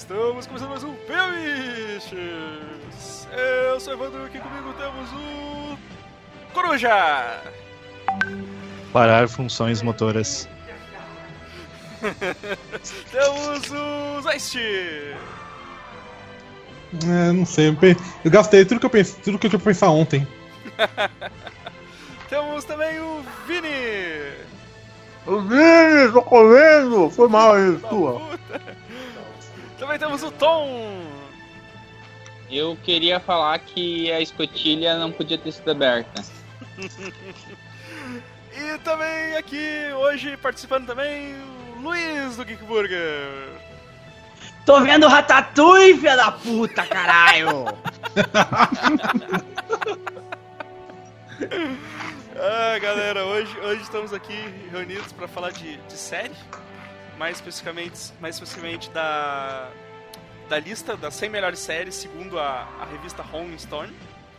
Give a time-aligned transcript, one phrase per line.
[0.00, 2.10] estamos começando mais um Bichos!
[3.36, 5.76] Eu sou o Evandro, aqui comigo temos o.
[6.54, 7.42] Coruja!
[8.94, 10.48] Parar funções motoras.
[13.12, 14.56] temos o Zeist!
[14.56, 15.18] É,
[17.32, 17.76] não sei, eu,
[18.30, 20.26] gastei tudo que eu pensei, tudo que eu tinha pra pensar ontem.
[22.30, 23.68] temos também o Vini!
[25.26, 27.10] Os Vini, tô comendo!
[27.10, 28.39] Foi mal isso, tua.
[29.90, 31.02] Também temos o Tom!
[32.48, 36.22] Eu queria falar que a escotilha não podia ter sido aberta.
[38.52, 41.34] E também aqui, hoje, participando também,
[41.76, 43.48] o Luiz do Geek Burger!
[44.66, 47.64] Tô vendo Ratatouille, filha da puta, caralho!
[52.42, 54.34] Ah, galera, hoje, hoje estamos aqui
[54.70, 56.34] reunidos para falar de, de série,
[57.18, 59.70] mais especificamente, mais especificamente da,
[60.50, 63.92] da lista das 100 melhores séries, segundo a, a revista Rolling Stone,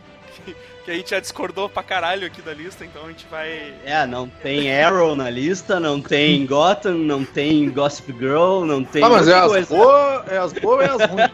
[0.44, 0.54] que,
[0.84, 3.72] que a gente já discordou pra caralho aqui da lista, então a gente vai...
[3.84, 9.02] É, não tem Arrow na lista, não tem Gotham, não tem Gossip Girl, não tem
[9.02, 9.84] Ah, mas é outra as coisa.
[9.84, 11.30] boas, é as boas e as ruins.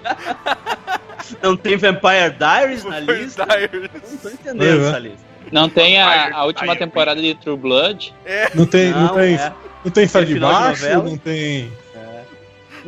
[1.43, 3.45] Não tem Vampire Diaries na Vampire lista.
[3.47, 3.91] Diaries.
[4.11, 5.29] Não tô entendendo É, essa lista.
[5.51, 8.15] Não tem a, a última temporada de True Blood?
[8.55, 9.53] Não tem, não, Não, tem, é.
[9.85, 11.73] não tem sai Tem de baixo, não tem.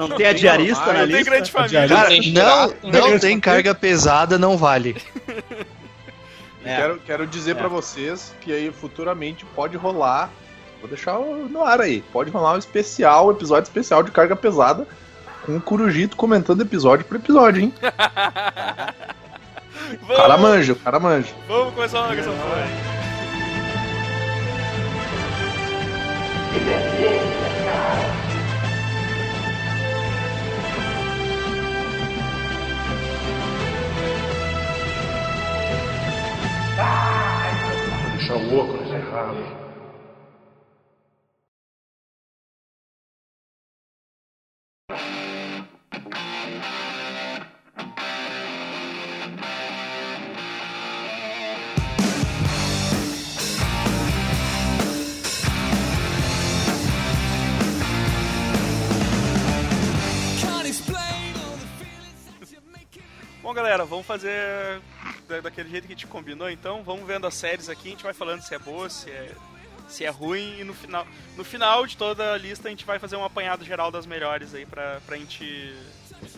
[0.09, 1.31] Não tem a diarista normal, na Não tem lista.
[1.31, 1.89] grande família.
[1.89, 4.97] Cara, Não tem Não, não tem carga pesada, não vale.
[6.63, 6.77] É.
[6.77, 7.55] Quero, quero dizer É.
[7.55, 10.29] pra vocês que aí futuramente pode rolar.
[10.79, 12.03] Vou deixar no ar aí.
[12.13, 14.87] Pode rolar um especial, um episódio especial de carga pesada.
[15.47, 17.73] Com o Curujito comentando episódio por episódio, hein?
[20.03, 21.29] O cara Vamos, manja, o cara manja.
[21.49, 22.31] vamos começar logo essa
[36.81, 38.11] porra.
[38.17, 39.61] Deixar o óculos errado.
[63.43, 64.81] Bom, galera, vamos fazer
[65.31, 66.83] da- daquele jeito que a gente combinou, então.
[66.83, 69.31] Vamos vendo as séries aqui, a gente vai falando se é boa, se é,
[69.89, 72.99] se é ruim, e no final, no final de toda a lista a gente vai
[72.99, 75.75] fazer um apanhado geral das melhores aí pra, pra gente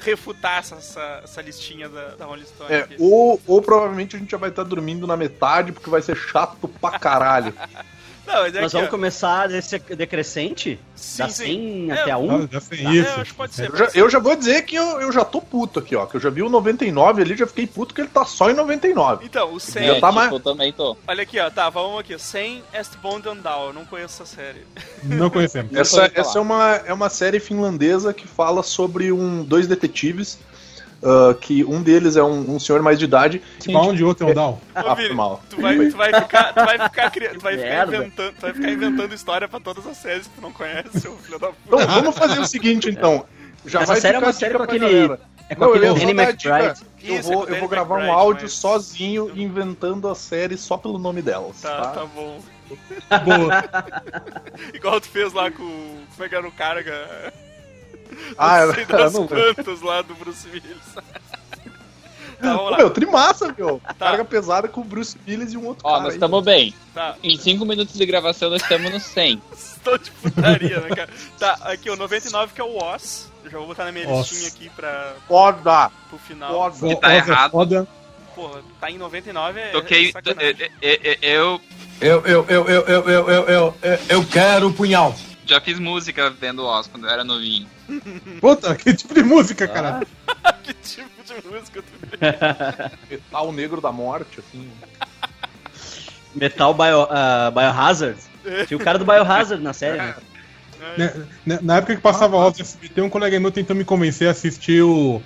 [0.00, 4.30] refutar essa, essa, essa listinha da, da Rolling Stone É, ou, ou provavelmente a gente
[4.30, 7.52] já vai estar dormindo na metade, porque vai ser chato pra caralho.
[8.26, 10.78] Não, mas é Nós vamos ó, começar desse decrescente?
[10.94, 11.44] Sim, da sim.
[11.44, 12.48] 100 É, até a Ah, 1?
[12.50, 13.08] já é, isso.
[13.08, 13.68] eu acho que pode ser.
[13.70, 16.06] Eu já, eu já vou dizer que eu, eu já tô puto aqui, ó.
[16.06, 18.54] Que eu já vi o 99 ali, já fiquei puto que ele tá só em
[18.54, 19.24] 99.
[19.26, 19.86] Então, o 100...
[19.86, 20.96] Já É, tá tipo, mais- eu também tô.
[21.06, 22.16] Olha aqui, ó, tá, vamos aqui.
[22.18, 24.64] 100 Estbond and Down, eu não conheço essa série.
[25.02, 25.74] Não conhecemos.
[25.74, 30.38] Essa, essa é, uma, é uma série finlandesa que fala sobre um, dois detetives.
[31.02, 33.42] Ah, que um deles é um, um senhor mais de idade.
[33.58, 34.52] Tipo, onde o outro é o Down?
[34.52, 35.42] Ô, Ah, mal.
[35.50, 38.70] tu vai, tu vai ficar, tu vai ficar, tu vai ficar inventando, tu vai ficar
[38.70, 41.58] inventando história pra todas as séries que tu não conhece, seu filho da puta.
[41.66, 43.24] Então vamos fazer o seguinte, então.
[43.64, 44.80] Já Essa vai série é uma série com aquele.
[45.06, 45.20] galera.
[45.48, 46.12] É com Não, aquele Danny.
[46.12, 46.80] McBride.
[47.04, 50.98] Eu Isso, vou, eu vou gravar um áudio mas- sozinho inventando a série só pelo
[50.98, 51.60] nome delas.
[51.60, 52.38] Tá, Tá, tá bom.
[53.24, 53.64] Boa.
[54.74, 55.62] Igual tu fez lá com.
[55.62, 56.82] o- Como é que era o cara?
[56.82, 57.32] cara?
[58.38, 60.76] Ah, não sei das não- quantas lá do Bruce Willis.
[62.40, 63.80] tá, meu, trimassa, meu.
[63.98, 66.02] Carga pesada com o Bruce Willis e um outro Ó, cara.
[66.02, 66.16] nós aí.
[66.16, 66.74] estamos bem.
[66.94, 69.40] Tá, Em 5 minutos de gravação nós estamos no 100.
[69.56, 71.10] estou de putaria, né, cara?
[71.38, 73.30] Tá, aqui o 99 que é o Oz.
[73.44, 74.30] Eu já vou botar na minha Oz.
[74.30, 75.90] listinha aqui pra, Foda!
[76.08, 76.52] pro final.
[76.72, 76.88] Foda!
[76.94, 77.50] Que tá Oz é errado.
[77.50, 77.88] foda.
[78.34, 79.68] Porra, tá em 99 é.
[79.70, 80.08] Toquei.
[80.08, 80.70] é sacanagem.
[80.80, 81.60] eu- eu- eu
[82.00, 85.14] Eu, eu, eu, eu, eu, eu, eu, eu, eu, eu quero o punhal.
[85.44, 87.66] Já fiz música vendo Oz quando eu era novinho.
[88.40, 90.02] Puta, que tipo de música, cara?
[90.62, 94.70] que tipo de música tu Metal negro da morte, assim.
[96.34, 98.18] Metal Bio, ah, Biohazard.
[98.66, 100.14] Tinha o cara do Biohazard na série, né?
[100.96, 104.28] Né, né, Na época que passava Oz no SBT, um colega meu tentou me convencer
[104.28, 105.22] a assistir o.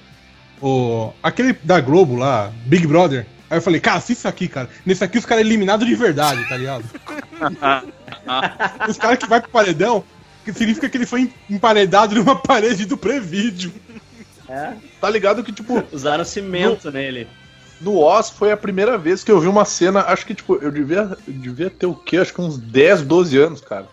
[0.61, 3.27] o aquele da Globo lá, Big Brother.
[3.48, 4.69] Aí eu falei, cara, assista isso aqui, cara.
[4.84, 6.84] Nesse aqui os caras é eliminados de verdade, tá ligado?
[8.88, 10.04] os caras que vai pro paredão,
[10.44, 13.72] que significa que ele foi emparedado numa parede do Prevídeo.
[14.48, 14.72] É.
[15.00, 17.28] Tá ligado que, tipo, Usaram cimento nele.
[17.81, 20.70] no Oz foi a primeira vez que eu vi uma cena, acho que, tipo, eu
[20.70, 22.19] devia, eu devia ter o quê?
[22.19, 23.87] Acho que uns 10, 12 anos, cara.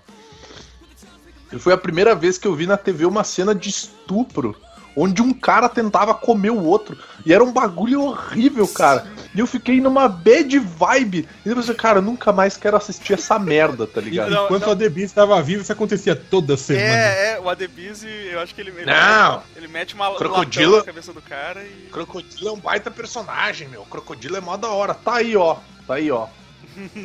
[1.51, 4.55] E foi a primeira vez que eu vi na TV uma cena de estupro
[4.95, 6.97] onde um cara tentava comer o outro.
[7.25, 9.07] E era um bagulho horrível, cara.
[9.35, 11.27] E eu fiquei numa bad vibe.
[11.45, 14.29] E depois eu, cara, eu nunca mais quero assistir essa merda, tá ligado?
[14.31, 14.69] Não, Enquanto não.
[14.69, 16.85] o Adebis estava vivo, isso acontecia toda semana.
[16.85, 18.69] É, é, o Adebise, eu acho que ele.
[18.71, 19.41] ele Não.
[19.55, 21.89] Ele mete uma um Crocodilo- na cabeça do cara e.
[21.91, 23.81] Crocodilo é um baita personagem, meu.
[23.85, 24.93] Crocodilo é mó da hora.
[24.93, 25.57] Tá aí, ó.
[25.87, 26.27] Tá aí, ó.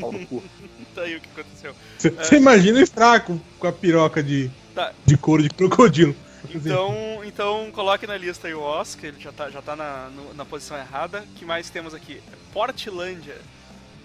[0.01, 0.43] Pau no cu.
[0.95, 1.75] Tá aí o que aconteceu.
[1.99, 4.91] Você imagina o fraco com a piroca de, Tá.
[5.07, 6.15] de couro de crocodilo.
[6.55, 10.35] Então, então coloque na lista aí o Oscar, ele já tá, já tá na, no-
[10.35, 11.21] na posição errada.
[11.21, 12.21] O que mais temos aqui?
[12.53, 13.37] Portlandia.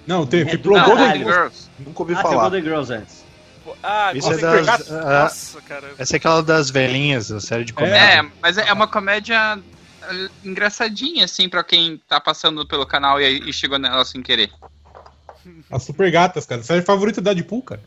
[0.06, 0.74] Não, tem, É do pro.
[0.83, 1.69] Golden Girls.
[1.80, 2.41] Nunca ouvi Ah, falar.
[2.41, 3.24] Golden Girls antes.
[3.81, 4.65] Ah, Isso é das.
[4.65, 4.94] Girls.
[4.94, 5.91] ah, Nossa, cara.
[5.97, 7.95] essa é aquela das velhinhas, a série de comédia.
[7.97, 8.18] É.
[8.18, 9.57] É, mas é uma comédia
[10.01, 14.51] eh, engraçadinha, assim, pra quem tá passando pelo canal e, e chegou nela sem querer.
[15.71, 16.62] As Super Gatas, cara.
[16.63, 17.81] Série favorita da Deadpool, cara.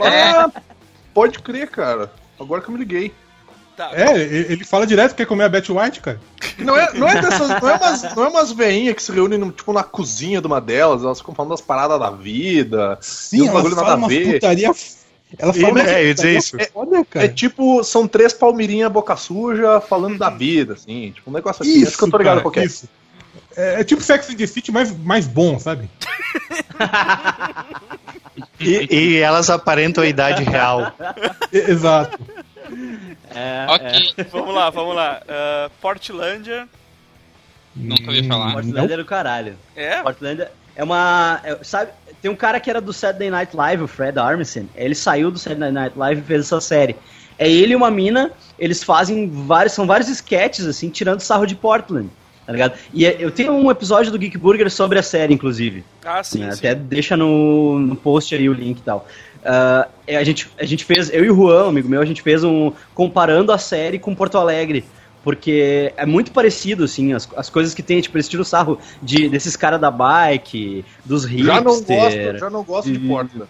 [0.00, 0.50] Ah,
[1.12, 2.12] pode crer, cara.
[2.38, 3.12] Agora que eu me liguei.
[3.76, 6.18] Tá, É, ele ele fala direto que quer comer a Betty White, cara.
[6.58, 7.48] Não é, não é dessas.
[7.60, 10.46] Não é umas, não é umas veinhas que se reúnem no- tipo, na cozinha de
[10.46, 12.96] uma delas, elas ficam falando das paradas da vida.
[13.02, 14.32] Sim, um ela bagulho nada a ver.
[14.34, 14.70] putaria...
[15.38, 16.56] Ela E, fala umas né, eu dizer isso.
[16.72, 17.26] foda, cara.
[17.26, 21.10] É tipo, são três palmeirinhas boca suja falando da vida, assim.
[21.10, 21.84] Tipo, um negócio assim.
[21.84, 22.64] Acho que eu tô ligado cara, qual que é.
[22.64, 22.88] isso.
[23.56, 25.88] É, é tipo Sex and the City mais, mais bom, sabe?
[28.60, 30.92] E, e elas aparentam a idade real.
[31.52, 32.18] Exato.
[33.34, 35.20] É, Ok, vamos lá, vamos lá.
[35.28, 36.68] Ah, Portlandia.
[37.74, 38.52] nunca ouvi falar.
[38.52, 39.56] Portland é do caralho.
[39.74, 40.02] É?
[40.02, 41.40] Portland é uma.
[41.44, 44.68] é- sabe, tem um cara que era do Saturday Night Live, o Fred Armisen.
[44.74, 46.96] Ele saiu do Saturday Night Live e fez essa série.
[47.38, 49.74] É ele e uma mina, eles fazem vários.
[49.74, 52.08] São vários sketches, assim, tirando sarro de Portland.
[52.46, 52.74] Tá ligado?
[52.94, 55.84] E é- eu tenho um episódio do Geek Burger sobre a série, inclusive.
[56.04, 56.52] Ah, sim, né?
[56.52, 56.58] sim.
[56.58, 59.06] Até deixa no, no post aí o link e tal.
[60.06, 62.42] É, a, gente, a gente fez, eu e o Juan, amigo meu, a gente fez
[62.44, 62.72] um.
[62.94, 64.84] comparando a série com Porto Alegre.
[65.22, 68.78] Porque é muito parecido, assim, as, as coisas que tem, tipo, eles tiram o sarro
[69.02, 71.46] de, desses caras da bike, dos hipster.
[71.56, 73.48] Já não gosto, já não gosto de de- Portland.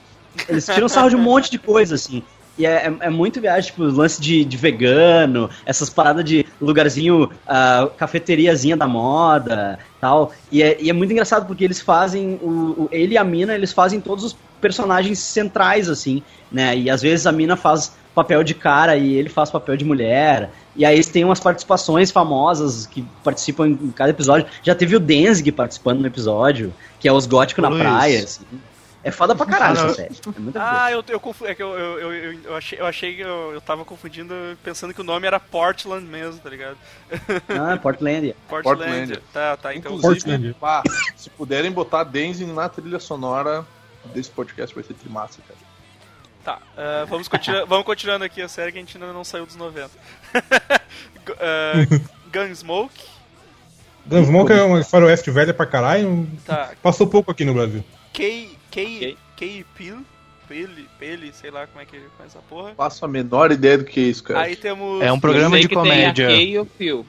[0.49, 2.23] Eles tiram sarro de um monte de coisa, assim.
[2.59, 6.45] E é, é, é muito viagem, tipo, os lances de, de vegano, essas paradas de
[6.61, 10.33] lugarzinho, ah, cafeteriazinha da moda tal.
[10.51, 12.49] E é, e é muito engraçado porque eles fazem, o,
[12.85, 16.77] o- ele e a mina, eles fazem todos os personagens centrais, assim, né?
[16.77, 20.51] E às vezes a mina faz papel de cara e ele faz papel de mulher.
[20.75, 24.47] E aí eles têm umas participações famosas que participam em cada episódio.
[24.63, 28.45] Já teve o Denzig participando no episódio, que é os góticos na praia, assim.
[29.07, 30.15] É foda pra caralho Ah, essa série.
[30.37, 33.15] É muito Ah, eu, eu, confu- é que eu, eu, eu, eu- achei, eu achei
[33.15, 36.77] que eu, eu tava confundindo, pensando que o nome era Portland mesmo, tá ligado?
[37.49, 38.35] Ah, Portlandia.
[38.49, 38.79] Portland.
[38.79, 39.23] Portlandia.
[39.33, 39.95] Tá, tá, então.
[39.95, 40.83] Inclusive, pá,
[41.15, 43.65] se puderem botar Denzin na trilha sonora
[44.07, 45.61] desse podcast, vai ser trimassa, cara.
[46.45, 49.47] Tá, ah, vamos, continua, vamos continuando aqui a série que a gente ainda não saiu
[49.47, 49.89] dos 90.
[51.25, 51.73] Gu- ah,
[52.33, 53.05] Gunsmoke.
[54.05, 56.29] Gunsmoke é uma faroeste velha pra caralho.
[56.45, 57.85] Tá, Passou pouco aqui no Brasil.
[58.13, 58.56] K.
[58.85, 59.17] K.
[59.37, 59.65] K.
[59.77, 59.99] Peel.
[60.49, 62.73] Pele, Pele, sei lá como é que é essa porra.
[62.77, 64.43] Faço a menor ideia do que é isso, cara.
[64.43, 65.03] Aí temos.
[65.03, 66.29] É um programa de comédia.
[66.29, 67.07] Tem a Kay e o Phil.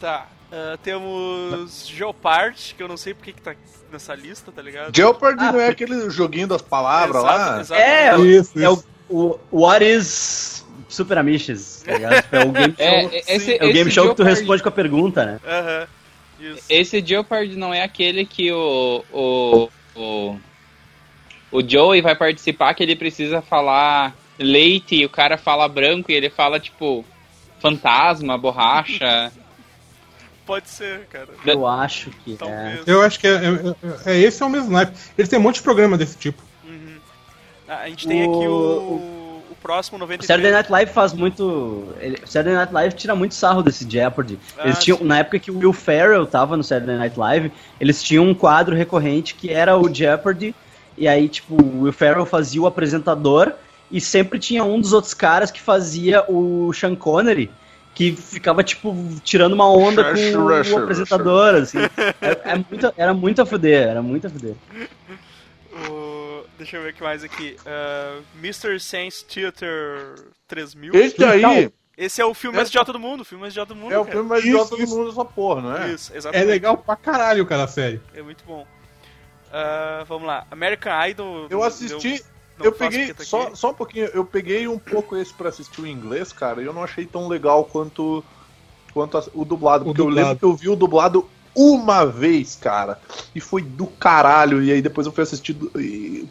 [0.00, 3.56] Tá, ah, temos Geopard, que eu não sei porque que tá
[3.90, 4.94] nessa lista, tá ligado?
[4.94, 7.60] Jeopardy Ah, não é porque- aquele joguinho das palavras Exato, lá?
[7.60, 7.80] exato.
[7.80, 8.84] É, Isso, É o, isso.
[9.10, 12.22] o What is Super Amishes, tá ligado?
[12.22, 14.62] Tipo, é o game show, É, é, esse, o game esse show que tu responde
[14.62, 15.40] com a pergunta, né?
[15.44, 15.86] Aham.
[16.38, 16.62] Isso.
[16.68, 20.36] Esse Jeopardy não é aquele que o, o, o,
[21.50, 26.14] o Joey vai participar que ele precisa falar leite e o cara fala branco e
[26.14, 27.04] ele fala, tipo,
[27.60, 29.32] fantasma, borracha.
[30.44, 31.28] Pode ser, cara.
[31.44, 32.36] Eu acho que é.
[32.36, 32.86] Talvez.
[32.86, 33.32] Eu acho que é,
[34.06, 34.92] é, é esse é o mesmo naipe.
[35.18, 36.40] Eles têm um monte de programa desse tipo.
[36.64, 36.96] Uhum.
[37.68, 40.24] Ah, a gente tem O- aqui o, o próximo O 93.
[40.26, 41.92] Saturday Night Live faz muito.
[41.98, 44.38] Ele, o Saturday Night Live tira muito sarro desse Jeopardy.
[44.58, 45.04] Eles Ah, tinham, sim.
[45.04, 47.50] na época que o Will Ferrell tava no Saturday Night Live,
[47.80, 50.54] eles tinham um quadro recorrente que era o Jeopardy.
[50.96, 53.52] E aí, tipo, o Will Ferrell fazia o apresentador
[53.90, 57.50] e sempre tinha um dos outros caras que fazia o Sean Connery.
[57.94, 60.10] Que ficava, tipo, tirando uma onda com
[60.46, 61.78] Rush, o apresentador, assim.
[62.20, 64.54] É, é muito, era muito a fuder, era muito a fuder.
[65.88, 67.56] O- Deixa eu ver o que mais aqui.
[67.66, 68.78] Ah, Mr.
[68.80, 70.14] Sense Theater
[70.48, 70.94] 3000.
[70.94, 73.20] Esse aí Esse é o filme mais idiota do mundo.
[73.20, 73.92] O filme mais idiota do mundo.
[73.92, 74.12] é o cara.
[74.14, 75.92] filme mais idiota do mundo, essa porra, não é?
[75.92, 76.48] Isso, É exatamente.
[76.48, 78.00] legal pra caralho, cara, a série.
[78.14, 78.66] É muito bom.
[79.58, 80.44] Ah, vamos lá.
[80.50, 81.46] American Idol.
[81.48, 82.22] Eu assisti,
[82.58, 85.86] não eu peguei, só, só um pouquinho, eu peguei um pouco esse pra assistir o
[85.86, 88.22] inglês, cara, e eu não achei tão legal quanto,
[88.92, 90.26] quanto a- o dublado, O porque eu dublado.
[90.28, 93.00] lembro que eu vi o dublado uma vez, cara,
[93.34, 95.56] e foi do caralho, e aí depois eu fui assistir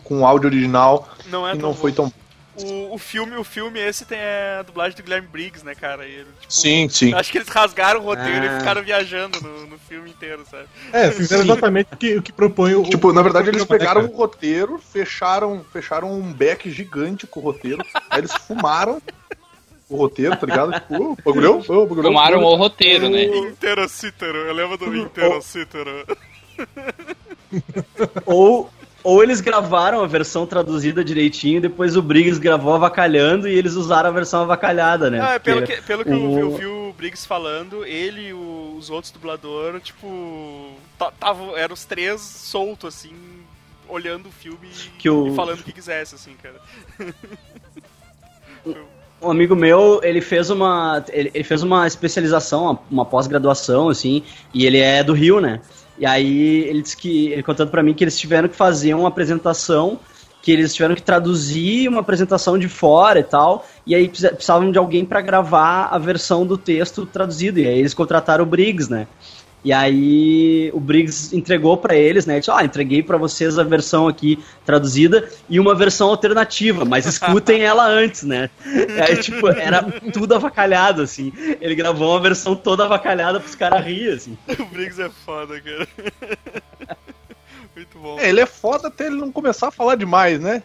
[0.03, 2.10] com o áudio original Não é e não foi bom.
[2.10, 2.13] tão...
[2.58, 6.06] o, o filme, o filme esse tem a dublagem do Guilherme Briggs, né, cara?
[6.08, 7.14] E ele, tipo, Sim, sim.
[7.14, 8.56] Acho que eles rasgaram o roteiro Ah.
[8.56, 10.66] e ficaram viajando no, no filme inteiro, sabe?
[10.94, 12.84] É, fizeram exatamente o que, o que propõe o.
[12.84, 17.84] Tipo, na verdade eles pegaram o roteiro, fecharam, fecharam um beck gigante com o roteiro,
[18.10, 19.02] aí eles fumaram
[19.90, 20.72] o roteiro, tá ligado?
[20.74, 22.04] Tipo, ô, bagulhão, ô, bagulhão.
[22.04, 23.26] Tomaram o roteiro, né?
[23.26, 26.06] Interocítero, eu lembro do Interocítero.
[28.26, 28.70] Ou,
[29.06, 34.10] ou eles gravaram a versão traduzida direitinho, depois o Briggs gravou avacalhando e eles usaram
[34.10, 35.20] a versão avacalhada, né?
[35.22, 38.34] Ah, pelo Porque que, pelo que eu, o- eu vi o Briggs falando, ele e
[38.34, 43.14] os outros dubladores, tipo, ta- tavam, eram os três soltos, assim,
[43.88, 46.60] olhando o filme e, Que o- e falando o que quisesse, assim, cara.
[49.22, 54.78] Um amigo meu, ele fez uma, ele, fez uma especialização, uma pós-graduação, assim, e ele
[54.80, 55.62] é do Rio, né?
[55.98, 59.08] E aí ele disse que, ele contando pra mim que eles tiveram que fazer uma
[59.08, 60.00] apresentação,
[60.42, 64.72] que eles tiveram que traduzir uma apresentação de fora e tal, e aí precisa- precisavam
[64.72, 68.92] de alguém pra gravar a versão do texto traduzido, e aí eles contrataram o Briggs,
[68.92, 69.08] né?
[69.66, 72.36] E aí o Briggs entregou pra eles, né?
[72.36, 77.08] Ele disse, ah, entreguei pra vocês a versão aqui traduzida e uma versão alternativa, mas
[77.08, 78.52] escutem ela antes, né?
[78.64, 79.82] E aí, tipo, era
[80.14, 81.34] tudo avacalhado, assim.
[81.60, 84.38] Ele gravou uma versão toda avacalhada pros caras rirem, assim.
[84.60, 85.88] O Briggs é foda, cara.
[87.76, 88.20] Muito bom.
[88.20, 90.62] É, ele é foda até ele não começar a falar demais, né?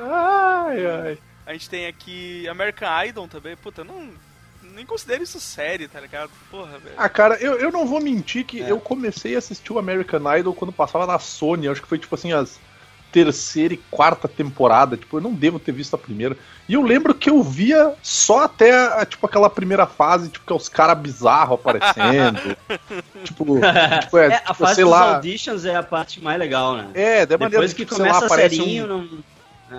[0.00, 1.18] Ai, ai.
[1.46, 3.56] A gente tem aqui American Idol também.
[3.56, 4.10] Puta, não.
[4.74, 6.30] Nem considero isso série, tá ligado?
[6.50, 6.94] Porra, velho.
[6.96, 8.70] Ah, cara, eu, eu não vou mentir que É.
[8.70, 11.68] eu comecei a assistir o American Idol quando passava na Sony.
[11.68, 12.58] Acho que foi tipo assim, as
[13.10, 14.96] terceira e quarta temporada.
[14.96, 16.34] Tipo, eu não devo ter visto a primeira.
[16.66, 20.52] E eu lembro que eu via só até a, tipo aquela primeira fase, tipo, que
[20.52, 22.56] é os caras bizarros aparecendo.
[23.22, 23.44] tipo,
[24.00, 25.16] tipo, é, É, a tipo, fase sei dos lá.
[25.16, 26.88] auditions é a parte mais legal, né?
[26.94, 29.24] É, da maneira Depois que tipo, sei lá, começa aparece serinho, um, não...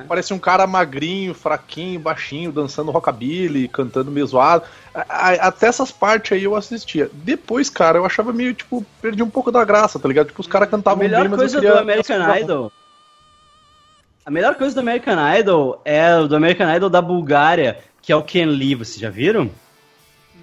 [0.08, 4.66] Parece um cara magrinho, fraquinho, baixinho, dançando rockabilly, cantando meio zoado.
[4.94, 7.10] A- a- Até essas partes aí eu assistia.
[7.14, 10.28] Depois, cara, eu achava meio, tipo, perdi um pouco da graça, tá ligado?
[10.28, 11.76] Tipo, os caras A cantavam melhor bem, mas coisa eu queria...
[11.76, 12.72] do American Idol.
[14.26, 18.16] A melhor coisa do American Idol é o do American Idol da Bulgária, que é
[18.16, 19.50] o Ken Lee, vocês já viram?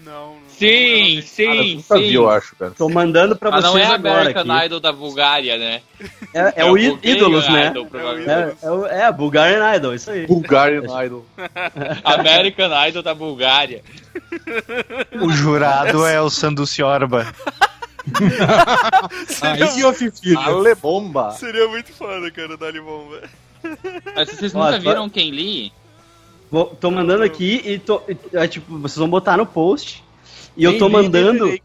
[0.05, 0.40] Não.
[0.69, 2.03] Sim, sim, Cara, nunca sim.
[2.03, 2.73] vi, eu acho, cara.
[2.77, 4.67] Tô mandando pra Mas vocês não é agora American aqui.
[4.67, 5.81] Idol da Bulgária, né?
[6.35, 7.67] É, é o í- Bulgarian Ídolos, né?
[7.69, 8.29] Idol, provavelmente.
[8.31, 10.27] É, é, o- é, Bulgarian Idol, isso aí.
[10.27, 11.25] Bulgarian Idol.
[12.05, 13.83] American Idol da Bulgária.
[15.21, 17.27] O jurado é o Sanduci Orba.
[19.43, 20.37] Aí que eu assisti.
[20.37, 21.31] Ale bomba.
[21.33, 23.29] Seria muito foda, cara, limão, velho.
[24.15, 25.73] Mas vocês Ó, nunca tá- viram Ken Lee?
[26.51, 28.03] Vou- tô mandando aqui e tô.
[28.09, 30.03] e- é, tipo, vocês vão botar no post.
[30.57, 31.59] E eu tô mandando.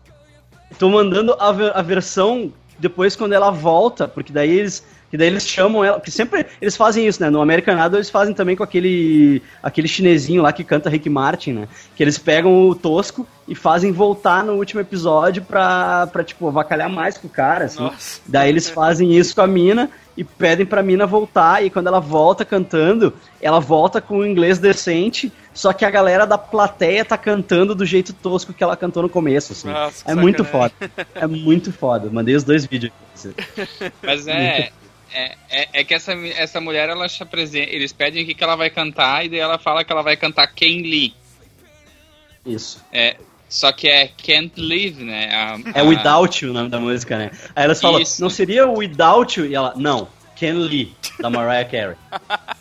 [0.78, 4.86] Tô mandando a, ver- a versão depois quando ela volta, porque daí eles.
[5.12, 5.98] Que daí eles chamam ela.
[5.98, 7.30] Porque sempre eles fazem isso, né?
[7.30, 9.42] No American Idol eles fazem também com aquele.
[9.62, 11.68] aquele chinesinho lá que canta Rick Martin, né?
[11.96, 16.90] Que eles pegam o tosco e fazem voltar no último episódio pra, pra tipo, avacalhar
[16.90, 17.80] mais com o cara, assim.
[17.80, 18.20] Nossa.
[18.26, 21.64] Daí eles fazem isso com a mina e pedem pra mina voltar.
[21.64, 25.32] E quando ela volta cantando, ela volta com um inglês decente.
[25.56, 29.10] Só que a galera da plateia tá cantando do jeito tosco que ela cantou no
[29.10, 29.70] começo, assim.
[29.70, 30.74] Nossa, é muito foda.
[31.16, 32.10] É muito foda.
[32.12, 33.94] Mandei os dois vídeos aqui pra você.
[34.04, 34.70] Mas é.
[35.14, 37.70] É, é, é que essa, essa mulher, ela se apresenta.
[37.72, 40.18] Eles pedem o que, que ela vai cantar, e daí ela fala que ela vai
[40.18, 41.14] cantar Ken Lee.
[42.46, 42.84] Isso.
[42.92, 43.16] É,
[43.48, 45.30] só que é Can't Live, né?
[45.34, 47.32] A- É a- Without You o nome da música, né?
[47.56, 48.22] Aí elas falam, Isso.
[48.22, 49.46] não seria o Without You?
[49.46, 51.96] E ela, não, Ken Lee, da Mariah Carey.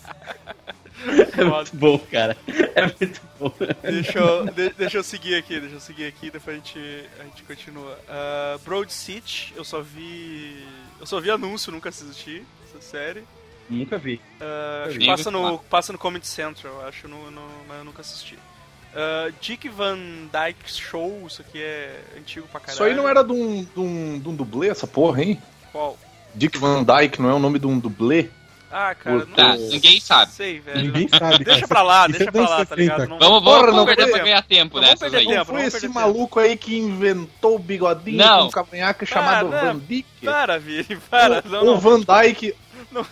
[1.37, 2.37] É muito bom, cara.
[2.75, 3.53] É muito bom.
[3.83, 6.79] Deixa eu, de- deixa eu seguir aqui, deixa eu seguir aqui, depois a gente,
[7.21, 7.99] a gente continua.
[8.09, 10.65] Uh, Broad City, eu só vi.
[11.01, 13.25] Eu só vi anúncio, nunca assisti essa série.
[13.69, 14.21] Nunca vi.
[14.41, 18.01] Uh, acho que passa no, passa no Comedy Central, acho, no, no- mas eu nunca
[18.03, 18.35] assisti.
[18.37, 19.99] Uh, Dick Van
[20.33, 22.75] Dyke Show, isso aqui é antigo pra caralho.
[22.75, 25.43] Isso aí não era de um, de, um, de um dublê, essa porra, hein?
[25.73, 25.99] Qual?
[26.35, 28.29] Dick Van Dyke não é o nome de um dublê?
[28.77, 30.33] Ah, cara, não Tá, ninguém sabe.
[30.33, 30.83] sei, velho.
[30.87, 31.45] Ninguém sabe.
[31.45, 31.69] Deixa cara.
[31.69, 33.01] pra lá, Isso deixa é pra lá, tá ligado?
[33.03, 33.11] 70.
[33.11, 35.25] Não- Vamos, vamos, não perder foi- pra ganhar tempo não vamos nessas perder aí.
[35.27, 38.39] Não não foi vamos esse maluco aí que inventou o bigodinho Não.
[38.41, 39.61] com um cavanhaque chamado não.
[39.61, 40.25] Van Dyke?
[40.25, 41.41] Para, Vini, para.
[41.47, 42.55] Não, o não, Van Dyke,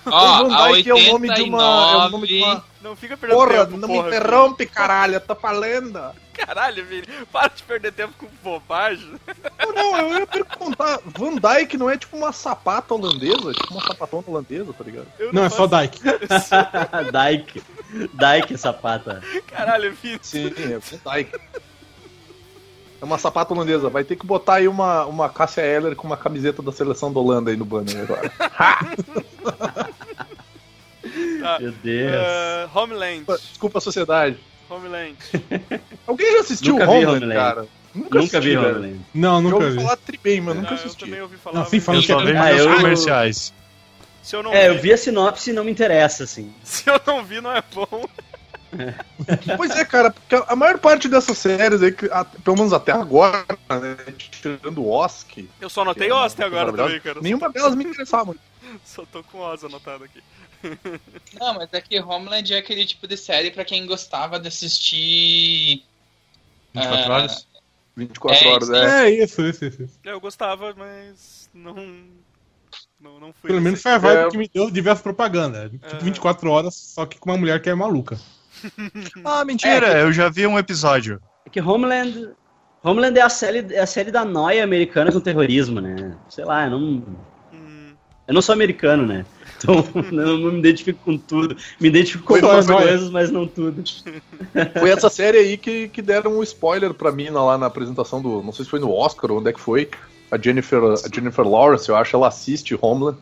[0.07, 1.63] Ó, o Van a Dyke é o nome de uma.
[1.63, 2.45] É o nome de 89.
[2.45, 2.65] uma...
[2.83, 6.01] não fica perdendo Porra, tempo, não porra, me interrompe, caralho, eu tô falando.
[6.33, 9.13] Caralho, Vini, para de perder tempo com bobagem.
[9.61, 10.99] Não, não, eu ia perguntar.
[11.05, 13.53] Van Dyke não é tipo uma sapata holandesa?
[13.53, 15.07] Tipo uma sapatona holandesa, tá ligado?
[15.19, 16.01] Eu Não, é só faço- Dyke.
[17.13, 17.63] Dyke.
[18.15, 19.23] Dyke, sapata.
[19.47, 20.19] Caralho, Vini.
[20.23, 21.39] Sim, é Van Dyke.
[23.01, 23.89] É uma sapata holandesa.
[23.91, 27.19] Vai ter que botar aí uma, uma Cássia Eller com uma camiseta da seleção da
[27.21, 28.31] Holanda aí no banner agora.
[31.41, 31.59] Tá.
[31.61, 32.15] Meu Deus.
[32.17, 33.25] Ah, Homeland.
[33.51, 34.39] Desculpa a sociedade.
[34.75, 35.17] Homeland.
[36.07, 37.35] Alguém já assistiu Nunca vi Homeland, Homeland.
[37.41, 37.67] cara?
[37.95, 38.69] Nunca vi assisti, velho.
[38.77, 39.01] Homeland.
[39.15, 39.77] Não, nunca ouvi vi.
[39.83, 41.05] falar tri bem, mas nunca Ah, eu assisti.
[41.05, 41.59] também ouvi falar.
[41.61, 43.53] Não, sim, mas fala Eu só que é- vejo Ah, eu- comerciais.
[44.23, 46.53] Se eu não É, eu vi, vi a sinopse e não me interessa, assim.
[46.65, 48.07] se eu não vi, não é bom.
[49.57, 52.91] Pois é, cara, porque a maior parte dessas séries aí, que, a- pelo menos até
[52.93, 57.21] agora, né, tirando o Osk, Eu só anotei Que é agora também, cara.
[57.21, 58.41] nenhuma delas me interessava muito.
[58.85, 60.23] Só tô com Oz anotado aqui.
[61.39, 65.85] Não, mas é que Homeland é aquele tipo de série pra quem gostava de assistir.
[66.75, 67.47] 24 Ah, horas?
[67.97, 69.05] 24 É, horas, isso é.
[69.05, 69.89] É, isso, isso, isso.
[70.05, 71.75] Eu gostava, mas não.
[73.01, 73.49] Não, não fui.
[73.51, 74.31] Pelo menos foi a vibe É.
[74.31, 75.71] que me deu diversas propagandas.
[75.71, 75.99] Tipo, É.
[75.99, 78.19] 24 horas, só que com uma mulher que é maluca.
[79.25, 81.21] Ah, mentira, eu já vi um episódio.
[81.45, 82.31] É que Homeland.
[82.85, 86.17] Homeland é a série, é a série da noia americana com terrorismo, né?
[86.29, 87.05] Sei lá, eu não.
[87.53, 87.95] Hum,
[88.27, 89.25] Eu não sou americano, né?
[89.95, 91.57] Então eu não me identifico com tudo.
[91.81, 93.83] Me identifico com algumas coisas, mas não tudo.
[94.79, 98.43] Foi essa série aí que, que deram um spoiler pra mim lá na apresentação do.
[98.43, 99.89] Não sei se foi no Oscar ou onde é que foi.
[100.31, 103.19] A Jennifer, a Jennifer Lawrence, eu acho, ela assiste Homeland.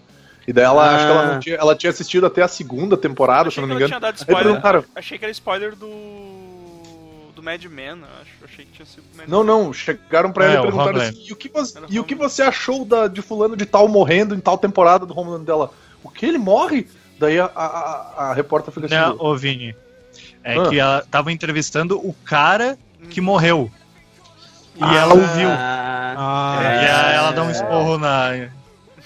[0.48, 0.96] E daí ela, Ah.
[0.96, 3.66] acho que ela, não tinha, ela tinha assistido até a segunda temporada, se achei eu
[3.66, 3.88] que não me engano.
[3.90, 4.20] tinha dado Aí
[4.60, 4.84] spoiler.
[4.96, 5.88] Achei que era spoiler do.
[7.34, 8.44] do Mad Men, acho.
[8.44, 9.46] Achei que tinha sido do Mad Não, Men.
[9.46, 12.04] não, chegaram pra É, ela e o perguntaram assim, e o que você, e o
[12.04, 15.70] que você achou da, de fulano de tal morrendo em tal temporada do Homeland dela?
[16.10, 16.86] O que, ele morre?
[17.18, 19.74] Daí a, a, a, repórter fica assim, Né, ô Vini?
[20.42, 20.68] É Ah.
[20.68, 22.78] que ela tava entrevistando o cara
[23.10, 23.70] que morreu.
[24.76, 25.48] E Ah, ela ouviu.
[25.50, 27.52] Ah, É, e a- ela dá um é.
[27.52, 28.48] esporro na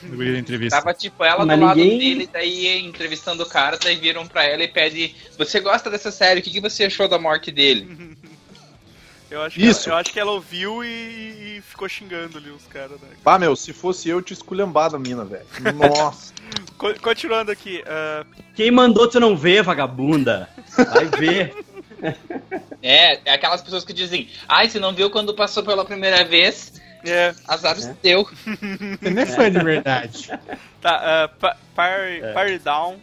[0.02, 0.78] no meio da entrevista.
[0.78, 4.44] Tava tipo ela Mas do lado ninguém- dele, daí entrevistando o cara, daí viram pra
[4.44, 6.40] ela e pede: Você gosta dessa série?
[6.40, 8.16] O que, que você achou da morte dele?
[9.34, 9.88] Eu acho, que Isso.
[9.88, 10.86] Ela, eu acho que ela ouviu e,
[11.56, 13.08] e ficou xingando ali os caras, né?
[13.24, 15.44] ah, meu, se fosse eu, eu tinha esculhambado a mina, velho.
[15.74, 16.32] Nossa.
[16.78, 20.48] Co- Continuando aqui, ah, Quem mandou tu não ver, vagabunda?
[20.76, 21.54] Vai ver.
[22.82, 26.74] É, é aquelas pessoas que dizem: Ai, você não viu quando passou pela primeira vez?
[27.02, 27.94] é, Azar É.
[28.02, 28.24] deu.
[29.00, 30.28] Você nem é fã de verdade.
[30.82, 32.96] tá, ah, pa, Party, Party Down.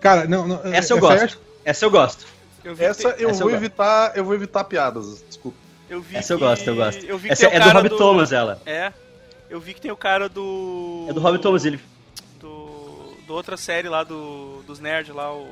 [0.00, 0.60] Cara, não, não.
[0.74, 1.38] Essa eu aí gosto.
[1.64, 2.26] Essa eu gosto.
[2.64, 3.54] Eu Essa eu Essa eu vou gosto.
[3.54, 5.22] evitar, eu vou evitar piadas,
[5.88, 7.04] eu vi Essa eu gosto, eu gosto.
[7.04, 8.60] Eu vi que Essa é do cara Robbie Thomas, ela.
[8.66, 8.92] É.
[9.48, 11.06] Eu vi que tem o cara do.
[11.08, 11.78] É do Robbie Thomas, ele.
[12.40, 15.46] Do, do outra série lá do, dos nerds lá, o.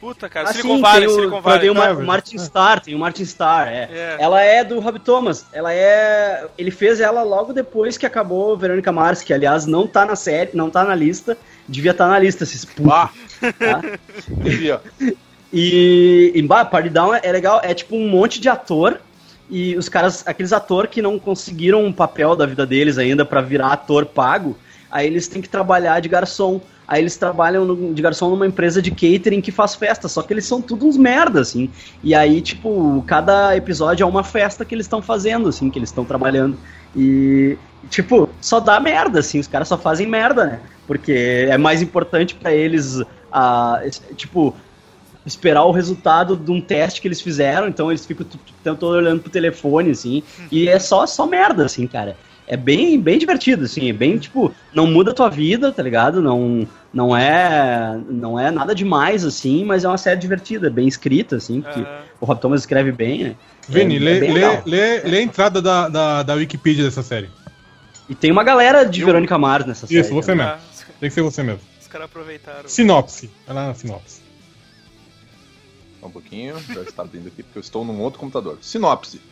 [0.00, 1.60] Puta, cara, Ah, Silicon sim, Valley, tem o, Silicon Valley.
[1.60, 2.04] tem o Marvel.
[2.04, 3.88] Martin Starr, tem o Martin Starr, é.
[3.90, 4.16] É.
[4.20, 5.46] Ela é do Rob Thomas.
[5.50, 6.46] Ela é.
[6.58, 10.50] Ele fez ela logo depois que acabou Verônica Mars, que aliás não tá na série,
[10.52, 11.38] não tá na lista.
[11.66, 12.92] Devia estar na lista, esses putos.
[12.92, 13.08] Ah,
[13.58, 13.80] tá?
[14.28, 14.82] devia.
[15.54, 19.00] E, e bah, Party Down é legal, é tipo um monte de ator.
[19.48, 23.40] E os caras, aqueles atores que não conseguiram um papel da vida deles ainda pra
[23.40, 24.56] virar ator pago,
[24.90, 26.60] aí eles têm que trabalhar de garçom.
[26.88, 30.32] Aí eles trabalham no- de garçom numa empresa de catering que faz festa, só que
[30.34, 31.70] eles são tudo uns merda, assim.
[32.02, 35.88] E aí, tipo, cada episódio é uma festa que eles estão fazendo, assim, que eles
[35.90, 36.58] estão trabalhando.
[36.96, 37.56] E,
[37.88, 40.60] tipo, só dá merda, assim, os caras só fazem merda, né?
[40.86, 43.00] Porque é mais importante pra eles,
[43.32, 44.54] ah, esse- tipo,
[45.26, 48.84] esperar o resultado de um teste que eles fizeram, então eles ficam t- t- tanto
[48.86, 52.16] olhando pro telefone, assim, e é só, só merda, assim, cara.
[52.46, 56.20] É bem, bem divertido, assim, é bem, tipo, não muda a tua vida, tá ligado?
[56.20, 61.36] Não, não é não é nada demais, assim, mas é uma série divertida, bem escrita,
[61.36, 63.34] assim, porque Ah, o Rob Thomas escreve bem, né?
[63.66, 67.02] Vini, É- lê, é bem lê, lê, lê a entrada da, da, da Wikipedia dessa
[67.02, 67.30] série.
[68.10, 70.00] E tem uma galera de Verônica Mars nessa série.
[70.00, 70.44] Isso, você também.
[70.46, 70.60] mesmo.
[70.60, 71.60] ah, Tem que ser você mesmo.
[71.80, 72.68] os caras aproveitaram.
[72.68, 73.30] Sinopse.
[73.46, 74.20] Vai lá na sinopse.
[76.04, 78.58] Só um pouquinho, já está abrindo aqui porque eu estou num outro computador.
[78.60, 79.22] Sinopse.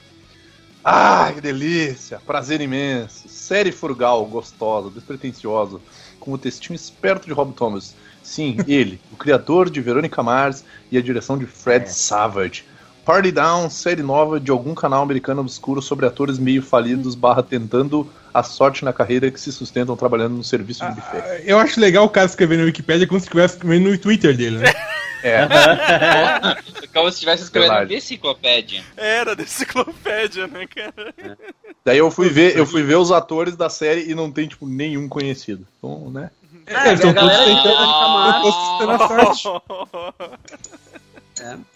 [0.82, 2.18] Ah, que delícia!
[2.26, 3.28] Prazer imenso.
[3.28, 5.78] Série frugal, gostosa, despretensiosa,
[6.18, 7.94] com o textinho esperto de Rob Thomas.
[8.22, 11.88] Sim, ele, o criador de Verônica Mars e a direção de Fred É.
[11.88, 12.64] Savage.
[13.04, 18.08] Party Down, série nova de algum canal americano obscuro sobre atores meio falidos barra tentando
[18.32, 21.18] a sorte na carreira que se sustentam trabalhando no serviço de buffet.
[21.18, 24.36] Ah, Eu acho legal o cara escrever na Wikipedia como se estivesse escrevendo no Twitter
[24.36, 24.72] dele, né?
[25.24, 25.46] É,
[26.92, 27.94] Como se estivesse escrevendo Verdade.
[27.94, 28.82] enciclopédia.
[28.96, 31.14] Era da enciclopédia, né, cara?
[31.84, 34.66] daí eu fui ver, eu fui ver os atores da série e não tem tipo
[34.66, 35.64] nenhum conhecido.
[35.78, 36.28] Então, né?
[36.66, 38.46] É, Eles tão a galera tentando- Verônica Mars.
[38.48, 39.62] Estão todos tentando a sorte.
[41.40, 41.56] É.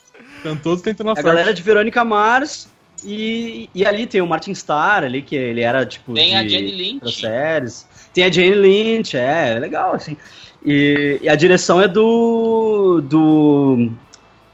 [0.48, 1.26] Estão todos tentando a A sorte.
[1.26, 2.68] galera de Verônica Mars
[3.04, 6.42] e, e ali tem o Martin Starr ali, que ele era tipo Tem de a
[6.42, 7.20] outras Lynch.
[7.20, 7.86] séries.
[8.14, 10.16] Tem a Jane Lynch, é, é legal, assim.
[10.64, 13.00] E, e a direção é do.
[13.02, 13.90] do.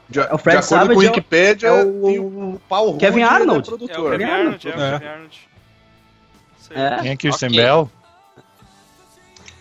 [0.09, 2.61] De, É o de Fred acordo Savage, com é o- Wikipedia, é o- tem o
[2.69, 3.69] Paul Kevin ele Arnold.
[3.69, 4.11] É o produtor.
[4.11, 4.91] Kevin Arnold, é o É.
[4.99, 5.39] Kevin Arnold.
[6.75, 6.95] É.
[7.01, 7.61] Tem a Kirsten Ok.
[7.61, 7.91] Bell.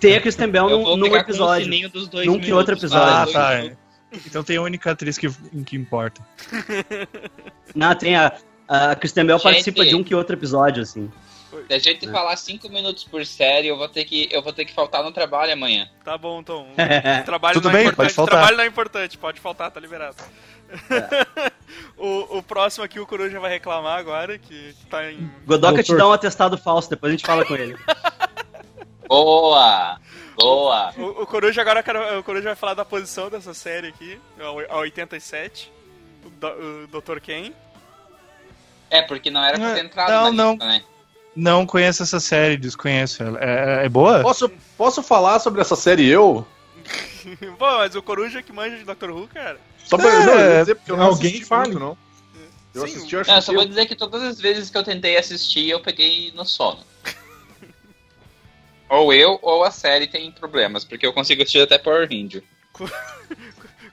[0.01, 1.65] Tem a Kristen Bell num, o episódio.
[1.65, 3.07] sininho dos dois Num que outro episódio.
[3.15, 3.33] Ah, Dois
[3.71, 3.77] tá.
[4.27, 5.29] Então tem a única atriz que,
[5.65, 6.21] que importa.
[7.75, 8.33] Não, tem a.
[8.69, 9.45] A Kristen Bell Gente.
[9.45, 11.11] participa de um que outro episódio, assim.
[11.69, 14.65] Se a gente falar cinco minutos por série, eu vou ter que, eu vou ter
[14.65, 15.87] que faltar no trabalho amanhã.
[16.03, 16.67] Tá bom, Tom.
[16.79, 17.21] É.
[17.23, 17.97] Trabalho Tudo não é bem, importante.
[17.97, 18.35] pode faltar.
[18.39, 20.17] Trabalho não é importante, pode faltar, tá liberado.
[21.99, 25.31] o, o próximo aqui, o Coruja vai reclamar agora, que, tá em.
[25.45, 27.77] Godoka te dá um atestado falso, depois a gente fala com ele.
[29.07, 30.01] Boa!
[30.37, 30.93] Boa!
[30.97, 31.85] O, o Coruja agora
[32.19, 34.19] o Coruja vai falar da posição dessa série aqui,
[34.69, 35.71] a 87.
[36.25, 36.47] O, do,
[36.95, 37.21] o Dr.
[37.21, 37.53] Ken.
[38.91, 40.51] É, porque não era pra ter Não, entrado não, na não.
[40.53, 40.83] lista, né?
[41.35, 43.39] Não conheço essa série, desconheço ela.
[43.41, 44.21] É, é boa?
[44.21, 46.47] Posso, posso falar sobre essa série eu?
[47.59, 49.11] Pô, mas o Coruja que manja de Dr.
[49.11, 49.59] Who, cara.
[49.85, 51.69] Só pra É, não, eu dizer porque eu não alguém assisti fale.
[51.71, 51.97] muito, não.
[52.75, 52.95] Eu Sim.
[52.97, 55.17] assisti, eu acho Não, eu só vou dizer que todas as vezes que eu tentei
[55.17, 56.81] assistir, eu peguei no sono.
[58.93, 62.43] Ou eu ou a série tem problemas, porque eu consigo assistir até Power Ranger.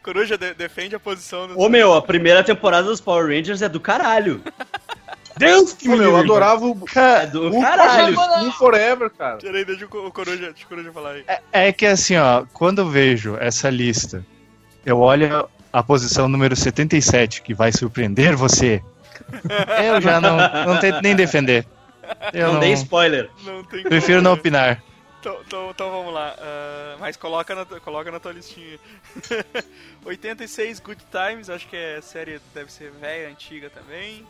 [0.03, 1.59] Coruja de- defende a posição do.
[1.59, 4.41] Ô meu, a primeira temporada dos Power Rangers é do caralho.
[5.37, 8.17] Deus que meu, eu adorava o É do caralho.
[8.41, 9.37] Um Forever, cara.
[9.37, 11.23] Tirei, deixa o Co- o Coruja, deixa o Coruja falar aí.
[11.53, 14.25] É que assim, ó, quando eu vejo essa lista,
[14.85, 18.81] eu olho a posição número 77, que vai surpreender você.
[19.81, 20.35] Eu já não,
[20.65, 21.65] não tento nem defender.
[22.33, 23.29] Eu Não não, dei spoiler.
[23.43, 24.83] Não tem prefiro como, não opinar.
[25.19, 26.35] Então, então, então vamos lá.
[26.39, 28.79] ah, mas coloca na, coloca na tua listinha.
[30.05, 34.25] 86 Good Times, acho que é série, deve ser velha, antiga também.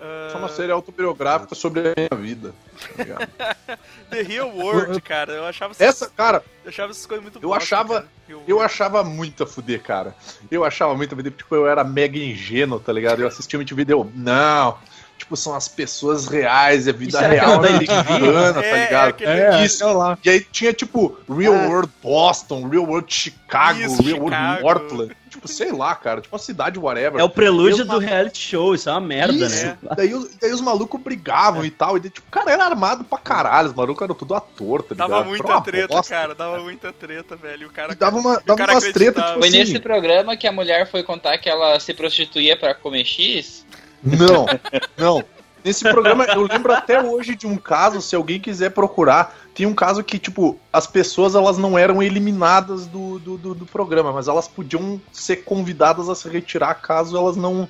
[0.00, 2.54] Ah, Só uma série autobiográfica sobre a minha vida.
[2.96, 3.78] tá?
[4.10, 5.32] The Real World, cara.
[5.32, 8.08] Eu achava, Essa, cara, eu achava essas coisas muito Eu bosta, achava-
[8.48, 10.14] eu achava muito a fuder, cara.
[10.50, 13.20] Eu achava muito a fuder, tipo, eu era mega ingênuo, tá ligado?
[13.20, 14.78] Eu assistia muito vídeo, eu, não,
[15.24, 19.22] tipo, são as pessoas reais, é vida real americana, tá É, ligado?
[19.24, 19.86] é É, Isso.
[19.92, 20.18] lá.
[20.24, 24.60] E aí tinha, tipo, Real World Boston, Real World Chicago, Isso, Real World Chicago.
[24.62, 25.16] Portland.
[25.30, 27.20] Tipo, sei lá, cara, tipo uma cidade whatever.
[27.20, 29.66] É o prelúdio Eu- do reality show, isso é uma merda, Isso.
[29.66, 29.76] né?
[29.96, 31.96] Daí, os- daí os malucos brigavam e tal.
[31.96, 33.68] E daí, tipo, o cara era armado pra caralho.
[33.68, 35.10] Os malucos eram tudo ator, tá ligado?
[35.10, 36.14] Dava muita treta, bosta.
[36.14, 36.34] cara.
[36.36, 37.66] Dava muita treta, velho.
[37.66, 39.58] O cara, E dava uma, e o dava cara umas tretas, tipo Foi assim.
[39.58, 43.63] nesse programa que a mulher foi contar que ela se prostituía pra comer X?
[44.04, 44.46] Não,
[44.96, 45.24] não.
[45.64, 49.74] Nesse programa, eu lembro até hoje de um caso, se alguém quiser procurar, tem um
[49.74, 54.28] caso que, tipo, as pessoas elas não eram eliminadas do, do, do, do programa, mas
[54.28, 57.66] elas podiam ser convidadas a se retirar caso elas não,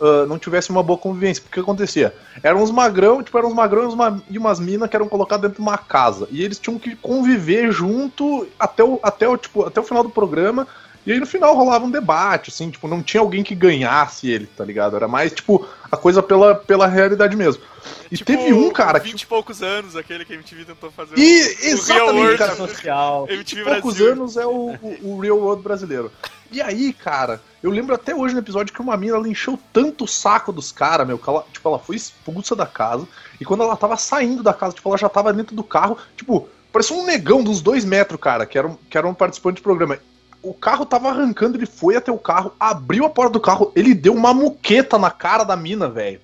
[0.00, 1.42] ah, não tivessem uma boa convivência.
[1.42, 2.14] Porque o que acontecia?
[2.42, 5.62] Eram uns magrão, tipo, eram uns magrão e, e umas minas que eram colocadas dentro
[5.62, 6.28] de uma casa.
[6.30, 10.10] E eles tinham que conviver junto até o, até o, tipo, até o final do
[10.10, 10.66] programa.
[11.06, 14.46] E aí no final rolava um debate, assim, tipo, não tinha alguém que ganhasse ele,
[14.46, 14.96] tá ligado?
[14.96, 17.62] Era mais, tipo, a coisa pela, pela realidade mesmo.
[18.10, 19.08] E Tipo, teve um cara que.
[19.08, 21.16] 20 e poucos anos, aquele que a MTV tentou fazer.
[21.16, 22.56] E, o- o Real exatamente, World cara.
[22.56, 23.26] Social.
[23.30, 24.12] MTV poucos Brasil.
[24.12, 26.10] anos é o, o, o Real World brasileiro.
[26.50, 30.04] E aí, cara, eu lembro até hoje no episódio que uma mina ela encheu tanto
[30.04, 33.06] o saco dos caras, meu, que ela, tipo, ela foi expulsa da casa.
[33.40, 36.48] E quando ela tava saindo da casa, tipo, ela já tava dentro do carro, tipo,
[36.72, 39.62] parecia um negão uns dois metros, cara, que era um, que era um participante do
[39.62, 39.98] programa.
[40.42, 43.94] O carro tava arrancando, ele foi até o carro, abriu a porta do carro, ele
[43.94, 46.20] deu uma muqueta na cara da mina, velho.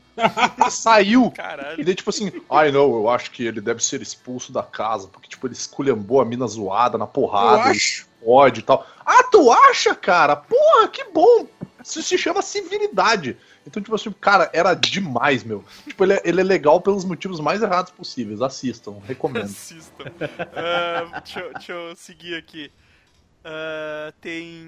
[0.67, 1.27] E saiu.
[1.27, 1.85] E Caralho.
[1.85, 5.29] daí, tipo assim, ai não, eu acho que ele deve ser expulso da casa, porque,
[5.29, 8.07] tipo, ele esculhambou a mina zoada na porrada, acho.
[8.25, 8.87] pode e tal.
[9.05, 10.37] Ah, tu acha, cara?
[10.37, 11.47] Porra, que bom!
[11.83, 13.37] Isso se chama civilidade.
[13.67, 15.65] Então, tipo assim, cara, era demais, meu.
[15.85, 18.41] Tipo, ele é, ele é legal pelos motivos mais errados possíveis.
[18.43, 19.45] Assistam, recomendo.
[19.47, 20.05] Assistam.
[20.55, 22.71] Ah, deixa, deixa eu seguir aqui.
[23.45, 24.65] Ah, tem.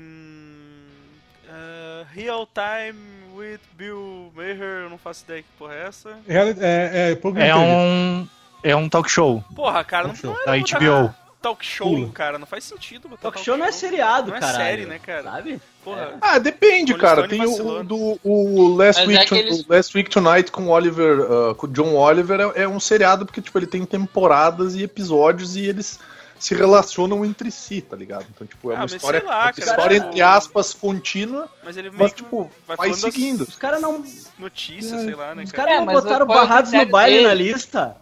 [1.48, 2.98] ah, Real Time
[3.36, 6.10] with Bill Maher, eu não faço ideia que porra é essa.
[6.28, 7.54] É, é, É TV.
[7.54, 8.28] um.
[8.66, 10.32] É um talk show Porra, cara, não, Talk show.
[10.46, 11.14] não é da botar HBO.
[11.42, 12.10] talk show, Pula.
[12.14, 14.56] cara, não faz sentido botar Talk show não é seriado, Não é caralho.
[14.64, 15.22] série, né, cara?
[15.24, 15.60] Sabe?
[15.84, 17.28] Porra, Ah, depende, cara.
[17.28, 21.20] Tem o, do o Last, Mas Week é aqueles- Last Week Tonight com o Oliver,
[21.20, 24.82] ah, com o John Oliver é, é um seriado porque tipo ele tem temporadas e
[24.82, 26.00] episódios e eles
[26.38, 28.26] se relacionam entre si, tá ligado?
[28.34, 31.48] Então tipo é Ah, uma história, sei lá, uma cara, história tipo- entre aspas contínua,
[31.62, 33.42] mas ele mas que tipo vai vai, seguindo.
[33.42, 34.04] Os caras não,
[34.38, 35.68] notícias, sei lá, né, os cara?
[35.68, 37.28] caras É, não botaram é barrados no baile dele?
[37.28, 37.96] na lista.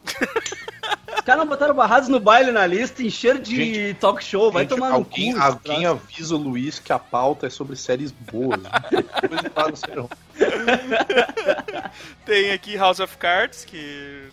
[1.15, 4.63] Os caras não botaram barrados no baile na lista, encheram de Gente, talk show, vai
[4.65, 5.41] Gente, tomar no alguém, cu.
[5.41, 8.61] alguém avisa o Luiz que a pauta é sobre séries boas.
[9.21, 10.09] Depois ele fala no serão.
[12.25, 14.29] Tem aqui House of Cards, que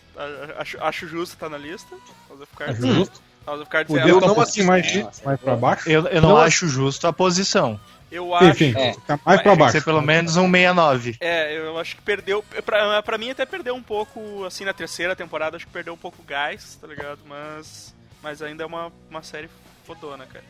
[0.57, 1.95] acho, acho justo tá na lista.
[2.29, 2.83] House of Cards.
[2.83, 3.21] Acho justo.
[3.49, 4.63] House of Cards é, não um assisti.
[4.63, 5.89] mais, mais pra baixo.
[5.89, 7.79] Eu, eu não, Não, acho justo a posição.
[8.11, 8.45] eu acho.
[8.49, 8.95] Enfim, É.
[9.25, 9.71] mais pra que baixo.
[9.73, 11.17] ser pelo menos um 69.
[11.19, 12.43] É, eu acho que perdeu.
[12.65, 15.97] Pra, pra mim até perdeu um pouco, assim, na terceira temporada, acho que perdeu um
[15.97, 17.19] pouco o gás, tá ligado?
[17.27, 17.93] Mas.
[18.21, 19.49] Mas ainda é uma, uma série
[19.85, 20.43] fodona, cara.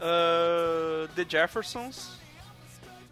[0.00, 2.10] Ah, The Jeffersons.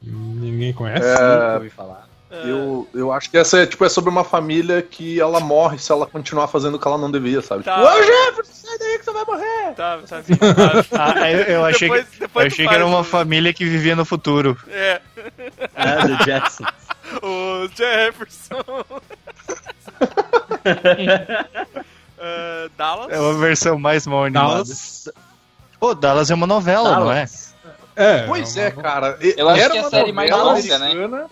[0.03, 1.07] Ninguém conhece.
[1.09, 2.09] Nunca ouvi falar.
[2.31, 5.79] ah, Eu, eu acho que essa é, tipo, é sobre uma família que ela morre
[5.79, 7.65] se ela continuar fazendo o que ela não devia, sabe?
[7.65, 7.77] Tá.
[7.77, 8.66] Tipo,
[9.07, 9.75] você vai morrer!
[9.75, 10.85] Tá, tá vindo, tá.
[11.23, 13.65] Ah, eu, eu achei, Depois- que, depois eu achei que era uma o- família que
[13.65, 14.57] vivia no futuro.
[14.69, 15.01] É,
[15.75, 16.65] Ah, do Jetson.
[17.23, 18.63] o Jefferson.
[22.19, 23.13] Ah, Dallas.
[23.13, 24.49] É uma versão mais mal animada.
[24.55, 25.09] Dallas.
[25.79, 27.27] Pô, Dallas é uma novela, não é?
[27.95, 29.19] É, Pois uma- é, cara.
[29.21, 30.87] Eu acho era que é a uma série mais novela longa, né?
[30.87, 31.27] americana.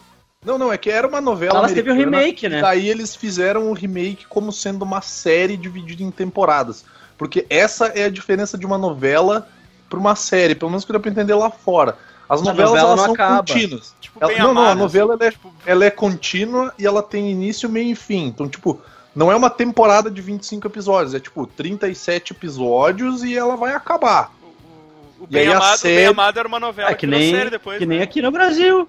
[0.45, 2.59] Não, não, é que era uma novela Dallas teve um americana, remake, né?
[2.59, 6.85] E daí eles fizeram o remake como sendo uma série dividida em temporadas.
[7.17, 9.49] Porque essa é a diferença de uma novela
[9.89, 11.97] pra uma série, pelo menos que deu pra entender lá fora.
[12.29, 13.37] As A novelas novela elas não são acaba.
[13.39, 13.95] contínuas.
[14.01, 17.31] Tipo, Ela- não, não, a novela ela é, tipo, ela é contínua e ela tem
[17.31, 18.25] início, meio e fim.
[18.27, 18.81] Então, tipo,
[19.15, 24.33] não é uma temporada de 25 episódios, é tipo 37 episódios e ela vai acabar.
[24.43, 26.95] o, o, o aí bem a amado, o série- Bem Amado era uma novela É
[26.95, 27.79] que nem, série depois.
[27.79, 27.95] que né?
[27.97, 28.89] nem aqui no Brasil.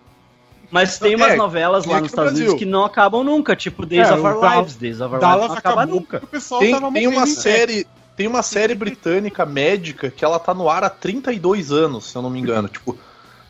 [0.71, 2.57] Mas tem É, umas novelas que lá nos Estados Unidos Brasil.
[2.57, 4.75] que não acabam nunca, tipo Days É, of Our Lives.
[4.75, 6.23] Days of Our Lives não acaba nunca.
[6.59, 7.85] Tem, tem uma em série.
[8.15, 12.21] Tem uma série britânica médica que ela tá no ar há 32 anos, se eu
[12.21, 12.67] não me engano.
[12.67, 12.97] Tipo,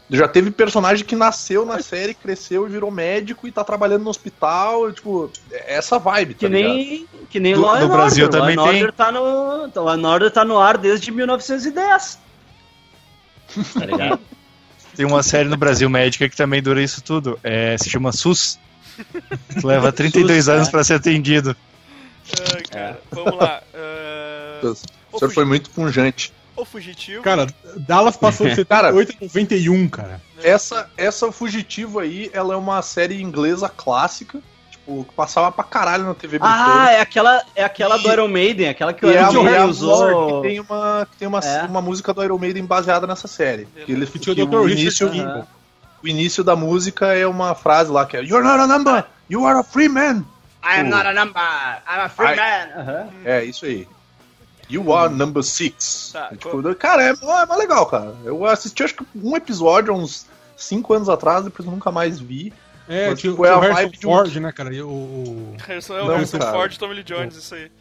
[0.09, 4.09] já teve personagem que nasceu na série, cresceu e virou médico e tá trabalhando no
[4.09, 4.91] hospital.
[4.91, 6.73] Tipo, é essa vibe, tá Que ligado?
[6.73, 8.39] nem, que nem Do- Law no Brasil Order.
[8.41, 8.75] também Law tem.
[8.81, 12.19] Order tá no, Law and Order tá no ar desde 1910.
[13.73, 14.19] Tá ligado?
[14.95, 17.37] Tem uma série no Brasil médica que também dura isso tudo.
[17.43, 18.57] É, se chama SUS.
[19.61, 20.71] Leva 32 SUS, anos é.
[20.71, 21.53] pra ser atendido.
[22.53, 23.61] Ai, cara, Vamos lá.
[24.65, 26.33] Ah, O senhor foi muito punjante.
[26.55, 27.21] o Fugitivo.
[27.21, 27.47] Cara,
[27.77, 30.21] Dallas passou de Cara, 78 a 91, cara.
[30.43, 34.39] Essa, essa Fugitivo aí, ela é uma série inglesa clássica.
[34.71, 38.27] Tipo, que passava pra caralho na TV ah, é aquela, é aquela do E- Iron
[38.27, 40.41] Maiden, aquela que o é Iron Maiden a usou.
[40.41, 41.63] que tem uma, que tem uma, É.
[41.63, 43.65] uma música do Iron Maiden baseada nessa série.
[43.85, 44.69] Que, ele, Que o Dr.
[44.69, 45.47] início, Kimball.
[46.03, 49.45] o início da música é uma frase lá que é You're not a number, you
[49.47, 50.23] are a free man.
[50.63, 52.81] I am not a number, I'm a free I- man.
[52.81, 53.07] Aham.
[53.23, 53.87] É, isso aí.
[54.69, 56.09] You are number six.
[56.13, 58.15] Tá, É, tipo, cara, é, é mó legal, cara.
[58.23, 60.25] Eu assisti acho que um episódio há uns
[60.57, 62.51] 5 anos atrás, depois eu nunca mais vi.
[62.87, 64.73] É, Mas, tipo, é o a Harrison vibe de um- Ford, né, cara?
[64.73, 66.51] E o, Harrison, é o Não, Harrison cara.
[66.51, 67.71] Ford e Tommy Lee Jones, isso aí.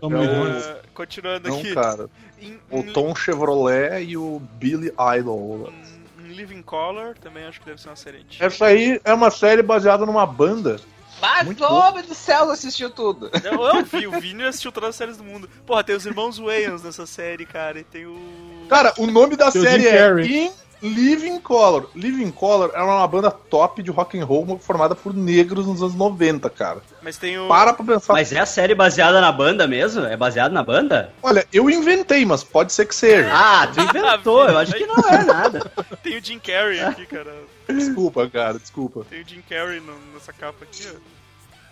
[0.00, 0.64] Tom Lee Jones.
[0.94, 1.74] continuando Não, aqui.
[1.74, 2.08] cara.
[2.40, 5.72] Em, O Tom Chevrolet e o Billy Idol.
[6.18, 8.44] em Living Color, também acho que deve ser uma série antiga.
[8.44, 10.76] Essa aí é uma série baseada numa banda.
[11.20, 13.30] Mas, Muito homem do céu, assistiu tudo.
[13.42, 15.48] Eu, eu vi, o Vini assistiu todas as séries do mundo.
[15.64, 18.66] Porra, tem os irmãos Wayans nessa série, cara, e tem o...
[18.68, 20.26] Cara, o nome da Tem série é.
[20.26, 20.52] In
[20.82, 21.88] Living Color.
[21.94, 25.94] Living Color era uma banda top de rock and roll formada por negros nos anos
[25.94, 26.82] 90, cara.
[27.02, 27.48] Mas tem o...
[27.48, 28.12] Para pra pensar.
[28.12, 30.04] Mas é a série baseada na banda mesmo?
[30.04, 31.12] É baseada na banda?
[31.22, 33.30] Olha, eu inventei, mas pode ser que seja.
[33.32, 35.70] Ah, tu inventou, eu acho que não é nada.
[36.02, 37.34] Tem o Jim Carrey aqui, cara.
[37.68, 39.04] Desculpa, cara, desculpa.
[39.08, 40.98] Tem o Jim Carrey no- nessa capa aqui, ó.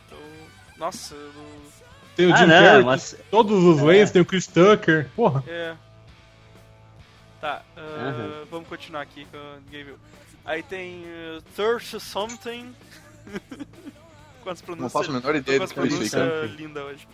[0.06, 0.18] Então,
[0.78, 1.64] nossa, eu não-
[2.16, 5.08] Tem o Ah, Jim não, Carrey, mas- todos os Wayans, tem o Chris Tucker.
[5.14, 5.44] Porra.
[5.46, 5.74] é.
[7.44, 8.44] Tá, ah, Aham.
[8.50, 9.98] vamos continuar aqui, que ninguém viu.
[10.46, 12.74] Aí tem uh, Thirst Something.
[14.42, 14.92] Quantas Não pronúncias?
[14.94, 17.06] faço a menor ideia do que as é isso pronúncias linda hoje.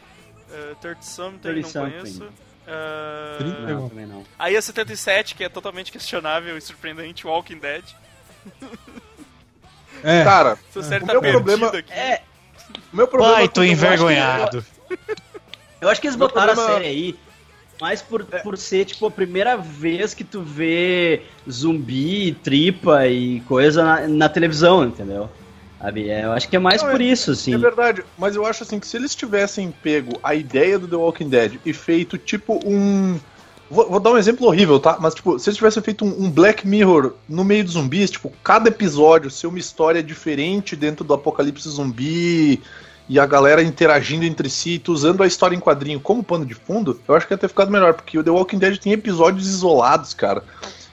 [0.48, 1.98] Uh, Third Something, 30 não something.
[1.98, 2.24] conheço.
[2.24, 3.60] Uh, Trinta.
[3.74, 4.24] Não, também não.
[4.38, 7.82] aí a 77, que é totalmente questionável e surpreendente, Walking Dead.
[10.04, 10.22] É.
[10.22, 11.92] Cara, Essa série o tá meu problema- aqui.
[11.92, 12.22] É,
[12.92, 14.64] o meu problema Pai, é tô que eu acho que- envergonhado.
[15.80, 17.18] eu acho que eles botaram problema- a série aí
[17.80, 23.82] mais por, por ser, tipo, a primeira vez que tu vê zumbi, tripa e coisa
[23.82, 25.30] na, na televisão, entendeu?
[25.80, 26.10] Sabe?
[26.10, 27.54] É, eu acho que é mais Não, por isso, assim.
[27.54, 30.96] É verdade, mas eu acho assim que se eles tivessem pego a ideia do The
[30.96, 33.18] Walking Dead e feito tipo um.
[33.70, 34.98] Vou, vou dar um exemplo horrível, tá?
[35.00, 38.30] Mas, tipo, se eles tivessem feito um, um Black Mirror no meio dos zumbis, tipo,
[38.42, 42.60] cada episódio ser uma história diferente dentro do apocalipse zumbi
[43.12, 46.54] e a galera interagindo entre si, tu usando a história em quadrinho como pano de
[46.54, 49.48] fundo, eu acho que ia ter ficado melhor, porque o The Walking Dead tem episódios
[49.48, 50.44] isolados, cara,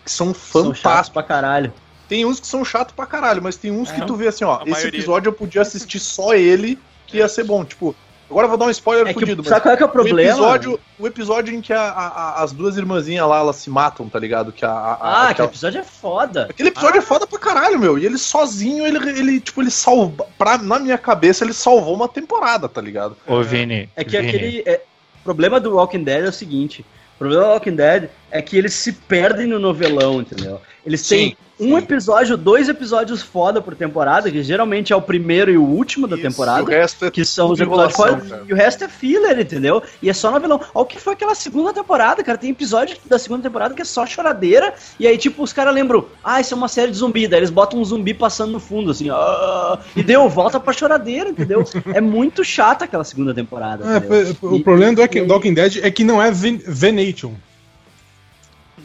[0.04, 1.10] que são São chatos fantásticos.
[1.14, 1.72] pra caralho.
[2.10, 4.58] Tem uns que são chatos pra caralho, mas tem uns que tu vê assim, ó,
[4.58, 5.00] A esse maioria.
[5.00, 7.64] episódio eu podia assistir só ele, que ia ser bom.
[7.64, 7.96] Tipo,
[8.30, 9.90] agora eu vou dar um spoiler É que, fudido, sabe qual é que é o
[9.90, 10.30] o problema?
[10.30, 14.08] episódio, o episódio em que a- a- a- as duas irmãzinhas lá, elas se matam,
[14.10, 14.52] tá ligado?
[14.52, 16.48] Que a, a- a- Ah, que aquela- episódio é foda.
[16.50, 17.98] Aquele episódio é foda pra caralho, meu.
[17.98, 20.26] E ele sozinho, ele, ele tipo, ele salva.
[20.38, 23.16] Pra, na minha cabeça, ele salvou uma temporada, tá ligado?
[23.26, 23.90] Ô, Vini.
[23.96, 24.64] É que Vini, aquele.
[24.66, 24.82] é,
[25.22, 26.86] o problema do Walking Dead é o seguinte:
[27.16, 30.62] O problema do Walking Dead é que eles se perdem no novelão, entendeu?
[30.86, 31.78] Eles têm Sim, um sim.
[31.78, 36.16] episódio, dois episódios foda por temporada, que geralmente é o primeiro e o último da
[36.16, 36.26] Isso.
[36.26, 36.70] E o temporada.
[36.72, 39.82] resto é Que são os episódios foda, e o resto é filler, entendeu?
[40.02, 40.60] E é só novelão.
[40.74, 42.38] Olha o que foi aquela segunda temporada, cara.
[42.38, 44.74] Tem episódio da segunda temporada que é só choradeira.
[45.00, 47.28] E aí, tipo, os caras lembram, ah, isso é uma série de zumbi.
[47.28, 51.30] Daí eles botam um zumbi passando no fundo, assim, ah, e deu, volta pra choradeira,
[51.30, 51.64] entendeu?
[51.94, 53.84] É muito chata aquela segunda temporada.
[53.86, 57.32] É, o E- problema do Walking, e- Walking Dead é que não é Ven- Venation.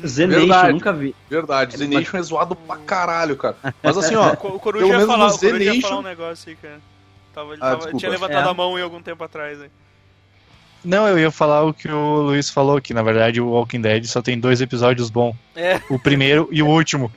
[0.07, 0.73] Zenation, Verdade.
[0.73, 1.15] nunca vi.
[1.31, 3.57] Verdade, The Nation é zoado pra caralho, cara.
[3.83, 5.99] Mas assim, ó, O Co- o Coruja Pelo ia menos falar, o Coruja ia falar
[5.99, 6.81] um negócio aí, cara.
[7.35, 8.51] Tava, Ah, tava- tinha levantado É.
[8.51, 9.61] a mão em algum tempo atrás.
[9.61, 9.71] Aí.
[10.85, 14.05] Não, eu ia falar o que o Luiz falou, que na verdade o Walking Dead
[14.07, 15.35] só tem dois episódios bons.
[15.55, 17.11] É, O primeiro e o último.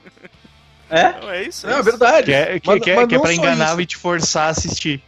[0.89, 1.19] É?
[1.19, 1.65] não é isso?
[1.67, 1.83] é isso.
[1.83, 2.25] verdade.
[2.27, 3.81] Que é, que, Mas- que é, mas que é não pra enganar isso.
[3.81, 5.01] e te forçar a assistir.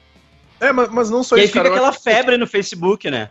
[0.59, 1.75] É, mas, mas não só E aí isso, fica cara.
[1.75, 3.29] aquela febre no Facebook, né?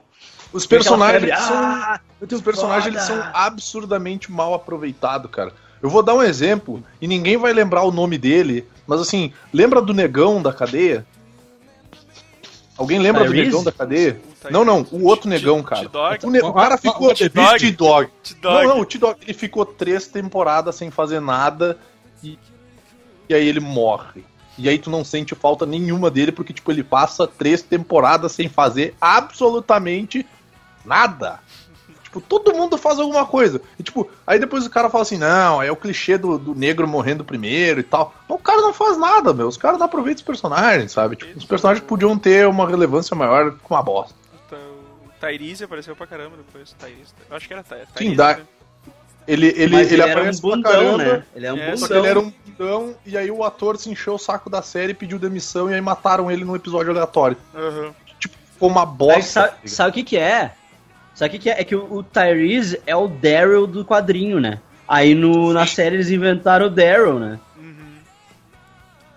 [0.56, 1.56] Os personagens febre, são.
[1.56, 5.52] "Ah, Os personagens eles foda." são absurdamente mal aproveitados, cara.
[5.82, 9.80] Eu vou dar um exemplo, e ninguém vai lembrar o nome dele, mas assim, lembra
[9.82, 11.06] do negão da cadeia?
[12.78, 13.46] Alguém lembra do Tyrese?
[13.46, 14.20] negão da cadeia?
[14.44, 14.52] O.
[14.52, 15.90] Não, não, o outro negão, cara.
[16.22, 17.10] O, ne- o cara Ah, ficou.
[17.10, 17.14] ah.
[17.58, 18.10] T-Dog.
[18.42, 21.78] Não, não, o T-Dog ele ficou três temporadas sem fazer nada
[22.22, 22.38] e,
[23.28, 24.24] e aí ele morre.
[24.58, 28.48] E aí tu não sente falta nenhuma dele, porque, tipo, ele passa três temporadas sem
[28.48, 30.24] fazer absolutamente
[30.86, 31.40] nada.
[32.02, 33.60] Tipo, todo mundo faz alguma coisa.
[33.78, 36.86] E, tipo, aí depois o cara fala assim, não, é o clichê do, do negro
[36.88, 38.14] morrendo primeiro e tal.
[38.28, 39.48] Mas o cara não faz nada, meu.
[39.48, 41.16] Os caras não aproveitam os personagens, sabe?
[41.16, 44.14] Tipo, os personagens podiam ter uma relevância maior com uma bosta.
[44.48, 46.72] Tá, O Tyrese apareceu pra caramba depois.
[46.78, 47.12] Tyrese.
[47.28, 47.98] Eu acho que era Ty- Tyrese.
[47.98, 48.42] Sim, dá- né?
[49.28, 51.04] Ele, ele, Mas ele, ele, era um aparece pra bundão, caramba.
[51.04, 51.22] né?
[51.34, 51.88] Ele é um É, Só bundão.
[51.88, 54.94] que ele era um bundão, e aí o ator se encheu o saco da série,
[54.94, 57.36] pediu demissão, e aí mataram ele num episódio aleatório.
[57.52, 57.92] Aham.
[58.20, 59.22] Tipo, ficou uma Mas bosta.
[59.48, 60.52] sabe, sabe o que que é?
[61.16, 61.60] Sabe o que que é?
[61.60, 64.60] É que o, o Tyrese é o Daryl do quadrinho, né?
[64.86, 67.40] Aí no, na série eles inventaram o Daryl, né?
[67.56, 67.96] Uhum.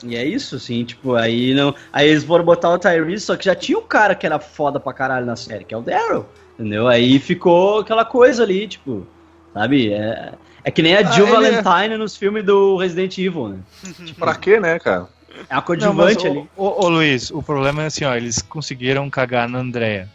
[0.05, 1.75] E é isso, assim, tipo, aí não.
[1.91, 4.79] Aí eles foram botar o Tyrese, só que já tinha um cara que era foda
[4.79, 6.25] pra caralho na série, que é o Daryl.
[6.57, 6.87] Entendeu?
[6.87, 9.05] Aí ficou aquela coisa ali, tipo,
[9.53, 9.91] sabe?
[9.93, 10.33] É,
[10.63, 13.57] é que nem a Ah, Jill é- Valentine nos filmes do Resident Evil, né?
[14.17, 15.07] Pra quê, né, cara?
[15.49, 16.49] É uma Não, coadjuvante ali.
[16.55, 20.07] ô, ô, ô, Luiz, o problema é assim, ó, eles conseguiram cagar na Andrea.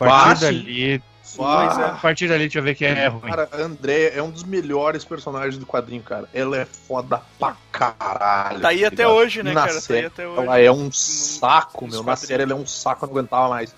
[0.00, 1.02] A partir dali,
[1.36, 1.84] Pois é.
[1.84, 3.30] a partir dali, deixa eu ver que é ruim.
[3.30, 6.28] Cara, a Andrea é um dos melhores personagens do quadrinho, cara.
[6.34, 8.60] Ela é foda pra caralho.
[8.60, 9.12] Tá aí até ligado?
[9.12, 9.72] hoje, né, na cara?
[9.72, 10.42] Tá aí série, até hoje.
[10.42, 12.02] Ela é um saco, meu.
[12.02, 13.74] Na série ela é um saco, eu não aguentava mais.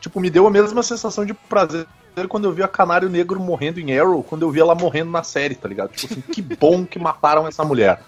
[0.00, 1.86] Tipo, me deu a mesma sensação de prazer
[2.28, 5.22] quando eu vi a Canário Negro morrendo em Arrow, quando eu vi ela morrendo na
[5.22, 5.90] série, tá ligado?
[5.92, 8.02] Tipo assim, que bom que mataram essa mulher.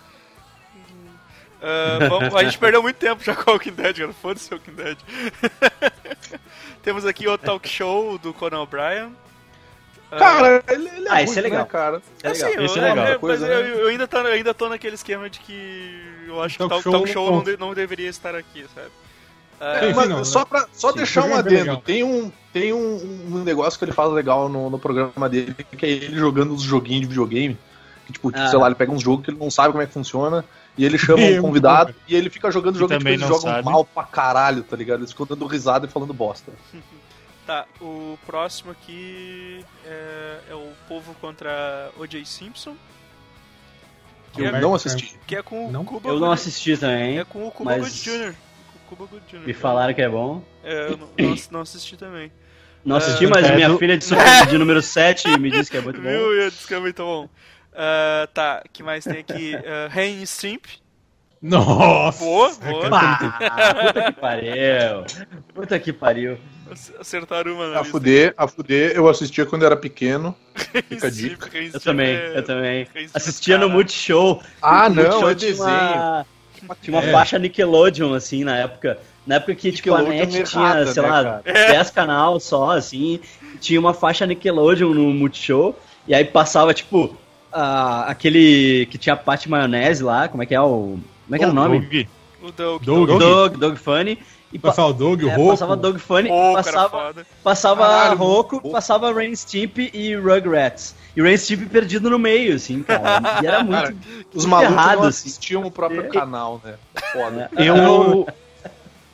[1.63, 4.13] Ah, vamos- a gente perdeu muito tempo já com o Walking Dead, cara.
[4.13, 4.99] Foda-se o Walking Dead.
[6.83, 9.13] Temos aqui o talk show do Conan O'Brien.
[10.11, 11.61] Ah, Cara, ele, ele é Ah, esse ruim, é legal.
[11.61, 12.03] né, cara?
[12.23, 13.07] é assim, eu, Esse é é- legal.
[13.07, 13.83] é- Coisa, mas eu, né?
[13.83, 16.83] eu ainda tô, eu ainda tô naquele esquema de que eu acho que Talk talk,
[16.83, 17.13] show talk não
[17.47, 18.89] show não, não deveria estar aqui, sabe?
[19.61, 20.45] É, mas não, só né?
[20.49, 21.77] pra, só Sim, deixar um é adendo, legal.
[21.87, 25.87] tem, um, tem um, um negócio que ele faz legal no, no programa dele, que
[25.87, 27.57] é ele jogando os joguinhos de videogame.
[28.07, 28.49] Que, tipo, Ah.
[28.49, 30.45] sei lá, ele pega uns jogos que ele não sabe como é que funciona,
[30.77, 33.21] e ele chama É um muito convidado e ele fica jogando jogo que tipo, eles
[33.21, 33.65] jogam sabe.
[33.65, 35.01] mal pra caralho, tá ligado?
[35.01, 36.53] Eles ficam dando risada e falando bosta.
[37.45, 42.25] Tá, o próximo aqui é, é o Povo contra O.J.
[42.25, 42.77] Simpson.
[44.33, 45.19] Que eu é, não assisti.
[45.27, 45.85] que é com o Não?
[45.85, 47.19] Cuba Eu não assisti também.
[47.19, 48.35] É com o Cuba mas- Gooding Jr.
[48.89, 49.47] Cuba Gooding Jr.
[49.47, 50.41] Me falaram que é bom.
[50.63, 51.09] É, eu não,
[51.51, 52.31] não, assisti também.
[52.85, 54.07] Não assisti, É, mas é minha do- filha de,
[54.49, 56.09] de número 7 me disse que é muito bom.
[56.09, 56.33] Viu?
[56.35, 57.29] Eu disse que é muito bom.
[57.75, 59.55] Ah, tá, que mais tem aqui?
[59.57, 60.65] Uh, Rain Stimp.
[61.41, 62.25] Nossa!
[62.25, 62.89] Boa, boa.
[62.89, 63.39] Pá,
[63.83, 65.05] puta que pariu.
[65.55, 66.39] Puta que pariu.
[66.71, 70.37] Ac- Acertaram uma na A fuder, a fuder, eu assistia quando era pequeno.
[70.89, 71.51] Fica a dica.
[71.59, 72.87] Eu também, é- eu também.
[73.13, 73.69] Assistia no.
[73.69, 74.41] Multishow.
[74.61, 75.67] Ah, O não, Multishow é tinha desenho.
[76.63, 77.11] Uma, tinha uma É.
[77.11, 78.99] faixa Nickelodeon, assim, na época.
[79.27, 81.43] Na época que, tipo, a net errada, tinha, sei né, lá, cara?
[81.73, 83.19] 10 canal só, assim.
[83.61, 85.77] Tinha uma faixa Nickelodeon no Multishow.
[86.07, 87.17] E aí passava, tipo,
[87.53, 90.29] ah, aquele que tinha a Pat Maionese lá.
[90.29, 90.99] Como é que é o...
[91.25, 91.81] Como é que era o nome?
[91.81, 92.07] Doug.
[92.43, 92.83] O Doug.
[92.83, 93.09] Doug.
[93.09, 93.21] Doug.
[93.21, 94.19] Doug, Doug Funny.
[94.53, 95.51] E pa- Passava o Doug, o é, Roku.
[95.51, 98.71] passava Doug Funny, passava, passava Caralho, Roku, muito bom.
[98.73, 100.95] passava Rain Stimp e Rugrats.
[101.17, 103.41] E o Rain Stimp perdido no meio, assim, cara.
[103.43, 103.95] E era muito, Cara,
[104.35, 105.29] Os malucos errado, não assim.
[105.29, 106.09] assistiam o próprio É.
[106.09, 106.75] canal, né?
[107.15, 107.51] Foda.
[107.57, 108.27] Eu,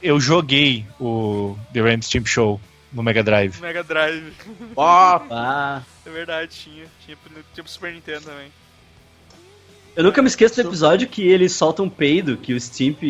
[0.03, 2.61] eu joguei o The Ram Stimp Show
[2.93, 3.61] no Mega Drive.
[3.61, 4.33] Mega Drive.
[4.77, 6.87] Ah, Ah, É verdade, tinha.
[7.05, 8.51] Tinha pro, tinha pro Super Nintendo também.
[9.97, 13.03] eu nunca me esqueço do episódio que ele solta um peido, que o Stimp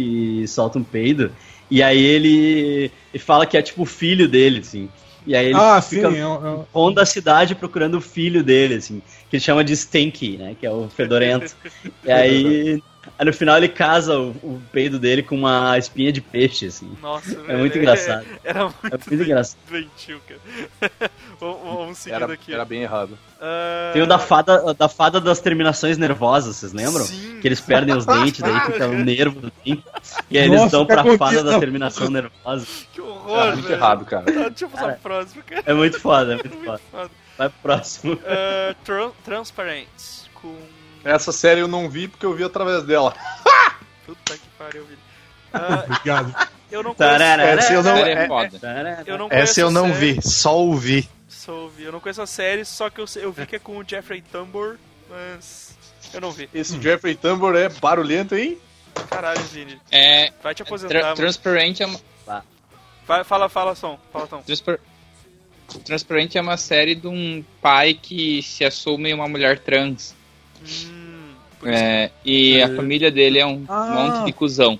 [0.46, 1.32] solta um peido,
[1.70, 4.88] e aí ele, ele fala que é tipo o filho dele, assim.
[5.28, 8.00] E aí ele Ah, sim, fica é um- é um- ronda a cidade procurando o
[8.00, 10.56] filho dele, assim, que ele chama de Stanky, né?
[10.58, 11.54] Que é o fedorento.
[12.02, 12.82] e aí,
[13.18, 16.90] aí no final ele casa o, o peido dele com uma espinha de peixe, assim.
[17.02, 18.24] Nossa, É muito velho, engraçado.
[18.42, 19.58] Era muito, É muito engraçado.
[19.68, 20.40] doentio, cara.
[21.38, 22.52] vamos, seguindo Era, aqui.
[22.54, 23.18] era bem errado.
[23.40, 27.04] Ah, Tem o da fada, da fada das terminações nervosas, vocês lembram?
[27.04, 27.38] Sim.
[27.40, 29.82] Que eles perdem os dentes, daí fica o nervo do fim.
[30.30, 32.66] E aí eles Nossa, dão que pra fada da terminação nervosa.
[32.92, 33.00] Que
[33.30, 33.74] Horror, muito velho.
[33.78, 34.24] errado, cara.
[34.24, 34.92] Tá, deixa eu passar Cara.
[34.94, 35.62] pro próximo, cara.
[35.66, 36.80] É muito foda, é muito Muito foda.
[36.90, 37.10] foda.
[37.36, 38.20] Vai pro próximo.
[38.26, 39.86] Ah, Tran- Transparent.
[40.34, 40.56] Com.
[41.04, 43.14] Essa série eu não vi porque eu vi através dela.
[44.06, 44.98] Puta que pariu, Vini.
[45.52, 46.34] Ah, Obrigado.
[46.70, 47.22] eu não conheço.
[47.22, 49.02] Essa eu não, Série é é-.
[49.06, 50.12] Eu não essa eu não série.
[50.14, 51.08] vi, só ouvi.
[51.28, 51.84] Só ouvi.
[51.84, 54.20] Eu não conheço a série, só que eu, eu vi que é com o Jeffrey
[54.22, 54.76] Tambor,
[55.08, 55.76] mas.
[56.12, 56.48] Eu não vi.
[56.54, 58.58] Esse Jeffrey Tambor é barulhento, hein?
[59.10, 59.80] Caralho, Vini.
[59.90, 60.92] É, Vai te aposentar.
[60.94, 61.16] tra mano.
[61.16, 62.00] Transparent é uma,
[63.08, 63.98] Vai, fala, fala, som.
[64.12, 64.42] Fala, Tom.
[64.42, 64.78] Transpar...
[65.84, 70.14] Transparent é uma série de um pai que se assume uma mulher trans.
[70.62, 73.86] Hum, por, isso, É, e a família dele é um Ah.
[73.94, 74.78] monte de cuzão.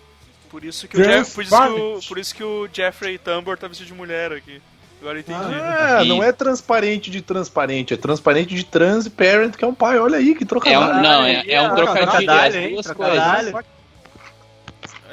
[0.51, 3.59] por isso que o Jeff, por, isso que o, por isso que o Jeffrey Tambor
[3.59, 4.61] tá vestido de mulher aqui.
[5.01, 5.39] Agora entendi.
[5.39, 9.99] Ah, não é transparente de transparente, é transparente de transparent, que é um pai.
[9.99, 11.03] Olha aí, que É um, trocadilho.
[11.03, 13.65] não, é, é um trocadilho, é trocadilho, as duas coisas.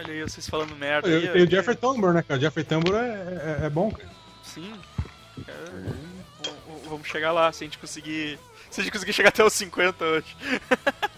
[0.06, 1.08] Olha aí, vocês falando merda.
[1.10, 1.45] Eu aí, ó.
[1.45, 2.39] o Jeffrey Tambor, né, cara?
[2.39, 4.10] Jeffrey Tambor é, é, é bom, cara.
[4.43, 4.72] Sim.
[5.47, 5.53] É,
[6.88, 8.39] vamos chegar lá, se a gente conseguir.
[8.72, 10.36] Se a gente conseguir chegar até os 50 hoje.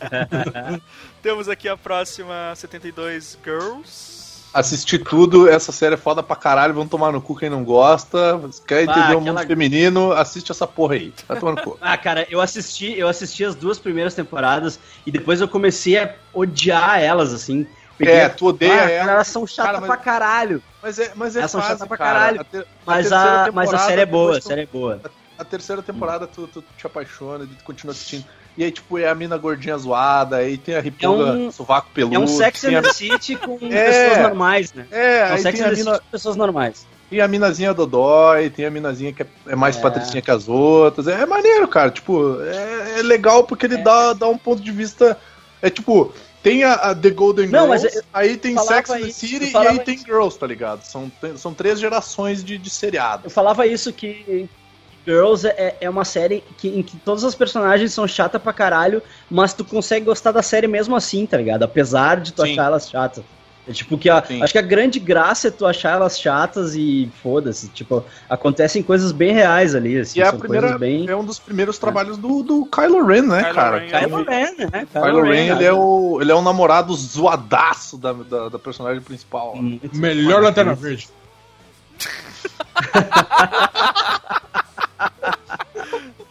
[1.22, 4.18] Temos aqui a próxima 72 Girls.
[4.54, 8.40] Assisti tudo, essa série é foda pra caralho, vão tomar no cu quem não gosta.
[8.66, 11.14] Quer Bah, entender o aquela- mundo feminino, assiste essa porra aí.
[11.28, 11.78] Vai tomar no cu.
[11.82, 16.16] Ah, cara, eu assisti, eu assisti as duas primeiras temporadas e depois eu comecei a
[16.34, 17.68] odiar elas, assim.
[18.00, 19.12] É, tu odeia ah, ela.
[19.14, 20.64] elas são chatas Cara, mas- pra caralho.
[20.84, 22.20] Mas é, mas é Elas são chatas pra cara.
[22.20, 22.42] caralho.
[22.42, 25.02] A Mas a, mas a série é boa, a série é boa.
[25.38, 28.26] A terceira temporada tu, tu te apaixona, tu continua assistindo.
[28.58, 32.16] E aí, tipo, é a mina gordinha zoada, aí tem a riponga, um- sovaco peludo.
[32.16, 33.86] É um Sex and the City com É.
[33.86, 34.88] pessoas normais, né?
[34.92, 36.88] É, É um Sex and the City mina, com pessoas normais.
[37.08, 39.82] tem a minazinha Dodói, tem a minazinha que é, é mais É.
[39.82, 41.08] patricinha que as outras.
[41.08, 41.92] É, maneiro, cara.
[41.92, 45.18] Tipo, é, é legal porque ele dá, dá um ponto de vista.
[45.62, 46.12] É tipo,
[46.44, 49.20] tem a, a The Golden Não, mas Girls, eu aí tem Sex and the isso,
[49.20, 50.84] City e aí tem Girls, tá ligado?
[50.84, 53.24] São, são três gerações de, de seriado.
[53.26, 54.48] Eu falava isso que
[55.06, 59.02] Girls é, é uma série que, em que todas as personagens são chatas pra caralho,
[59.30, 61.64] mas tu consegue gostar da série mesmo assim, tá ligado?
[61.64, 62.52] Apesar de tu Sim.
[62.52, 63.24] achar elas chatas.
[63.68, 64.42] É tipo que a- Sim.
[64.42, 67.68] acho que a grande graça é tu achar elas chatas e foda-se.
[67.68, 70.20] Tipo, acontecem coisas bem reais ali, assim.
[70.20, 71.10] E é, a são primeira, coisas bem.
[71.10, 73.80] é um dos primeiros trabalhos do, do Kylo Ren, né, Kylo cara?
[73.80, 74.88] Ren, Kylo Ren, né?
[74.94, 75.74] Kylo Ren, ele é, né?
[75.74, 79.56] o, ele é o namorado zoadaço da, da, da personagem principal.
[79.58, 81.10] Muito Melhor Lanterna Verde.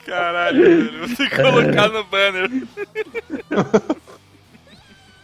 [0.05, 1.07] Caralho, velho.
[1.07, 2.51] Vou ter que colocar no banner.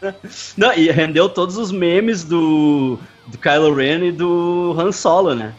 [0.57, 5.55] Não, e rendeu todos os memes do, do Kylo Ren e do Han Solo, né?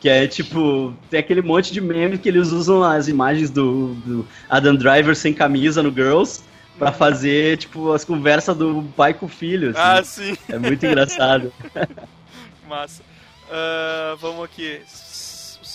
[0.00, 4.28] Que é tipo, tem aquele monte de memes que eles usam as imagens do, do
[4.48, 6.42] Adam Driver sem camisa no Girls
[6.78, 9.70] pra fazer, tipo, as conversas do pai com o filho.
[9.70, 9.80] assim.
[9.80, 10.38] Ah, sim.
[10.48, 11.52] É muito engraçado.
[12.68, 13.02] Massa.
[13.50, 14.80] Ah, vamos aqui.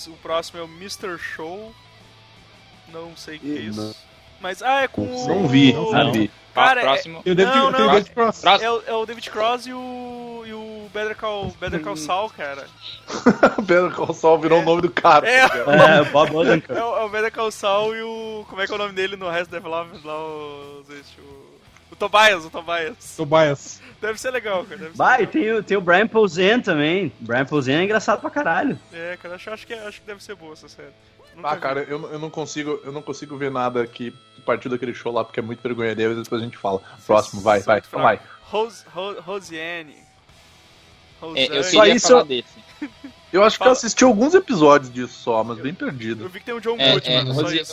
[0.08, 1.18] O próximo é o Mr.
[1.18, 1.74] Show.
[2.92, 3.96] Não sei o que é isso.
[4.40, 5.28] Mas, ah, é com o...
[5.28, 6.32] Não vi, não vi.
[6.54, 7.24] Cara, é- próximo.
[7.24, 7.88] Tem o David, Não, não.
[7.92, 8.44] David Cross.
[8.46, 12.30] É o, é o David Cross e o, e o Better Call, Better Call Saul,
[12.30, 12.66] cara.
[13.68, 15.28] Pedro Call Saul virou o nome do cara.
[15.28, 15.48] É.
[15.48, 15.90] tá ligado?
[15.90, 16.72] É, o Bob Odenkirk.
[16.74, 18.46] É o, é o Better Call Saul e o...
[18.50, 20.16] Como é que é o nome dele no Resto Development lá?
[20.18, 21.60] O, gente, o,
[21.92, 23.16] o Tobias, o Tobias.
[23.18, 23.82] Tobias.
[24.02, 24.78] Deve ser legal, cara.
[24.78, 25.32] Deve ser Vai, legal.
[25.32, 27.12] tem, o- tem o Brian Posehn também.
[27.20, 28.78] Brian Posehn é engraçado pra caralho.
[28.92, 30.90] É, cara, acho, acho, que, acho que deve ser boa essa série.
[31.36, 31.62] Nunca Ah, vi.
[31.62, 34.14] cara, eu, eu não consigo, eu não consigo ver nada que
[34.46, 36.82] partiu daquele show lá, porque é muito vergonha dele, depois a gente fala.
[37.06, 38.20] Próximo, vai, vai, então vai.
[38.44, 39.96] Rose, Ro, Rosiane.
[41.36, 42.64] É, eu Só isso falar eu- desse.
[43.32, 43.72] Eu acho que eu Fala.
[43.78, 46.30] assisti alguns episódios disso só, mas bem Eu perdido.
[46.30, 47.64] vi que tem o John É, Goodman, é, só Rosi-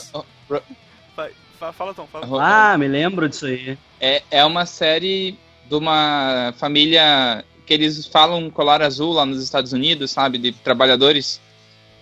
[1.73, 2.25] fala, Tom, fala.
[2.25, 3.77] Ro- Ah, me lembro disso aí.
[3.99, 5.37] É, é uma série
[5.69, 10.37] de uma família que eles falam colar azul lá nos Estados Unidos, sabe?
[10.39, 11.39] De trabalhadores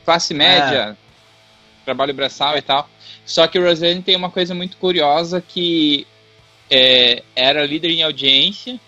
[0.05, 0.97] classe média,
[1.89, 2.89] trabalho braçal e tal.
[3.25, 6.05] Só que o Roseanne tem uma coisa muito curiosa que
[6.69, 8.79] é, era líder em audiência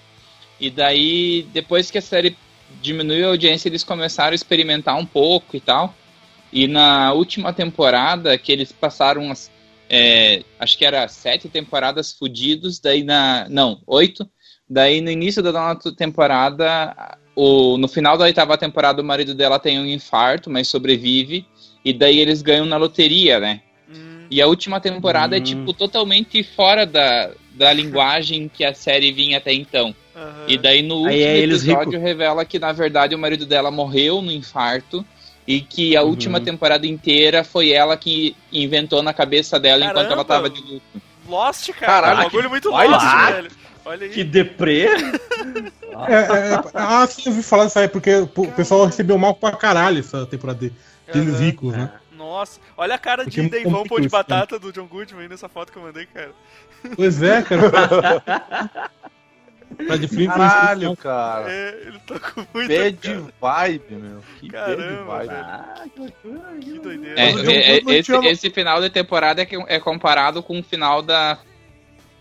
[0.59, 2.37] e daí depois que a série
[2.81, 5.95] diminuiu a audiência eles começaram a experimentar um pouco e tal.
[6.53, 9.31] E na última temporada que eles passaram
[9.89, 13.47] é, acho que era sete temporadas fudidos, daí na.
[13.49, 14.29] Não, oito.
[14.69, 19.59] Daí no início da nona temporada, o, no final da oitava temporada, o marido dela
[19.59, 21.45] tem um infarto, mas sobrevive.
[21.83, 23.61] E daí eles ganham na loteria, né?
[23.89, 25.43] Hum, E a última temporada é, Hum.
[25.43, 29.95] tipo, totalmente fora da, da linguagem que a série vinha até então.
[30.15, 30.45] aham.
[30.47, 32.03] E daí no Aí último é eles episódio rico.
[32.03, 35.05] revela que, na verdade, o marido dela morreu no infarto
[35.47, 36.09] e que a Uhum.
[36.09, 40.25] última temporada inteira foi ela que inventou na cabeça dela enquanto ela Caramba!
[40.25, 41.01] tava de luto.
[41.27, 41.91] Lost, cara.
[42.01, 43.51] Caralho, um bagulho muito Lost, velho.
[43.85, 44.11] Olha aí.
[44.11, 44.85] Que deprê.
[44.87, 49.33] É, é, é, ah, sim, eu ouvi falar disso aí, porque o pessoal recebeu mal
[49.35, 50.71] pra caralho essa temporada de,
[51.11, 51.43] deles Aham.
[51.43, 51.91] ricos, né?
[52.15, 55.23] Nossa, olha a cara Porque de é muito Deivão pão de batata do John Goodman
[55.23, 56.31] aí nessa foto que eu mandei, cara.
[56.95, 58.21] Pois é, cara.
[59.87, 61.51] tá de frio Caralho, cara.
[61.51, 63.23] É, ele tá com muita Bad cara.
[63.41, 64.23] vibe, meu.
[64.39, 65.29] Que Caramba, bad vibe.
[65.29, 65.45] velho.
[65.45, 66.41] Ah, que loucura.
[66.59, 67.19] Que doideira.
[67.19, 67.31] É, é,
[67.81, 71.37] Goodman esse, esse final de temporada é, que- é comparado com o final da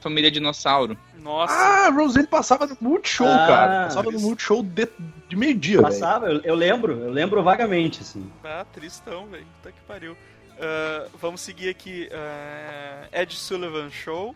[0.01, 0.97] Família Dinossauro.
[1.23, 1.53] Nossa.
[1.55, 3.83] Ah, Roseanne passava no Multishow, Ah, cara.
[3.85, 4.19] Passava no.
[4.21, 4.89] Multishow de,
[5.29, 5.83] de meio-dia.
[5.83, 8.25] Passava, eu, eu lembro, eu lembro vagamente, assim.
[8.43, 9.45] Ah, tristão, velho.
[9.63, 10.17] Puta que pariu.
[10.59, 12.09] Ah, vamos seguir aqui.
[12.13, 14.35] ah, Ed Sullivan Show.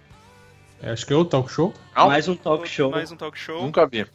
[0.82, 1.72] É, acho que é o talk show.
[1.96, 2.08] Não.
[2.08, 2.90] Mais um talk show.
[2.90, 3.62] Mais um talk show.
[3.62, 4.06] Nunca vi.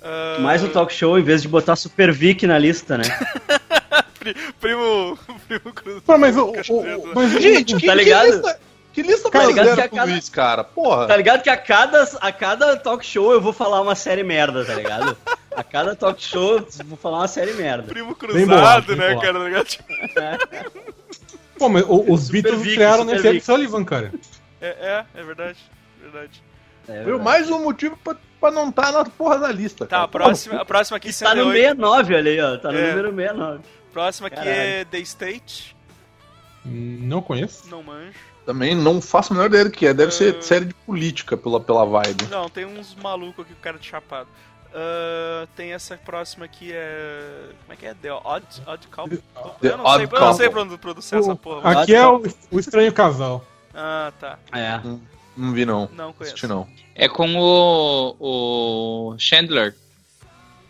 [0.00, 3.04] Ah, Mais um talk show em vez de botar Super Vic na lista, né?
[4.20, 5.18] pri- Primo.
[5.48, 6.02] Primo Cruz.
[6.04, 6.52] Pô, mas o.
[7.14, 8.26] Mas Gente, que, Tá ligado?
[8.26, 8.60] que lista,
[8.94, 10.64] que lista Tá ligado brasileira que cada- isso, cara?
[10.64, 11.06] Porra.
[11.06, 14.64] Tá ligado que a cada, a cada talk show eu vou falar uma série merda,
[14.64, 15.16] tá ligado?
[15.54, 17.82] A cada talk show eu vou falar uma série merda.
[17.88, 19.20] Primo bolado, cruzado, bem né, bolado.
[19.20, 19.38] cara?
[19.38, 19.64] Tá ligado?
[19.66, 19.84] Tipo,
[21.58, 23.40] Pô, mas o- os Super Beatles Vic, Super nesse Ed.
[23.40, 24.12] Sullivan, cara.
[24.60, 25.58] É, é, é verdade.
[26.00, 26.42] Verdade.
[26.88, 27.18] É, Viu?
[27.18, 29.86] Mais um motivo pra, pra não estar na porra da lista.
[29.86, 30.02] Tá, cara.
[30.04, 31.52] a próxima, a próxima aqui Tá no 108.
[31.80, 32.58] 69, olha aí, ó.
[32.58, 32.90] Tá no É.
[32.90, 33.60] número 69.
[33.92, 34.52] Próxima aqui Caralho.
[34.58, 35.76] é The State.
[36.64, 37.68] Não conheço.
[37.70, 38.12] Não manjo.
[38.46, 39.94] Também não faço a menor ideia do que é.
[39.94, 40.42] Deve ser Ah.
[40.42, 42.26] série de política pela, pela vibe.
[42.30, 44.28] Não, tem uns malucos aqui com cara de chapado.
[44.74, 47.48] Ah, tem essa próxima aqui é.
[47.62, 47.94] Como é que é?
[47.94, 49.18] The Odd, Odd Couple?
[49.62, 50.50] The eu não sei, Odd eu não sei Couple.
[50.66, 51.60] produ- produzir essa porra.
[51.74, 53.44] O- aqui é o, o Estranho Casal.
[53.74, 54.38] Ah, tá.
[54.52, 54.80] É.
[55.36, 55.88] Não vi, não.
[55.94, 56.34] Não conheço.
[56.34, 56.66] Assisti, não.
[56.94, 59.74] É com o, o Chandler.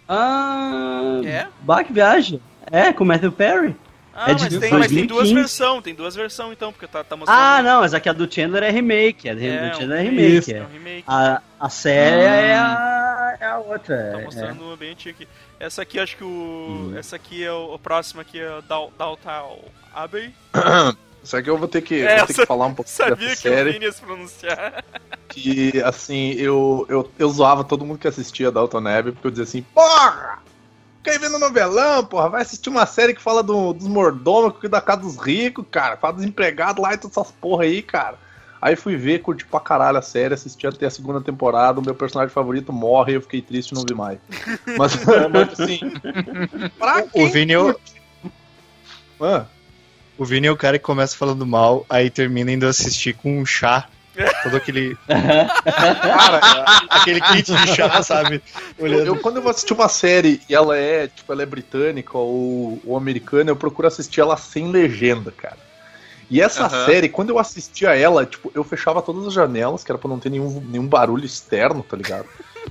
[0.09, 1.20] Ah.
[1.25, 1.49] É?
[1.85, 2.41] Que viagem.
[2.70, 3.77] É, com o Matthew Perry.
[4.16, 5.34] Ah, É de mas, tem, mas tem duas 2015.
[5.34, 7.36] versões, tem duas versões então, porque tá, tá mostrando.
[7.36, 9.28] Ah, não, mas aqui a do Chandler é remake.
[9.28, 10.36] A do É, Chandler um é remake.
[10.36, 10.50] isso.
[10.52, 10.62] É É.
[10.62, 11.04] um remake.
[11.06, 14.10] A, a série é, a, é a outra.
[14.12, 15.28] Tá é- mostrando uma bem antiga aqui.
[15.58, 16.26] Essa aqui, acho que o.
[16.28, 16.94] Uhum.
[16.96, 19.58] Essa aqui é o, o próximo aqui é o Dal- Downtown
[19.92, 20.32] Abbey.
[21.24, 23.40] Isso aqui eu vou ter que, É, vou ter que falar um pouco Sabia dessa
[23.42, 24.84] que eu vinha se pronunciar.
[25.30, 29.44] Que, assim, eu, eu, eu zoava todo mundo que assistia Dalton Abbey, porque eu dizia
[29.44, 30.42] assim, porra!
[31.05, 34.66] Fica aí vendo novelão, porra, vai assistir uma série que fala do- dos mordomos, que
[34.66, 38.16] da casa dos ricos, cara, fala dos empregados lá e todas essas porra aí, cara.
[38.59, 41.94] Aí fui ver, curti pra caralho a série, assisti até a segunda temporada, o meu
[41.94, 44.18] personagem favorito morre e eu fiquei triste e não vi mais.
[44.78, 44.94] Mas,
[45.30, 45.78] mas assim,
[46.78, 47.78] pra O Vini, é o-
[50.16, 53.44] o Vini é o cara que começa falando mal, aí termina indo assistir com um
[53.44, 53.86] chá.
[54.42, 54.96] Todo aquele.
[55.06, 56.40] cara,
[56.90, 58.42] aquele kit de chá, sabe?
[58.78, 59.06] Eu, Olhando.
[59.06, 62.80] eu, quando eu vou assistir uma série e ela é, tipo, ela é britânica ou,
[62.84, 65.58] ou americana, eu procuro assistir ela sem legenda, cara.
[66.30, 66.86] E essa Aham.
[66.86, 70.18] série, quando eu assistia ela, tipo, eu fechava todas as janelas, que era pra não
[70.18, 72.26] ter nenhum, nenhum barulho externo, tá ligado?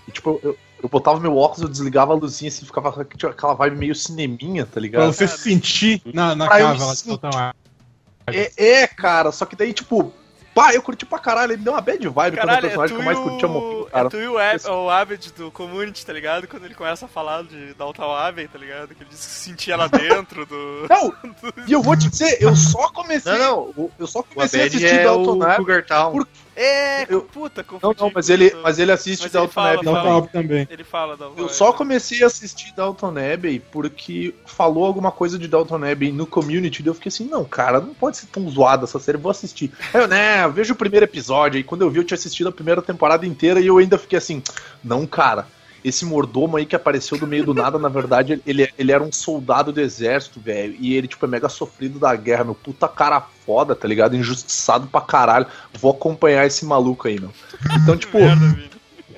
[0.08, 2.90] E, tipo, eu, eu botava meu óculos, eu desligava a luzinha assim, ficava
[3.30, 5.14] aquela vibe meio cineminha, tá Pra ligado?
[5.14, 7.22] você se sentir na, na Pra casa lá de sentir.
[7.22, 7.54] Dalton
[8.28, 10.12] É, é, cara, só que daí, tipo,
[10.54, 12.62] pá, eu curti pra caralho, ele me deu uma bad vibe quando o Caralho, é
[12.70, 13.86] personagem tu que eu mais curtia morreu, o.
[13.86, 14.08] cara.
[14.08, 16.48] É tu e o, Ab, o Abed do Community, tá ligado?
[16.48, 18.94] Quando ele começa a falar de Downtown Abbey, tá ligado?
[18.96, 20.88] Que ele diz que se sentia lá dentro do.
[20.90, 21.14] Não,
[21.68, 23.32] e eu vou te dizer, eu só comecei.
[23.38, 25.66] Não, não, Eu só comecei a Abed assistir é Dalton o Abbey.
[26.12, 28.02] Por- É, Eu- puta, Não, confundi.
[28.02, 30.30] não, mas com ele, mas ele assiste Mas fala, Abbey.
[30.32, 30.68] também.
[30.70, 35.84] Ele fala Eu só comecei a assistir Dalton Abbey porque falou alguma coisa de Dalton
[35.84, 39.00] Abbey no community, daí eu fiquei assim, não, cara, não pode ser tão zoada essa
[39.00, 39.72] série, vou assistir.
[39.94, 42.48] Aí eu, né, eu vejo o primeiro episódio, aí quando eu vi eu tinha assistido
[42.50, 44.42] a primeira temporada inteira e eu ainda fiquei assim,
[44.84, 45.48] não, cara,
[45.84, 49.12] esse mordomo aí que apareceu do meio do nada, na verdade, ele, ele era um
[49.12, 53.22] soldado do exército, velho, e ele, tipo, é mega sofrido da guerra, meu puta cara
[53.46, 54.16] foda, tá ligado?
[54.16, 55.46] Injustiçado pra caralho.
[55.74, 57.32] Vou acompanhar esse maluco aí, meu.
[57.82, 58.60] Então, tipo, Merda,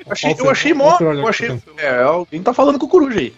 [0.09, 0.97] achei, eu achei mó.
[0.99, 1.57] Eu achei.
[1.57, 3.33] que É, alguém tá falando com o Coruja aí.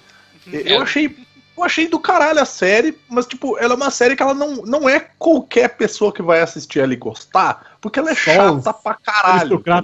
[0.51, 0.84] Eu É.
[0.84, 1.15] achei.
[1.57, 4.57] Eu achei do caralho a série, mas, tipo, ela é uma série que ela não,
[4.57, 8.73] não é qualquer pessoa que vai assistir ela e gostar, porque ela é Só chata
[8.73, 9.59] pra caralho.
[9.63, 9.82] Tá.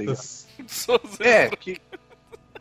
[1.19, 1.81] É, que,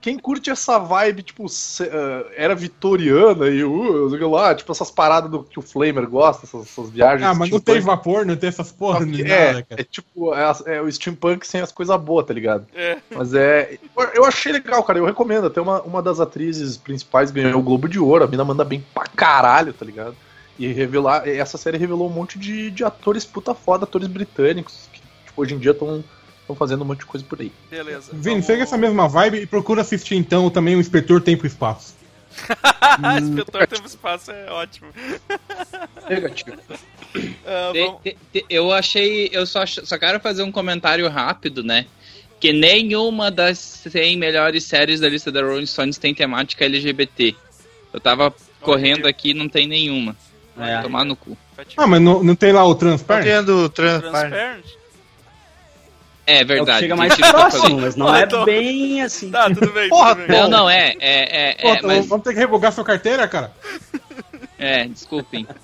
[0.03, 5.43] quem curte essa vibe, tipo, ah, era vitoriana e uh, lá, tipo, essas paradas do
[5.45, 7.23] que o Flamer gosta, essas, essas viagens.
[7.27, 9.81] Ah, mas não tem vapor, não tem essas porra nem É, nada, cara.
[9.81, 12.67] é tipo, é, as- é o steampunk sem as coisas boas, tá ligado?
[12.75, 12.99] É.
[13.15, 13.79] Mas é.
[13.97, 14.99] eu- Eu achei legal, cara.
[14.99, 15.47] Eu recomendo.
[15.47, 18.25] Até uma, uma das atrizes principais ganhou o Globo de Ouro.
[18.25, 20.15] A mina manda bem pra caralho, tá ligado?
[20.59, 21.27] E revelar.
[21.29, 25.55] Essa série revelou um monte de, de atores puta foda, atores britânicos, que tipo, hoje
[25.55, 26.03] em dia estão
[26.57, 27.51] fazendo um monte de coisa por aí.
[27.71, 28.11] Beleza.
[28.13, 31.49] Vini, vamos- segue essa mesma vibe e procura assistir então também o Inspetor Tempo e
[31.49, 31.95] Espaço.
[33.21, 34.89] Inspetor Tempo e Espaço é ótimo.
[36.09, 36.57] Negativo.
[37.45, 38.01] Vamos-
[38.33, 39.29] te- eu achei.
[39.33, 41.87] Eu só, só quero fazer um comentário rápido, né?
[42.41, 47.37] Que nenhuma das 100 melhores séries da lista da Rolling Stones tem temática LGBT.
[47.93, 50.17] Eu tava correndo aqui e não tem nenhuma.
[50.59, 50.83] É.
[50.83, 51.37] Tomar no cu.
[51.77, 53.25] Ah, mas não, não tem lá o Tá Transparent?
[53.25, 54.11] tendo Transparent.
[54.31, 54.65] Transparent?
[56.27, 56.73] É É o verdade.
[56.79, 59.31] que chega mais próximo, mas não é então- bem assim.
[59.31, 59.89] Tá, tudo bem.
[59.89, 60.41] Porra, tudo bem.
[60.41, 60.95] Não, não, é.
[61.01, 62.07] É, é, Pô, é, mas.
[62.07, 63.53] Vamos ter que revogar sua carteira, cara?
[64.59, 65.47] É, desculpem.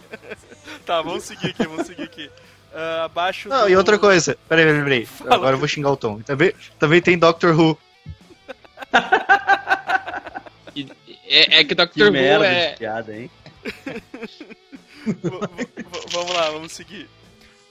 [0.84, 2.30] Tá, vamos seguir aqui, vamos seguir aqui.
[2.74, 3.68] Ah, abaixo Não, do...
[3.70, 4.38] e outra coisa.
[4.48, 5.06] Peraí, peraí, peraí.
[5.06, 5.34] Fala.
[5.34, 6.20] Agora eu vou xingar o Tom.
[6.22, 7.76] Também, também tem Doctor Who.
[10.74, 10.88] E-
[11.28, 12.70] É, é que Que Doctor Who merda é.
[12.72, 13.30] de piada, hein?
[15.04, 17.06] V- v- vamos lá, vamos seguir.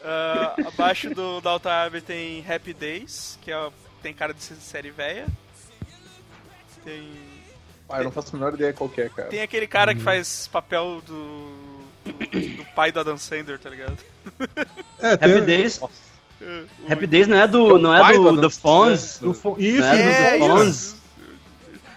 [0.10, 3.70] Ah, abaixo do Dalton Abbey tem Happy Days, que é,
[4.02, 5.26] tem cara de série velha.
[6.86, 7.10] Tem,
[7.90, 9.28] Ah, eu não faço a menor ideia qual que é, cara.
[9.28, 11.52] tem aquele cara que faz papel do,
[12.06, 13.98] do, do pai do Adam Sandler, tá ligado?
[15.00, 15.32] É, tem.
[15.34, 15.90] Happy Days, É, o-
[16.94, 19.20] Happy Days não é do, não é do do Fonz?
[19.20, 20.40] do fo- Isso, Não é do É, The.
[20.40, 20.96] Fonz?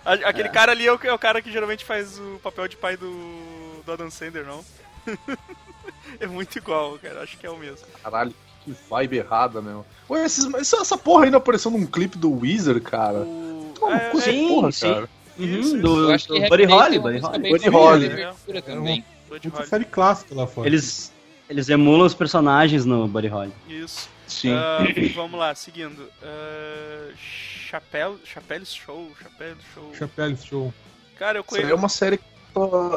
[0.05, 2.97] Aquele cara ali é o, é o cara que geralmente faz o papel de pai
[2.97, 4.65] do, do Adam Sandler, não?
[6.19, 7.23] é muito igual, cara.
[7.23, 7.87] Acho que é o mesmo.
[8.03, 8.35] Caralho,
[8.65, 9.85] que vibe errada, meu.
[10.09, 13.19] Ué, esses- essa, essa porra ainda apareceu num clipe do Weezer, cara.
[13.21, 13.73] O...
[13.79, 14.93] Toma é, essa sim, porra, sim.
[14.93, 15.09] cara.
[15.39, 17.51] Uhum, Isso, do, acho do Buddy Holly, tem uma Buddy Holly.
[17.51, 18.09] Buddy Holly.
[18.09, 19.67] Buddy Muita Holly.
[19.69, 20.67] série clássica lá fora.
[20.69, 21.13] Eles,
[21.49, 23.53] eles emulam os personagens no Buddy Holly.
[23.69, 24.09] Isso.
[24.27, 24.53] Sim.
[24.53, 24.81] Ah,
[25.15, 26.01] vamos lá, seguindo.
[26.23, 29.95] Uh, Chapéu, Chapéus Show, Chapéus Show.
[29.95, 30.75] Chapéu Show.
[31.19, 31.73] Cara, eu Isso aí conheço.
[31.73, 32.19] é uma série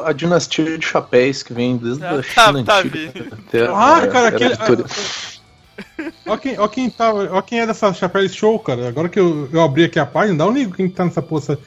[0.04, 3.12] a dinastia de chapéus que vem desde Tá, a tá, China tá, antiga.
[3.12, 3.28] Vi.
[3.32, 4.54] até- Ah, cara, aquele.
[6.26, 8.88] Ó quem, ó, quem tá, ó quem é dessa Chapéu Show, cara.
[8.88, 11.58] Agora que eu, eu abri aqui a página, dá um ligo quem tá nessa poça.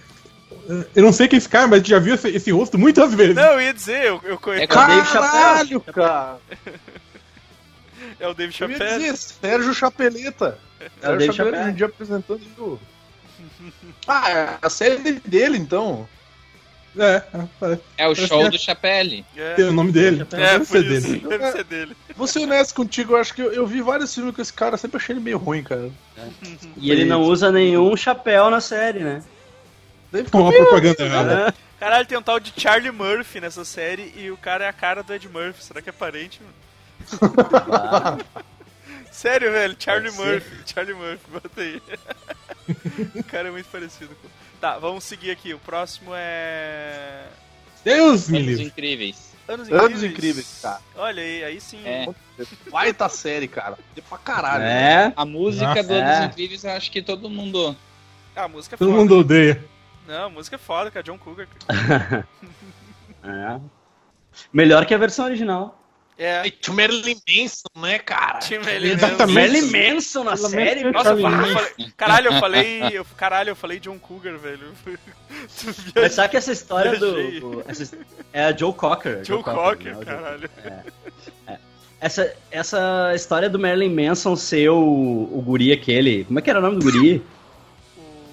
[0.95, 3.35] Eu não sei quem é esse cara, mas já viu esse, esse rosto muitas vezes.
[3.35, 4.63] Não, eu ia dizer, eu, eu conheço.
[4.63, 6.38] É Caralho, cara!
[8.19, 8.99] É o David Eu ia Chapéu.
[8.99, 10.57] dizer, Sérgio Chapeleta.
[11.01, 12.79] É o Sérgio Chapeleta um dia apresentando o...
[14.07, 16.07] Ah, é a série dele, então.
[16.99, 17.23] É,
[17.61, 17.79] é.
[17.97, 19.25] É o show é- do Chapelle.
[19.35, 20.21] É, Tem o nome dele.
[20.21, 21.07] é Deve ser isso.
[21.07, 21.27] dele.
[21.27, 21.97] Deve ser dele.
[22.15, 24.77] Vou ser honesto contigo, eu acho que eu, eu vi vários filmes com esse cara,
[24.77, 25.89] sempre achei ele meio ruim, cara.
[26.77, 29.23] E ele não usa nenhum chapéu na série, né?
[30.11, 31.53] Deve Com uma propaganda errada.
[31.79, 35.03] Caralho, tem um tal de Charlie Murphy nessa série e o cara é a cara
[35.03, 35.63] do Ed Murphy.
[35.63, 37.37] Será que é parente, mano?
[37.71, 38.17] Ah,
[39.11, 40.11] Sério, velho, Charlie.
[40.11, 40.57] Murphy.
[40.65, 41.81] Charlie Murphy, bota aí.
[43.15, 44.27] o cara é muito parecido com.
[44.60, 45.53] Tá, vamos seguir aqui.
[45.53, 47.26] O próximo é.
[47.84, 48.64] Deus me Anos livre.
[48.66, 49.28] incríveis.
[49.47, 49.91] Anos Incríveis.
[49.91, 50.82] Anos Incríveis, cara.
[50.95, 51.80] Olha aí, aí sim.
[51.86, 52.05] É.
[52.70, 53.78] Baita série, cara.
[53.95, 54.64] É pra caralho.
[54.64, 55.05] né?
[55.05, 55.14] é.
[55.16, 56.01] A música Nossa, do é.
[56.01, 57.76] Anos Incríveis, eu acho que todo mundo.
[58.36, 58.99] Ah, a música é Todo foda.
[58.99, 59.64] mundo odeia.
[60.05, 61.03] Não, a música é foda, cara.
[61.03, 61.47] John Cougar.
[61.68, 62.28] cara.
[63.24, 63.60] É.
[64.53, 65.76] Melhor que a versão original.
[66.20, 66.49] É.
[66.49, 68.39] Tinha o Marilyn Manson, né, cara?
[68.72, 69.34] Ele Exatamente.
[69.36, 70.80] Marilyn Manson na Pelo série?
[70.84, 74.36] menos Nossa, eu falei, eu falei- caralho, eu falei, eu, caralho, eu falei John Cougar,
[74.38, 74.72] velho.
[75.95, 77.63] Mas sabe que essa história do.
[77.68, 77.95] essa-
[78.34, 79.24] é a Joe Cocker.
[79.24, 79.43] Joe né?
[79.43, 80.49] Cocker, O Joe caralho.
[81.99, 86.26] Essa, essa história do Marilyn Manson ser o, o guri aquele.
[86.26, 87.24] Como é que era o nome do guri?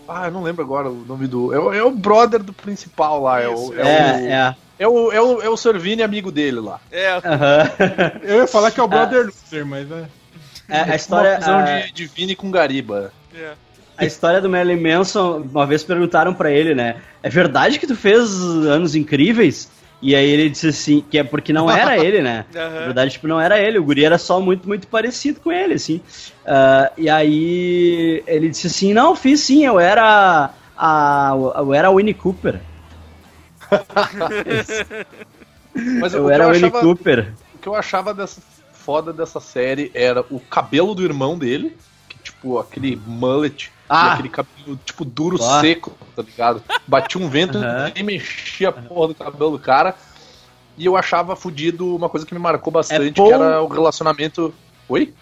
[0.06, 1.52] Ah, eu não lembro agora o nome do.
[1.52, 3.40] É, o- é o brother do principal lá.
[3.40, 4.84] É o, Isso, é, o, É, é.
[4.84, 6.80] é o, é o, é o Servini amigo dele lá.
[6.90, 7.70] É, Aham.
[8.22, 10.04] Eu ia falar que é o Brother Loser, mas é.
[10.68, 11.36] É, a Uma história.
[11.38, 13.12] fusão a- de, de Vini com Gariba.
[13.34, 13.52] é.
[13.96, 16.96] A história do Marilyn Manson, uma vez perguntaram pra ele, né?
[17.22, 18.28] É verdade que tu fez
[18.66, 19.70] anos incríveis?
[20.02, 22.44] E aí ele disse assim, que é porque não era ele, né?
[22.52, 22.78] Na Aham.
[22.86, 23.78] verdade, tipo, não era ele.
[23.78, 26.00] O guri era só muito, muito parecido com ele, assim.
[26.44, 31.32] Ah, e aí ele disse assim, não, fiz sim, eu era a...
[31.58, 32.58] Eu era a Winnie Cooper.
[36.00, 37.32] Mas Eu o, que era eu a Winnie achava, Cooper.
[37.54, 38.40] o que eu achava dessa
[38.72, 41.76] foda dessa série era o cabelo do irmão dele,
[42.08, 44.12] que tipo, aquele mullet, Ah.
[44.12, 45.60] aquele cabelo tipo duro, Ah.
[45.60, 46.62] seco, tá ligado?
[46.86, 47.92] Batia um vento Aham.
[47.96, 49.94] e mexia a porra do cabelo do cara.
[50.76, 54.52] E eu achava fudido uma coisa que me marcou bastante, Paul- que era o relacionamento.
[54.88, 55.14] Oi?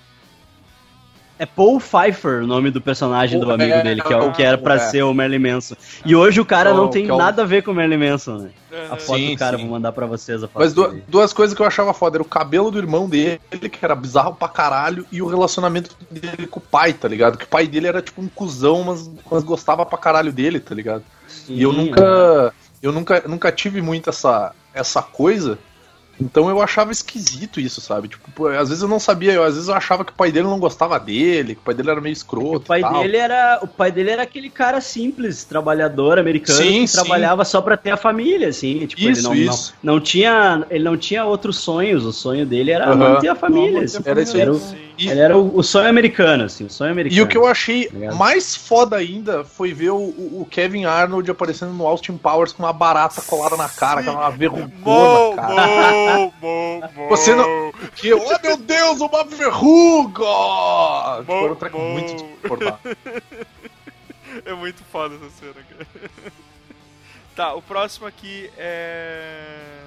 [1.43, 4.45] É Paul Pfeiffer o nome do personagem do amigo é, dele, que é o que
[4.45, 4.79] era pra é.
[4.79, 5.75] ser o Marilyn Manson.
[6.05, 8.37] E hoje o cara não tem é o- nada a ver com o Marilyn Manson,
[8.39, 8.51] né?
[8.89, 9.65] A foto Sim, do cara, sim.
[9.65, 11.03] vou mandar pra vocês a foto Mas du- dele.
[11.09, 14.37] duas coisas que eu achava foda era o cabelo do irmão dele, que era bizarro
[14.37, 17.37] pra caralho, e o relacionamento dele com o pai, tá ligado?
[17.37, 20.77] Que o pai dele era tipo um cuzão, mas, mas gostava pra caralho dele, tá
[20.77, 21.03] ligado?
[21.49, 22.55] E eu Sim, nunca.
[22.81, 25.59] Eu nunca, nunca tive muito essa, essa coisa
[26.23, 28.09] Então eu achava esquisito isso, sabe?
[28.09, 30.31] Tipo, pô, às vezes eu não sabia, eu, às vezes eu achava que o pai
[30.31, 32.57] dele não gostava dele, que o pai dele era meio escroto.
[32.59, 33.01] O pai e tal.
[33.03, 36.97] dele era, o pai dele era aquele cara simples, trabalhador americano Sim, que sim.
[36.97, 39.75] trabalhava só pra ter a família, assim, tipo, Isso, ele não, isso.
[39.83, 42.97] Não, não tinha, ele não tinha outros sonhos, o sonho dele era Aham.
[43.15, 43.81] manter a família.
[43.81, 44.03] A assim.
[44.05, 44.43] Era isso aí.
[44.43, 44.63] Era o-.
[44.99, 47.19] E- Ele era o, o sonho americano, assim, o sonho americano.
[47.21, 48.17] E o que eu achei Obrigado.
[48.17, 52.73] mais foda ainda foi ver o, o- Kevin Arnold aparecendo no Austin Powers com uma
[52.73, 55.97] barata colada na cara, que era uma verrugona, cara.
[57.09, 60.25] Você não- Que, oh meu Deus, uma verruga!
[61.21, 62.97] Tipo, era um treco muito desconfortável.
[64.47, 65.87] É muito foda essa cena, cara.
[67.37, 69.83] Tá, o próximo aqui é.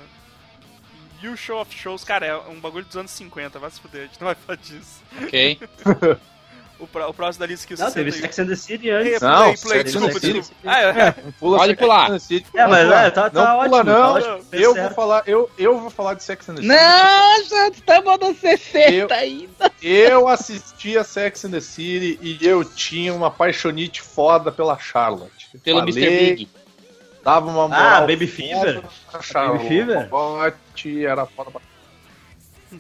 [1.23, 2.03] You Show of Shows.
[2.03, 4.57] Cara, é um bagulho dos anos 50, vai se fuder, a gente não vai falar
[4.57, 5.01] disso.
[5.19, 5.59] Ok?
[6.77, 8.21] O, pró- o próximo da lista que Não, teve 61.
[8.21, 9.21] Sex and the City É, antes.
[9.21, 10.39] Não, play, play, Sex and desculpa, the City.
[10.39, 10.61] desculpa.
[10.65, 11.11] Ah, é.
[11.39, 12.05] Pula Pode Sex pular.
[12.09, 12.45] and the City.
[12.53, 13.01] É, mas Pula.
[13.01, 13.69] é, tá, tá não ótimo.
[13.69, 14.13] pula, tá não.
[14.13, 14.85] ótimo, fez eu certo.
[14.87, 16.73] vou falar, eu, eu vou falar de Sex and the City.
[16.73, 19.71] Não, já estamos no 60 Eu- ainda.
[19.81, 25.49] Eu assistia Sex and the City e eu tinha uma paixonite foda pela Charlotte.
[25.63, 26.35] Pelo Falei, Mr.
[26.35, 26.49] Big.
[27.23, 28.83] Dava uma Ah, moral Baby foda Fever?
[29.09, 29.63] pra Charlotte.
[29.63, 30.09] Baby
[30.83, 31.09] Fever?
[31.09, 31.61] Era foda pra...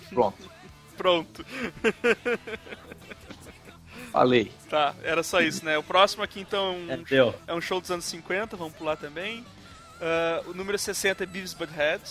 [0.09, 0.55] Pronto,
[0.97, 1.45] Pronto.
[4.19, 4.51] falei.
[4.69, 5.77] Tá, era só isso, né?
[5.77, 7.35] O próximo aqui então É, é um, deu.
[7.47, 9.45] é um show dos anos 50, vamos pular também.
[10.01, 12.01] Ah, o número 60 é Beavis Butthead.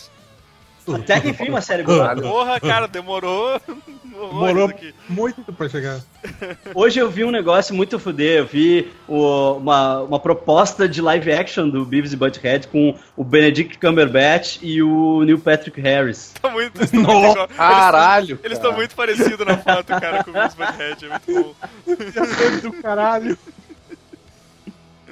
[0.93, 2.15] Até que enfim, uma série boa.
[2.17, 3.61] Porra, cara, demorou.
[4.05, 4.71] Demorou
[5.09, 6.01] muito pra chegar.
[6.75, 8.39] Hoje eu vi um negócio muito fuder.
[8.41, 13.25] Eu vi o- uma, uma proposta de live action do Beavis e Butthead com o
[13.25, 16.33] Benedict Cumberbatch e o Neil Patrick Harris.
[16.41, 17.09] Tá muito, eles muito.
[17.39, 18.53] Eles Caralho, Eles cara.
[18.55, 21.07] estão muito parecidos na foto, cara, com o Beavis Butthead.
[21.07, 21.33] É muito
[22.63, 22.71] bom.
[22.71, 23.39] do caralho.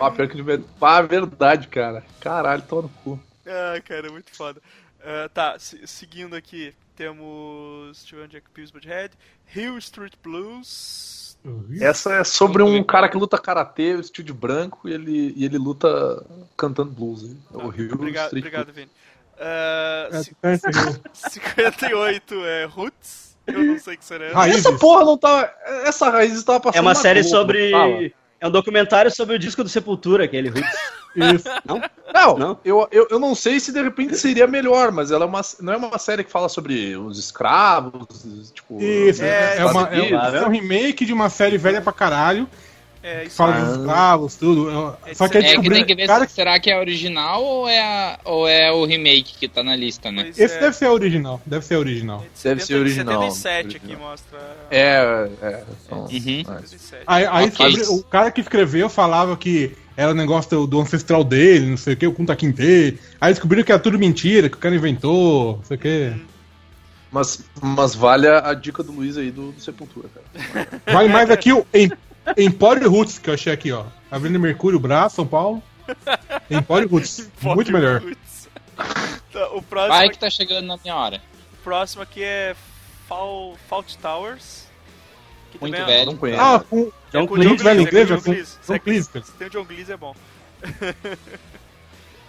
[0.00, 2.02] Ah, pior que de Ah, verdade, cara.
[2.20, 3.20] Caralho, toma no cu.
[3.46, 4.60] Ah, cara, é muito foda.
[5.04, 7.98] Ah, tá, se- seguindo aqui, temos.
[8.00, 9.12] Deixa eu ver onde é que Butthead.
[9.54, 11.36] Hill Street Blues.
[11.80, 15.58] Essa é sobre um cara que luta karatê, vestido de branco, e ele, e ele
[15.58, 16.24] luta
[16.56, 17.24] cantando blues.
[17.24, 17.36] hein?
[17.52, 18.90] É o Rio Obrigado, Street obrigado Vini.
[19.38, 20.50] Ah, É, ci- tá.
[21.30, 23.36] 58 é Roots.
[23.44, 24.32] Eu não sei o que será.
[24.32, 24.64] Raízes.
[24.64, 25.52] Essa porra não tá.
[25.84, 26.78] Essa raiz estava passando.
[26.78, 28.14] É uma série Globo, sobre.
[28.42, 30.68] É um documentário sobre o disco do Sepultura, aquele Roots.
[31.14, 31.44] Isso.
[31.64, 31.80] Não,
[32.36, 32.58] Não?
[32.64, 35.72] Eu, eu, eu não sei se de repente seria melhor, mas ela é uma, não
[35.72, 38.82] é uma série que fala sobre os escravos, tipo.
[38.82, 41.92] Isso, É, é, é uma- é um- é um remake de uma série velha pra
[41.92, 42.48] caralho.
[43.04, 44.96] É isso Fala dos escravos, tudo.
[45.04, 46.78] É- Só que É É que tem que ver cara, se será que é a
[46.78, 50.22] original ou é, a- ou é o remake que tá na lista, né?
[50.24, 50.60] Pois Esse é.
[50.60, 51.40] deve ser original.
[51.44, 52.24] Deve ser original.
[52.44, 53.22] Deve ser original.
[53.32, 54.38] 77 aqui mostra.
[54.70, 55.64] É, é.
[55.88, 56.06] São, Uhum.
[56.06, 56.08] é.
[56.10, 57.02] 77.
[57.06, 57.66] Aí, aí Ok.
[57.66, 61.76] descobriram- o cara que escreveu falava que era o negócio do, do ancestral dele, não
[61.76, 62.98] sei o que, o Kunta Kinte.
[63.20, 66.12] Aí descobriram que era tudo mentira, que o cara inventou, não sei o que.
[67.10, 70.68] Mas, mas vale a, a dica do Luiz aí do, do Sepultura, cara.
[70.86, 71.90] Vale mais aqui o Em-
[72.36, 73.84] Empório Roots, que eu achei aqui, ó.
[74.10, 75.62] Avenida Mercúrio, Braço, São Paulo.
[76.50, 77.28] Empório Roots.
[77.42, 78.00] Muito melhor.
[78.00, 78.48] Roots.
[79.32, 81.20] Tá, o próximo, Vai que tá chegando na minha hora.
[81.54, 82.54] o próximo aqui é
[83.08, 84.66] Fall, Fault Towers.
[85.50, 86.10] que Muito também é- velho.
[86.10, 86.40] Não conheço.
[86.40, 87.48] Ah, com com John o Cleese.
[87.48, 88.56] muito velho é inglês, com John com Cleese.
[88.66, 89.24] John Cleese, cara.
[89.24, 90.14] Se tem o John Cleese é bom.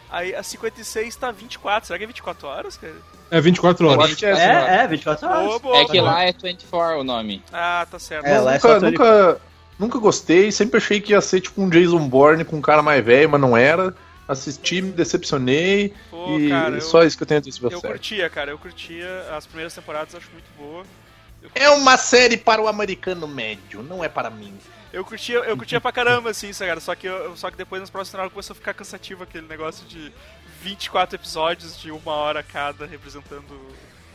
[0.10, 1.88] Aí a 56 tá 24.
[1.88, 2.94] Será que é 24 horas, cara?
[3.32, 4.22] É 24 Eu horas.
[4.24, 4.42] é, assim.
[4.42, 5.46] É, é, 24 horas.
[5.46, 7.42] Boa, boa, É que lá é 24 o nome.
[7.52, 8.26] Ah, tá certo.
[8.26, 9.42] É, lá é só nunca,
[9.78, 13.04] nunca, gostei, sempre achei que ia ser tipo um Jason Bourne com um cara mais
[13.04, 13.96] velho, mas não era.
[14.28, 17.80] Assisti, me decepcionei Pô, e cara, eu, só isso que eu tenho a dizer eu
[17.80, 17.94] série.
[17.94, 18.52] curtia, cara.
[18.52, 19.06] Eu curtia
[19.36, 20.86] as primeiras temporadas, acho muito boa.
[21.54, 24.54] É uma série para o americano médio, não é para mim.
[24.94, 26.80] Eu curtia, eu curtia pra caramba, assim, isso, cara.
[26.80, 29.86] Só que, eu, só que depois nas próximas temporadas começou a ficar cansativo aquele negócio
[29.88, 30.12] de
[30.62, 33.60] 24 episódios de uma hora cada, representando.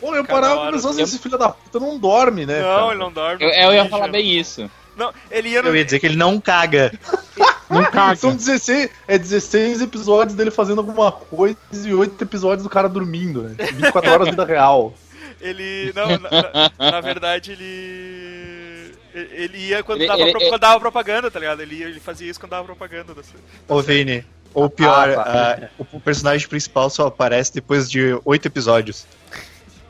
[0.00, 2.62] Pô, eu parava hora pensando, tem- esse filho da puta não dorme, né?
[2.62, 2.90] não, cara?
[2.92, 3.44] ele não dorme.
[3.44, 4.70] Eu, eu ia falar bem isso.
[4.98, 5.68] Não, ele ia no.
[5.68, 6.92] Eu ia dizer que ele não caga.
[7.70, 8.16] Não caga.
[8.16, 13.42] São 16, é 16 episódios dele fazendo alguma coisa e 8 episódios do cara dormindo,
[13.42, 13.56] né?
[13.58, 14.94] 24 horas vida real.
[15.38, 15.92] Ele.
[15.94, 18.94] Não, na, na- na verdade, ele.
[19.14, 21.60] Ele ia quando, Ele- dava, ele- pro- ele- quando dava propaganda, tá ligado?
[21.60, 23.12] Ele, ia- ele fazia isso quando dava propaganda.
[23.14, 23.22] Da,
[23.68, 24.24] Ô, Vini.
[24.54, 25.68] Ou pior, Ah, tá.
[25.78, 29.06] ah, o personagem principal só aparece depois de oito episódios.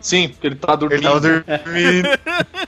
[0.00, 1.02] Sim, porque ele tá Ele dormindo.
[1.02, 2.08] tava dormindo.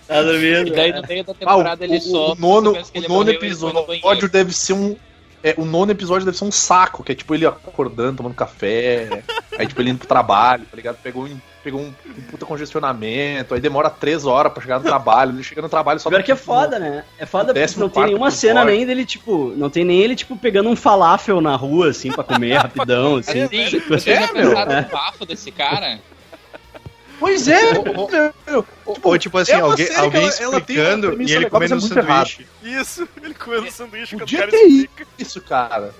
[0.06, 0.68] Tá dormindo.
[0.68, 2.32] E daí no meio da Ah, o, temporada ele o- só.
[2.32, 4.96] o nono, o ele nono no episódio deve ser um.
[5.44, 9.22] é, o nono episódio deve ser um saco, que é tipo ele acordando, tomando café,
[9.56, 10.96] aí tipo ele indo pro trabalho, tá ligado?
[10.96, 11.84] Pegou um, pegou um,
[12.18, 16.00] um puta congestionamento, aí demora três horas pra chegar no trabalho, ele chega no trabalho
[16.00, 17.04] só Pior que é tipo, foda, né?
[17.16, 20.36] É foda porque não tem nenhuma cena nem dele, tipo, não tem nem ele, tipo,
[20.36, 23.46] pegando um falafel na rua, assim, pra comer rapidão, assim.
[23.46, 24.50] Sim, Tipo, É, meu.
[24.50, 26.00] no bafo desse cara?
[27.20, 28.10] Pois é, Ou- ou-
[28.46, 28.66] meu.
[28.86, 31.74] Ou tipo assim, é alguém, alguém ela- ela explicando premissa e ele legal, mas comendo
[31.74, 32.26] é um muito errado.
[32.28, 32.46] sanduíche.
[32.80, 35.06] Isso, ele comendo sanduíche quando o cara ter explica.
[35.18, 35.94] isso, cara.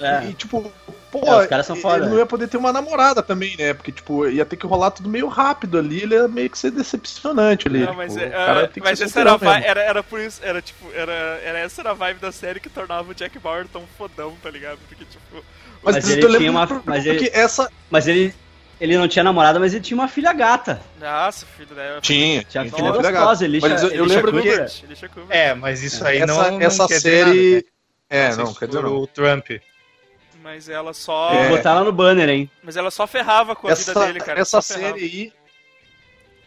[0.00, 0.24] É.
[0.28, 0.70] E, tipo,
[1.10, 2.06] pô, É, os caras são ele foda.
[2.08, 3.72] não ia poder ter uma namorada também, né?
[3.72, 6.72] Porque, tipo, ia ter que rolar tudo meio rápido ali, ele ia meio que ser
[6.72, 7.78] decepcionante ali.
[7.86, 10.90] Não, mas, tipo, é, tem que mas essa era, era, era por isso, era tipo,
[10.92, 11.12] era,
[11.44, 14.50] era essa era a vibe da série que tornava o Jack Bauer tão fodão, tá
[14.50, 14.78] ligado?
[14.88, 15.44] Porque, tipo,
[15.82, 17.70] Mas, Mas ele tinha uma- mas ele- essa...
[17.90, 18.34] Mas ele,
[18.80, 20.80] ele não tinha namorada, mas ele tinha uma filha gata.
[21.00, 22.00] nossa, filho da.
[22.00, 23.12] Tinha, Tinha tinha, filha filha gata.
[23.12, 25.24] gostosa, ele Mas eu, eu lembro que Ele chacou.
[25.30, 27.54] É, mas isso aí essa, não, não essa série...
[27.54, 27.66] nada,
[28.10, 28.96] é, não, Vocês quer dizer não.
[28.96, 29.46] O Trump.
[30.42, 31.30] Mas ela só.
[31.30, 31.48] Que É.
[31.48, 32.50] botar ela no banner, hein?
[32.62, 34.40] Mas ela só ferrava com a vida essa, dele, cara.
[34.40, 35.32] essa série aí.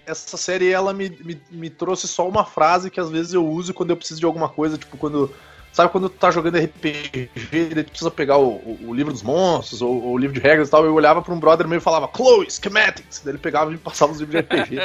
[0.06, 3.74] Essa série ela me, me, me trouxe só uma frase que às vezes eu uso
[3.74, 5.34] quando eu preciso de alguma coisa, tipo quando.
[5.78, 9.22] Sabe quando tu tá jogando RPG e tu precisa pegar o, o- o livro dos
[9.22, 10.84] monstros ou, ou o livro de regras e tal?
[10.84, 13.22] Eu olhava pra um brother meu e falava, Chloe, schematics!
[13.24, 14.78] Daí ele pegava e passava os livros de RPG.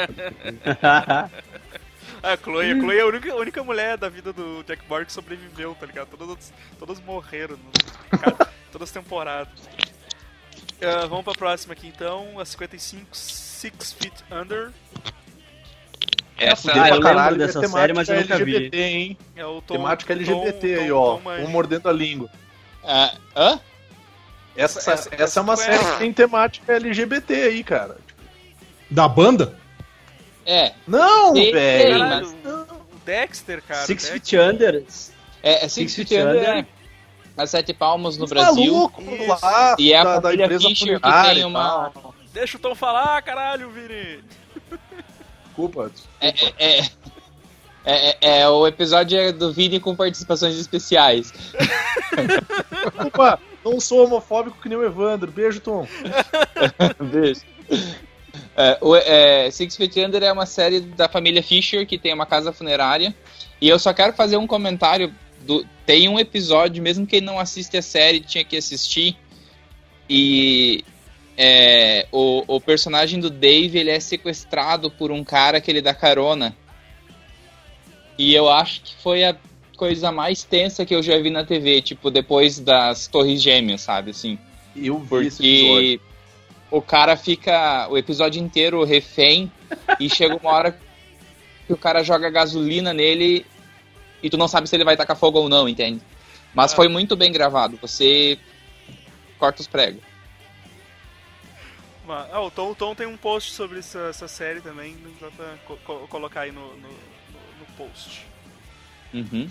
[0.83, 4.85] Ah, a Chloe, a Chloe é a única, a única mulher da vida do Jack
[4.87, 6.09] Bauer que sobreviveu, tá ligado?
[6.15, 7.57] Todas, todas morreram,
[8.71, 9.51] todas as temporadas.
[10.79, 14.71] Ah, vamos pra próxima aqui então, a 55, Six Feet Under.
[16.37, 18.55] Essa Ah, eu lembro dessa é série, mas eu nunca vi.
[18.55, 19.17] LGBT, hein?
[19.35, 21.17] É o Tom, temática LGBT Tom- aí, ó.
[21.17, 21.29] Tom.
[21.39, 22.29] Um mordendo a língua.
[22.83, 23.59] Ah, hã?
[24.55, 27.97] Essa, Essa- essa, essa é uma tu série que tem temática LGBT aí, cara.
[28.89, 29.57] Da banda?
[30.45, 30.73] É.
[30.87, 31.99] Não, Tem, velho.
[31.99, 32.67] Mas- o
[33.05, 33.85] Dexter, cara.
[33.85, 34.39] Six Dexter.
[34.39, 34.83] Feet Under.
[35.41, 36.57] É, é Six Six Feet Feet Under, Under.
[36.57, 36.65] é.
[37.35, 38.73] A Sete Palmas no Os Brasil.
[38.73, 39.27] malucos Isso.
[39.45, 41.91] lá E é a da, da empresa Fischer que tem uma.
[42.31, 44.23] Deixa o Tom falar, caralho, Vini.
[45.53, 46.55] Desculpa, É, desculpa.
[46.59, 46.89] é, é,
[47.85, 51.31] é, é, é, o episódio é do Vini com participações especiais.
[52.93, 55.31] Desculpa, não sou homofóbico que nem o Evandro.
[55.31, 55.87] Beijo, Tom.
[57.11, 57.41] Beijo.
[58.55, 62.25] É, o, é, Six Feet Under é uma série da família Fisher que tem uma
[62.25, 63.13] casa funerária.
[63.61, 65.13] E eu só quero fazer um comentário.
[65.41, 69.17] Do, tem um episódio, mesmo quem não assiste a série tinha que assistir.
[70.09, 70.83] E
[71.37, 75.93] é, o, o personagem do Dave ele é sequestrado por um cara que ele dá
[75.93, 76.55] carona.
[78.17, 79.35] E eu acho que foi a
[79.75, 84.11] coisa mais tensa que eu já vi na TV, tipo, depois das Torres Gêmeas, sabe,
[84.11, 84.37] assim.
[84.75, 85.99] Eu vi esse episódio.
[85.99, 86.13] Porque
[86.71, 89.51] o cara fica o episódio inteiro refém
[89.99, 90.79] e chega uma hora
[91.65, 93.45] que o cara joga gasolina nele
[94.21, 96.01] e tu não sabe se ele vai tacar fogo ou não, entende?
[96.53, 96.75] Mas Ah.
[96.75, 97.77] foi muito bem gravado.
[97.81, 98.37] Você
[99.39, 100.01] corta os pregos.
[102.07, 105.45] Ah, o Tom, o Tom tem um post sobre essa, essa série também, dá pra
[105.65, 108.25] co- co- colocar aí no, no, no- post.
[109.13, 109.47] Uhum.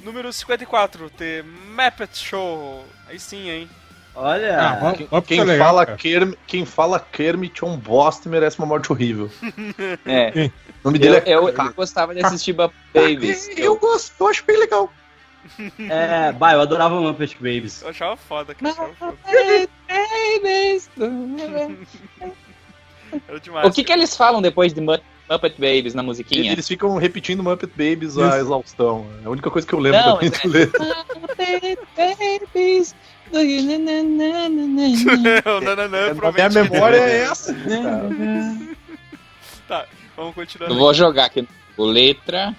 [0.00, 2.84] Número 54, The Muppet Show.
[3.06, 3.68] Aí sim, hein?
[4.14, 4.58] Olha.
[4.60, 5.98] Ah, Quem, legal, fala cara.
[5.98, 9.30] Kerm, quem fala Kermit é um bosta e merece uma morte horrível.
[10.06, 10.50] É.
[10.84, 11.22] O nome Eu, dele é.
[11.26, 13.48] eu, eu gostava de assistir Muppet Babies.
[13.56, 14.92] Eu gosto, eu acho bem legal.
[15.90, 17.82] É, bah, eu adorava Muppet Babies.
[17.82, 18.72] Eu achava foda, cara.
[18.72, 19.16] Achava foda.
[19.88, 20.90] Babies.
[23.26, 23.66] Era demais.
[23.66, 26.52] O que, que eles falam depois de Mu- Muppet Babies na musiquinha?
[26.52, 29.06] Eles ficam repetindo Muppet Babies a exaustão.
[29.22, 30.30] É a única coisa que eu lembro Não, também
[30.62, 30.66] é-.
[31.18, 32.94] Muppet Babies.
[33.32, 33.62] do you
[36.32, 37.54] minha memória é essa.
[39.66, 39.86] Tá,
[40.16, 40.70] vamos continuar.
[40.70, 41.46] Eu vou jogar aqui.
[41.76, 42.54] O letra.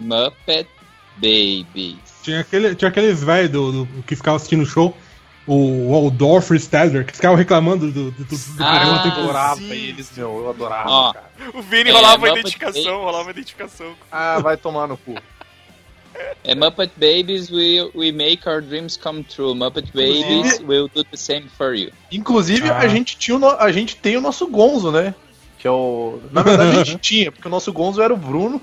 [0.00, 0.68] Muppet
[1.20, 1.96] Babies.
[2.22, 4.96] Tinha, aquele, tinha aqueles velhos do, do- que ficavam assistindo o show,
[5.46, 9.72] o Waldorf Stadler, que ficavam reclamando do, do, do, do Ah, programa Eu adorava sim.
[9.72, 10.38] eles, meu.
[10.40, 11.12] Eu adorava, Ó.
[11.12, 11.30] cara.
[11.54, 12.98] O Vini É, rolava Muppet identificação, Babies.
[13.04, 13.92] rolava uma identificação.
[14.12, 15.14] Ah, vai tomar no cu.
[16.44, 19.54] É Muppet Babies, we, we make our dreams come true.
[19.54, 21.90] Muppet Babies will do the same for you.
[22.10, 22.78] Inclusive, Ah.
[22.78, 25.14] a, gente tinha o no- a gente tem o nosso Gonzo, né?
[25.58, 26.20] Que é o.
[26.32, 28.60] Na verdade, a gente tinha, porque o nosso Gonzo era o Bruno,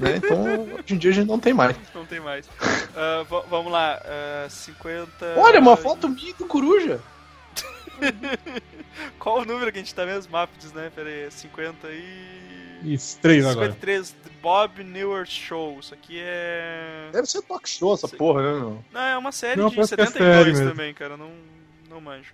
[0.00, 0.16] né?
[0.16, 0.42] Então,
[0.74, 1.76] hoje em dia a gente não tem mais.
[1.94, 2.48] Não tem mais.
[3.28, 5.34] Va- vamos lá, ah, 50.
[5.36, 7.00] Olha, uma foto minha do Coruja.
[9.18, 10.36] Qual o número que a gente tá mesmo?
[10.36, 10.90] Muppets, né?
[10.94, 12.92] Pera aí, 50 e.
[12.94, 13.68] Isso, três agora.
[13.72, 15.78] 53, The Bob Newhart Show.
[15.80, 17.08] Isso aqui é.
[17.12, 18.84] Deve ser talk show essa porra, né, meu?
[18.92, 20.70] Não, é uma série Não, de parece que é 72 série mesmo.
[20.70, 21.16] também, cara.
[21.16, 21.30] Não,
[21.88, 22.32] não manjo.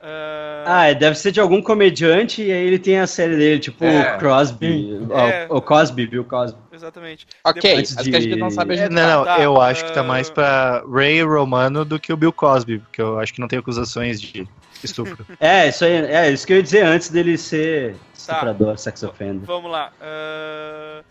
[0.00, 3.58] Ah, Ah, é, deve ser de algum comediante e aí ele tem a série dele,
[3.58, 4.14] tipo É.
[4.14, 4.98] o Crosby.
[5.10, 5.46] É.
[5.48, 6.58] O Cosby, Bill Cosby.
[6.78, 7.26] Exatamente.
[7.44, 9.40] Ok, Antes as que a gente de- não sabe a É, gente não, não, Tá,
[9.40, 13.02] eu acho que tá ah, mais pra Ray Romano do que o Bill Cosby, porque
[13.02, 14.46] eu acho que não tem acusações de
[14.82, 15.26] estupro.
[15.40, 18.34] É, isso aí, é isso que eu ia dizer antes dele ser Tá.
[18.34, 19.44] estuprador, sex offender.
[19.46, 19.92] Vamos lá.
[20.00, 21.02] ah,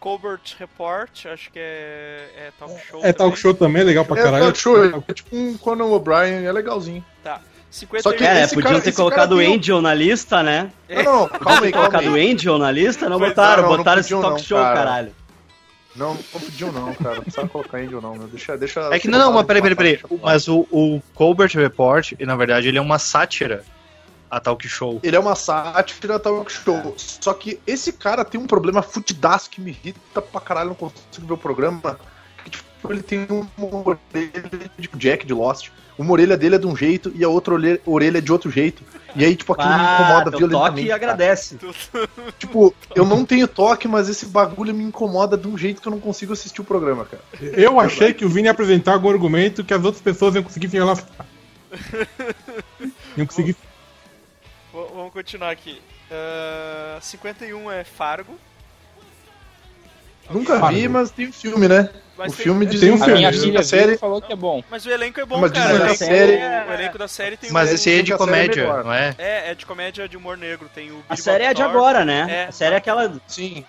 [0.00, 3.00] Colbert Report, acho que é, é talk show.
[3.04, 3.36] É talk também.
[3.36, 4.44] show também, legal pra É caralho.
[4.46, 7.04] talk show, é tipo um Conan O'Brien, é legalzinho.
[7.72, 8.02] 51.
[8.02, 10.70] Só que- É, podiam cara- ter colocado o um- Angel na lista, né?
[10.88, 12.14] Não, não, calma aí, calma Colocado o.
[12.16, 14.74] Angel na lista, não botaram, não, não botaram esse podiam talk não, show, cara.
[14.76, 15.14] caralho.
[15.96, 17.16] Não, não pediu não, cara.
[17.16, 18.28] Não precisava colocar Angel não, meu.
[18.28, 18.80] Deixa, deixa.
[18.92, 20.00] É que não, não, mas peraí, peraí, peraí.
[20.22, 23.64] Mas o, o Colbert Report, e na verdade, ele é uma sátira
[24.30, 24.98] a talk show.
[25.02, 26.94] Ele é uma sátira talk show.
[26.96, 31.26] Só que esse cara tem um problema fudidaço que me irrita pra caralho, não consigo
[31.26, 31.98] ver o programa.
[32.42, 33.26] Que, tipo, ele tem
[33.58, 35.68] uma orelha de Jack de Lost.
[35.98, 37.54] Uma orelha dele é de um jeito e a outra
[37.86, 38.82] orelha, é de outro jeito.
[39.14, 40.70] E aí, tipo, aquilo me incomoda Ah, teu violentamente.
[40.70, 40.96] toque e cara.
[40.96, 41.58] agradece.
[42.38, 45.92] Tipo, eu não tenho toque, mas esse bagulho me incomoda de um jeito que eu
[45.92, 47.22] não consigo assistir o programa, cara.
[47.40, 50.68] Eu achei que o Vini ia apresentar algum argumento que as outras pessoas iam conseguir
[50.70, 51.26] se relacionar.
[53.16, 53.56] Iam conseguir.
[54.72, 55.80] Vamos continuar aqui.
[56.10, 58.34] Ah, 51 é Fargo.
[60.32, 60.76] Nunca Fargo.
[60.78, 61.88] vi, mas tem um filme, né?
[62.16, 63.14] Mas o tem- filme tem dizem um A filme.
[63.14, 63.86] minha filha a série.
[63.86, 64.62] viu e falou que é bom.
[64.70, 65.72] Mas o elenco é bom, Mas cara.
[65.72, 67.74] dizem O série- é- o elenco da série tem Mas o...
[67.74, 68.84] esse aí é de série é comédia, melhor.
[68.84, 69.14] não é?
[69.18, 70.68] É, é de comédia de humor negro.
[70.74, 72.26] Tem o A série é Bob de Thornton, agora, né?
[72.28, 72.44] É.
[72.48, 73.12] A série é aquela.
[73.26, 73.64] Sim.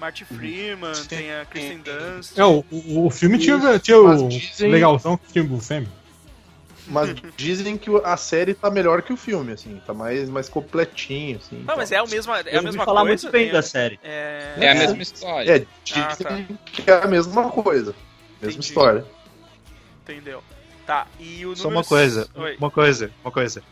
[0.00, 1.06] Marty Freeman, Sim.
[1.06, 2.36] tem a Kristen Dunst.
[2.36, 5.84] É, o, o, o filme tinha, tinha Mas o dizem- legalzão que tinha o Sam.
[6.86, 9.80] Mas dizem que a série tá melhor que o filme, assim.
[9.86, 11.64] Tá mais, mais completinho, assim.
[11.66, 13.22] Não, mas é a mesma, é a mesma falar coisa.
[13.22, 13.98] muito bem tem da série.
[14.04, 15.56] É, É a mesma história.
[15.56, 16.42] É, dizem Ah, tá.
[16.66, 17.94] que é a mesma coisa.
[18.40, 18.60] Mesma Entendi.
[18.60, 19.04] história.
[20.02, 20.42] Entendeu?
[20.86, 22.56] Tá, e o Só número uma coisa, Oi.
[22.58, 23.62] uma coisa, uma coisa.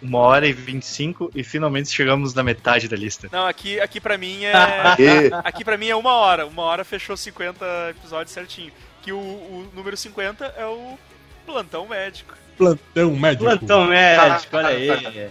[0.00, 3.28] Uma hora e vinte e cinco e finalmente chegamos na metade da lista.
[3.32, 4.52] Não, aqui, aqui pra mim é.
[5.44, 6.44] Aqui pra mim é uma hora.
[6.46, 8.72] Uma hora fechou 50 episódios certinho.
[9.00, 10.98] Que o, o número 50 é o
[11.46, 12.34] plantão médico.
[12.56, 13.44] Plantão médico.
[13.44, 15.30] Plantão médico, olha aí.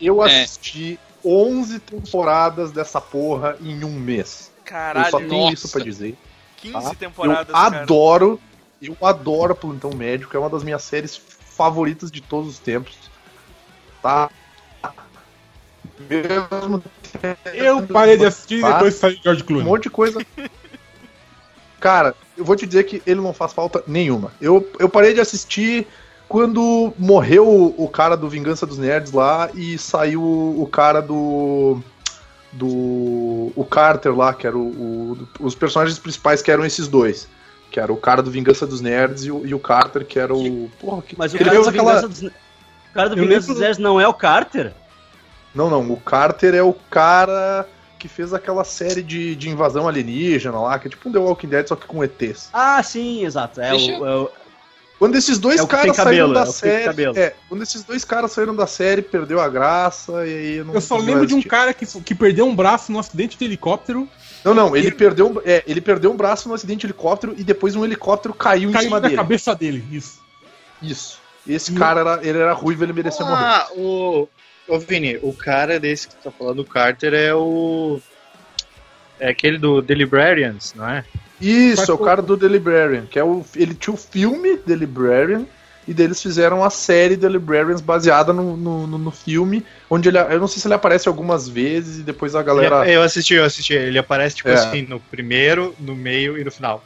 [0.00, 0.42] eu É.
[0.42, 4.50] assisti 11 temporadas dessa porra em um mês.
[4.64, 5.54] Caralho, eu só tenho nossa.
[5.54, 6.16] isso pra dizer.
[6.58, 6.94] 15 tá?
[6.94, 7.82] temporadas, eu cara.
[7.82, 8.40] adoro,
[8.80, 12.96] eu adoro Plantão Médico, é uma das minhas séries favoritas de todos os tempos.
[14.02, 14.30] Tá?
[16.08, 16.82] Mesmo
[17.54, 18.72] Eu parei de assistir e Tá?
[18.72, 19.66] depois saiu George um Clooney.
[19.66, 20.20] monte de coisa.
[21.84, 24.32] Cara, eu vou te dizer que ele não faz falta nenhuma.
[24.40, 25.86] Eu, eu parei de assistir
[26.26, 31.78] quando morreu o, o cara do Vingança dos Nerds lá e saiu o cara do.
[32.54, 33.52] Do.
[33.54, 37.28] O Carter lá, que era o, o- os personagens principais que eram esses dois.
[37.70, 40.34] Que era o cara do Vingança dos Nerds e o, e o Carter, que era
[40.34, 40.70] o.
[40.80, 42.22] Porra, que, Mas o que cara do aquela- Vingança dos...
[42.22, 44.72] O cara do Eu Vingança lembro- dos Nerds não é o Carter?
[45.54, 45.90] Não, não.
[45.92, 47.66] O Carter é o cara
[48.04, 51.48] que fez aquela série de, de invasão alienígena lá, que é tipo um The Walking
[51.48, 52.50] Dead, só que com ETs.
[52.52, 53.62] Ah, sim, exato.
[53.62, 54.30] É Deixa- o, é o-
[54.98, 57.18] Quando esses dois É caras cabelo, saíram da é série.
[57.18, 60.74] É, quando esses dois caras saíram da série, perdeu a graça, e aí eu não
[60.74, 64.06] Eu só lembro de um cara que, que perdeu um braço num acidente de helicóptero,
[64.44, 67.42] Não, não, ele perdeu, um- é, ele perdeu um braço no acidente de helicóptero e
[67.42, 69.16] depois um helicóptero caiu, em caiu cima na dele.
[69.16, 69.82] cabeça dele.
[69.90, 70.20] Isso.
[70.82, 71.18] Isso.
[71.48, 73.42] Esse E- cara era, ele era ruivo, ele merecia morrer.
[73.44, 74.28] Ah, o.
[74.66, 78.00] Ô Vini, o cara desse que tu tá falando, o Carter, é o.
[79.20, 81.04] É aquele do The Librarians, não é?
[81.40, 83.44] Isso, Mas é o o- cara do The Librarian, que é o.
[83.54, 85.44] Ele tinha o filme The Librarian,
[85.86, 90.18] e deles fizeram a série The Librarians baseada no, no, no- no filme, onde ele.
[90.18, 92.84] Eu não sei se ele aparece algumas vezes e depois a galera.
[92.86, 93.74] Ele- eu assisti, eu assisti.
[93.74, 94.54] Ele aparece, tipo É.
[94.54, 96.82] assim, no primeiro, no meio e no final.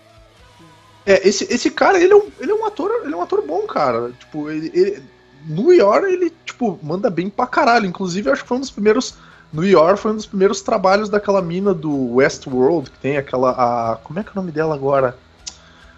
[1.06, 3.40] É, esse, esse cara, ele é, um, ele é um ator, ele é um ator
[3.46, 4.10] bom, cara.
[4.18, 5.02] Tipo, ele, ele-
[5.48, 7.86] no York ele, tipo, manda bem pra caralho.
[7.86, 9.14] Inclusive, eu acho que foi um dos primeiros.
[9.52, 13.50] No York foi um dos primeiros trabalhos daquela mina do Westworld, que tem aquela.
[13.52, 15.16] A, como é que é o nome dela agora?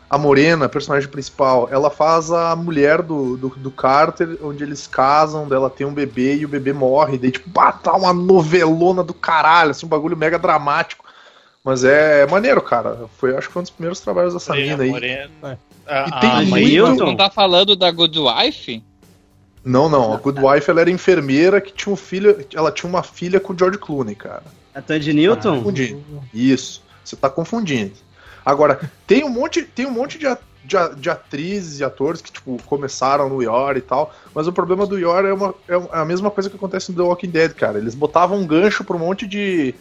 [0.09, 1.69] A Morena, a personagem principal.
[1.71, 6.37] Ela faz a mulher do, do, do Carter, onde eles casam, dela tem um bebê
[6.37, 7.19] e o bebê morre.
[7.19, 11.05] Daí, tipo, bah, tá uma novelona do caralho, assim, um bagulho mega dramático.
[11.63, 13.09] Mas é, maneiro, cara.
[13.19, 14.91] Foi, acho que foi um dos primeiros trabalhos dessa mina aí.
[14.91, 15.31] Moreno.
[15.43, 15.57] É.
[16.07, 17.05] E tem ah, muito-?
[17.05, 18.83] Não tá falando da Good Wife?
[19.65, 20.13] Não, não.
[20.13, 22.45] A Good Wife ela era enfermeira que tinha um filho.
[22.55, 24.43] Ela tinha uma filha com o George Clooney, cara.
[24.75, 25.59] A Tandy Newton?
[25.59, 26.03] Confundindo.
[26.33, 26.83] Isso.
[27.05, 27.93] Você tá confundindo.
[28.45, 30.27] Agora, tem um monte, tem um monte de,
[30.65, 34.15] de, de atrizes e atores que, tipo, começaram no Yor e tal.
[34.35, 37.03] Mas o problema do Yor é, uma, é a mesma coisa que acontece no The
[37.03, 37.79] Walking Dead, cara.
[37.79, 39.75] Eles botavam um gancho pra um monte de,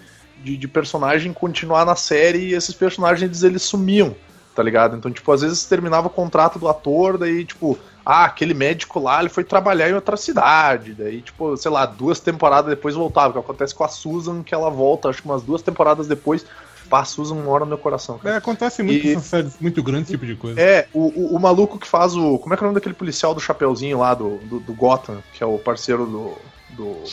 [0.43, 4.15] de, de personagem continuar na série e esses personagens eles sumiam,
[4.55, 4.97] tá ligado?
[4.97, 7.77] Então, tipo, às vezes terminava o contrato do ator, daí, tipo,
[8.11, 10.93] ah, aquele médico lá, ele foi trabalhar em outra cidade.
[10.95, 13.29] Daí, tipo, sei lá, duas temporadas depois voltava.
[13.29, 16.43] O que acontece com a Susan, que ela volta, acho que umas duas temporadas depois.
[16.89, 18.33] Pá, a Susan mora no meu coração, cara.
[18.33, 20.59] É, acontece muito E- séries muito grandes, esse tipo de coisa.
[20.59, 22.39] É, o, o, o maluco que faz o.
[22.39, 25.21] Como é que é o nome daquele policial do Chapeuzinho lá do, do, do Gotham,
[25.33, 26.33] que é o parceiro do.
[26.75, 27.03] do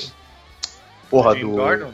[1.10, 1.50] porra, do.
[1.50, 1.90] Gordon?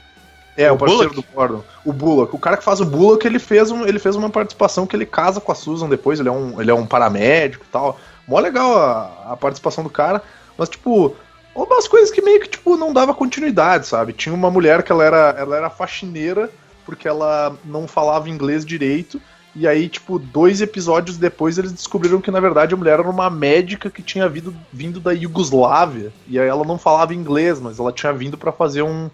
[0.57, 1.17] É, o O parceiro Bullock?
[1.29, 1.65] do Gordon.
[1.85, 2.37] O Bullock.
[2.37, 5.07] O cara que faz o Bullock, ele fez, um, ele fez uma participação que ele
[5.07, 7.99] casa com a Susan depois, ele é um, ele é um paramédico e tal.
[8.27, 10.23] Mó legal a, a participação do cara.
[10.57, 11.17] Mas, tipo,
[11.55, 14.13] umas coisas que meio que, tipo, não dava continuidade, sabe?
[14.13, 16.51] Tinha uma mulher que ela era, ela era faxineira
[16.85, 19.21] porque ela não falava inglês direito.
[19.55, 23.29] E aí, tipo, dois episódios depois eles descobriram que, na verdade, a mulher era uma
[23.29, 26.13] médica que tinha vindo, vindo da Iugoslávia.
[26.27, 29.11] E aí ela não falava inglês, mas ela tinha vindo para fazer um,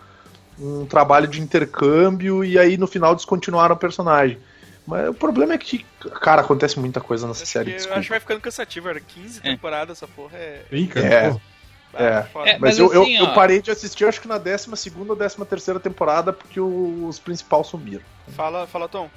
[0.61, 2.45] um trabalho de intercâmbio.
[2.45, 4.39] E aí, no final, descontinuaram o personagem.
[4.89, 5.85] Mas o problema é que,
[6.23, 7.75] cara, acontece muita coisa nessa Acho série.
[7.75, 9.43] que, eu acho que vai ficando cansativo, era 15 É.
[9.43, 10.39] temporadas essa porra.
[10.39, 10.63] É.
[10.91, 11.29] Cara, É.
[11.29, 11.41] porra.
[11.95, 12.23] É.
[12.23, 12.49] foda.
[12.49, 14.67] É, Mas, Mas eu, eu- assim, eu, ó- parei de assistir, acho que na 12
[15.07, 18.03] ou 13 terceira temporada, porque os principais sumiram.
[18.29, 19.11] Fala, fala, Tom.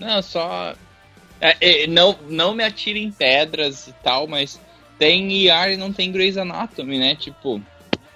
[0.00, 0.74] Não, só.
[1.40, 4.60] É, é, não, não me atirem pedras e tal, mas
[4.98, 7.14] tem ER e não tem Grey's Anatomy, né?
[7.14, 7.62] Tipo.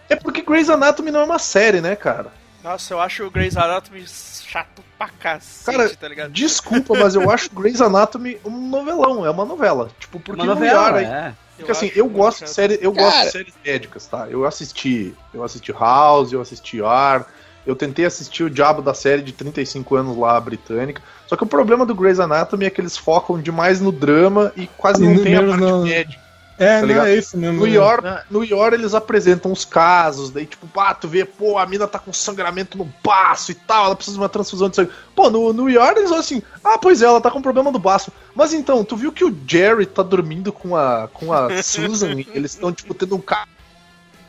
[0.08, 2.32] É porque Grey's Anatomy não é uma série, né, cara?
[2.68, 6.32] Nossa, eu acho o Grey's Anatomy chato pra cacete, Cara, tá ligado?
[6.32, 9.90] Desculpa, mas eu acho Grey's Anatomy um novelão, é uma novela.
[9.98, 11.34] Tipo, porque Uma no novela, aí- é.
[11.56, 12.54] Porque assim, acho eu gosto de chato.
[12.54, 13.24] série, eu gosto Cara.
[13.24, 14.26] de séries médicas, tá?
[14.28, 17.26] Eu assisti, eu assisti House, eu assisti Ar,
[17.66, 21.02] eu tentei assistir o Diabo da série de 35 anos lá britânica.
[21.26, 24.66] Só que o problema do Grey's Anatomy é que eles focam demais no drama e
[24.76, 26.27] quase E não no- tem a parte no- médica.
[26.58, 27.60] É, Tá não é isso mesmo.
[27.60, 31.64] No IOR, no IOR eles apresentam os casos, daí tipo, pá, tu vê, pô, a
[31.66, 34.90] mina tá com sangramento no baço e tal, ela precisa de uma transfusão de sangue.
[35.14, 37.78] Pô, no, no IOR eles falam assim, ah, pois é, ela tá com problema do
[37.78, 38.10] baço.
[38.34, 42.28] Mas então, tu viu que o Jerry tá dormindo com a, com a Susan e
[42.34, 43.46] eles estão, tipo, tendo um ca-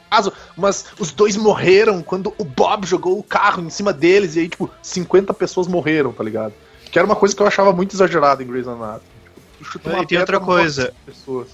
[0.09, 4.39] caso, mas os dois morreram quando o Bob jogou o carro em cima deles e
[4.41, 6.53] aí, tipo, 50 pessoas morreram, tá ligado?
[6.91, 9.01] Que era uma coisa que eu achava muito exagerada em Grey's Anatomy.
[9.23, 10.82] Tipo, tu chuta uma E tem outra coisa.
[10.86, 11.47] 50 Pessoas.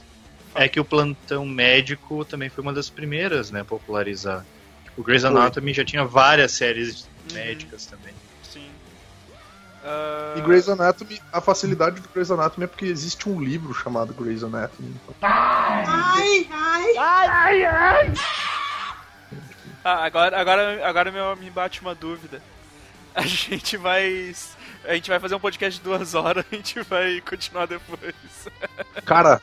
[0.56, 4.46] É que o plantão médico também foi uma das primeiras, né, a popularizar.
[4.98, 5.32] O Grey's Foi.
[5.32, 8.14] Anatomy já tinha várias séries médicas também.
[8.42, 8.70] Sim.
[9.84, 14.14] Ah, E Grey's Anatomy, a facilidade do Grey's Anatomy é porque existe um livro chamado
[14.14, 14.96] Grey's Anatomy.
[19.84, 22.42] Ah, agora, agora, agora meu- me bate uma dúvida.
[23.14, 24.34] A gente vai.
[24.84, 28.14] A gente vai fazer um podcast de duas horas, a gente vai continuar depois.
[29.06, 29.42] Cara,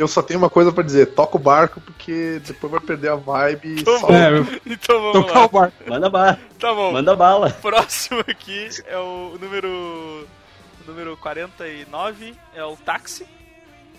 [0.00, 3.16] eu só tenho uma coisa pra dizer: toca o barco porque depois vai perder a
[3.16, 3.80] vibe.
[3.80, 4.08] e Tô só-.
[4.12, 5.44] É, eu- Então vamos tocar lá.
[5.44, 5.74] o barco.
[5.86, 6.40] Manda bala.
[6.58, 6.92] Tá bom.
[6.92, 7.48] Manda bala.
[7.48, 9.68] O próximo aqui é o número.
[9.68, 13.26] O número 49 é o táxi.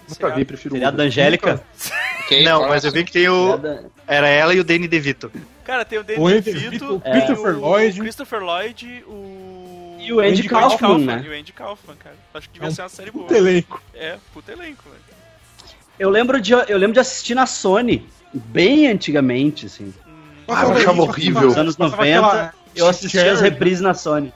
[0.09, 1.63] Nunca vi, prefiro Seriado o da Angélica.
[2.25, 2.69] ok, Não, próximo.
[2.69, 3.57] mas eu vi que tem o.
[4.07, 5.31] Era ela e o Danny DeVito.
[5.63, 7.11] Cara, tem o O Danny Andy DeVito, Vito, É.
[7.11, 7.99] Christopher o Lloyd.
[8.01, 9.97] Christopher Lloyd, o.
[10.01, 11.23] E o Andy Kaufman, né?
[11.23, 12.15] E o Andy Kaufman, cara.
[12.33, 13.25] Acho que devia É um ser uma série boa.
[13.27, 13.81] Puta elenco.
[13.93, 15.01] É, puta elenco, velho.
[15.99, 19.93] Eu lembro, de, eu lembro de assistir na Sony, bem antigamente, assim.
[20.47, 21.41] Ah, eu achava horrível.
[21.43, 24.33] Nos anos Passava 90, aquela eu assistia as reprises na Sony.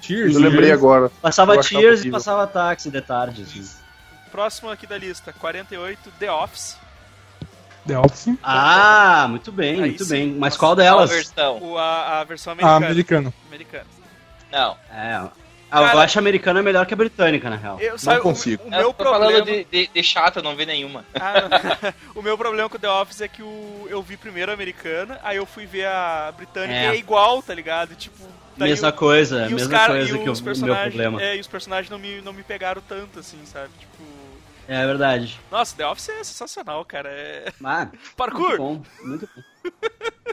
[0.00, 0.34] Cheers.
[0.34, 1.10] Eu lembrei agora.
[1.20, 3.68] Passava Cheers e passava táxi de tarde, assim.
[4.30, 6.76] Próximo aqui da lista, 48, The Office.
[7.86, 8.28] The Office.
[8.42, 10.10] Ah, muito bem, Aí muito sim.
[10.10, 10.34] bem.
[10.38, 11.10] Mas qual Qual delas?
[11.10, 11.58] versão?
[11.58, 12.86] O, a, a versão Ah, americana.
[12.86, 13.34] americano.
[13.48, 13.84] americana.
[14.52, 14.76] Não.
[14.92, 15.28] É,
[15.70, 17.78] ah, eu Cara- acho a americana melhor que a britânica, na real.
[17.80, 18.62] Eu, sabe, o- consigo.
[18.64, 19.24] O, Eu meu tô problema...
[19.30, 21.04] falando de, de, de chata, não vi nenhuma.
[21.14, 21.92] Ah, não.
[22.20, 25.36] o meu problema com The Office é que o, eu vi primeiro a americana, aí
[25.36, 26.84] eu fui ver a britânica É.
[26.84, 27.94] e é igual, tá ligado?
[27.94, 28.16] Tipo,
[28.56, 30.52] daí mesma o- coisa, e os mesma cara- coisa e que o os o meu
[30.54, 31.22] personagens- problema.
[31.22, 33.70] É, e os personagens não me, não me pegaram tanto, assim, sabe?
[33.78, 33.98] Tipo...
[34.70, 35.40] É verdade.
[35.50, 37.08] Nossa, The Office é sensacional, cara.
[37.10, 37.52] É...
[37.64, 38.56] Ah, muito Parkour!
[38.58, 39.42] bom, muito bom.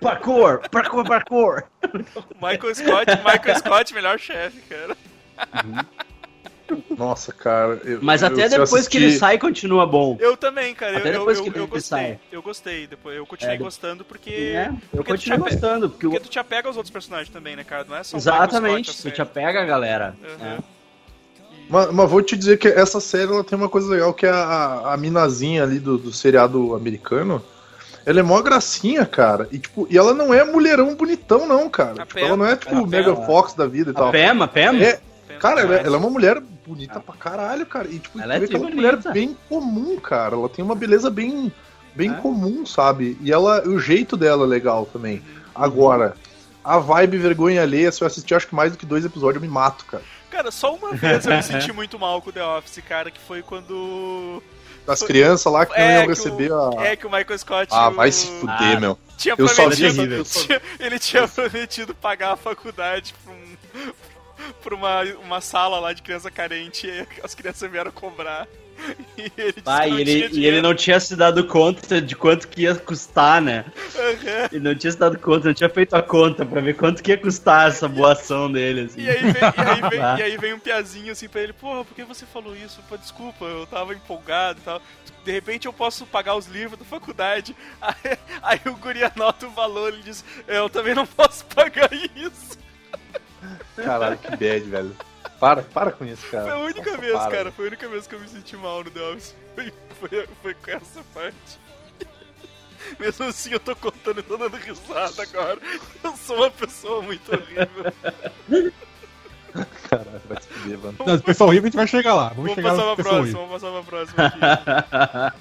[0.02, 1.64] Parkour, parkour, parkour.
[2.42, 4.96] Michael Scott, Michael Scott, melhor chefe, cara.
[6.98, 7.80] Nossa, cara.
[7.86, 10.18] eu- Mas até eu depois que ele sai, continua bom.
[10.20, 10.98] Eu também, cara.
[10.98, 11.82] Até Eu, depois eu, que eu ele gostei.
[11.82, 12.20] sai.
[12.32, 12.88] Eu gostei.
[12.88, 14.32] Depois eu continuei É, do- gostando porque.
[14.32, 17.30] É, eu porque tu ape- gostando, porque, Porque o- tu te apega aos outros personagens
[17.30, 17.86] também, né, cara?
[17.88, 20.16] Não é só exatamente, Scott, você te apega a galera.
[20.24, 20.46] Uhum.
[20.48, 20.58] É.
[21.70, 24.30] Mas, mas vou te dizer que essa série ela tem uma coisa legal que é
[24.32, 27.44] a, a minazinha ali do, do seriado americano.
[28.08, 29.48] Ela é mó gracinha, cara.
[29.52, 32.06] E, tipo, e ela não é mulherão bonitão, não, cara.
[32.06, 33.26] Tipo, ela não é tipo o Mega Pam.
[33.26, 34.12] Fox da vida e A tal.
[34.12, 34.80] Pam, a Pam?
[34.80, 35.00] É,
[35.50, 35.86] cara, ela, demais.
[35.86, 37.88] ela é uma mulher bonita pra caralho, cara.
[37.88, 40.36] E, tipo, Ela é é uma mulher bem comum, cara.
[40.36, 41.52] Ela tem uma beleza bem,
[41.96, 42.16] bem É.
[42.16, 43.18] comum, sabe?
[43.22, 45.22] E ela, o jeito dela é legal também.
[45.54, 46.16] Agora,
[46.64, 49.48] a vibe vergonha alheia, se eu assistir acho que mais do que dois episódios, eu
[49.48, 50.04] me mato, cara.
[50.32, 53.42] Cara, só uma vez eu me senti muito mal com The Office, cara, que foi
[53.42, 54.42] quando.
[54.86, 56.86] Das crianças lá que não É, iam receber o, a.
[56.86, 57.68] é que o Michael Scott.
[57.72, 59.00] Ah, o- vai se fuder, Ah, meu.
[59.18, 60.26] Tinha Eu só vi prometido.
[60.26, 63.94] só- tinha- ele tinha prometido pagar a faculdade pra, um,
[64.64, 68.48] pra uma, uma sala lá de criança carente e as crianças vieram cobrar.
[69.18, 69.32] E
[70.02, 73.42] ele, e ele, e ele não tinha se dado conta de quanto que ia custar,
[73.42, 73.66] né?
[73.96, 74.50] Aham.
[74.52, 77.12] Ele não tinha se dado conta, não tinha feito a conta pra ver quanto que
[77.12, 79.02] ia custar essa boa ação dele, assim.
[79.02, 81.86] E aí, vem, e, aí vem, e aí vem um piazinho assim pra ele, porra,
[81.86, 82.82] por que você falou isso?
[82.90, 84.82] Pô, desculpa, eu tava empolgado e tal.
[85.24, 87.56] De repente eu posso pagar os livros da faculdade.
[87.82, 92.65] Aí, aí o guri anota o valor, ele diz, eu também não posso pagar isso.
[93.76, 94.96] Caralho, que bad, velho.
[95.40, 96.44] Para, para com isso, cara.
[96.44, 97.32] Foi a única Nossa, vez, para.
[97.32, 99.36] cara, foi a única vez que eu me senti mal no The Office.
[99.54, 101.60] Foi, foi, foi com essa parte.
[103.00, 105.60] Mesmo assim, eu tô contando e tô dando risada agora.
[106.04, 107.94] Eu sou uma pessoa muito horrível.
[109.90, 110.98] Caralho, vai se fuder, mano.
[111.06, 112.30] Não, pessoal horrível a gente vai chegar lá.
[112.30, 113.48] Vamos, Vamos chegar passar na pra próxima, horrível.
[113.48, 115.32] vamos passar pra próxima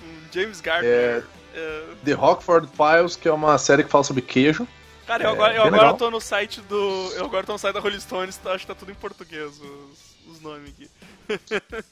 [0.00, 1.24] com James Gardner.
[1.54, 4.66] É, The Rockford Files, que é uma série que fala sobre queijo.
[5.12, 7.12] Cara, eu agora, eu agora tô no site do.
[7.16, 9.60] Eu agora tô no site da Rolling Stones, tá- acho que tá tudo em português,
[9.60, 10.88] os, os nomes aqui.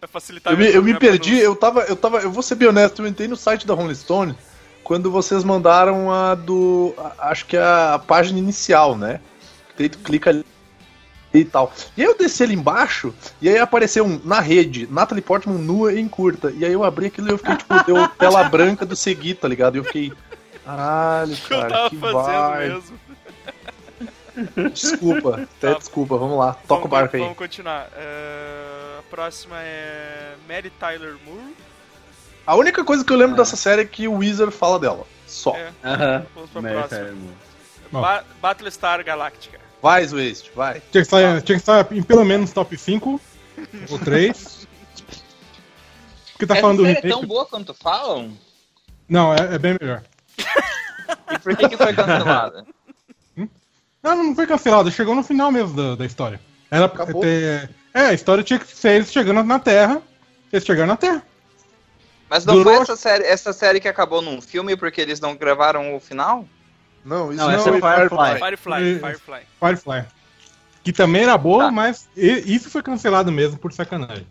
[0.00, 2.68] Vai facilitar Eu me, eu me perdi, eu tava, eu tava, eu vou ser bem
[2.68, 4.36] honesto, eu entrei no site da Rolling Stone
[4.84, 9.20] quando vocês mandaram a do, a- acho que é a página inicial, né?
[9.76, 10.44] Daí tu clica ali
[11.34, 11.72] e tal.
[11.96, 13.12] E aí eu desci ali embaixo
[13.42, 16.52] e aí apareceu um, na rede, Natalie Portman nua e em curta.
[16.56, 19.48] E aí eu abri aquilo e eu fiquei tipo, deu tela branca do seguir, tá
[19.48, 19.74] ligado?
[19.74, 20.12] E eu fiquei,
[20.76, 22.68] caralho, que eu cara, tava que fazendo vai.
[22.68, 23.00] mesmo.
[24.72, 25.78] Desculpa, até Tá.
[25.78, 27.22] desculpa, vamos lá, toca o Vamos- barco aí.
[27.22, 27.88] Vamos continuar.
[27.96, 31.54] É, a próxima é Mary Tyler Moore.
[32.46, 35.06] A única coisa que eu lembro dessa série é que o Weezer fala dela.
[35.26, 35.54] Só.
[35.56, 36.26] É, Aham.
[36.34, 36.98] vamos pra Mary próxima.
[37.00, 37.34] Tyler Moore.
[37.90, 38.00] Bom.
[38.00, 39.58] Ba Battlestar Galactica.
[39.82, 40.74] Vai, Waste, vai.
[40.90, 43.20] Tinha que, estar, tinha que estar em pelo menos top 5
[43.90, 44.66] ou 3.
[46.32, 47.20] Porque tá Essa falando do série é remake.
[47.20, 48.32] tão boa quanto falam?
[49.08, 50.02] Não, é, é bem melhor.
[51.32, 52.64] E por que, que foi cancelada?
[54.02, 56.40] Não, não foi cancelado, chegou no final mesmo da, da história.
[56.70, 57.20] Era Acabou.
[57.22, 60.00] ter- É, a história tinha que ser eles chegando na Terra.
[60.52, 61.22] Eles chegaram na Terra.
[62.30, 65.34] Mas não Durou- foi essa série, essa série que acabou num filme porque eles não
[65.34, 66.46] gravaram o final?
[67.04, 68.38] Não, isso Não, não, essa é Firefly.
[68.38, 69.40] Firefly, Firefly.
[69.58, 70.04] Firefly.
[70.84, 71.70] Que também era boa, Tá.
[71.70, 74.26] mas isso foi cancelado mesmo por sacanagem.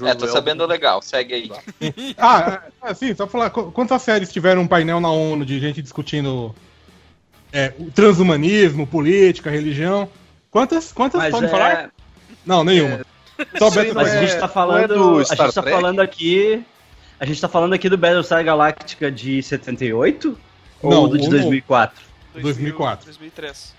[0.00, 1.50] Hum, É, tô sabendo legal, segue aí.
[2.18, 5.80] Ah, é, assim, só falar, qu- quantas séries tiveram um painel na ONU de gente
[5.82, 6.54] discutindo
[7.52, 10.08] é, o transhumanismo, política, religião?
[10.50, 10.92] Quantas?
[10.92, 11.90] Quantas Mas podem é- falar?
[12.44, 13.04] Não, nenhuma.
[13.58, 14.94] Só Isso aí Beto Mas a é- gente tá é falando.
[14.94, 16.62] do a Star gente tá falando aqui.
[17.20, 20.38] A gente tá falando aqui do Battlestar Galactica de 78?
[20.82, 22.02] Não, ou do de o- 2004?
[22.34, 23.04] 2004.
[23.06, 23.74] 2003.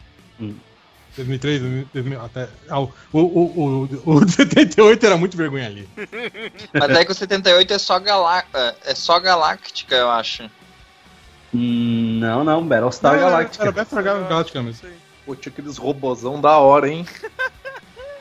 [1.17, 1.61] 2003,
[1.93, 2.47] 2000, até.
[2.69, 5.89] ah, o, o, o, o, o de 78 era muito vergonha ali.
[6.73, 8.43] Mas é que o 78 é só, Galá
[8.85, 10.43] é só Galáctica, eu acho.
[11.53, 13.63] Hum, Não, não, Battlestar Não, era- Galactica.
[13.63, 14.89] Era Battlestar Galactica mesmo.
[15.25, 17.05] Pô, tinha aqueles robozão da hora, hein?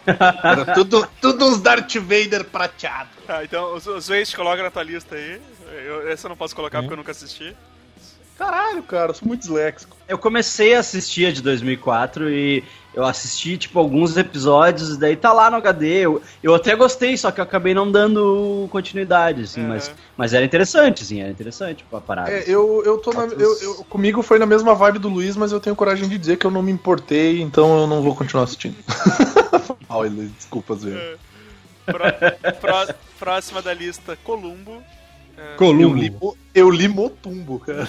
[0.07, 3.11] Era tudo, tudo uns Darth Vader prateado.
[3.27, 5.41] Tá, então os, os Waste coloca na tua lista aí.
[5.85, 6.83] Eu, essa eu não posso colocar Sim.
[6.85, 7.57] porque eu nunca assisti.
[8.39, 9.97] Caralho, cara, eu sou muito disléxico.
[10.07, 12.63] Eu comecei a assistir a de 2004 e
[12.97, 15.87] eu assisti, tipo, alguns episódios, e daí tá lá no HD.
[16.07, 19.69] Eu, eu até gostei, só que eu acabei não dando continuidade, assim, Uhum.
[19.69, 22.31] mas, mas era interessante, assim, era interessante tipo, a parada.
[22.33, 23.25] É, eu, eu tô na.
[23.27, 26.39] Eu, eu- comigo foi na mesma vibe do Luiz, mas eu tenho coragem de dizer
[26.39, 28.77] que eu não me importei, então eu não vou continuar assistindo.
[29.91, 31.17] Ai, Luiz, desculpa, Zé.
[31.85, 34.83] Pró- pró- próxima da lista, Columbo.
[35.37, 35.95] É, Eu Columbo.
[35.97, 36.17] li,
[36.55, 37.89] eu li Motumbo, cara.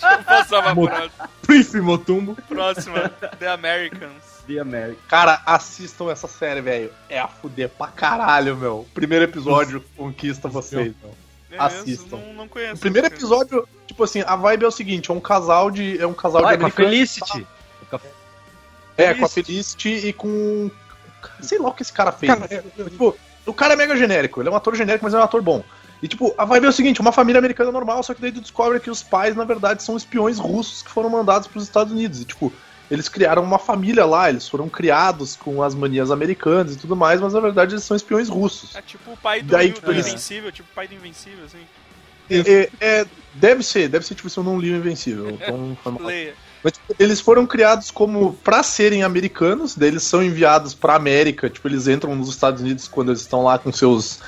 [0.00, 1.28] Vamos passar pra Mo- próxima.
[1.42, 2.36] Príncipe Motumbo.
[2.48, 3.08] Próxima,
[3.38, 4.22] The Americans.
[4.46, 5.02] The American.
[5.08, 6.90] Cara, assistam essa série, velho.
[7.08, 8.86] É a fuder pra caralho, meu.
[8.94, 11.14] Primeiro episódio conquista vocês, meu.
[11.52, 12.16] É Assistam.
[12.16, 12.76] mesmo, Não, não conheço.
[12.76, 16.00] O primeiro episódio, tipo assim, a vibe é o seguinte: é um casal de.
[16.00, 16.90] É um casal Ah, de com a americanos.
[16.90, 17.46] Felicity.
[17.92, 18.00] A-
[18.96, 20.70] É, com a Felicity e com.
[21.40, 22.32] Sei lá o que esse cara fez.
[22.32, 25.18] Cara, é- Tipo, o cara é mega genérico, ele é um ator genérico, mas é
[25.18, 25.64] um ator bom.
[26.02, 28.40] E tipo, a vibe é o seguinte, uma família americana normal, só que daí tu
[28.40, 32.20] descobre que os pais, na verdade, são espiões russos que foram mandados pros Estados Unidos.
[32.20, 32.52] E tipo,
[32.90, 37.20] eles criaram uma família lá, eles foram criados com as manias americanas e tudo mais,
[37.20, 38.74] mas na verdade eles são espiões russos.
[38.74, 41.64] É tipo o pai do, Daí, do tipo, Invencível, tipo o pai do Invencível, assim.
[42.30, 45.30] É, é- deve ser, deve ser tipo se eu não li o Invencível.
[45.30, 45.76] Então.
[46.62, 51.48] Mas, tipo, eles foram criados como pra serem americanos, daí eles são enviados pra América,
[51.48, 54.20] tipo, eles entram nos Estados Unidos quando eles estão lá com seus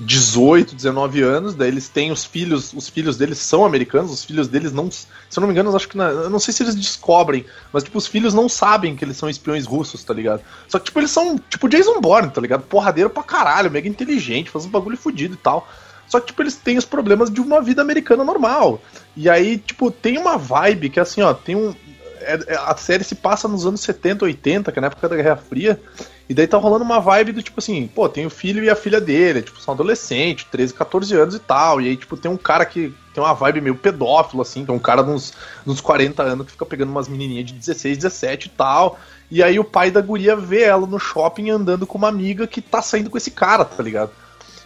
[0.00, 4.48] 18, 19 anos, daí eles têm os filhos, os filhos deles são americanos, os filhos
[4.48, 5.06] deles não, se
[5.36, 7.96] eu não me engano, acho que na, eu não sei se eles descobrem, mas tipo,
[7.96, 10.42] os filhos não sabem que eles são espiões russos, tá ligado?
[10.66, 12.62] Só que tipo, eles são tipo Jason Bourne, tá ligado?
[12.62, 15.68] Porradeiro pra caralho, mega inteligente, faz uns bagulho fudido e tal.
[16.06, 18.80] Só que, tipo, eles têm os problemas de uma vida americana normal.
[19.16, 21.74] E aí, tipo, tem uma vibe que, assim, ó, tem um.
[22.20, 25.16] é- é- a série se passa nos anos 70, 80, que é na época da
[25.16, 25.80] Guerra Fria.
[26.28, 28.76] E daí tá rolando uma vibe do tipo assim, pô, tem o filho e a
[28.76, 31.80] filha dele, tipo, são adolescentes, 13, 14 anos e tal.
[31.80, 34.78] E aí, tipo, tem um cara que tem uma vibe meio pedófilo, assim, tem um
[34.78, 35.34] cara de uns,
[35.64, 38.98] de uns 40 anos que fica pegando umas menininhas de 16, 17 e tal.
[39.30, 42.62] E aí o pai da guria vê ela no shopping andando com uma amiga que
[42.62, 44.10] tá saindo com esse cara, tá ligado?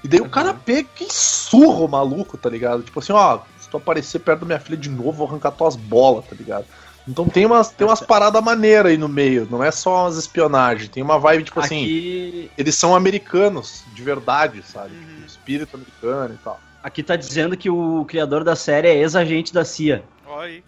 [0.02, 2.82] E daí o cara pega e surra o maluco, tá ligado?
[2.84, 5.74] Tipo assim, ó, se tu aparecer perto da minha filha de novo, vou arrancar tuas
[5.74, 6.66] bolas, tá ligado?
[7.08, 10.90] Então tem umas, tem umas paradas maneiras aí no meio, não é só umas espionagens,
[10.90, 14.94] tem uma vibe, tipo assim, Aqui, eles são americanos, de verdade, sabe?
[14.94, 16.60] Tipo, espírito americano e tal.
[16.82, 20.04] aqui tá dizendo que o criador da série é ex-agente da CIA.
[20.26, 20.64] Olha aí.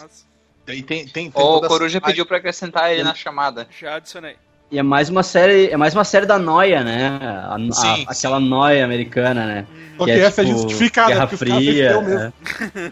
[0.00, 0.24] Nossa,
[0.66, 3.68] tem, tem, tem O toda essa- Coruja pediu pra acrescentar ele na chamada.
[3.80, 4.36] já adicionei.
[4.70, 7.18] E é mais uma série, é mais uma série da noia, né?
[7.22, 9.66] A- a- Sim, aquela noia americana, né?
[9.96, 12.00] Porque essa é tipo, justificada, Guerra porque Fria.
[12.00, 12.18] mesmo.
[12.20, 12.32] é.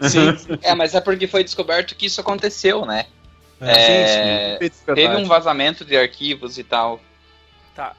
[0.09, 3.05] Sim, É, mas é porque foi descoberto que isso aconteceu, né?
[3.61, 6.99] É, sim, de Teve um vazamento de arquivos e tal.
[7.75, 7.95] Tá,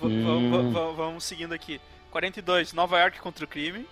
[0.00, 0.50] v- Hum.
[0.50, 1.80] v- v- vamos seguindo aqui.
[2.10, 3.84] 42, Nova York contra o crime.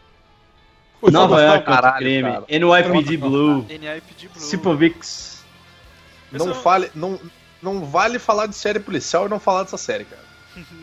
[1.00, 2.32] Pô, Nova Nova York caralho, contra o crime.
[2.32, 2.44] cara.
[2.48, 3.66] NYPD Blue.
[3.68, 4.42] NIPD Blue.
[4.42, 5.44] Sipovix.
[6.32, 7.20] Não, fale, não,
[7.62, 10.22] não vale falar de série policial e não falar dessa série, cara.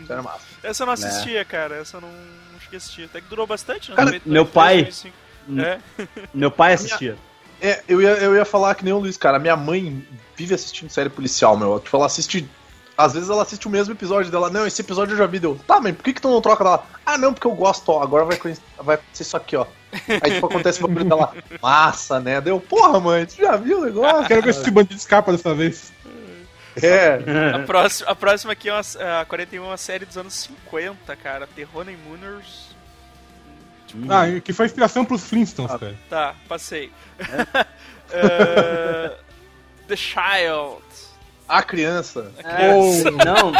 [0.07, 0.39] Série massa.
[0.63, 1.75] Essa eu não assistia, cara.
[1.77, 3.03] Essa eu não, não cheguei a assistir.
[3.05, 3.95] Até que durou bastante, né?
[3.95, 5.15] Cara, 2003, meu pai- 2005.
[5.59, 5.79] É,
[6.33, 7.17] Meu pai assistia.
[7.61, 9.37] É, eu ia, eu ia falar que nem o Luiz, cara.
[9.39, 10.05] Minha mãe
[10.35, 11.79] vive assistindo série policial, meu.
[11.79, 12.47] Tipo, ela assiste.
[12.97, 14.49] Às vezes ela assiste o mesmo episódio dela.
[14.49, 15.39] Não, esse episódio eu já vi.
[15.39, 15.59] Deu.
[15.67, 16.85] Tá, mas por que, que tu não troca dela?
[17.05, 18.01] Ah, não, porque eu gosto, ó.
[18.03, 18.37] Agora vai,
[18.79, 19.65] vai acontecer isso aqui, ó.
[20.23, 21.33] Aí, tipo, acontece o bagulho dela.
[21.61, 22.39] Massa, né?
[22.39, 24.27] Deu, porra, mãe, tu já viu o negócio?
[24.27, 25.91] Quero ver se esse bandido escapa dessa vez.
[26.81, 27.19] É.
[27.55, 31.15] a, próxima, a próxima aqui é uma, a 41 é uma série dos anos 50,
[31.17, 31.47] cara.
[31.47, 32.73] Terror and Mooners.
[34.09, 35.95] Ah, que foi inspiração pros Flintstones, cara.
[36.09, 36.91] Tá, passei.
[38.11, 39.11] Eh,
[39.87, 40.81] The Child.
[41.47, 42.31] A criança.
[42.43, 42.69] É,
[43.11, 43.51] não,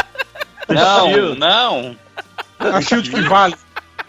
[0.68, 1.38] Não, Shield.
[1.38, 1.96] não.
[2.58, 3.54] A Shield que vale.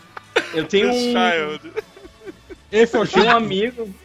[0.56, 1.74] eu tenho The um, Child.
[2.72, 3.28] Esse é o tenho Shield.
[3.28, 3.96] um amigo,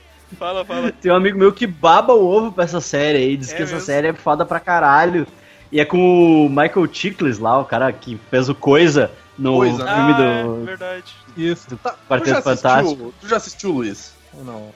[0.41, 0.91] Fala, fala.
[1.03, 3.63] tem um amigo meu que baba o ovo pra essa série aí, diz É que
[3.63, 3.87] essa mesmo?
[3.87, 5.27] série é foda pra caralho.
[5.71, 9.77] E é com o Michael Chiklis lá, o cara que fez o Coisa no Coisa.
[9.77, 11.15] filme ah, é, do verdade.
[11.37, 11.77] Isso.
[11.77, 12.91] Tá, tu, Quarteto já Fantástico.
[12.91, 14.15] assistiu, tu já assistiu, Luiz?
[14.33, 14.69] Ou não?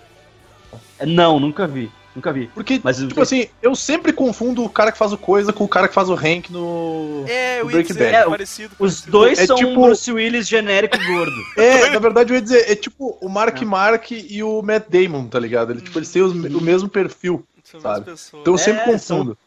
[1.06, 2.48] Não, nunca vi, nunca vi.
[2.54, 5.64] Porque, Mas o- tipo assim, eu sempre confundo o cara que faz o coisa com
[5.64, 7.24] o cara que faz o Hank no.
[7.26, 8.14] É, eu no ia Breaking Bad.
[8.14, 8.74] É, o- parecido.
[8.78, 9.10] Os parecido.
[9.12, 11.32] dois É são tipo- um Bruce Willis genérico gordo.
[11.56, 15.26] É, na verdade eu ia dizer, é tipo o Mark Mark e o Matt Damon,
[15.26, 15.72] tá ligado?
[15.72, 17.44] Ele, tipo, eles têm os- o mesmo perfil.
[17.62, 18.10] São sabe?
[18.10, 19.38] Então eu É, sempre confundo.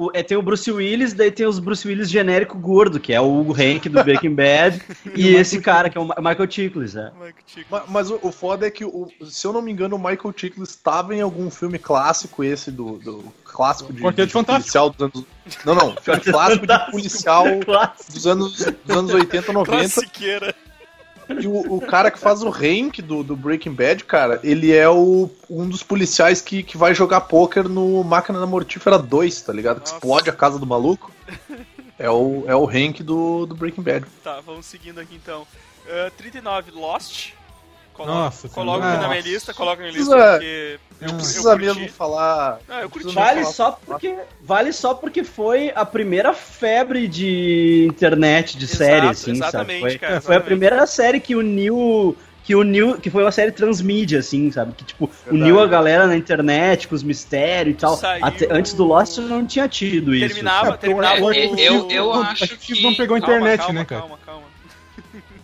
[0.00, 3.20] O- é, tem o Bruce Willis, daí tem os Bruce Willis genérico gordo, que é
[3.20, 4.80] o Hugo Hank do Breaking Bad,
[5.14, 7.10] e esse cara, que é o Ma- Michael Chiklis, né?
[7.14, 7.66] Michael Chiklis.
[7.70, 10.32] Ma- Mas, o, o foda é que, o- se eu não me engano, o Michael
[10.34, 14.62] Chiklis estava em algum filme clássico, esse do, do clássico de, Quarteto de Fantástico.
[14.72, 15.26] policial dos anos.
[15.66, 17.44] Não, não, filme clássico de policial
[18.12, 18.56] dos anos,
[18.86, 19.76] dos anos 80, 90.
[19.78, 20.54] Classiqueira.
[21.38, 24.88] E o, o cara que faz o Hank do, do Breaking Bad, cara, ele é
[24.88, 29.52] o, um dos policiais que, que vai jogar pôquer no Máquina da Mortífera 2, tá
[29.52, 29.80] ligado?
[29.80, 31.12] Que explode a casa do maluco.
[31.98, 34.06] É o, é o Hank do, do Breaking Bad.
[34.24, 35.42] Tá, vamos seguindo aqui então.
[35.84, 37.32] Uh, 39, Lost.
[38.04, 40.80] Colo Nossa, coloco na minha lista, coloco na minha Precisa- lista porque.
[41.02, 42.58] Não precisa eu mesmo falar.
[42.68, 43.12] Ah, eu curti.
[43.14, 49.06] Vale só porque vale só porque foi a primeira febre de internet de Exato, série
[49.08, 49.80] assim, exatamente, sabe?
[49.80, 54.18] Foi, cara, foi a primeira série que uniu que uniu que foi uma série transmídia
[54.18, 54.72] assim, sabe?
[54.72, 55.36] Que tipo Verdade.
[55.42, 57.96] uniu a galera na internet com os mistérios e tal.
[57.96, 60.26] Saiu- Até- antes do Lost não tinha tido isso.
[60.34, 63.36] Terminava, É, terminava É, o- eu, eu, eu Não, acho que não pegou a Calma,
[63.36, 64.00] internet, calma, né, cara?
[64.02, 64.42] Calma, calma.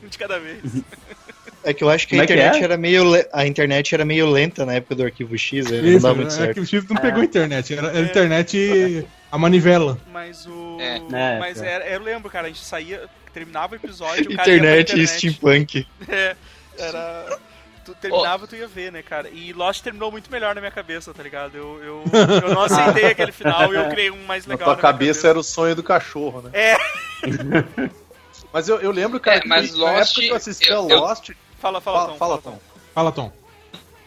[0.10, 0.60] De cada vez.
[1.68, 2.64] É que eu acho que Como a é que internet é?
[2.64, 6.00] era meio le- a internet era meio lenta na época do arquivo X, não Isso,
[6.00, 6.60] dava muito é certo.
[6.60, 7.74] o X não pegou a internet.
[7.74, 9.98] Era era a internet a manivela.
[10.12, 10.78] Mas o.
[10.80, 10.96] É.
[10.96, 11.68] É, mas é.
[11.72, 13.02] era, eu lembro, cara, a gente saía,
[13.34, 15.08] terminava o episódio, o cara ia pra Internet e internet.
[15.18, 15.86] steampunk.
[16.08, 16.36] É,
[16.78, 17.38] era.
[17.84, 19.28] Tu terminava, tu ia ver, né, cara?
[19.28, 21.56] E Lost terminou muito melhor na minha cabeça, tá ligado?
[21.56, 22.04] Eu, eu,
[22.48, 24.66] eu não aceitei aquele final e eu criei um mais Na legal.
[24.66, 26.50] tua minha cabeça era o sonho do cachorro, né?
[26.52, 26.76] É.
[28.52, 30.88] Mas eu, eu lembro, cara, É, mas que na Lost, época que eu assistia eu-
[30.88, 31.30] eu- Lost.
[31.58, 32.58] Fala, fala, Fala, Tom, fala, Tom.
[32.94, 33.32] Fala, Tom.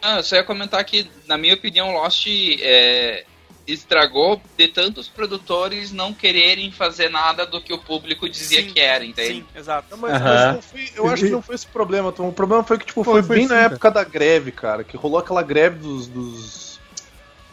[0.02, 2.26] Ah, eu só ia comentar que, na minha opinião, Lost
[2.60, 3.24] é,
[3.66, 8.80] estragou de tantos produtores não quererem fazer nada do que o público dizia Sim, que
[8.80, 9.40] era, entende?
[9.40, 9.88] Sim, exato.
[9.90, 12.28] Não, mas, mas não foi- eu acho que não foi esse o problema, Tom.
[12.28, 13.74] O problema foi que tipo, foi, Foi, bem sim, na cara.
[13.74, 14.84] época da greve, cara.
[14.84, 16.06] Que rolou aquela greve dos.
[16.08, 16.69] dos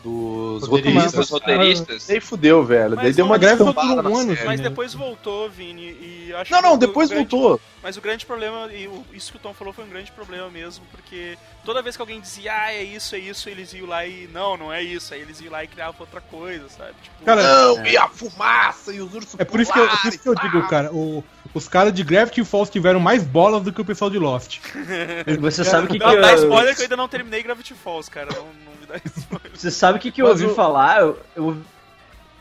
[0.08, 1.26] dos Roteiristas.
[1.26, 2.08] Os roteiristas.
[2.08, 2.96] Daí fudeu, velho.
[2.96, 4.38] Mas Daí deu uma greve durou um ano.
[4.46, 7.60] Mas depois voltou, Vini, e acho Não, que não, depois grande- voltou.
[7.84, 10.84] Mas o grande problema, e isso que o Tom falou foi um grande problema mesmo,
[10.92, 14.28] porque toda vez que alguém dizia, ah, é isso, é isso, eles iam lá e,
[14.34, 16.92] não, não é isso, aí eles iam lá e criavam outra coisa, sabe?
[17.02, 20.10] Tipo, Cara, Não, e a fumaça e os ursos É por isso que eu, por
[20.10, 21.24] isso que eu digo, cara, o-
[21.54, 24.60] os caras de Gravity Falls tiveram mais bolas do que o pessoal de Lost.
[25.40, 27.74] Você sabe o que, que não, dá eu- spoiler que eu ainda não terminei Gravity
[27.74, 28.48] Falls, cara, não,
[28.88, 29.52] não dá spoiler.
[29.54, 31.02] Você sabe o que, que eu Mas ouvi o- falar?
[31.02, 31.62] Eu, eu ouvi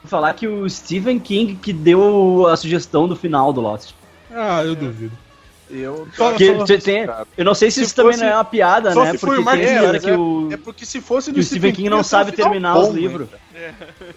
[0.05, 3.93] falar que o Stephen King que deu a sugestão do final do Lost.
[4.31, 5.17] Ah, eu duvido.
[5.69, 6.47] Eu Só- tem-
[7.37, 9.15] eu não sei se, Se isso também fosse- não é uma piada, né?
[9.19, 11.73] Porque o Mark tem a Evans, que o, É porque se fosse que o Stephen
[11.73, 13.01] King não ser um sabe terminar bom, os né?
[13.01, 13.29] livros.
[13.53, 13.73] É.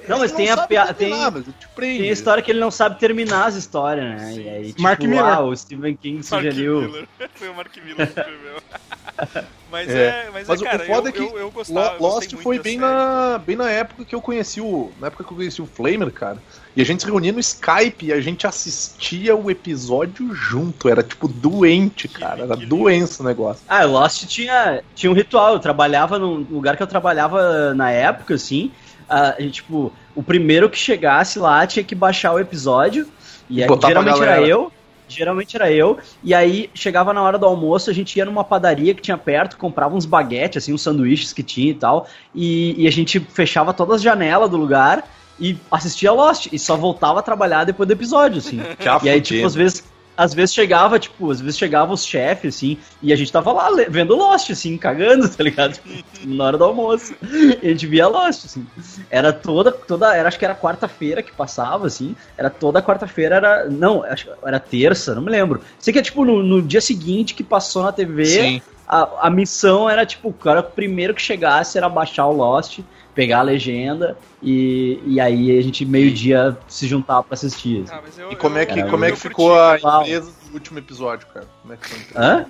[0.08, 0.94] Não, mas Ele tem a sabe piada.
[0.94, 1.44] terminar, Tem,
[1.74, 2.00] prende.
[2.02, 4.34] tem a história que ele não sabe terminar as histórias, né?
[4.36, 5.26] E aí, tipo, Mark Miller.
[5.26, 6.82] ah, o Stephen King Mark sugeriu.
[6.82, 7.08] Miller.
[7.34, 9.44] Foi o Mark Miller que escreveu.
[9.72, 10.26] Mas É.
[10.28, 12.34] é, mas, Mas é, o cara, foda eu, é que eu, eu gostava, Lo- Lost
[12.36, 12.86] foi bem série.
[12.92, 14.92] na, bem na época que eu conheci o.
[15.00, 16.38] Na época que eu conheci o Flamer, cara.
[16.76, 20.88] E a gente se reunia no Skype e a gente assistia o episódio junto.
[20.88, 22.44] Era tipo doente, cara.
[22.44, 23.64] Era que doença o negócio.
[23.68, 25.54] Ah, o Lost tinha, tinha um ritual.
[25.54, 28.72] Eu trabalhava num lugar que eu trabalhava na época, assim.
[29.10, 33.08] ah, tipo, o primeiro que chegasse lá tinha que baixar o episódio.
[33.50, 34.72] E aí, geralmente era eu.
[35.10, 35.98] Geralmente era eu.
[36.24, 39.58] E aí chegava na hora do almoço, a gente ia numa padaria que tinha perto,
[39.58, 42.08] comprava uns baguetes, assim, uns sanduíches que tinha e tal.
[42.34, 45.04] E, e a gente fechava todas as janelas do lugar
[45.40, 46.48] e assistia Lost.
[46.52, 48.60] E só voltava a trabalhar depois do episódio, assim.
[48.80, 49.84] Já E aí, tipo, às vezes,
[50.20, 53.70] às vezes chegava, tipo, às vezes chegava os chefes, assim, e a gente tava lá
[53.88, 55.80] vendo Lost, assim, cagando, tá ligado?
[56.26, 57.16] Na hora do almoço.
[57.24, 58.68] E a gente via Lost, assim.
[59.10, 62.18] Era toda, toda, era, acho que era quarta-feira que passava, assim.
[62.38, 63.70] Era toda quarta-feira, era.
[63.70, 65.62] Não, acho era terça, não me lembro.
[65.80, 68.62] Sei que é tipo no, no dia seguinte que passou na TV, Sim.
[68.86, 72.80] a, a missão era tipo, o cara primeiro que chegasse era baixar o Lost,
[73.16, 77.84] pegar a legenda e, e aí a gente meio-dia se juntava pra assistir.
[77.90, 79.78] Ah, mas eu- E como é que, eu- como é eu que curti, ficou a
[79.84, 80.02] Uau.
[80.02, 81.48] empresa do último episódio, cara?
[81.62, 82.22] Como é que foi?
[82.22, 82.46] Hã?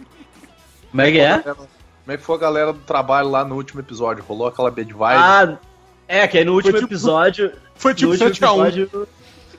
[0.92, 1.40] Como é que é?
[1.40, 1.68] Como
[2.08, 4.24] é que foi a galera do trabalho lá no último episódio?
[4.28, 5.04] Rolou aquela bad vibe?
[5.04, 5.58] Ah,
[6.08, 7.52] é, que aí no último tipo- episódio.
[7.76, 9.08] Foi tipo último 7x1.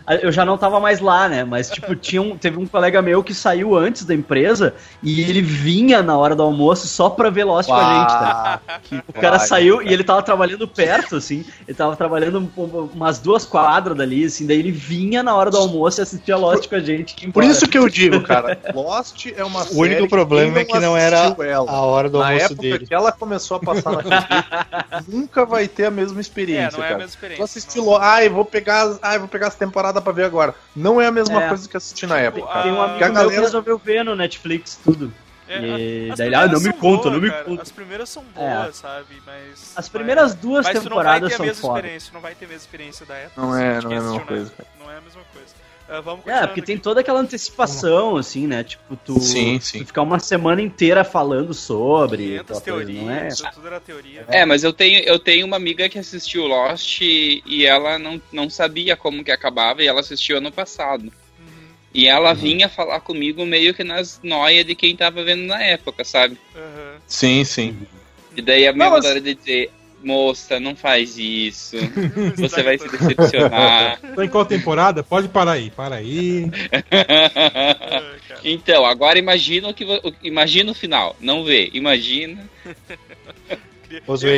[0.06, 0.26] Episódio.
[0.26, 1.44] Eu já não tava mais lá, né?
[1.44, 5.40] Mas, tipo, tinha um, teve um colega meu que saiu antes da empresa e ele
[5.42, 8.60] vinha na hora do almoço só pra ver Lost com a gente, tá?
[8.68, 9.88] Ah, que O cara saiu cara.
[9.88, 11.44] e ele tava trabalhando perto, assim.
[11.66, 14.46] Ele tava trabalhando um- umas duas quadras dali, assim.
[14.46, 17.14] Daí ele vinha na hora do almoço e assistia Lost com a gente.
[17.14, 19.76] que Por isso que eu digo, cara, Lost é uma série.
[19.76, 21.70] O único problema é que não era ela.
[21.70, 22.86] a hora do Na almoço época dele.
[22.86, 26.84] que ela começou a passar na TV, nunca vai ter a mesma É, experiência, não
[26.84, 26.98] é a cara.
[26.98, 27.44] mesma Tu experiência.
[27.44, 27.90] assistiu, não.
[27.92, 30.54] Lo- ai, vou pegar, ai, vou pegar as temporadas pra ver agora.
[30.74, 31.48] Não é a mesma É.
[31.48, 32.52] coisa que assistir na Tipo, época.
[32.58, 35.12] a- Tem um amigo Que a meu que galera- resolveu ver no Netflix tudo.
[35.48, 37.44] É, E daí ele, ah, não me são conta, boas, não me cara.
[37.44, 37.62] conta.
[37.62, 38.54] As primeiras são É.
[38.62, 39.20] boas, sabe?
[39.26, 39.72] Mas.
[39.74, 41.78] As primeiras duas mas tu não vai temporadas ter a são mesma foda.
[41.80, 43.40] experiência, não vai ter a mesma experiência da época.
[43.40, 44.66] Não é, não é a mesma coisa, época.
[44.78, 45.48] Não é a mesma coisa.
[45.92, 46.84] Ah, vamos É, porque tem aqui.
[46.84, 48.62] toda aquela antecipação, assim, né?
[48.62, 49.80] Tipo, tu, Sim, sim.
[49.80, 52.18] tu ficar uma semana inteira falando sobre.
[52.24, 53.28] 500 aquela coisa, teorias, não é?
[53.28, 54.24] isso tudo era teoria.
[54.28, 58.22] É, mas eu tenho, eu tenho uma amiga que assistiu Lost e, e ela não,
[58.32, 61.02] não sabia como que acabava e ela assistiu ano passado.
[61.04, 65.60] Uhum, E ela vinha falar comigo meio que nas noias de quem tava vendo na
[65.60, 66.38] época, sabe?
[66.54, 66.98] aham.
[67.06, 67.76] Sim, sim.
[68.36, 71.76] E daí a minha Não, mas- vontade de dizer, moça, não faz isso.
[72.36, 74.00] Você vai se decepcionar.
[74.14, 75.02] Tá em qual temporada?
[75.02, 76.50] Pode parar aí, para aí.
[76.50, 78.40] Cara.
[78.44, 79.86] então, agora imagina o que
[80.22, 81.14] imagina o final.
[81.20, 82.48] Não vê, imagina.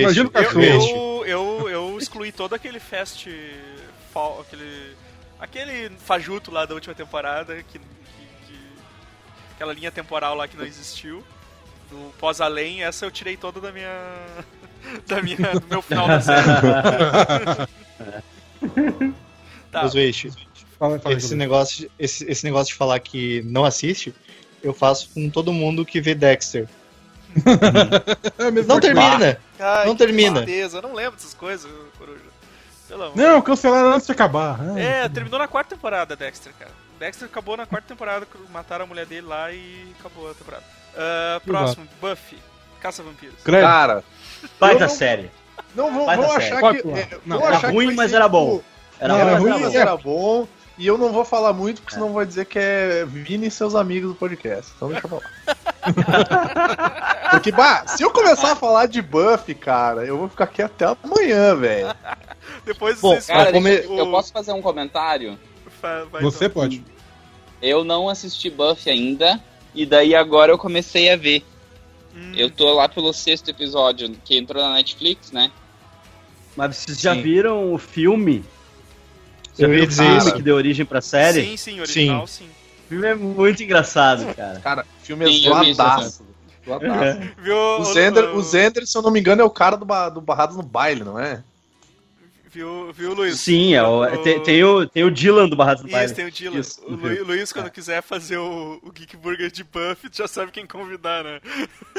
[0.00, 0.62] Imagina o cachorro.
[0.62, 3.30] Eu, eu, eu, eu excluí todo aquele fast.
[4.12, 4.96] fall- Aquele.
[5.38, 8.58] Aquele fajuto lá da última temporada, que, que- que-
[9.56, 11.22] aquela linha temporal lá que não existiu.
[11.90, 13.90] Do pós-além, essa eu tirei toda da minha.
[15.06, 16.42] Da minha do meu final da série.
[19.70, 19.88] tá.
[20.78, 24.14] Fala, Esse negócio, esse, esse negócio de falar que não assiste,
[24.62, 26.68] eu faço com todo mundo que vê Dexter.
[28.38, 29.38] É Não termina!
[29.58, 30.42] Ai, não termina.
[30.42, 32.20] tristeza, Eu não lembro dessas coisas, coruja.
[32.88, 33.16] Pelo amor.
[33.16, 34.58] Não, cancelaram antes de acabar.
[34.76, 36.70] É, terminou na quarta temporada, Dexter, cara.
[36.98, 40.64] Dexter acabou na quarta temporada, mataram a mulher dele lá e acabou a temporada.
[40.94, 42.38] Ah, próximo, Buffy.
[42.80, 43.36] Caça Vampiros.
[43.44, 44.04] Cara,
[44.60, 45.30] Eu não- série.
[45.74, 46.60] não vão, Vai vão dar achar.
[46.60, 46.88] Pode que.
[46.88, 48.60] é, Não, vão era achar que ruim, vai mas era bom.
[49.00, 49.78] Era era mas ruim, era mas bom.
[49.78, 50.48] era bom.
[50.78, 53.74] E eu não vou falar muito, porque senão vai dizer que é Vini e seus
[53.74, 54.72] amigos do podcast.
[54.76, 55.22] Então deixa eu falar.
[57.30, 60.86] porque, bah, se eu começar a falar de Buff, cara, eu vou ficar aqui até
[60.86, 61.94] amanhã, velho.
[62.64, 65.38] Depois Bom, vocês Cara, come- deixa- eu posso fazer um comentário?
[65.80, 66.62] Vai, Você então.
[66.62, 66.84] pode.
[67.60, 69.40] Eu não assisti Buffy ainda,
[69.74, 71.44] e daí agora eu comecei a ver.
[72.14, 75.50] Hum, Eu tô lá pelo sexto episódio, que entrou na Netflix, né?
[76.56, 77.22] Mas vocês já Sim.
[77.22, 78.44] viram o filme?
[79.58, 80.34] Já viram o filme isso.
[80.34, 81.44] que deu origem pra série?
[81.44, 82.44] Sim, sim, original, sim.
[82.84, 84.60] O filme é muito engraçado, cara.
[84.60, 86.24] Cara, o filme é Sim, zoadaço.
[86.66, 87.20] Zoadaço.
[87.42, 90.08] Viu, O Zender, o Zender, se eu não me engano, é o cara do, ba-
[90.10, 91.42] do Barrados no Baile, não é?
[92.52, 93.40] Viu, viu Luiz?
[93.40, 96.12] Sim, é o, tem, tem o, tem o Dylan do Barrados do Isso, Baile.
[96.14, 96.58] tem o Dylan.
[96.60, 97.24] Isso, o o Lu-.
[97.24, 101.40] Luiz, quando quiser fazer o, o Geek Burger de Buff, já sabe quem convidar, né?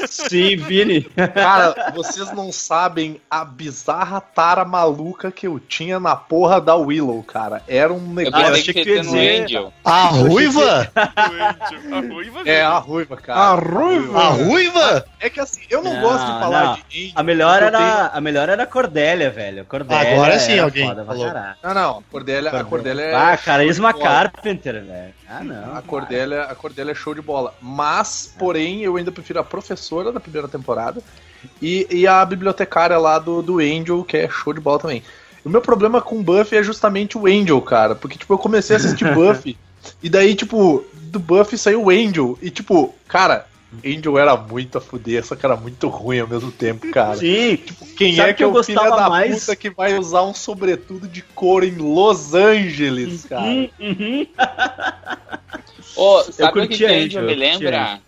[0.06, 1.02] Sim, Vini.
[1.34, 7.20] Cara, vocês não sabem a bizarra tara maluca que eu tinha na porra da Willow,
[7.24, 7.62] cara.
[7.66, 8.46] Era um Eu negócio.
[8.46, 9.72] pensei achei que ia dizer- Angel.
[9.84, 10.92] A ruiva?
[10.94, 13.40] A ruiva, É, a ruiva, cara.
[13.40, 14.18] A ruiva?
[14.20, 15.04] A ruiva?
[15.18, 16.74] É que assim, eu não, Não, gosto de falar não.
[16.88, 17.12] de Angel.
[17.16, 19.62] A melhor eu era, a melhor era a Cordélia, velho.
[19.62, 21.26] A Cordélia Agora sim alguém foda falou.
[21.62, 23.14] Não, não, a a Cordélia é.
[23.14, 24.04] Ah, cara, show de Isma bola.
[24.04, 25.14] Carpenter, velho.
[25.28, 25.76] Ah, não.
[25.76, 27.54] A Cordélia, a Cordélia é show de bola.
[27.60, 31.02] Mas, porém, eu ainda prefiro a professora da primeira temporada
[31.60, 35.02] e, e a bibliotecária lá do, do Angel, que é show de bola também.
[35.44, 37.94] O meu problema com Buffy é justamente o Angel, cara.
[37.94, 39.56] Porque, tipo, eu comecei a assistir Buffy
[40.02, 42.38] e daí, tipo, do Buffy saiu o Angel.
[42.40, 43.46] E, tipo, cara,
[43.84, 47.16] Angel era muito a fuder, só que era muito ruim ao mesmo tempo, cara.
[47.16, 47.56] Sim,
[47.96, 49.40] Quem Sabe é que que é eu o filho da mais?
[49.40, 53.42] puta que vai usar um sobretudo de couro em Los Angeles, cara?
[53.42, 54.26] Uhum, uhum.
[55.96, 58.00] Ô, sabe o que, curtia que Angel, Angel eu me lembra?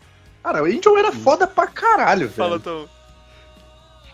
[0.43, 2.60] Cara, o Angel era foda pra caralho, Fala, velho.
[2.60, 2.88] Tom.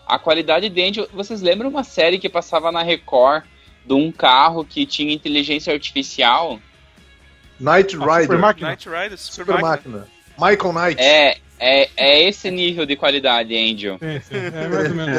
[0.07, 1.07] A qualidade de Angel.
[1.13, 3.43] Vocês lembram uma série que passava na Record
[3.85, 6.59] de um carro que tinha inteligência artificial?
[7.59, 8.39] Super Rider.
[8.39, 8.67] máquina.
[8.69, 9.97] Night Rider, Super, Super Máquina.
[9.99, 10.07] máquina.
[10.37, 11.01] Michael Knight.
[11.01, 13.97] É, é, é esse nível de qualidade, Angel.
[13.99, 14.35] Sim, sim.
[14.35, 15.17] É mais ou menos.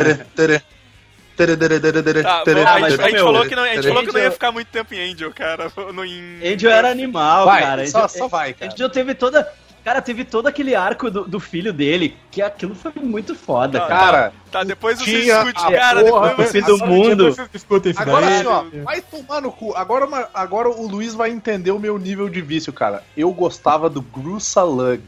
[2.23, 3.89] Tá, a, gente, a gente meu, falou que não, a gente tere.
[3.89, 5.73] falou que não ia Angel- ficar muito tempo em Angel, cara.
[5.93, 6.39] No, em...
[6.47, 7.87] Angel era animal, Vai, cara.
[7.89, 8.73] só, Angel, só vai, cara.
[8.73, 9.53] Angel teve toda.
[9.85, 13.87] Cara, teve todo aquele arco do, do filho dele, que aquilo foi muito foda, Tá,
[13.87, 14.11] cara.
[14.13, 16.05] Cara, Tá, depois você discute, a cara.
[16.05, 17.17] porra Depois você do mundo.
[17.17, 18.35] Depois vocês discutem isso agora daí.
[18.37, 19.75] assim, ó, vai tomar no cu.
[19.75, 23.03] Agora, agora o Luiz vai entender o meu nível de vício, cara.
[23.17, 25.03] Eu gostava do Grusalug.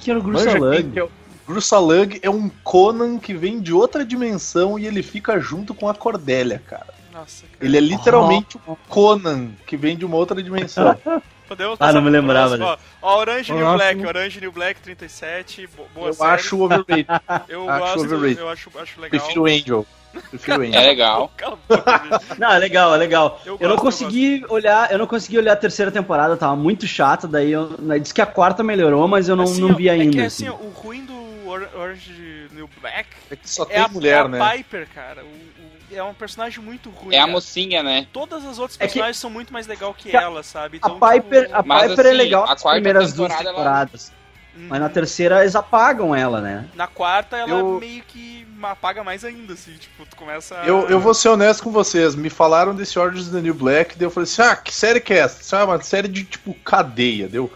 [0.00, 0.98] O que, era o Grussalug?
[0.98, 1.10] é o-
[1.46, 5.94] Grusalug é um Conan que vem de outra dimensão e ele fica junto com a
[5.94, 6.86] Cordélia, cara.
[7.12, 7.64] Nossa, cara.
[7.64, 10.96] Ele é literalmente o Conan que vem de uma outra dimensão.
[11.48, 13.72] Podemos Ah, não me lembrava Ó, ó, Orange New.
[13.74, 16.30] Black, Orange New Black 37, bo- boa eu série.
[16.30, 17.06] acho overrated.
[17.48, 18.38] eu acho gosto, overrated.
[18.38, 19.20] eu acho, acho legal.
[19.20, 19.86] Prefiro o Angel.
[20.30, 21.30] Prefiro É legal.
[21.42, 22.34] A.
[22.38, 23.40] Não, é legal, é legal.
[23.44, 26.56] Eu Eu, não gosto, eu consegui olhar, eu não consegui olhar a terceira temporada, tava
[26.56, 29.74] muito chata, daí eu daí disse que a quarta melhorou, mas eu não, Assim, não
[29.74, 30.10] vi É ainda.
[30.12, 30.46] que assim.
[30.48, 31.14] assim, ó, o ruim do
[31.48, 34.50] Or- Orange New Black É que só é tem a, mulher, é a né?
[34.56, 35.22] Piper, cara.
[35.24, 37.14] O- o- é um personagem muito ruim.
[37.14, 38.06] É a mocinha, né?
[38.12, 40.78] Todas as outras É que- personagens são muito mais legal que que a- ela, sabe?
[40.82, 43.90] A Então, Piper, tipo, a Mas, Piper é assim, legal a nas primeiras duas temporada,
[43.92, 44.19] ela-
[44.52, 44.64] temporadas.
[44.64, 46.66] hum, Mas na terceira eles apagam ela, né?
[46.74, 50.66] Na quarta ela Eu- meio que apaga mais ainda, assim, tipo, tu começa a...
[50.66, 52.14] Eu, eu vou ser honesto com vocês.
[52.14, 55.00] Me falaram desse Orange is the New Black, daí eu falei assim: ah, que série
[55.00, 55.40] que é essa?
[55.40, 57.26] Isso é uma série de tipo cadeia.
[57.28, 57.50] Deu.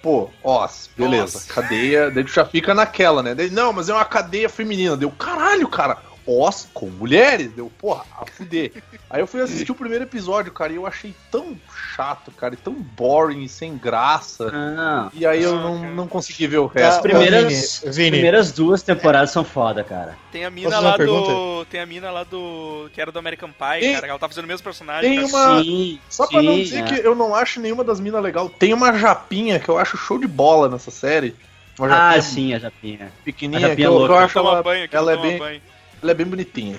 [0.00, 1.52] Pô, ó, beleza, Nossa.
[1.52, 2.10] cadeia.
[2.10, 3.34] Daí tu já fica naquela, né?
[3.34, 4.96] Daí, não, mas é uma cadeia feminina.
[4.96, 5.96] Deu, caralho, cara.
[6.26, 7.52] Os com mulheres?
[7.52, 8.72] Deu, porra, a fuder.
[9.10, 11.56] Aí eu fui assistir o primeiro episódio, cara, e eu achei tão
[11.94, 14.50] chato, cara, e tão boring e sem graça.
[14.52, 16.96] Ah, E aí eu não, não consegui ver o resto.
[16.96, 18.10] as primeiras, Vini, as Vini.
[18.12, 20.16] primeiras duas temporadas são foda, cara.
[20.32, 21.64] Tem a mina lá do...
[21.66, 22.88] Tem a mina lá do...
[22.92, 24.06] Que era do American Pie, Tem- cara.
[24.08, 25.10] Ela tá fazendo o mesmo personagem.
[25.20, 25.52] tem cara.
[25.52, 26.82] uma- sim, Só pra não sim, dizer é.
[26.84, 30.18] que eu não acho nenhuma das minas legal, tem uma japinha que eu acho show
[30.18, 31.34] de bola nessa série.
[31.80, 33.12] Ah, sim, a Japinha.
[33.24, 34.24] pequenininha a que japinha eu, que eu louca.
[34.24, 35.62] acho Toma ela, banho ela é bem, banho.
[36.04, 36.78] Ela é bem bonitinha.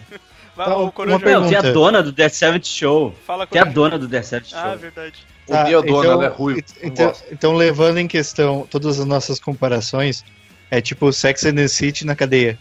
[0.56, 1.20] Vai, Tá, o Coruja...
[1.20, 1.52] pergunta.
[1.52, 3.14] Não, tem a dona do Death Seventh Show.
[3.26, 4.60] Fala, Tem a dona do Death Seventh Show.
[4.60, 5.14] Ah, verdade.
[5.48, 6.52] Tá, Odeio a dona, então- ela é não
[6.84, 7.24] Então, gosto.
[7.32, 10.24] então, levando em questão todas as nossas comparações,
[10.72, 12.58] é tipo Sex and the City na cadeia.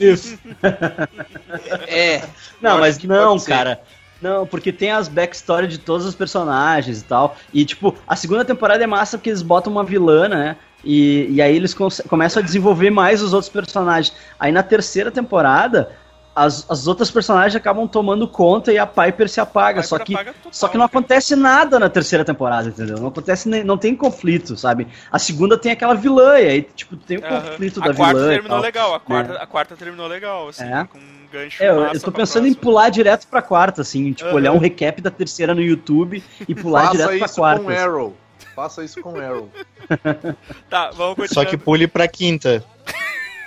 [0.00, 0.38] Isso.
[1.86, 2.22] É.
[2.60, 3.80] Não, mas não, cara.
[4.20, 7.36] Não, porque tem as backstory de todos os personagens e tal.
[7.52, 10.56] E, tipo, a segunda temporada é massa porque eles botam uma vilã, né?
[10.84, 11.74] E, e aí eles
[12.08, 14.14] começam a desenvolver mais os outros personagens.
[14.38, 15.90] Aí na terceira temporada,
[16.34, 19.82] as, as outras personagens acabam tomando conta e a Piper se apaga.
[19.82, 20.98] Piper só, que, apaga total, só que não cara.
[20.98, 22.96] acontece nada na terceira temporada, entendeu?
[22.98, 24.88] Não acontece, nem- não tem conflito, sabe?
[25.10, 27.40] A segunda tem aquela vilã, e aí, tipo, tem o Aham.
[27.42, 28.26] conflito a da quarta vilã.
[28.26, 28.62] e terminou tal.
[28.64, 30.84] legal, a quarta, a quarta terminou legal, assim, É.
[30.90, 31.02] com um
[31.32, 34.52] gancho É, eu, massa eu tô pensando em pular direto pra quarta, assim, tipo, olhar
[34.52, 37.62] um recap da terceira no YouTube e pular Faça direto pra isso quarta.
[37.62, 38.16] com Arrow.
[38.54, 39.48] Faça isso com Arrow.
[40.68, 41.28] Tá, vamos continuar.
[41.28, 42.64] Só que pule pra quinta.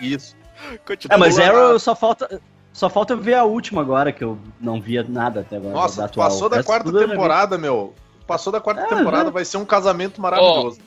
[0.02, 0.36] Isso.
[0.86, 1.16] continuar.
[1.16, 2.42] É, mas Arrow só falta.
[2.74, 5.74] Só falta eu ver a última agora, que eu não via nada até agora.
[5.74, 6.28] Nossa, da atual.
[6.30, 7.94] passou da quarta temporada, meu.
[8.28, 9.32] Passou da quarta É, temporada, né?
[9.32, 10.80] vai ser um casamento maravilhoso.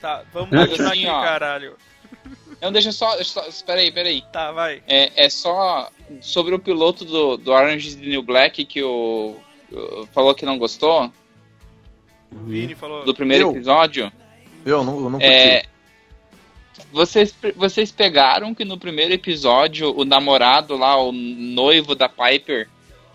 [0.00, 1.22] Tá, vamos Mas continuar assim, aqui, ó.
[1.22, 1.76] caralho.
[2.60, 3.16] Não, deixa só.
[3.16, 4.22] Deixa só espera aí, pera aí.
[4.32, 4.82] Tá, vai.
[4.86, 5.88] É, é só.
[6.20, 9.34] sobre o piloto do, do Orange is the New Black que o,
[9.72, 11.10] o- falou que não gostou
[12.46, 13.04] Vini falou.
[13.04, 13.50] do primeiro Eu?
[13.52, 14.12] episódio.
[14.64, 15.26] Eu não, eu não curti.
[15.26, 15.64] É,
[16.92, 22.68] vocês, vocês pegaram que no primeiro episódio o namorado lá, o noivo da Piper,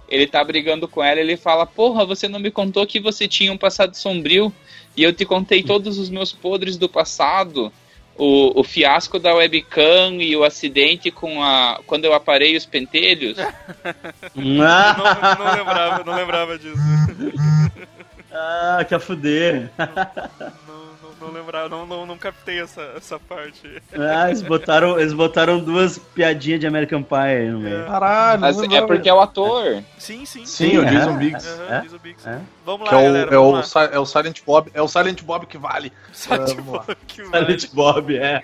[0.10, 3.52] ele tá brigando com ela, ele fala: "Porra, você não me contou que você tinha
[3.52, 4.53] um passado sombrio
[4.95, 7.72] e eu te contei todos os meus podres do passado."
[8.19, 13.38] O, o fiasco da webcam e o acidente com a quando eu aparei os pentelhos.
[14.34, 16.77] Não, não lembrava, não lembrava disso.
[18.38, 19.69] ah, que a fuder.
[19.77, 23.81] Não, não, não lembrava, não, não, não captei essa, essa parte.
[23.93, 27.85] Ah, eles botaram, eles botaram duas piadinhas de American Pie aí no meio.
[27.85, 29.84] Caralho, Mas não é porque é o ator.
[29.97, 30.45] Sim, sim.
[30.45, 31.47] Sim, o é, Jason Biggs.
[31.47, 31.81] Aham, É?
[31.81, 32.30] Diesel Biggs.
[32.30, 32.39] É?
[32.65, 33.35] Vamos Que lá, é o, galera.
[33.35, 34.72] é, o, vamos Si- é o Silent Bob.
[34.73, 35.91] É o Silent Bob que vale.
[36.30, 36.38] lá.
[36.38, 36.64] Vamos lá.
[36.64, 37.41] boa que vai.
[37.41, 38.43] Silent Bob, é.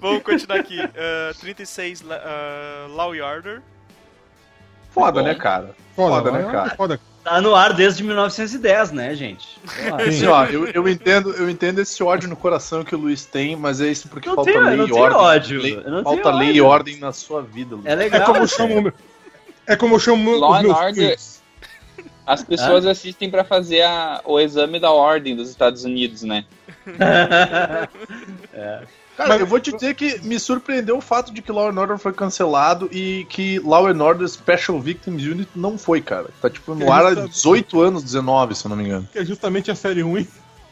[0.00, 0.78] Vamos continuar aqui.
[0.80, 3.60] Ah, 36, la- ah, Law Order.
[4.90, 5.26] Foda, Bom.
[5.26, 5.74] né, cara?
[5.96, 6.70] Foda, Foda, né, vai, cara?
[6.76, 7.00] Foda.
[7.24, 9.58] Tá no ar desde 1910, né, gente?
[10.06, 13.56] Assim, ó, eu, eu, entendo, eu entendo esse ódio no coração que o Luiz tem,
[13.56, 15.18] mas é isso porque Não falta tenho- lei não e ordem.
[15.18, 16.54] ódio, Lei- não falta lei ódio.
[16.56, 17.86] e ordem na sua vida, Luiz.
[17.86, 18.20] É É legal.
[18.26, 18.68] como eu cara.
[18.68, 18.92] chamo.
[19.66, 20.94] É como eu chamo Law meus Order.
[20.94, 21.40] filhos.
[22.26, 26.44] As pessoas assistem pra fazer a- o exame da ordem dos Estados Unidos, né?
[29.16, 31.78] Cara, Mas- eu vou te dizer que me surpreendeu o fato de que Law and
[31.80, 36.30] Order foi cancelado e que Law and Order Special Victims Unit não foi, cara.
[36.42, 39.08] Tá tipo no Que ar há justa- 18 anos, 19, se eu não me engano.
[39.12, 40.26] Que é justamente a série ruim.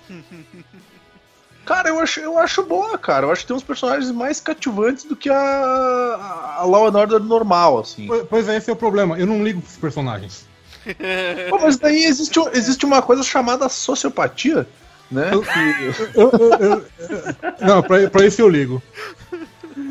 [1.64, 3.26] Cara, eu acho, eu acho boa, cara.
[3.26, 7.20] Eu acho que tem uns personagens mais cativantes do que a, a Law and Order
[7.20, 8.06] normal, assim.
[8.08, 9.16] Pois- Pois é, esse é o problema.
[9.16, 10.44] Eu não ligo pros personagens.
[11.48, 14.66] Pô, mas daí existe, existe uma coisa chamada sociopatia,
[15.12, 15.30] né?
[15.32, 15.44] Eu-
[16.14, 16.84] eu- eu- eu-
[17.60, 18.82] não, pra, pra esse eu ligo.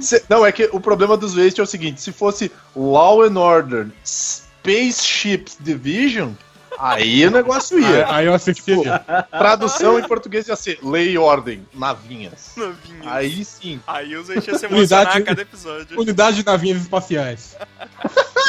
[0.01, 3.37] Se- não, é que o problema dos Waste é o seguinte: se fosse Law and
[3.39, 6.31] Order Spaceships Division,
[6.79, 8.13] aí o negócio Aí, ia.
[8.13, 8.99] aí eu assistiria.
[9.29, 12.51] Tradução em português ia ser Lei e Ordem, navinhas.
[12.57, 13.01] Novinho.
[13.05, 13.79] Aí sim.
[13.85, 15.99] Aí os gente ia se emocionar Unidade- a cada episódio.
[15.99, 17.55] Unidade de navinhas espaciais.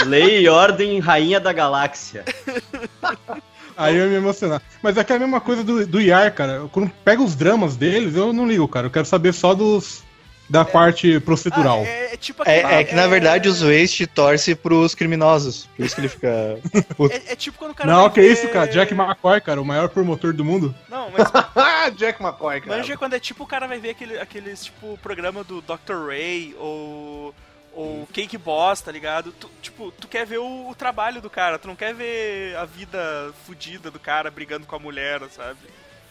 [0.06, 2.24] Lei e Ordem, Rainha da Galáxia.
[3.84, 4.60] Aí eu ia me emocionar.
[4.82, 6.68] Mas é que é a mesma coisa do, do IAR, cara.
[6.72, 8.86] Quando pega os dramas deles, eu não ligo, cara.
[8.86, 10.02] Eu quero saber só dos.
[10.50, 11.80] Da parte procedural.
[11.82, 15.66] Ah, é, é tipo aquele- É, é que na verdade os Waste torce pros criminosos.
[15.74, 16.58] Por isso que ele fica.
[16.94, 17.14] puto.
[17.14, 17.90] É, é tipo quando o cara.
[17.90, 18.66] não, que ver- isso, cara.
[18.70, 20.74] Jack McCoy, cara, o maior promotor do mundo.
[20.90, 21.26] Não, mas
[21.56, 22.76] Ah, Jack McCoy, cara.
[22.76, 26.08] manja quando é tipo o cara vai ver aquele, aqueles tipo programa do Dr.
[26.08, 27.34] Ray ou.
[27.74, 29.32] Ou Cake Boss, tá ligado?
[29.32, 32.64] Tu, tipo, tu quer ver o, o trabalho do cara, tu não quer ver a
[32.66, 35.58] vida fodida do cara brigando com a mulher, sabe?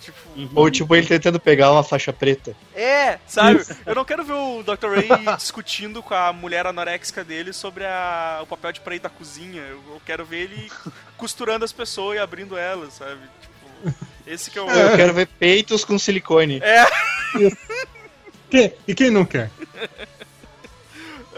[0.01, 0.17] Tipo,
[0.55, 2.55] Ou tipo ele tentando pegar uma faixa preta.
[2.75, 3.63] É, sabe?
[3.85, 4.87] Eu não quero ver o Dr.
[4.87, 9.61] Ray discutindo com a mulher anoréxica dele sobre a- o papel de parede da cozinha.
[9.61, 10.71] Eu, eu quero ver ele
[11.15, 13.21] costurando as pessoas e abrindo elas, sabe?
[13.39, 14.69] Tipo, esse que é o.
[14.71, 16.59] Eu quero ver peitos com silicone.
[18.49, 19.49] Quem- e quem não quer?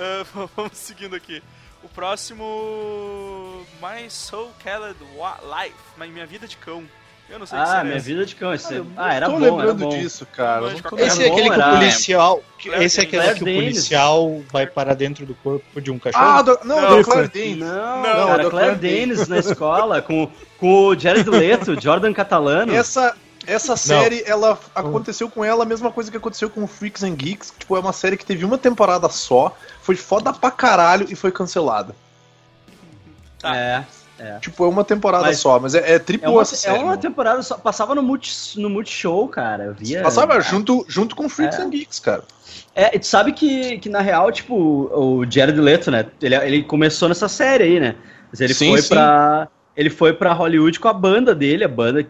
[0.35, 1.41] Ah, vamos seguindo aqui.
[1.83, 3.65] O próximo.
[3.81, 6.11] My Soul Called Life.
[6.11, 6.83] Minha Vida de Cão.
[7.29, 8.53] Eu não sei o que Ah, será minha vida de cão.
[8.53, 8.75] Esse...
[8.75, 9.89] Eu Ah, era bom, era lembrando bom.
[9.89, 10.61] disso, cara.
[10.61, 12.43] Não Eu não tô manjo Esse é aquele que o policial.
[12.65, 16.23] Esse é aquele Claire que o policial vai parar dentro do corpo de um cachorro.
[16.23, 17.57] Ah, do, não, Não, do Claire Danes.
[17.57, 22.75] Não, Não, cara, Claire Danes na escola com, com o Jared Leto, Jordan Catalano.
[22.75, 23.15] Essa,
[23.45, 27.53] essa série, ela aconteceu com ela a mesma coisa que aconteceu com Freaks and Geeks.
[27.57, 31.31] Tipo, é uma série que teve uma temporada só, foi foda pra caralho e foi
[31.31, 31.95] cancelada.
[33.39, 33.55] Tá.
[33.55, 33.83] É,
[34.19, 34.39] é.
[34.39, 36.77] Tipo, é uma temporada Mas- só, mas é, é É triple uma, essa é série.
[36.79, 37.01] uma mano.
[37.01, 37.57] temporada só.
[37.57, 39.65] Passava no, multi, no Multishow, cara.
[39.65, 40.01] Eu via.
[40.01, 41.61] Passava junto, junto com Freaks É.
[41.61, 42.23] and Geeks, cara.
[42.75, 46.05] É, e tu sabe que, que na real, tipo, o Jared Leto, né?
[46.21, 47.95] Ele, ele começou nessa série aí, né?
[48.31, 48.89] Mas ele Sim, foi sim.
[48.89, 49.47] pra.
[49.75, 52.07] Ele foi pra Hollywood com a banda dele, a banda.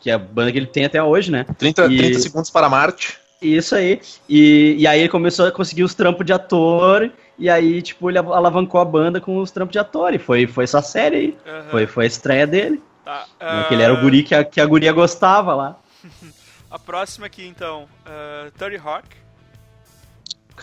[0.00, 1.44] Que é a banda que ele tem até hoje, né?
[1.58, 3.18] 30, E- 30 segundos para Marte.
[3.40, 4.00] Isso aí.
[4.28, 7.10] E, e aí ele começou a conseguir os trampos de ator.
[7.38, 10.12] E aí, tipo, ele alavancou a banda com os trampos de ator.
[10.12, 11.36] E foi, foi essa série aí.
[11.46, 11.70] Aham.
[11.70, 12.82] Foi, foi a estreia dele.
[13.04, 13.24] Tá.
[13.40, 15.76] ah, Que ele era o guri que a, que a guria gostava lá.
[16.70, 17.88] A próxima aqui então.
[18.06, 19.08] Uh, Tony Hawk.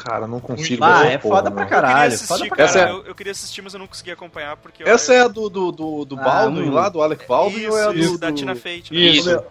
[0.04, 0.84] Cara, não consigo.
[0.84, 1.94] Ah, é porra, foda pra caralho.
[1.94, 2.70] eu queria assistir, foda pra cara.
[2.70, 5.22] Essa é- Eu, eu queria assistir, mas eu não consegui acompanhar porque eu- Essa é
[5.22, 7.92] a do, do, do, do Ah, Baldwin lá, do Alec Baldwin, isso, ou é a
[7.92, 8.78] do, isso, da Tina Fey.
[8.92, 8.98] né?
[8.98, 9.44] Isso.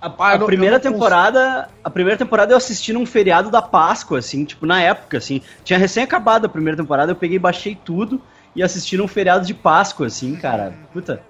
[0.00, 4.44] A, a não- primeira temporada, a primeira temporada eu assisti num feriado da Páscoa, assim,
[4.44, 5.40] tipo, na época, assim.
[5.64, 8.20] Tinha recém acabado a primeira temporada, eu peguei e baixei tudo
[8.54, 10.74] e assisti num feriado de Páscoa, assim, cara.
[10.92, 11.22] Puta.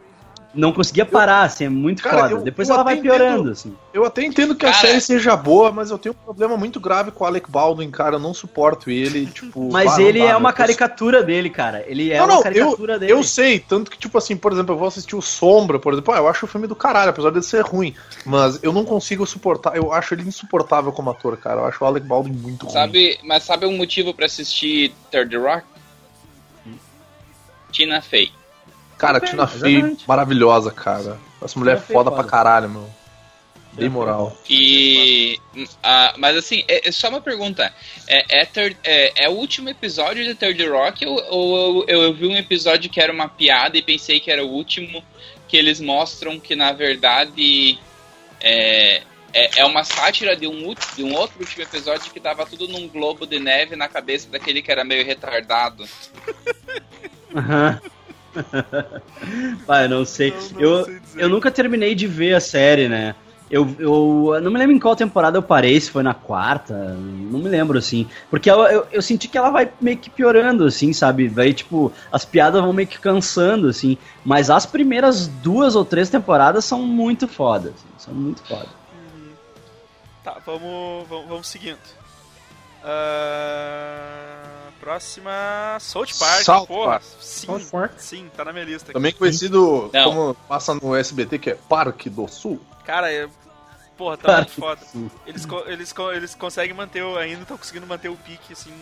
[0.55, 2.31] Não conseguia parar, assim, é muito Cara, foda.
[2.33, 3.77] eu- Depois eu ela vai piorando, entendo- assim.
[3.93, 6.79] Eu até entendo que a Cara- série seja boa, mas eu tenho um problema muito
[6.81, 8.17] grave com o Alec Baldwin, cara.
[8.17, 9.71] Eu não suporto ele, tipo.
[9.73, 11.85] Mas ele dá, é uma Eu- caricatura dele, cara.
[11.87, 13.13] Ele é Não, uma não, caricatura eu, dele.
[13.13, 16.15] eu sei, tanto que, tipo assim, por exemplo, eu vou assistir o Sombra, por exemplo,
[16.15, 17.95] ah, eu acho o filme do caralho, apesar de ser ruim,
[18.25, 21.87] mas eu não consigo suportar, eu acho ele insuportável como ator, cara, eu acho o
[21.87, 22.73] Alec Baldwin muito ruim.
[22.73, 25.65] Sabe, mas sabe um motivo pra assistir Third Rock?
[27.73, 28.31] Tina Fey.
[28.99, 31.19] Cara, Depende, Tina Fey, maravilhosa, cara.
[31.43, 32.23] Essa mulher é foda foda.
[32.23, 32.89] pra caralho, meu.
[33.73, 34.37] Bem moral.
[34.49, 35.37] E.
[35.83, 37.75] ah, mas assim, é, é só uma pergunta.
[38.07, 42.15] É, é, third- é- é o último episódio de Third Rock ou, ou eu, eu
[42.15, 45.03] vi um episódio que era uma piada e pensei que era o último,
[45.49, 47.77] que eles mostram que na verdade
[48.41, 49.03] é,
[49.33, 52.87] é, é uma sátira de um, de um outro último episódio que tava tudo num
[52.87, 55.85] globo de neve na cabeça daquele que era meio retardado.
[57.35, 57.81] Aham.
[59.67, 60.31] Pai, não sei.
[60.31, 63.15] Não- não eu, sei eu nunca terminei de ver a série, né?
[63.51, 67.39] Eu, eu não me lembro em qual temporada eu parei, se foi na quarta, não
[67.39, 68.09] me lembro, assim.
[68.31, 71.29] Porque eu, eu, eu senti que ela vai meio que piorando, assim, sabe?
[71.29, 73.99] Vai, tipo, as piadas vão meio que cansando, assim.
[74.25, 78.69] Mas as primeiras duas ou três temporadas são muito fodas, assim, são muito fodas.
[80.25, 81.79] Tá, vamos, vamos, vamos seguindo.
[82.83, 85.31] Ah, próxima.
[85.81, 86.91] South Park, South porra.
[86.93, 87.03] Park.
[87.21, 87.93] Sim, South Park.
[87.99, 88.85] sim, tá na minha lista.
[88.87, 88.93] aqui.
[88.93, 90.05] Também conhecido Não.
[90.05, 92.61] como passa no SBT, que é Parque do Sul.
[92.85, 93.29] Cara, é...
[93.97, 95.11] porra, tá Parque muito foda.
[95.27, 97.17] Eles, eles, eles conseguem manter o.
[97.17, 98.73] Ainda estão conseguindo manter o pique, assim.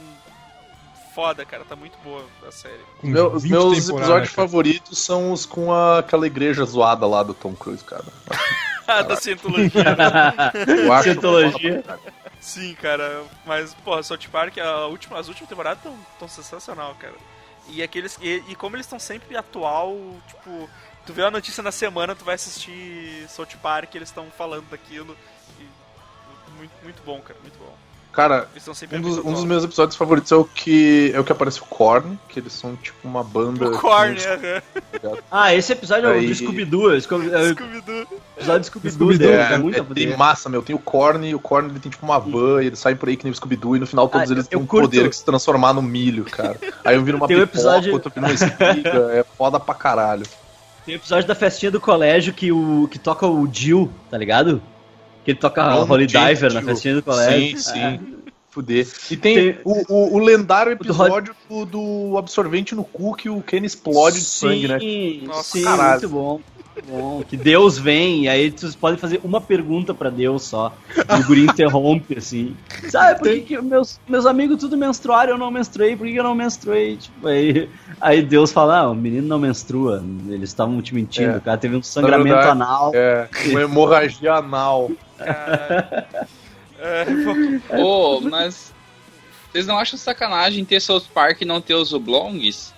[1.15, 2.81] Foda, cara, tá muito boa a série.
[3.03, 4.49] Meu- os 20 meus episódios cara.
[4.49, 8.05] favoritos são os com a- aquela igreja zoada lá do Tom Cruise, cara.
[9.01, 9.85] Da cientologia.
[9.85, 10.53] né?
[10.85, 11.83] Eu acho Cientologia.
[11.83, 12.03] caralho.
[12.41, 17.15] Sim, cara, mas, porra, South Park, a última, as últimas temporadas estão tão sensacional, cara.
[17.69, 18.19] E aqueles.
[18.21, 19.97] E, e como eles estão sempre atual,
[20.27, 20.69] tipo,
[21.07, 25.17] tu vê a notícia na semana, tu vai assistir South Park, eles estão falando daquilo.
[25.61, 27.75] E muito, muito bom, cara, muito bom.
[28.13, 28.47] Cara,
[28.93, 31.65] um dos, um dos meus episódios favoritos é o que é o que aparece o
[31.65, 33.69] Korn, que eles são tipo uma banda.
[33.71, 34.63] O Korn, né?
[35.31, 36.95] Ah, esse episódio é o Aí- do Scooby-Doo.
[36.95, 38.07] é Scooby- é o Scooby-Doo.
[38.37, 40.61] episódio do Scooby-Doo Scooby-Doo, dele, É, é muito é, tem massa, meu.
[40.63, 43.09] Tem o Korn e o Korn ele tem tipo uma van e eles saem por
[43.09, 45.09] aí que nem o Scooby-Doo e no final todos Ah, eles têm um curto- poder
[45.09, 46.57] que se transformar no milho, cara.
[46.85, 49.75] Aí eu viro uma Tem um pipoca, episódio- outro vira uma espiga, é foda pra
[49.75, 50.27] caralho.
[50.85, 54.61] Tem o episódio da festinha do colégio que, o, que toca o Jill, tá ligado?
[55.25, 56.63] Que ele toca Não, Holy Diver na Jill.
[56.63, 57.59] festinha do colégio.
[57.59, 57.91] Sim, É.
[57.99, 58.01] sim.
[58.51, 58.87] Fuder.
[59.11, 63.41] E tem, Tem- O, o, o lendário episódio do, do absorvente no cu que o
[63.41, 64.79] Ken explode de sangue, né?
[64.79, 65.91] Sim, Nossa, sim, caralho.
[65.93, 66.41] muito bom.
[66.89, 70.73] Bom, que Deus vem, e aí vocês podem fazer uma pergunta pra Deus só.
[70.97, 72.57] E o guri interrompe, assim.
[72.89, 75.95] Sabe por que, que meus, meus amigos tudo menstruaram eu não menstruei?
[75.95, 76.97] Por que, que eu não menstruei?
[76.97, 77.69] Tipo, aí,
[78.01, 80.03] aí Deus fala: ah, o menino não menstrua.
[80.29, 81.37] Eles estavam te mentindo, É.
[81.37, 82.91] o cara teve um sangramento verdade, anal.
[82.95, 84.91] É, uma hemorragia anal.
[86.85, 88.73] É, bom, Ô, mas.
[89.53, 92.75] Vocês não acham sacanagem ter South Park e não ter os oblongs?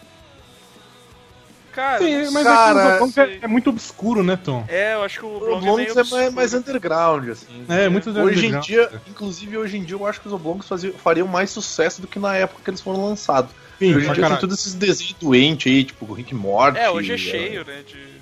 [1.74, 3.24] Cara, Sim, mas Cara, é, que o Oblong sei.
[3.24, 4.64] é, é muito obscuro, né, Tom?
[4.68, 7.64] é, eu acho que o O Oblong é Oblongs meio é mais, mais underground, assim.
[7.68, 8.64] É, muito Hoje em underground.
[8.64, 12.06] dia, inclusive hoje em dia, eu acho que os Oblongs faziam, fariam mais sucesso do
[12.06, 13.50] que na época que eles foram lançados.
[13.78, 14.40] Sim, hoje em dia tem caralho.
[14.40, 16.78] todos esses desenhos doentes aí, tipo Rick Morty.
[16.78, 18.14] É, hoje é cheio, né, de...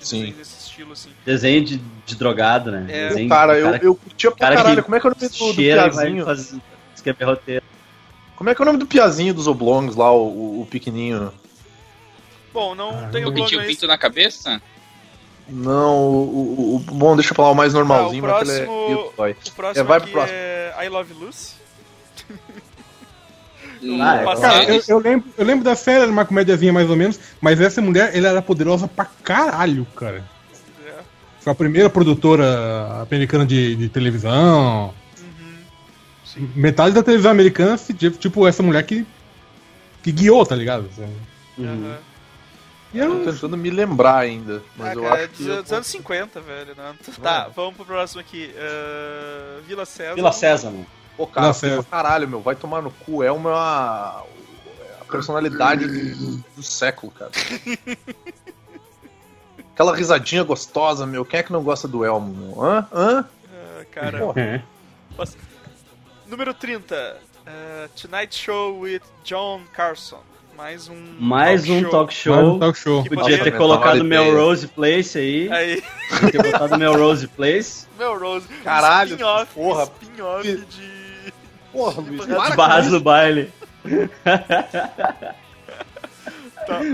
[0.00, 0.20] Sim.
[0.20, 1.10] desenho desse estilo, assim.
[1.26, 2.86] Desenho de, de drogado, né?
[2.88, 3.08] É.
[3.08, 4.82] Desenho Cara, de eu, eu curtia pra cara caralho.
[4.82, 6.24] Como é que é o nome do, do piazinho?
[6.24, 7.62] fazer.
[8.34, 11.30] Como é que é o nome do piazinho dos Oblongs lá, o, o, o pequenininho?
[12.52, 14.60] Bom, não Ah, tem O que tinha o pinto na cabeça?
[15.48, 18.60] Não, o, o, o- Bom, deixa eu falar o mais normalzinho, Ah, o mas ele
[18.60, 19.30] é próximo- dói.
[19.32, 20.36] O próximo É, vai pro próximo.
[20.38, 21.54] é I Love Lucy.
[24.02, 24.36] Ah, é.
[24.40, 27.58] Cara, eu, eu lembro, eu lembro da série, era uma comédiazinha mais ou menos, mas
[27.62, 30.22] essa mulher, ela era poderosa pra caralho, cara.
[30.86, 30.92] É.
[31.40, 34.92] Foi a primeira produtora americana de, de televisão.
[36.36, 36.48] Uhum.
[36.54, 39.06] Metade da televisão americana, se- tipo, essa mulher que,
[40.02, 40.90] que guiou, tá ligado?
[40.98, 41.08] Aham.
[41.56, 42.09] E
[42.98, 45.44] eu, Tô tentando me lembrar ainda, mas Ah, eu cara, é acho que...
[45.44, 46.74] dos, eu- dos anos 50, velho.
[46.76, 46.94] Né?
[47.22, 48.52] Tá, vamos pro próximo aqui.
[48.58, 50.14] Ah, Vila César.
[50.14, 50.86] Vila Sésamo.
[51.16, 51.82] Pô, cara, Nossa, é.
[51.82, 53.22] caralho, meu, vai tomar no cu.
[53.22, 54.24] É uma...
[55.00, 57.30] A personalidade do, do século, cara.
[59.74, 61.24] Aquela risadinha gostosa, meu.
[61.24, 62.62] Quem é que não gosta do Elmo, meu?
[62.64, 62.86] Hã?
[62.92, 63.24] Hã?
[63.52, 64.18] Ah, cara.
[64.36, 64.62] É.
[65.16, 65.36] Posso-
[66.26, 67.16] Número 30.
[67.46, 70.20] ah, Tonight Show with John Carson.
[70.60, 70.96] Mais um.
[71.18, 72.54] Mais um talk mais show.
[72.54, 73.02] um talk show.
[73.02, 74.04] Que Podia ter Tá colocado.
[74.04, 75.50] Melrose Place aí.
[75.50, 77.86] Aí, Podia ter botado Melrose Place.
[77.98, 78.46] Melrose.
[78.62, 79.54] Caralho, Spin-off.
[79.54, 79.84] porra.
[79.84, 81.00] Spin-off Que- de.
[81.72, 83.50] Porra, Luiz, com Barras do baile.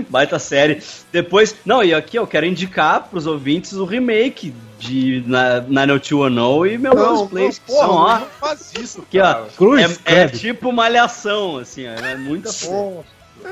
[0.09, 0.81] Baita série.
[1.11, 6.77] Depois, não, e aqui eu quero indicar pros ouvintes o remake de na, 90210 e
[6.77, 9.45] meu Rose Place, que são, ó, não faz isso, aqui, ó, cara.
[9.57, 13.03] Cruz, é, é tipo malhação, assim, ó, é muita foda.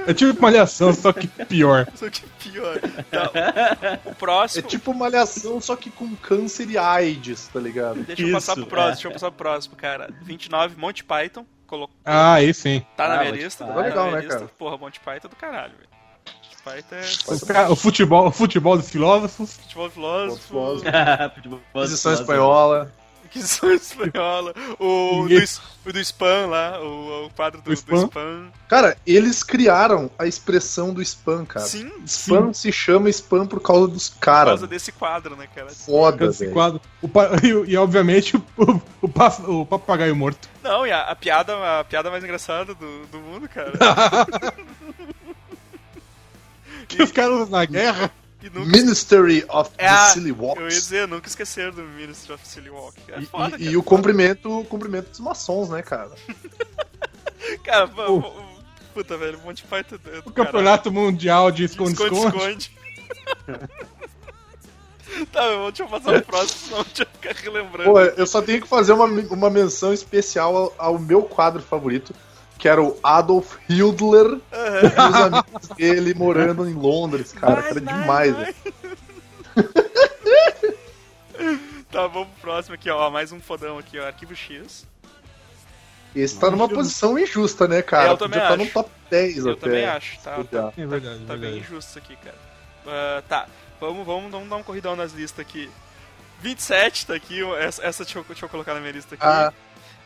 [0.07, 1.87] É tipo malhação, só que pior.
[1.95, 2.79] Só que pior.
[3.11, 3.31] Tá,
[4.05, 4.67] o É próximo.
[4.67, 8.03] tipo malhação, só que com câncer e AIDS, tá ligado?
[8.03, 8.91] Deixa eu passar Isso, pro próximo, é.
[8.91, 10.13] deixa eu passar pro próximo, cara.
[10.21, 11.45] 29, Monty Python.
[11.65, 11.89] Colo...
[12.05, 12.85] Ah, aí sim.
[12.95, 13.65] Tá na Ah, minha lista.
[13.65, 14.39] Tá na Legal, minha né, lista.
[14.39, 14.51] cara?
[14.57, 15.89] Porra, Monty Python é do caralho, velho.
[17.49, 19.53] É o, futebol, o futebol dos filósofos.
[19.57, 20.81] futebol filósofo,
[21.75, 22.91] Inquisição espanhola.
[23.35, 28.03] Inquisição espanhola, o do, o do spam lá, o, o quadro do, O do spam?
[28.05, 28.51] spam.
[28.69, 31.65] Cara, eles criaram a expressão do spam, cara.
[31.65, 34.51] Sim, Spam se chama spam por causa dos por caras.
[34.51, 35.69] causa desse quadro, né, cara?
[35.69, 36.53] Foda, Esse velho.
[36.53, 36.81] quadro.
[37.01, 40.47] O pa- e, e, obviamente o, o, o papagaio morto.
[40.63, 43.73] Não, e a, a piada, a piada mais engraçada do, do mundo, cara.
[46.87, 48.11] Que os caras na guerra.
[48.45, 52.47] E nunca, Ministry of É the Silly eu ia dizer, nunca esquecer do Ministry of
[52.47, 52.95] Silly Walk.
[53.09, 56.11] É E, foda, e- e o cumprimento, o cumprimento dos maçons, né, cara?
[57.63, 57.89] Cara,
[58.93, 62.15] puta, velho, Monty Python é do O campeonato mundial de esconde-esconde.
[62.27, 62.71] Esconde-esconde.
[65.31, 67.89] tá, meu, deixa eu passar o próximo, senão deixa eu ficar relembrando.
[67.91, 72.13] Pô, eu só tenho que fazer uma, uma menção especial ao, ao meu quadro favorito,
[72.57, 77.61] que era o Adolf Hitler e os amigos dele morando em Londres, cara.
[77.61, 78.55] Que era Vai, vai, demais, vai.
[81.91, 83.09] Tá, vamos pro próximo aqui, ó.
[83.09, 84.05] Mais um fodão aqui, ó.
[84.05, 84.85] Arquivo X.
[86.13, 88.09] Esse tá numa posição injusta, né, cara?
[88.09, 88.63] É, eu também Podia tá acho.
[88.63, 89.61] no top 10 Eu até.
[89.61, 90.43] também acho, tá?
[90.43, 90.73] Tá.
[90.77, 92.35] É verdade, tá é bem injusto isso aqui, cara.
[92.87, 93.47] Ah, tá,
[93.79, 95.69] vamos, vamos, vamos dar um corridão nas listas aqui.
[96.41, 99.23] 27 tá aqui, essa, essa deixa, eu, deixa eu colocar na minha lista aqui.
[99.25, 99.53] Ah,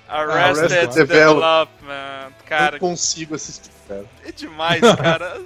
[0.10, 2.34] Arrested, Arrested Development.
[2.46, 4.06] Cara, não consigo assistir, cara.
[4.26, 5.42] é demais, cara.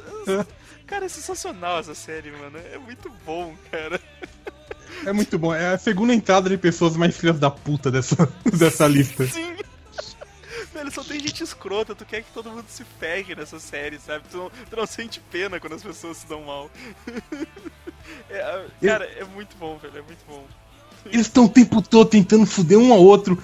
[0.87, 2.57] cara, é sensacional essa série, mano.
[2.71, 3.99] É muito bom, cara.
[5.05, 5.53] É muito bom.
[5.53, 8.15] É a segunda entrada de pessoas mais filhas da puta dessa,
[8.57, 9.25] dessa lista.
[9.27, 9.53] Sim.
[10.73, 14.23] Velho, só tem gente escrota, tu quer que todo mundo se ferre nessa série, sabe?
[14.31, 16.71] Tu não, tu não sente pena quando as pessoas se dão mal.
[18.29, 20.43] É, cara, é muito bom, velho, é muito bom.
[21.05, 23.37] Eles estão o tempo todo tentando foder um ao outro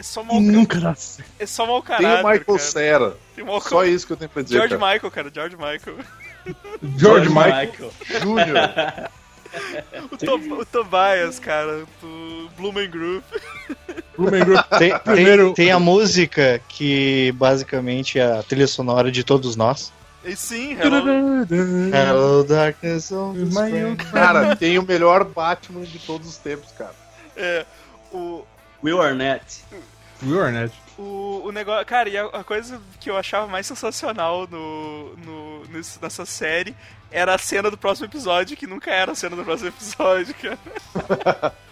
[0.00, 1.30] É só mau, nunca dá certo.
[1.38, 2.58] é só mau Tem caráter, o Michael cara.
[2.58, 3.16] Cera.
[3.36, 4.92] Tem Só isso que eu tenho pra dizer, George cara.
[4.94, 5.96] Michael, cara, George Michael.
[6.96, 7.92] George Michael.
[8.22, 9.10] Júnior.
[10.10, 13.24] O, To- o Tobias, cara, do Blumen Group.
[14.16, 14.64] Blumen Group.
[14.78, 19.92] Tem, tem- Primeiro- tem a música que basicamente é a trilha sonora de todos nós.
[20.24, 21.46] E sim, Hello.
[21.92, 23.10] Hello, darkness
[24.10, 26.94] Cara, tem o melhor Batman de todos os tempos, cara.
[27.36, 27.66] É,
[28.12, 28.44] o,
[28.82, 29.62] Will Arnett.
[30.22, 30.74] Arnett.
[30.98, 31.84] O, o negócio.
[31.86, 36.74] Cara, e a, a coisa que eu achava mais sensacional no, no, nesse- nessa série
[37.10, 41.54] era a cena do próximo episódio, que nunca era a cena do próximo episódio, cara.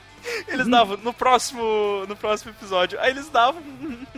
[0.48, 2.98] Eles davam no próximo, no próximo episódio.
[3.00, 3.62] Aí eles davam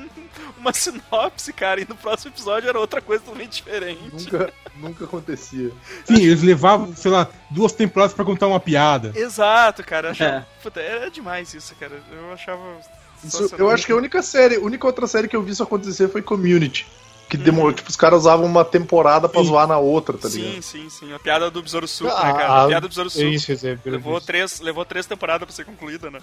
[0.58, 4.00] uma sinopse, cara, e no próximo episódio era outra coisa totalmente diferente.
[4.32, 5.70] Nunca, nunca acontecia.
[6.04, 9.12] Sim, eles levavam, sei lá, duas temporadas pra contar uma piada.
[9.14, 10.08] Exato, cara.
[10.08, 10.46] Eu achava, É.
[10.62, 12.02] puta, era demais isso, cara.
[12.10, 12.80] Eu achava.
[13.24, 15.62] Isso, eu acho que a única série, a única outra série que eu vi isso
[15.62, 16.86] acontecer foi Community.
[17.28, 17.44] Que Uhum.
[17.44, 19.46] demorou, tipo, os caras usavam uma temporada pra Sim.
[19.46, 20.54] zoar na outra, tá ligado?
[20.54, 21.12] Sim, sim, sim.
[21.12, 22.64] A piada do Besouro Suco, Ah, né, cara?
[22.64, 23.24] A piada do Besouro Suco.
[23.24, 26.18] Isso, isso, é Levou três, levou três temporadas pra ser concluída, né?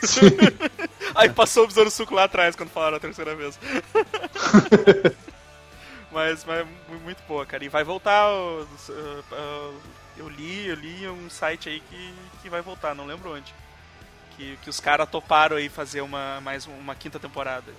[1.14, 3.58] Aí passou o Besouro Suco lá atrás quando falaram a terceira vez.
[6.10, 7.64] mas, mas mu- muito boa, cara.
[7.64, 8.28] E vai voltar.
[8.30, 9.74] o- uh, uh,
[10.16, 13.54] eu li, eu li um site aí que, que vai voltar, não lembro onde.
[14.36, 17.72] Que, que os caras toparam aí fazer uma, mais uma quinta temporada.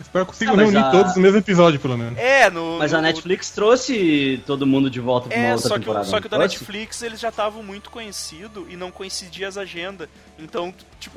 [0.00, 2.18] Espero que consigam Ah, mas reunir a- todos no mesmo episódio, pelo menos.
[2.18, 2.78] É, no.
[2.78, 5.80] Mas no- a Netflix trouxe todo mundo de volta pra uma É, outra só que,
[5.80, 6.04] o, temporada.
[6.06, 6.38] só que o da?
[6.38, 10.08] Netflix eles já estavam muito conhecidos e não coincidia as agendas.
[10.38, 11.16] Então, tipo,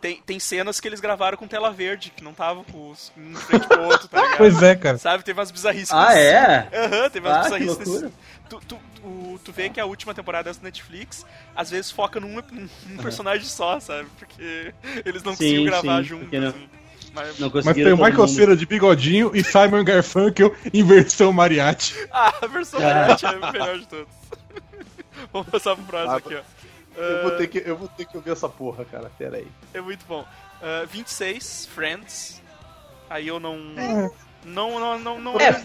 [0.00, 3.34] tem, tem cenas que eles gravaram com tela verde, que não tava com os, um
[3.36, 4.36] frente pro outro, tá ligado?
[4.38, 4.98] Pois é, cara.
[4.98, 5.92] Sabe, teve umas bizarrices.
[5.92, 6.68] Ah, é?
[6.72, 7.78] Aham, teve umas Ah, bizarrices.
[7.78, 8.12] nesse-
[8.48, 12.36] Tu, tu, tu, tu vê que a última temporada da Netflix às vezes foca num,
[12.36, 14.08] num personagem só, sabe?
[14.18, 14.72] Porque
[15.04, 16.32] eles não Sim, conseguiam gravar sim, juntos.
[16.40, 16.68] não- assim.
[17.14, 18.28] Mas, Não Mas tem o Michael mundo.
[18.28, 21.94] Cera de bigodinho e Simon Garfunkel em versão mariachi.
[22.12, 24.06] ah, a versão Mariachi é a melhor de todas.
[25.32, 27.00] Vamos passar pro próximo Ah, aqui, ó.
[27.00, 29.10] Eu, vou Ah, ter que, eu vou ter que ouvir essa porra, cara.
[29.18, 29.46] Pera aí.
[29.72, 30.24] É muito bom.
[30.62, 32.42] Ah, 26, Friends.
[33.08, 33.56] Aí eu não.
[34.44, 35.40] Não, não, não, não.
[35.40, 35.64] É.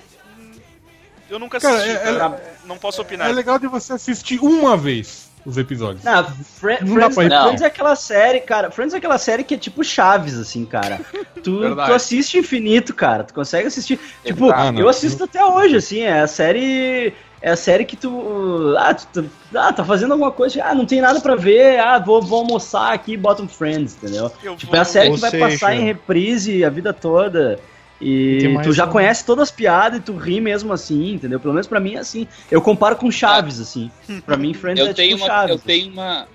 [1.34, 2.38] Eu nunca Cara, assisti, é- tá?
[2.66, 3.28] Não posso opinar.
[3.28, 6.04] É legal de você assistir uma vez os episódios.
[6.04, 8.70] Não, Fre- Não dá Friends, Friends é aquela série, cara.
[8.70, 11.02] Friends é aquela série que é tipo Chaves, assim, cara.
[11.44, 13.24] Tu, tu assiste infinito, cara.
[13.24, 14.00] Tu consegue assistir.
[14.24, 16.02] Tipo, Ah, eu assisto até hoje, assim.
[16.02, 17.14] É a série.
[17.42, 18.76] é a série que tu.
[18.78, 20.64] Ah, tu, tu- ah, tá fazendo alguma coisa.
[20.64, 21.80] Ah, não tem nada pra ver.
[21.80, 24.32] Ah, vou, vou almoçar aqui e bota um Friends, entendeu?
[24.44, 26.94] Eu Tipo, vou- é a série Ou que vai seja- passar em reprise a vida
[26.94, 27.60] toda.
[28.02, 31.40] E tu já um- conhece todas as piadas e tu ri mesmo assim, entendeu?
[31.40, 32.28] Pelo menos pra mim é assim.
[32.52, 33.90] Eu comparo com Chaves, assim.
[34.26, 35.52] Pra mim, Friends Eu é tenho, tipo uma, Chaves.
[35.52, 36.28] eu tenho uma,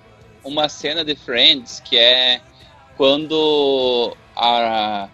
[0.44, 2.40] uma cena de Friends que é
[2.96, 5.08] quando a,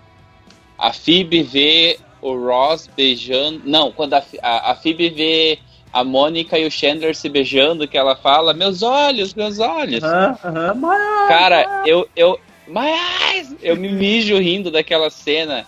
[0.78, 3.60] a Phoebe vê o Ross beijando.
[3.64, 5.58] Não, quando a, a, a Phoebe vê
[5.92, 10.02] a Mônica e o Chandler se beijando, que ela fala: Meus olhos, meus olhos.
[10.02, 12.38] Aham, aham, mas- Cara, eu, eu.
[12.66, 15.66] Mas eu me mijo rindo daquela cena.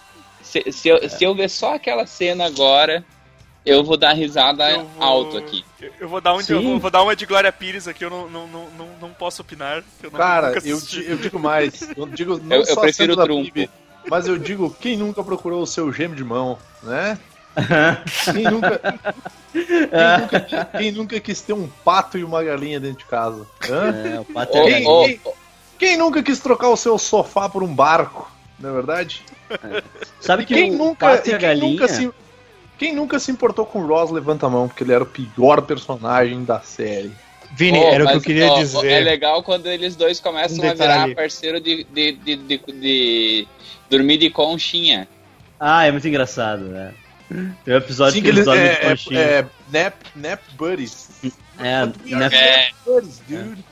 [0.64, 3.04] Se, se, eu, se eu ver só aquela cena agora,
[3.64, 5.64] eu vou dar risada Eu vou- alto aqui.
[5.80, 8.10] Eu, eu vou dar um eu vou, vou dar uma de Glória Pires aqui, eu
[8.10, 9.82] não, não, não, não, não posso opinar.
[10.02, 10.78] Eu não, Cara, nunca eu,
[11.08, 11.88] eu digo mais.
[11.96, 13.52] Eu digo não Eu- eu só prefiro da trunfo.
[13.52, 13.70] Phoebe,
[14.08, 17.18] mas eu digo, quem nunca procurou o seu gêmeo de mão, né?
[18.34, 18.80] Quem nunca,
[19.50, 23.46] quem, nunca, quem nunca quis ter um pato e uma galinha dentro de casa?
[23.70, 24.16] Hã?
[24.16, 25.20] É, o Pato é Quem- ô, quem-
[25.78, 28.30] Quem nunca quis trocar o seu sofá por um barco?
[28.58, 29.22] Não é verdade?
[30.20, 31.72] Sabe E que quem o nunca, quem galinha...
[31.72, 32.10] nunca se
[32.78, 35.62] quem nunca se importou com o Ross levanta a mão, porque ele era o pior
[35.62, 37.10] personagem da série.
[37.52, 38.86] Vini, Ô, era o que mas, eu queria ó, dizer.
[38.86, 43.48] É legal quando eles dois começam Um a virar parceiro de, de, de, de, de
[43.88, 45.08] dormir de conchinha.
[45.58, 46.92] Ah, é muito engraçado, né?
[47.64, 49.20] Tem um episódio Sim, que eles dormem de é, conchinha.
[49.20, 51.08] é, é nap, nap Buddies.
[51.58, 52.28] É, né?
[52.32, 53.64] É, Buddies, dude.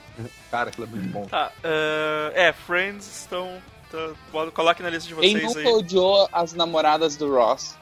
[0.51, 1.27] Cara, aquilo é muito bom.
[1.27, 3.59] Tá, ah, é, Friends estão.
[3.95, 5.75] Tá, coloque na lista de quem vocês nunca aí.
[5.75, 7.77] odiou as namoradas do Ross?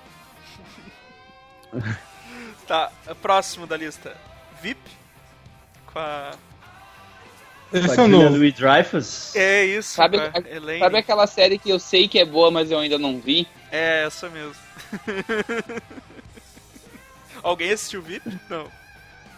[2.65, 4.17] Tá, próximo da lista.
[4.63, 4.79] VIP.
[5.87, 6.31] Com a.
[7.73, 8.25] Esse Com é novo.
[8.25, 9.35] É Louis-Dreyfus.
[9.67, 10.31] isso, Sabe, a
[10.79, 13.49] sabe aquela série que eu sei que é boa, mas eu ainda não vi?
[13.71, 14.55] É, essa mesmo.
[17.43, 18.39] Alguém assistiu VIP?
[18.49, 18.71] Não.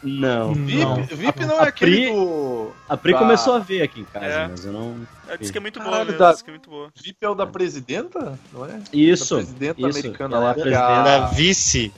[0.05, 0.53] Não.
[0.55, 1.03] VIP Não.
[1.05, 2.71] VIP não A é aquele Pri- do.
[2.89, 4.49] A Pri começou a ver aqui em casa, É.
[4.49, 4.97] mas eu não...
[5.27, 6.31] Ela disse que é muito boa Caralho, mesmo.
[6.31, 6.89] Disse que é muito boa.
[6.95, 8.81] VIP é o da presidenta, não é?
[8.93, 9.99] Isso, Da presidenta isso.
[9.99, 10.87] americana ela lá, é que é presidenta.
[10.87, 11.93] a- Da vice.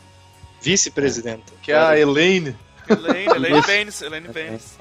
[0.62, 1.53] Vice-presidenta.
[1.62, 2.57] Que é a Elaine.
[2.89, 4.78] Elaine, Elaine Baines, Elaine Baines.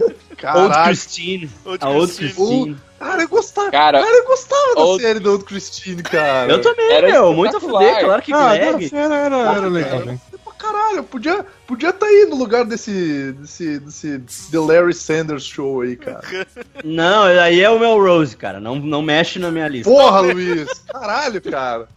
[0.00, 0.84] Old Caralho.
[0.84, 1.50] Christine.
[1.64, 2.76] Old A Old Christine.
[2.98, 3.70] Cara, eu gostava.
[3.70, 6.50] Cara, Cara, eu gostava da Old- série do Old Christine, cara.
[6.50, 7.32] Eu também, Era meu.
[7.34, 8.90] Muito a fuder, claro que Ah, Greg.
[8.94, 10.18] era, era, era, era legal, né?
[10.64, 14.18] Caralho, podia podia tá aí no lugar desse, desse, desse
[14.50, 16.22] The Larry Sanders Show aí, cara.
[16.84, 18.60] Não, aí é o Melrose, cara.
[18.60, 19.90] Não, não mexe na minha lista.
[19.90, 20.68] Porra, Luiz!
[20.90, 21.88] Caralho, cara.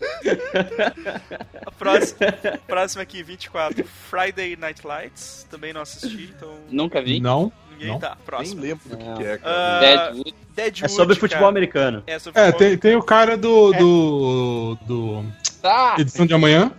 [1.65, 2.19] A próxima,
[2.68, 3.85] próxima aqui, 24.
[4.10, 5.45] Friday Night Lights.
[5.49, 7.19] Também não assisti, então nunca vi.
[7.19, 7.52] Não.
[7.72, 7.99] ninguém Não.
[7.99, 8.15] tá.
[8.15, 8.61] Nem Próximo.
[8.61, 9.56] lembro do que, que é, cara.
[9.56, 10.35] Ah, Deadwood.
[10.56, 11.49] Deadwood, É sobre futebol cara.
[11.49, 12.03] americano.
[12.07, 15.26] É, sobre É, futebol tem, tem o cara do, do, do
[15.61, 15.95] Tá.
[15.99, 16.72] Edição de Amanhã.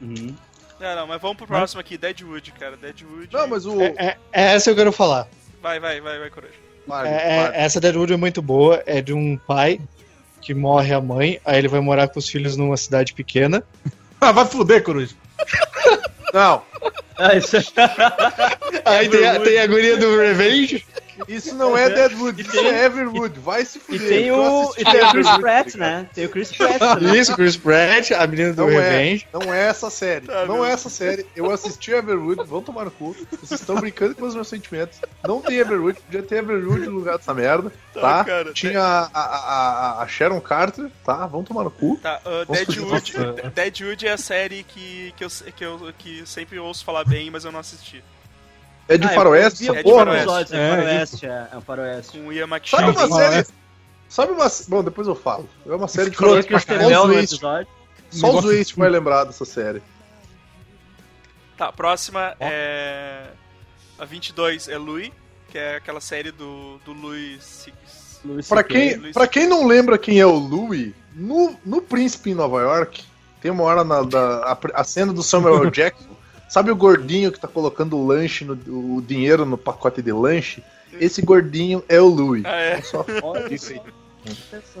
[0.00, 0.34] Uhum.
[0.80, 2.76] Não, não, mas vamos pro próximo aqui, Deadwood, cara.
[2.76, 3.28] Deadwood.
[3.32, 3.80] Não, mas o.
[3.82, 5.26] É, é- é essa eu quero falar.
[5.60, 6.52] Vai, vai, vai, vai, Coruja.
[6.86, 7.56] Vale, É- é- vale.
[7.56, 8.82] essa Deadwood é muito boa.
[8.86, 9.80] É de um pai
[10.40, 13.62] que morre a mãe, aí ele vai morar com os filhos numa cidade pequena.
[14.20, 15.14] Ah, vai fuder, Coruja.
[16.32, 16.62] Não,
[17.16, 17.62] Ah, isso é...
[18.84, 20.84] Aí tem a, tem a guria do Revenge.
[21.26, 23.40] isso não é Deadwood, isso é Everwood.
[23.40, 24.08] Vai se E fuder.
[24.08, 26.08] tem eu o, e tem o Chris Pratt, né?
[26.14, 27.18] Tem o Chris Pratt também.
[27.18, 29.26] Isso, Chris Pratt, a menina do Não é, Revenge.
[29.32, 30.26] não é essa série.
[30.26, 30.64] Tá, não meu.
[30.66, 31.26] é essa série.
[31.34, 33.16] Eu assisti Everwood, vão tomar no cu.
[33.42, 35.00] Vocês estão brincando com os meus sentimentos.
[35.26, 38.24] Não tem Everwood, podia ter Everwood no lugar dessa merda, Tá, tá?
[38.24, 41.26] cara, Tinha a, a, a, a Sharon Carter, tá?
[41.26, 41.98] Vão tomar no cu.
[42.00, 43.12] Tá, uh, Deadwood,
[43.52, 47.44] Deadwood é a série que, que, eu, que eu que sempre ouço falar bem, mas
[47.44, 48.02] eu não assisti.
[48.88, 50.04] É de Ah, faroeste, é de porra.
[50.06, 50.54] faroeste.
[50.54, 52.18] É, É, faroeste, é, é um faroeste.
[52.18, 52.90] Com o Ian Sabe McShane.
[52.92, 53.14] uma Sim.
[53.14, 53.46] série?
[54.08, 54.46] Sabe uma.
[54.68, 55.48] Bom, depois eu falo.
[55.66, 56.88] É uma série de Escroto faroeste caralho.
[56.88, 57.66] no Só os.
[58.10, 59.82] Só os Waste vai lembrar dessa série.
[61.56, 63.26] Tá, próxima é.
[63.98, 65.10] A 22 é Louis,
[65.50, 68.20] que é aquela série do, do Louis Six.
[68.24, 72.34] Louis Pra quem, pra quem não lembra quem é o Louis, no, no Príncipe em
[72.34, 73.04] Nova York,
[73.40, 75.68] tem uma hora na da, a, a cena do Samuel.
[75.70, 76.16] Jackson.
[76.48, 78.54] Sabe o gordinho que tá colocando o lanche, no,
[78.96, 80.62] o dinheiro no pacote de lanche?
[81.00, 82.44] Esse gordinho é o Louis.
[82.44, 82.80] Ah, é.
[82.82, 83.04] Só
[83.50, 83.80] isso aí.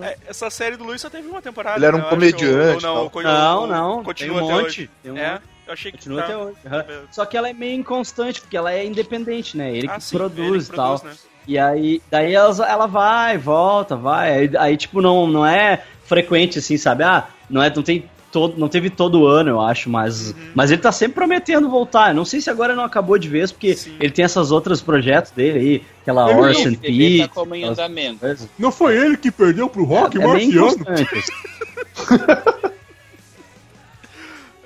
[0.02, 1.78] É, Essa série do Louis só teve uma temporada.
[1.78, 4.44] Ele era um eu acho, comediante ou- ou não, ou- Não, ou- não, Continua tem
[4.44, 4.66] um até monte.
[4.66, 4.90] hoje.
[5.02, 5.42] Tem um É, monte.
[5.66, 6.56] eu achei que Continua tá- até hoje.
[6.64, 7.02] beleza.
[7.12, 9.74] Só que ela é meio inconstante, porque ela é independente, né?
[9.74, 10.98] Ele Ah, que sim, produz e tal.
[10.98, 11.28] produz, né?
[11.46, 14.32] E aí, daí ela, ela vai, volta, vai.
[14.38, 17.04] Aí, aí, tipo, não, não é frequente, assim, sabe?
[17.04, 20.50] Ah, não, é, não tem todo, não teve todo ano, eu acho, mas, Uhum.
[20.54, 22.14] mas ele tá sempre prometendo voltar.
[22.14, 23.96] Não sei se agora não acabou de vez, porque Sim.
[24.00, 27.18] ele tem esses outros projetos dele aí, aquela Ele- Horse and TV Pete.
[27.20, 28.20] tá como em aquelas andamento.
[28.20, 28.48] coisas.
[28.58, 30.76] Não foi ele que perdeu pro Rock é, é Marciano?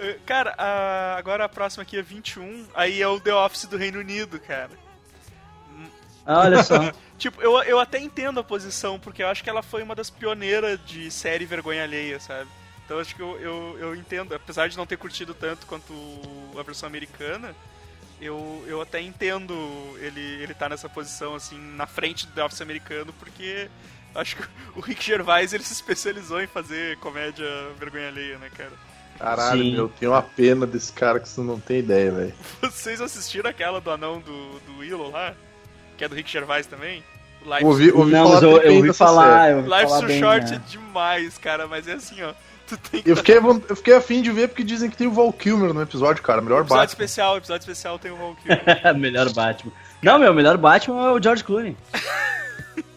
[0.01, 3.77] Eh, Cara, a- agora a próxima aqui é 21, aí é o The Office do
[3.77, 4.71] Reino Unido, cara.
[6.27, 6.91] Ah, Olha só.
[7.19, 10.11] Tipo, eu, eu até entendo a posição, porque eu acho que ela foi uma das
[10.11, 12.49] pioneiras de série vergonha alheia, sabe?
[12.85, 15.93] Então acho que eu, eu, eu entendo, apesar de não ter curtido tanto quanto
[16.59, 17.55] a versão americana,
[18.21, 19.55] eu, eu até entendo
[19.99, 23.69] ele, ele tá nessa posição, assim, na frente do The Office americano, porque
[24.15, 24.43] acho que
[24.77, 27.47] o Rick Gervais ele se especializou em fazer comédia
[27.79, 28.73] vergonha alheia, né, cara?
[29.19, 29.73] Caralho, Sim.
[29.73, 32.35] meu, tem uma pena desse cara que você não tem ideia, velho.
[32.63, 35.35] Vocês assistiram aquela do anão do, do Willow lá?
[35.97, 37.05] Que é do Rick Gervais também?
[37.45, 40.07] O Life, Ouvi, ouvi não, falar eu, eu ouvi falar, eu ouvi Life falar so
[40.07, 40.57] bem, Short né?
[40.57, 42.33] é demais, cara, mas é assim, ó.
[42.91, 45.73] Tem Eu fiquei, eu fiquei afim de ver porque dizem que tem o Val Kilmer
[45.73, 46.41] no episódio, cara.
[46.41, 47.05] Melhor episódio Batman.
[47.05, 48.99] especial, episódio especial tem o Val Kilmer.
[48.99, 49.73] melhor Batman.
[50.03, 51.77] Não, meu, melhor Batman é o George Clooney.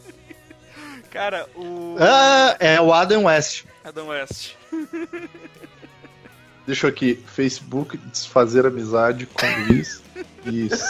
[1.11, 3.63] Cara, o Ah, é o Adam West.
[3.83, 4.53] Adam West.
[6.67, 7.23] Deixa eu aqui.
[7.27, 10.01] Facebook, desfazer amizade com Luiz.
[10.45, 10.83] Isso.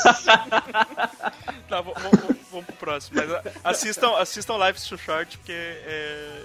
[1.67, 3.21] Tá, vamos, pro próximo.
[3.21, 6.43] Mas assistam, assistam Life so Short, porque é,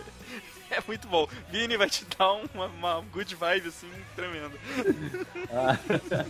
[0.76, 1.28] é muito bom.
[1.50, 4.52] Vini vai te dar uma, uma good vibe, assim, tremenda.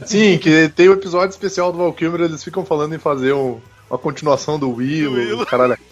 [0.07, 3.61] Sim, que tem o episódio especial do Val Kilmer, eles ficam falando em fazer um-
[3.89, 5.47] uma continuação do Willow, Do Willow.
[5.47, 5.77] caralho,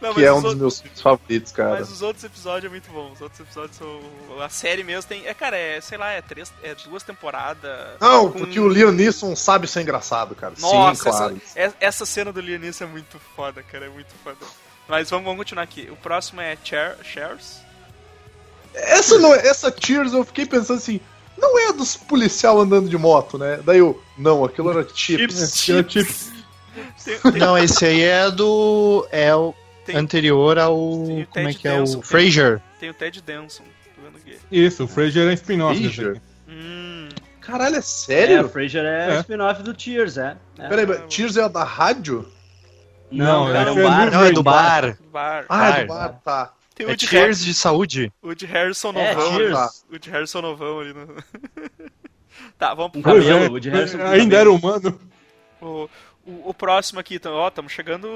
[0.00, 1.70] Não, que é um dos outros- meus favoritos, cara.
[1.78, 3.12] Mas os outros episódios é muito bom.
[3.12, 4.00] Os outros episódios são.
[4.42, 5.24] A série mesmo tem.
[5.24, 7.70] É, cara, é, sei lá, é, três, é duas temporadas.
[8.00, 10.52] Não, com- porque o Liam Neeson sabe ser engraçado, cara.
[10.58, 11.40] Nossa, Sim, claro.
[11.46, 13.86] essa, é- essa cena do Liam Neeson é muito foda, cara.
[13.86, 14.36] É muito foda.
[14.88, 15.88] Mas vamos, vamos continuar aqui.
[15.90, 17.60] O próximo é Cher, Shares.
[18.74, 21.00] Essa, não, é- essa Cheers eu fiquei pensando assim,
[21.38, 23.60] não é dos policial andando de moto, né?
[23.64, 25.62] Daí eu, não, aquilo era Chips.
[25.64, 25.84] Tipo-
[27.04, 29.06] Tem, tem- Não, esse aí é do.
[29.12, 29.54] É o
[29.86, 31.04] tem- anterior ao.
[31.06, 31.80] tem o Como é que é?
[31.80, 32.60] O tem- Frasier.
[32.80, 33.62] tem o Ted Danson.
[33.94, 34.38] Tô vendo aqui.
[34.50, 35.80] Isso, o Fraser é spin-off.
[35.80, 36.20] desse.
[36.48, 37.08] Hum.
[37.40, 38.46] Caralho, é É, sério?
[38.46, 39.16] o Frasier é, É.
[39.18, 40.36] o spin-off do Tears, é.
[40.58, 40.68] é.
[40.68, 42.28] Peraí, mas Cheers é a da rádio?
[43.10, 44.10] Não, Não, cara, é um é bar.
[44.10, 44.98] Não, é do bar.
[45.12, 45.44] Bar.
[45.48, 46.52] Ah, é do bar, tá.
[46.74, 48.12] Tem o É Cheers de saúde.
[48.22, 49.36] Har- Woody Harrison É, novão.
[49.36, 49.52] Cheers.
[49.54, 49.70] tá.
[49.92, 51.06] Woody Harrison novão ali no.
[52.58, 55.00] tá, vamos pro cabelo, é, o Woody Harrison ainda era humano.
[55.60, 55.88] O,
[56.26, 58.08] o, o próximo aqui, então, ó, estamos chegando.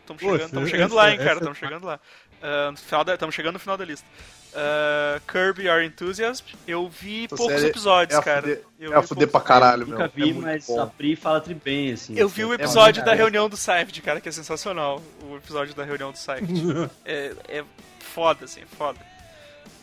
[0.00, 1.34] Estamos chegando, tamo chegando lá, hein, cara.
[1.34, 2.00] Estamos chegando lá.
[2.42, 4.06] Ah, no final da, tamo chegando no final da lista.
[4.50, 6.44] Uh, Curb Your Enthusiasm.
[6.66, 8.40] Eu vi Essa poucos episódios, é cara.
[8.42, 9.98] fuder- Eu É a fuder pra caralho, meu.
[9.98, 10.80] Nunca É vi, muito mas bom.
[10.80, 12.16] a Pri fala tri bem, assim.
[12.16, 15.02] Eu assim, vi o é episódio muito da reunião do Seinfeld, cara, que é sensacional.
[15.22, 16.90] O episódio da reunião do Seinfeld.
[17.04, 17.64] é, é
[18.00, 18.98] foda, assim, é foda.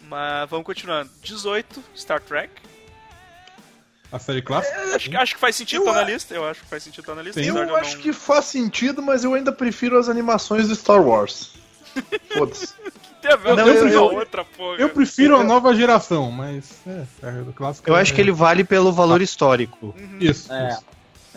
[0.08, 1.10] Mas vamos continuando.
[1.22, 2.52] 18, Star Trek.
[4.12, 4.96] A série clássica.
[4.96, 6.34] Acho, que- acho que faz sentido estar na a- lista.
[6.34, 7.42] Eu acho que faz sentido estar na lista.
[7.42, 7.50] Sim.
[7.50, 11.02] Eu de não- acho que faz sentido, mas eu ainda prefiro as animações do Star
[11.02, 11.54] Wars.
[12.34, 12.74] Foda-se.
[13.26, 14.78] Tem a ver Não, eu- eu- outra, porra.
[14.78, 16.72] Eu prefiro a nova geração, mas.
[16.88, 17.90] É, é do clássico.
[17.90, 19.96] Eu é- acho que ele vale pelo valor histórico.
[20.20, 20.52] Isso.
[20.54, 20.70] É.
[20.70, 20.84] isso.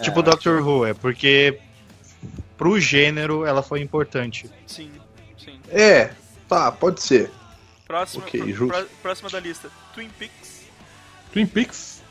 [0.03, 1.59] Tipo Doctor Who, é porque
[2.57, 4.49] pro gênero ela foi importante.
[4.67, 4.91] Sim,
[5.37, 5.59] sim.
[5.71, 6.11] É,
[6.49, 7.31] tá, pode ser.
[7.87, 8.67] Próxima, Ok, pró- justo.
[8.69, 9.71] pró- próxima da lista.
[9.95, 10.63] Twin Peaks.
[11.33, 12.03] Twin Peaks.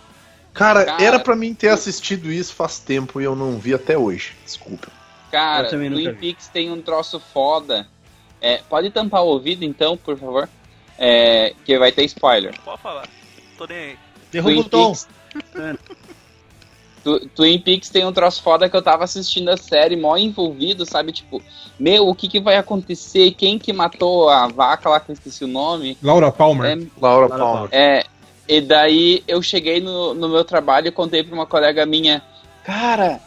[0.54, 3.95] Cara, Cara, era pra mim ter assistido isso faz tempo e eu não vi até
[3.98, 4.34] hoje.
[4.44, 4.88] Desculpa.
[5.32, 6.14] Cara, Twin.
[6.16, 7.88] Peaks tem um troço foda.
[8.41, 10.49] É, pode tampar o ouvido então, por favor?
[10.97, 12.53] É, que vai ter spoiler.
[12.64, 13.07] Pode falar.
[13.57, 13.97] Tô nem aí.
[14.31, 14.95] Derruba Twin o tom.
[17.34, 21.14] Twin Peaks tem um troço foda que eu tava assistindo a série, mó envolvido, sabe?
[21.14, 21.41] Tipo,
[21.80, 23.31] meu, o que que vai acontecer?
[23.31, 25.97] Quem que matou a vaca lá que eu esqueci o nome?
[26.01, 26.65] Laura Palmer.
[26.65, 27.69] É, Laura Laura Palmer.
[27.72, 28.03] é,
[28.47, 32.22] e daí eu cheguei no, no meu trabalho e contei pra uma colega minha,
[32.64, 33.22] cara,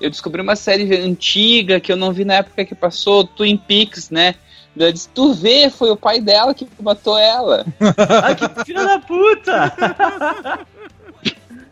[0.00, 4.10] eu descobri uma série antiga que eu não vi na época que passou, Twin Peaks,
[4.10, 4.34] né?
[4.78, 7.64] Ela disse, tu vê, foi o pai dela que matou ela.
[8.24, 9.72] Ai, que filha da puta!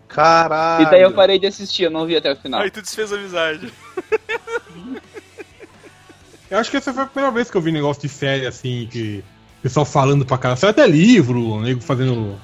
[0.06, 0.86] Caralho.
[0.86, 2.60] E daí eu parei de assistir, eu não vi até o final.
[2.60, 3.72] Aí tu desfez a amizade.
[6.50, 8.86] Eu acho que essa foi a primeira vez que eu vi negócio de série assim,
[8.90, 9.24] que.
[9.62, 10.56] Pessoal falando pra cara.
[10.56, 12.38] Saiu até livro, o nego fazendo.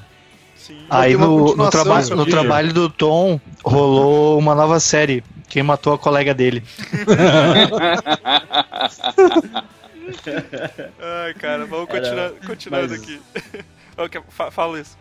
[0.56, 0.78] Sim.
[0.88, 5.22] Aí no, no, continuação, traba seu no trabalho do Tom rolou uma nova série.
[5.48, 6.62] Quem matou a colega dele.
[11.00, 13.20] Ai, cara, vamos continuar, continuando mas- aqui.
[13.96, 14.96] Ok, fa- Fala isso.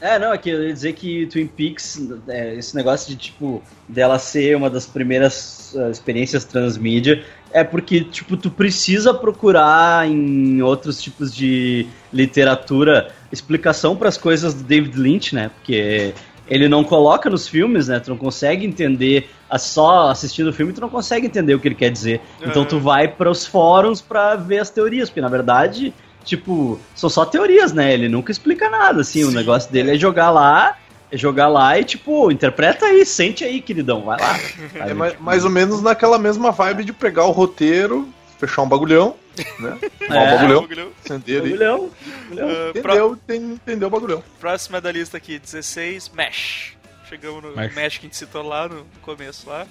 [0.00, 3.62] É, não, é que eu ia dizer que Twin Peaks, é, esse negócio de, tipo,
[3.86, 10.62] dela ser uma das primeiras ah, experiências transmídia, é porque, tipo, tu precisa procurar em
[10.62, 15.50] outros tipos de literatura explicação para as coisas do David Lynch, né?
[15.56, 16.14] Porque
[16.48, 18.00] ele não coloca nos filmes, né?
[18.00, 21.68] Tu não consegue entender, a- só assistindo o filme, tu não consegue entender o que
[21.68, 22.20] ele quer dizer.
[22.40, 22.68] Então Aham.
[22.70, 25.92] tu vai para os fóruns para ver as teorias, porque na verdade
[26.24, 27.94] tipo, são só teorias, né?
[27.94, 29.24] Ele nunca explica nada, assim.
[29.24, 30.76] O Sim, negócio dele é jogar lá,
[31.10, 34.38] é jogar lá e, tipo, interpreta aí, sente aí, queridão, vai lá.
[34.78, 38.08] É mais, mais ou menos naquela mesma vibe de pegar o roteiro,
[38.38, 39.14] fechar um bagulhão,
[39.58, 39.78] né?
[40.00, 40.04] É.
[40.04, 41.90] um bagulhão, Bagulhão.
[42.30, 44.24] pro- Entendeu, tem- entendeu o bagulhão.
[44.40, 46.72] Próxima da lista aqui, 16, Mesh.
[47.08, 47.74] Chegamos no Mesh.
[47.74, 49.66] Mesh, que a gente citou lá no começo lá.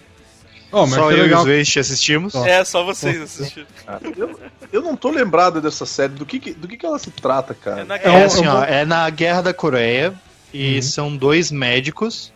[0.71, 1.47] Mas Só eu legal.
[1.47, 2.35] e os Waste assistimos.
[2.35, 3.67] É, só vocês assistiram.
[4.17, 4.39] Eu,
[4.73, 6.11] eu não tô lembrado dessa série.
[6.13, 7.81] Do que, que- do que, que ela se trata, cara?
[7.81, 8.25] É na É guerra.
[8.25, 10.13] assim, eu ó, vou- é na Guerra da Coreia
[10.53, 10.81] e Uhum.
[10.81, 12.33] são dois médicos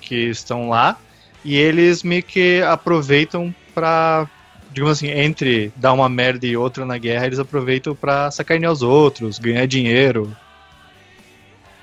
[0.00, 0.98] que estão lá
[1.44, 4.28] e eles meio que aproveitam pra,
[4.74, 8.82] digamos assim, entre dar uma merda e outra na guerra, eles aproveitam pra sacanear os
[8.82, 10.36] outros, ganhar dinheiro.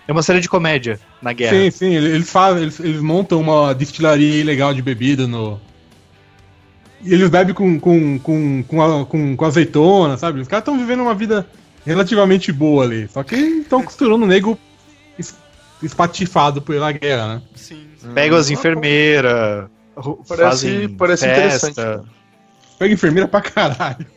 [0.08, 1.56] É uma série de comédia na guerra.
[1.58, 5.60] Sim, sim, eles fazem, eles, eles montam uma destilaria ilegal de bebida no.
[7.04, 10.40] E eles bebem com, com, com, com, a- com, com azeitona, sabe?
[10.42, 11.48] Os caras estão vivendo uma vida
[11.86, 13.08] relativamente boa ali.
[13.08, 14.58] Só que estão costurando o nego
[15.18, 15.36] es-
[15.82, 17.42] espatifado pela guerra, né?
[17.56, 17.88] Sim.
[18.14, 19.68] Pegam as enfermeiras,
[20.28, 21.70] Parece- fazem parece festa.
[21.70, 22.10] interessante.
[22.82, 24.08] Pega enfermeira pra caralho.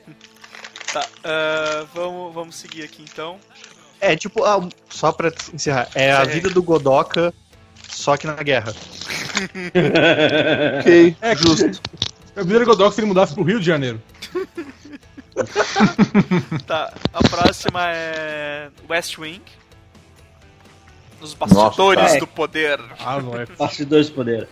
[0.90, 3.36] Tá, ah, vamos, vamos seguir aqui então.
[4.00, 6.30] É tipo, ah, só pra encerrar, é a Sim.
[6.30, 7.30] vida do Godoka,
[7.86, 8.72] só que na guerra.
[10.80, 11.78] Ok, É, justo.
[12.34, 14.00] Eu vi o Godox se ele mudasse pro Rio de Janeiro.
[16.66, 19.42] Tá, a próxima é West Wing.
[21.20, 22.20] Os bastidores cara.
[22.20, 22.80] do poder.
[23.00, 23.44] Ah, não é.
[23.44, 24.48] Bastidores de poder.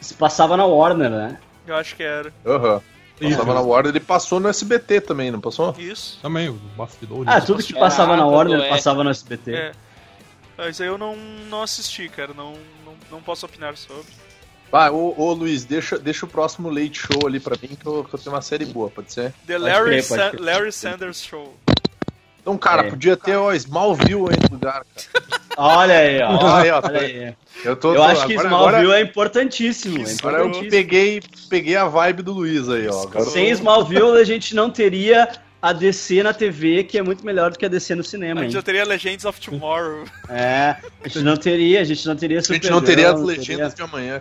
[0.00, 1.38] Se passava na Warner, né?
[1.66, 2.30] Eu acho que era.
[2.44, 2.76] Aham.
[2.76, 5.74] Isso, Passava na Warner, ele passou no SBT também, não passou?
[5.78, 6.18] Isso.
[6.20, 7.26] Também, os bastidores.
[7.26, 8.68] Ah, tudo que É, passava na Warner é.
[8.68, 9.54] passava no SBT.
[9.54, 9.72] É.
[10.58, 12.32] Mas aí eu não, não assisti, cara.
[12.34, 12.52] Não,
[12.84, 14.04] não, não posso opinar sobre.
[14.70, 18.04] Vai, ô, ô Luiz, deixa, deixa o próximo Late Show ali pra mim, que eu,
[18.04, 19.32] que eu tenho uma série boa, pode ser?
[19.46, 20.32] The Pode Larry, crer, Sa-.
[20.38, 21.54] Larry Sanders Show.
[22.40, 22.90] Então, cara, É.
[22.90, 25.36] podia ter ó, Smallville aí no lugar, cara.
[25.56, 26.56] Olha aí, ó.
[26.56, 27.34] Aí, ó, Olha aí.
[27.64, 29.98] Eu, tô, Eu tô- acho que agora- Smallville agora- é importantíssimo.
[30.06, 33.02] é Agora eu peguei, peguei a vibe do Luiz aí, ó.
[33.04, 35.28] Agora Sem Smallville a gente não teria
[35.62, 38.40] a DC na TV, que é muito melhor do que a DC no A cinema.
[38.42, 38.52] gente hein?
[38.54, 40.04] já teria Legends of Tomorrow.
[40.28, 43.26] É, a gente não teria, a gente não teria a gente não teria as não
[43.26, 44.20] legendas de amanhã.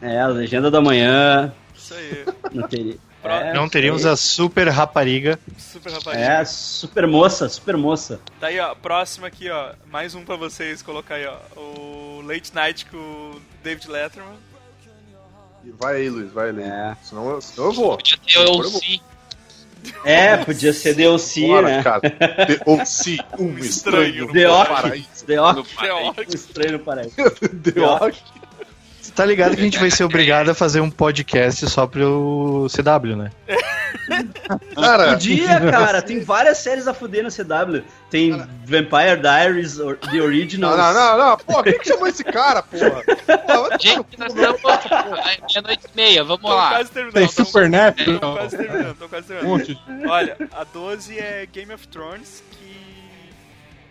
[0.00, 2.24] teria- É, a Legenda da Manhã, Isso aí.
[2.52, 2.96] não teria.
[3.24, 5.38] É, Não teríamos a super rapariga.
[5.56, 6.18] Super rapaz.
[6.18, 8.20] É, super moça, super moça.
[8.38, 8.74] Tá aí, ó.
[8.74, 9.72] Próxima aqui, ó.
[9.90, 11.36] Mais um pra vocês colocar aí, ó.
[11.58, 14.34] O Late Night com o David Letterman.
[15.80, 16.62] Vai aí, Luiz, vai aí.
[16.62, 16.96] É.
[17.02, 17.96] Senão, eu- senão eu vou.
[17.96, 19.00] Podia ter o OC.
[20.04, 21.82] É, podia ser DLC, Bora, né?
[21.82, 22.00] cara.
[22.00, 24.68] The OC, um estranho no The Ock.
[24.70, 25.24] paraíso.
[25.26, 27.14] The Ock, No um estranho no paraíso.
[27.62, 28.18] The Ock.
[29.14, 32.66] Você tá ligado que a gente vai ser obrigado a fazer um podcast só pro
[32.68, 33.30] CW, né?
[34.74, 37.82] Cara, Podia, cara, tem várias séries a fuder no CW.
[38.10, 38.32] Tem
[38.64, 40.76] Vampire Diaries, or- The não, Originals.
[40.76, 41.36] não, não, não.
[41.38, 43.02] Pô, quem que chamou esse cara, porra?
[43.46, 44.60] Pô, vai Gente, nós estamos.
[44.64, 46.70] É meia-noite e meia, vamos Tô lá.
[46.70, 47.14] quase terminando.
[47.14, 48.20] Tem tamo- Supernatural.
[48.20, 49.80] Tô quase terminando, tô quase terminando.
[50.10, 52.76] Olha, a 12 é Game of Thrones, que.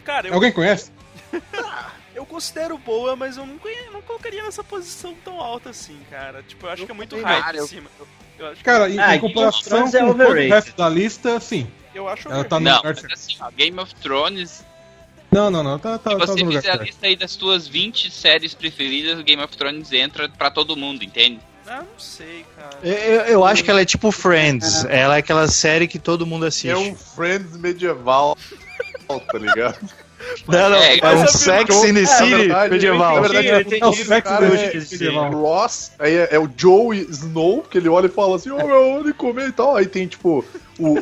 [0.04, 0.92] Cara, eu, Alguém conhece?
[2.16, 3.60] eu considero boa, mas eu não,
[3.92, 6.44] não colocaria nessa posição tão alta assim, cara.
[6.44, 7.90] Tipo, eu acho que é muito hype em eu- cima.
[8.38, 11.68] Eu acho, Cara, em, Ah, em comparação é com todo o resto da lista, sim.
[11.94, 13.14] eu acho Ela tá no Não, lugar certo.
[13.14, 14.64] assim, ó, Game of Thrones,
[15.32, 15.80] Não, não, não.
[15.80, 18.54] Tá, tá, se tá você no lugar fizer a lista aí das tuas 20 séries
[18.54, 21.40] preferidas, o Game of Thrones entra pra todo mundo, entende?
[21.66, 22.78] Ah, não sei, cara.
[22.84, 24.84] Eu, eu- eu acho que ela é tipo Friends.
[24.86, 26.70] Ela é aquela série que todo mundo assiste.
[26.70, 28.38] É um Friends medieval,
[29.08, 29.80] tá ligado?
[30.48, 33.16] Não, não, É, é, um eu- Sex in the City verdade, medieval.
[33.16, 35.32] Na verdade, é, É o cara do é, medieval.
[35.32, 38.82] Ross, aí é, é o Joe Snow, que ele olha e fala assim, ô meu,
[39.00, 39.76] onde comer e tal.
[39.76, 40.44] Aí tem tipo
[40.80, 41.00] o, o, o,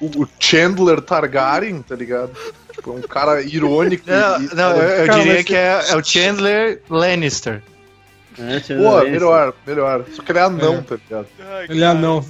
[0.00, 2.30] o, o- o Chandler Targaryen, tá ligado?
[2.72, 4.04] Tipo, é um cara irônico.
[4.06, 7.62] Não, e- não, eu, eu Cara, diria que é, é o Chandler Lannister.
[8.38, 10.04] É, Pô, melhor, melhor.
[10.14, 10.80] Só que ele é anão, É.
[10.82, 11.26] tá ligado?
[11.52, 12.24] Ai, Ele é anão.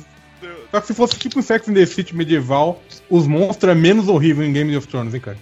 [0.70, 4.09] Só que se fosse tipo um Sex in the City medieval, os monstros é menos
[4.09, 5.38] horrível em Game of Thrones, hein, cara?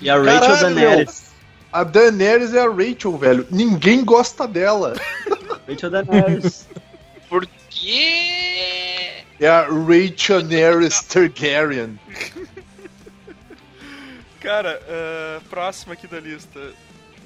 [0.00, 1.24] E a Rachel Caralho, Daenerys.
[1.72, 3.46] A Daenerys é a Rachel, velho.
[3.50, 4.94] Ninguém gosta dela.
[5.68, 6.68] Rachel Daenerys.
[7.28, 9.24] Por quê?
[9.40, 11.98] É a Rachel Daenerys Targaryen.
[14.40, 16.60] Cara, ah, próximo aqui da lista.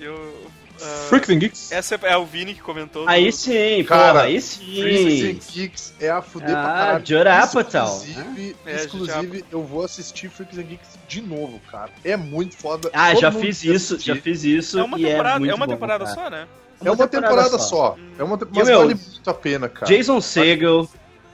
[0.00, 0.50] Eu.
[0.82, 1.72] Ah, Freaks and Geeks?
[1.72, 3.08] essa é o Vini que comentou.
[3.08, 5.30] Aí do- sim, Cara, porra, aí Freaks sim.
[5.30, 7.06] and Geeks é a fuder pra Ah, caralho.
[7.06, 11.90] Judd Apatow, Inclusive, É, exclusive eu vou assistir Freaks and Geeks de novo, cara.
[12.04, 12.90] É muito foda.
[12.92, 14.14] Ah, Todo já fiz isso, assistir.
[14.14, 16.46] já fiz isso É uma e é temporada, muito é uma bom, temporada só, né?
[16.84, 17.96] É uma temporada só.
[18.18, 19.86] É uma te- mas meu, vale muito a pena, cara.
[19.86, 20.88] Jason Segel,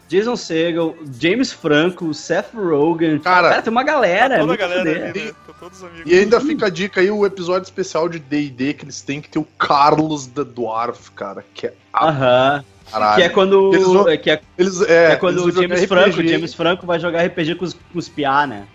[0.08, 3.18] Jason Segel, James Franco, Seth Rogen.
[3.18, 4.28] Cara, tem uma galera.
[4.30, 5.32] Tá é toda a muito galera ali, né?
[5.46, 6.12] Tá todos os amigos.
[6.12, 9.28] E ainda fica a dica aí, o episódio especial de D&D que eles têm que
[9.28, 12.64] ter o Carlos the Dwarf, cara, que é a Aham.
[12.90, 13.16] caralho.
[13.16, 13.74] Que é quando.
[13.74, 16.86] Eles vão- é, que é, Eles, é, é quando eles o James Franco, James Franco
[16.86, 18.66] vai jogar RPG com os, com os piá, né?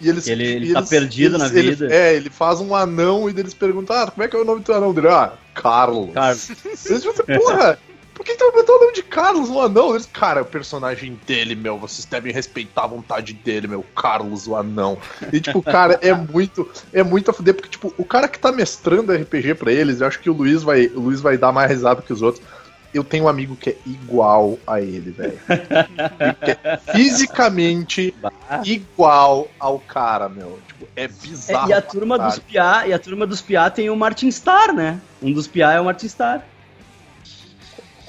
[0.00, 1.88] E eles, Ele- ele e tá perdido na ele- vida.
[1.92, 4.60] é, ele faz um anão e eles perguntam, ah, como é que é o nome
[4.60, 5.08] do teu anão dele?
[5.08, 6.12] Ah, Carlos.
[6.12, 6.50] Carlos.
[6.84, 7.95] Eles porra, por
[8.26, 9.90] que tu vai botar o nome de Carlos no anão?
[9.92, 14.46] Eles, cara, é o personagem dele, meu, vocês devem respeitar a vontade dele, meu, Carlos,
[14.46, 14.98] o anão.
[15.32, 18.50] E, tipo, cara, é muito, é muito a fuder, porque, tipo, o cara que tá
[18.52, 21.70] mestrando RPG pra eles, eu acho que o Luiz vai, o Luiz vai dar mais
[21.70, 22.44] risada que os outros.
[22.94, 25.38] Eu tenho um amigo que é igual a ele, velho.
[26.40, 28.14] É fisicamente
[28.64, 30.58] igual ao cara, meu.
[30.66, 31.68] Tipo, é É, bizarro.
[31.68, 34.98] e a turma dos piá, e a turma dos piá tem o Martin Starr, né?
[35.22, 36.42] Um dos piá é o Martin Starr.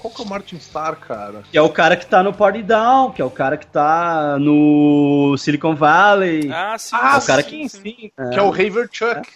[0.08, 1.44] Qual que é o Martin Starr, cara?
[1.52, 4.38] Que é o cara que tá no Party Down, que é o cara que tá
[4.40, 6.50] no Silicon Valley.
[6.52, 6.96] Ah, sim.
[6.96, 8.12] Ah, o cara sim, sim.
[8.18, 8.30] É.
[8.30, 9.28] Que é o Haver Chuck.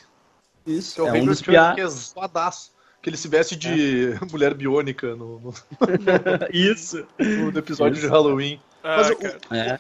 [0.65, 1.73] Isso, Que é o é um Haver Chuck, piá.
[1.75, 2.71] que é zoadaço.
[3.01, 5.53] Que ele se veste de mulher biônica no, no-
[6.53, 7.05] Isso.
[7.19, 8.07] no episódio Isso.
[8.07, 8.59] de Halloween.
[8.83, 9.37] Ah, Mas o- cara.
[9.51, 9.79] É.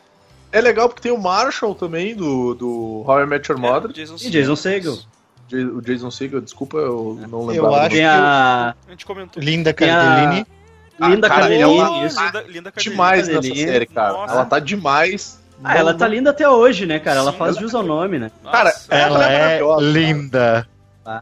[0.53, 3.91] É legal porque tem o Marshall também, do, do How I Met Your Mother.
[3.91, 4.97] É, Jason E Jason Segel.
[5.53, 7.69] O Jason Segel, desculpa, eu não Eu lembrava.
[7.69, 7.89] do acho.
[7.95, 9.41] Tem a A gente comentou.
[9.41, 9.89] Linda Tem
[11.01, 11.79] Ah, Linda cara, Cardellini.
[11.79, 12.23] ela- isso.
[12.23, 13.67] Linda, linda demais nessa Cadelinha.
[13.67, 14.13] série, cara.
[14.13, 14.33] Nossa.
[14.33, 15.39] Ela tá demais.
[15.63, 17.19] Ah, ela tá linda até hoje, né, cara?
[17.19, 18.31] Ela Sim, faz ela- jus ao nome, né?
[18.43, 18.57] Nossa.
[18.57, 20.67] Cara, Ela é é maravilhosa, linda.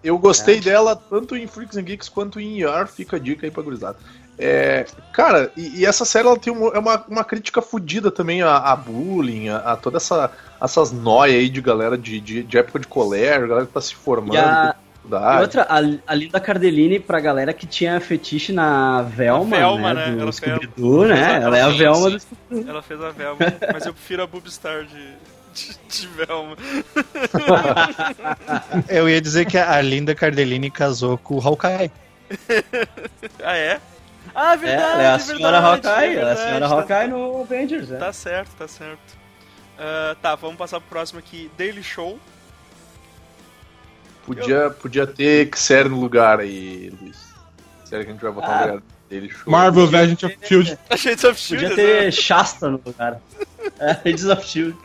[0.03, 3.51] Eu gostei dela tanto em Freaks and Geeks quanto em ER, fica a dica aí
[3.51, 3.97] pra gurizada.
[4.37, 8.41] É, cara, e, e essa série ela tem uma, é uma, uma crítica fodida também
[8.41, 10.31] a, a bullying, a, a toda essa
[10.61, 13.95] essas noias aí de galera de, de, de época de colégio, galera que tá se
[13.95, 14.75] formando, E a-
[15.07, 15.77] tem E outra, a,
[16.11, 20.07] a Linda Cardellini, pra galera que tinha fetiche na Velma, Velma, né?
[20.11, 20.21] né?
[20.21, 21.15] Ela Scooby-Doo, né?
[21.15, 22.69] Exatamente, Ela é a Velma do.
[22.69, 23.39] Ela fez a Velma,
[23.73, 25.13] mas eu prefiro a Boobstar de,
[25.53, 26.55] de, de Velma.
[28.87, 31.91] Eu ia dizer que a Linda Cardellini casou com o Hawkeye.
[33.43, 33.79] Ah, é?
[34.35, 37.07] Ah, É, verdade, ela é a senhora verdade, Hawkeye, ela é a senhora tá- Hawkeye
[37.07, 37.97] no Avengers, né?
[37.97, 39.17] Tá certo, tá certo.
[39.77, 41.49] Ah, tá, vamos passar pro próximo aqui.
[41.57, 42.19] Daily Show.
[44.35, 47.17] Podia, podia ter que série no lugar aí, Luiz.
[47.85, 48.59] Série que a gente vai botar Ah.
[48.67, 49.29] no lugar dele.
[49.29, 49.51] Show.
[49.51, 50.77] Marvel's Agent of Shield.
[50.97, 52.11] Shades of Shield, Podia ter né?
[52.11, 53.19] Shasta no lugar.
[53.79, 54.77] É, Agents of Shield.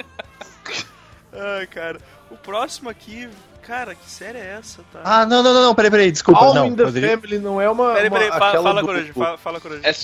[1.32, 1.98] Ai, cara.
[2.30, 3.28] O próximo aqui,
[3.62, 5.00] cara, que série é essa, tá?
[5.04, 6.40] Ah, não, não, não, não, peraí, peraí, desculpa.
[6.40, 7.92] All não, in the poderia- Family não é uma.
[7.94, 9.80] Peraí, uma- peraí, fa- aquela fala, do- Coruja, fala, fala, Coruja.
[9.84, 9.94] É,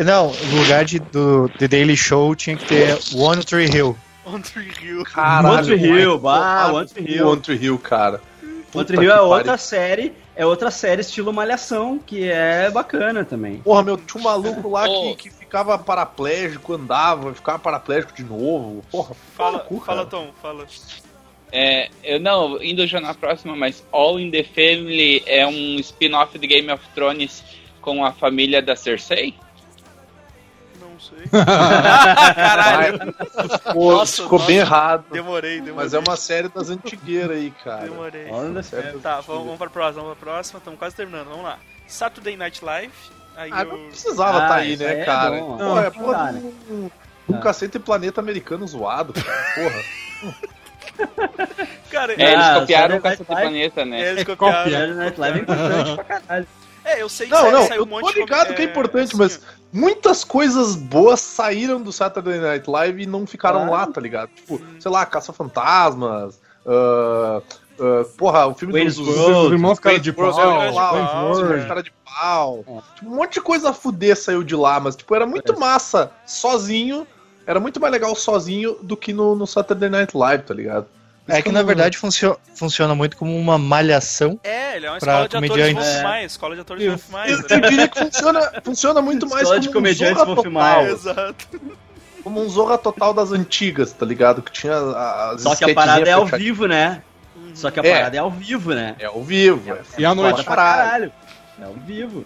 [0.00, 3.96] Eh, Não, no lugar de, do The Daily Show tinha que ter One Tree Hill.
[4.24, 5.02] On Tree Hill.
[5.04, 7.28] Caralho, One Tree Hill, One- bah, One Tree Hill.
[7.28, 8.20] One Tree Hill, cara.
[8.74, 9.30] One Puta Tree Hill é pariu.
[9.30, 13.58] outra série, é outra série estilo Malhação, que é bacana também.
[13.58, 18.82] Porra, meu, tinha um maluco lá que, que ficava paraplégico, andava, ficava paraplégico de novo.
[18.90, 20.06] Porra, Fala, cu, fala.
[20.06, 20.66] Tom, fala.
[21.50, 26.38] É, eu não, indo já na próxima, mas All in the Family é um spin-off
[26.38, 27.44] de Game of Thrones
[27.82, 29.34] com a família da Cersei?
[31.02, 31.26] Sei.
[32.34, 33.14] Caralho,
[33.64, 34.70] Ficou, Nossa, ficou bem nossa.
[34.72, 35.04] errado.
[35.10, 35.74] demorei, demorei.
[35.74, 37.82] Mas é uma série das antigueiras aí, cara.
[37.82, 38.28] Demorei.
[38.30, 38.70] Olha, das
[39.02, 40.58] Tá, vamos, vamos pra próxima, vamos pra próxima.
[40.58, 41.58] Estamos quase terminando, vamos lá.
[41.86, 42.92] Saturday Night Live.
[43.36, 43.68] Aí Ah, eu...
[43.76, 45.30] não precisava Ah, estar aí, isso né, aí é cara?
[45.40, 45.56] bom.
[45.58, 46.52] Porra, é porra dá, de né?
[46.70, 46.90] um,
[47.30, 49.44] um cacete planeta americano zoado, cara.
[49.54, 49.82] Porra.
[51.90, 53.48] Cara, É, eles Ah, copiaram o Cacete Night Live.
[53.70, 54.00] Planeta, né?
[54.02, 54.70] é, eles copiaram.
[54.70, 56.48] Saturday Night Live é importante pra caralho.
[56.84, 58.54] É, eu sei que Não, saiu, não, saiu eu um monte tô de ligado com-
[58.54, 59.40] que é importante, assim, mas
[59.72, 63.72] muitas coisas boas saíram do Saturday Night Live e não ficaram Claro.
[63.72, 64.30] lá, tá ligado?
[64.30, 67.40] Tipo, sei lá, Caça-Fantasmas, ah,
[67.80, 69.08] ah, porra, o filme Wayne's dos...
[69.08, 69.46] World.
[69.46, 71.66] Os irmãos cara de World, pau.
[71.66, 72.64] Cara de pau.
[72.66, 72.94] É.
[72.96, 77.06] Tipo, um monte de coisa fuder saiu de lá, mas tipo, era muito massa sozinho.
[77.44, 80.86] Era muito mais legal sozinho do que no, no Saturday Night Live, tá ligado?
[81.28, 84.38] É que na verdade funcio- funciona muito como uma malhação.
[84.42, 85.84] É, ele é uma Pra escola de atores comediantes.
[85.86, 86.02] Wolf É.
[86.02, 86.90] Mais, escola de atores Isso.
[86.90, 87.30] Wolf Mais.
[87.30, 87.44] Eu, né?
[87.50, 90.52] eu diria que funciona, funciona muito mais Escola como de um comediantes Zorra Wolf Total,
[90.52, 90.90] Mais.
[90.92, 91.60] Exato.
[92.24, 94.42] como um Zorra Total das antigas, tá ligado?
[94.42, 97.02] Que tinha as Só que a parada é ao vivo, né?
[97.54, 97.92] Só que a É.
[97.94, 98.96] parada é ao vivo, né?
[98.98, 99.72] É ao vivo.
[99.74, 100.36] É E à noite.
[100.42, 101.12] Foda pra caralho.
[101.60, 102.24] É ao vivo.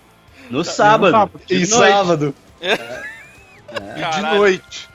[0.49, 1.11] No sábado.
[1.13, 1.41] sábado.
[1.51, 1.67] E noite.
[1.69, 2.35] sábado.
[2.63, 4.89] E de noite.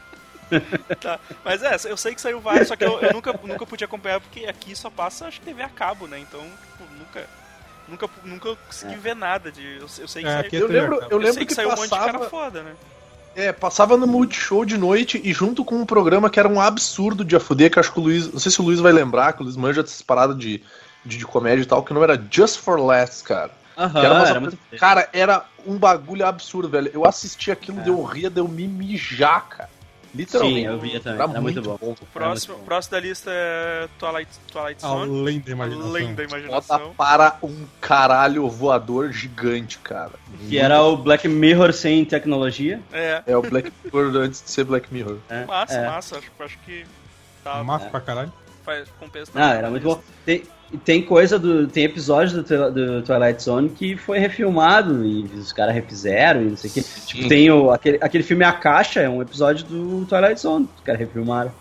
[1.00, 1.20] Tá.
[1.44, 4.20] Mas é, eu sei que saiu vários, só que eu, eu nunca, nunca pude acompanhar
[4.20, 6.20] porque aqui só passa, acho que TV a cabo, né?
[6.20, 7.28] Então, tipo, nunca,
[7.88, 9.78] nunca, nunca consegui ver nada de.
[9.78, 10.48] Eu, eu sei que É, saiu.
[10.48, 12.64] aqui Eu lembro, eu lembro sei que, que saiu um monte de cara passava, foda,
[12.64, 12.76] né?
[13.36, 17.24] é, passava no Multishow de noite e junto com um programa que era um absurdo
[17.24, 18.32] de AFD, que acho que o Luiz.
[18.32, 20.62] Não sei se o Luiz vai lembrar, que o Luiz manja dessas paradas de,
[21.06, 23.52] de, de comédia e tal, que não era Just for Laughs, cara.
[23.78, 26.92] Aham, era era muito Cara, era um bagulho absurdo, velho.
[26.94, 29.70] Eu assisti aquilo, deu ria, deu me mijar, cara.
[30.14, 30.60] Literalmente.
[30.60, 31.22] Sim, eu via também.
[31.22, 31.76] Era, Era muito bom.
[31.82, 32.66] O próximo, muito bom.
[32.66, 35.20] próximo da lista é Twilight, Twilight Zone.
[35.22, 35.90] Além da imaginação.
[35.90, 36.94] Além da imaginação.
[36.96, 40.12] para um caralho voador gigante, cara.
[40.48, 42.82] Que era o Black Mirror sem tecnologia.
[42.92, 45.18] É, É o Black Mirror antes de ser Black Mirror.
[45.30, 45.88] É, massa, é.
[45.88, 46.18] massa.
[46.18, 46.86] Acho, acho que
[47.44, 48.34] tá, Massa pra caralho.
[48.66, 49.32] faz, compensa.
[49.34, 50.02] Ah, era muito bom.
[50.26, 51.68] Tem, e tem coisa do.
[51.68, 56.58] Tem episódio do, do Twilight Zone que foi refilmado e os caras refizeram e não
[56.58, 56.82] sei o que.
[56.82, 60.76] Tipo, tem o, aquele, aquele filme A Caixa, é um episódio do Twilight Zone que
[60.78, 61.52] os caras refilmaram.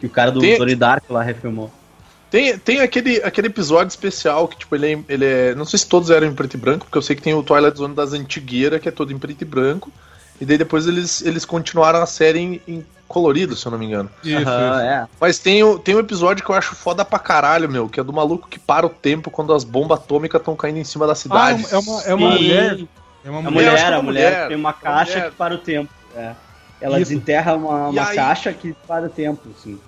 [0.00, 1.70] Que o cara do Tem- Tony Dark lá refilmou.
[2.30, 5.54] Tem, tem aquele, aquele episódio especial que, tipo, ele é, ele é.
[5.54, 7.42] Não sei se todos eram em preto e branco, porque eu sei que tem o
[7.42, 9.90] Twilight Zone das Antigueiras, que é todo em preto e branco.
[10.40, 13.86] E daí depois eles, eles continuaram a série em, em colorido, se eu não me
[13.86, 14.10] engano.
[14.22, 14.48] Isso, isso.
[14.50, 15.08] é.
[15.20, 18.04] Mas tem, o- tem um episódio que eu acho foda pra caralho, meu, que é
[18.04, 21.12] do maluco que para o tempo quando as bombas atômicas estão caindo em cima da
[21.12, 21.66] Ah, cidade.
[21.70, 22.78] é uma, é uma mulher.
[23.24, 23.52] É uma mulher.
[23.70, 25.30] mulher, é a uma mulher, mulher, tem uma uma caixa mulher.
[25.30, 25.90] que para o tempo.
[26.14, 26.32] é.
[26.80, 27.10] Ela Isso.
[27.10, 29.80] desenterra uma, uma aí- caixa que para o tempo, assim.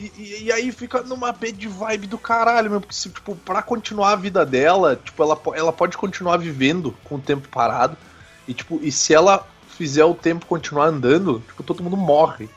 [0.00, 3.60] E, e- e aí fica numa bad vibe do caralho, meu, porque, se, tipo, pra
[3.62, 7.96] continuar a vida dela, tipo, ela, ela pode continuar vivendo com o tempo parado.
[8.48, 9.46] E, tipo, e se ela
[9.76, 12.48] fizer o tempo continuar andando, tipo, todo mundo morre.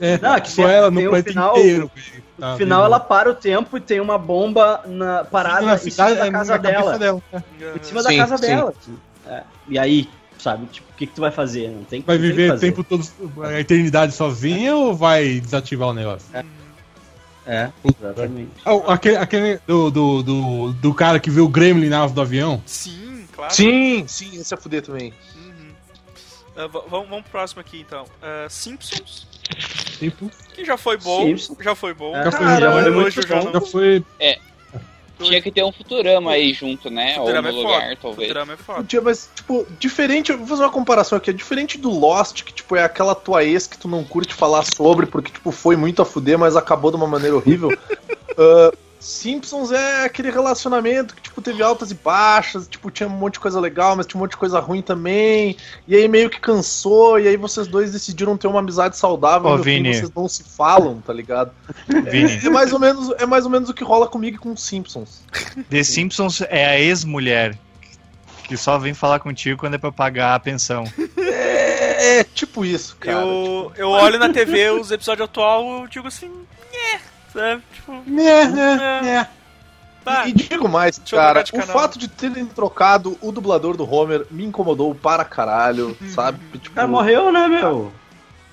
[0.00, 1.90] É, Não, é que só tem- ela no tem o planeta final- inteiro.
[2.38, 5.78] No Tá final ela para o tempo e tem uma bomba na, parada na em
[5.78, 6.98] cima da é, casa dela.
[6.98, 7.22] dela.
[7.32, 7.38] é.
[7.76, 8.46] Em cima Sim, da casa sim.
[8.46, 8.74] dela.
[8.80, 8.96] assim.
[9.26, 9.42] É.
[9.68, 10.08] E aí,
[10.38, 11.68] sabe, tipo, o que, que tu vai fazer?
[11.70, 13.04] Não tem Vai não viver o tempo todo,
[13.42, 16.28] a eternidade sozinha ou vai desativar o negócio?
[17.44, 18.50] É, exatamente.
[18.64, 22.20] Ah, Aquele, aquele do, do, do, do cara que viu o Gremlin na asa do
[22.20, 22.62] avião.
[22.66, 23.52] Sim, claro.
[23.52, 25.12] Sim, sim, esse é fuder também.
[26.66, 28.04] V- vamos, vamos pro próximo aqui então.
[28.22, 29.26] Ah, Simpsons,
[29.98, 31.26] Tipo, que já foi bom.
[31.26, 31.58] Simpsons.
[31.60, 32.14] Já foi bom.
[32.16, 33.52] É, já foi, já muito já bom.
[33.52, 34.04] já foi
[35.18, 37.14] Tinha que ter um Futurama aí junto, né?
[37.18, 37.98] Ou Futurama no é lugar, foda.
[38.00, 38.28] talvez.
[38.28, 39.00] Futurama é foda.
[39.02, 42.76] Mas, tipo, diferente, eu vou fazer uma comparação aqui, é diferente do Lost, que, tipo,
[42.76, 46.04] é aquela tua ex que tu não curte falar sobre, porque, tipo, foi muito a
[46.04, 47.76] fuder, mas acabou de uma maneira horrível.
[48.36, 53.34] Ah, Simpsons é aquele relacionamento que, tipo, teve altas e baixas, tipo, tinha um monte
[53.34, 55.56] de coisa legal, mas tinha um monte de coisa ruim também,
[55.86, 59.58] e aí meio que cansou, e aí vocês dois decidiram ter uma amizade saudável, e
[59.58, 59.94] fim Vini.
[59.94, 61.52] vocês não se falam, tá ligado?
[62.10, 64.52] Vini, É mais ou menos, é mais ou menos o que rola comigo e com
[64.52, 65.22] os Simpsons.
[65.70, 67.56] The Simpsons é a ex-mulher
[68.48, 70.84] que só vem falar contigo quando é pra pagar a pensão.
[71.18, 73.18] É, é tipo isso, cara.
[73.18, 76.57] Eu, eu olho na TV os episódios atual eu digo assim, é,
[77.32, 77.62] sabe?
[77.72, 79.28] Tipo, Né, né, né.
[80.04, 80.26] tá.
[80.26, 84.94] E digo mais, cara, o fato de terem trocado o dublador do Homer me incomodou
[84.94, 86.38] para caralho, sabe?
[86.58, 87.92] Tipo, cara morreu, né, meu?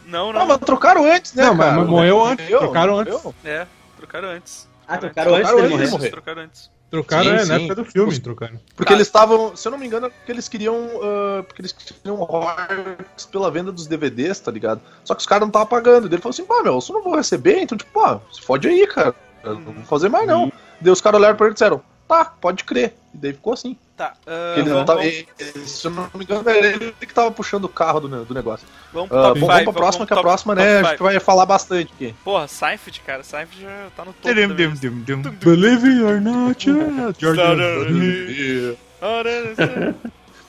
[0.06, 0.46] Não, Não, não.
[0.48, 1.80] mas trocaram antes, né, Não, mas- cara?
[1.82, 3.14] mas morreu antes, Morreu, trocaram antes.
[3.14, 3.36] morreu.
[3.44, 4.68] É, trocaram antes.
[4.88, 5.92] Ah, trocaram antes trocaram antes de morrer.
[5.92, 6.10] morrer.
[6.12, 6.75] Trocaram antes.
[6.96, 7.48] Trocaram Sim, é, sim.
[7.48, 8.60] na época do filme, trocaram.
[8.74, 11.74] Porque eles estavam, se eu não me engano, é porque eles queriam, ah, porque eles
[11.74, 14.82] queriam royalties pela venda dos DVDs, tá ligado?
[15.04, 16.08] Só que os caras não estavam pagando.
[16.08, 18.68] Ele falou assim, pá, meu, se eu não vou receber, então, tipo, pô, se fode
[18.68, 19.14] aí, cara.
[19.44, 20.52] Eu não vou fazer mais, não.
[20.80, 22.96] Daí os caras olharam pra ele e disseram, tá, pode crer.
[23.14, 23.78] E daí ficou assim.
[23.98, 26.68] Tá, ah, Ele não vamos, tava, vamos, ele- ele- se eu não me engano, era
[26.68, 28.68] ele que tava puxando o carro do, do negócio.
[28.92, 29.52] vamos pro Ah, top bom, 5.
[29.54, 32.14] vamos pra próxima, que a próxima, né, a gente vai falar bastante aqui.
[32.22, 33.24] Porra, Seinfeld, cara.
[33.24, 34.36] Seinfeld já tá no topo.
[34.36, 35.32] Dum, dum, dum, dum.
[35.42, 36.66] Believe or not.
[37.18, 37.42] George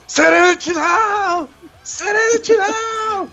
[0.08, 1.48] Serenity now!
[1.84, 3.28] Serenity now!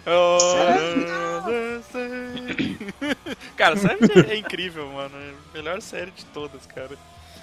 [3.56, 5.12] Cara, Seinfeld é incrível, mano.
[5.18, 6.92] É melhor série de todas, cara.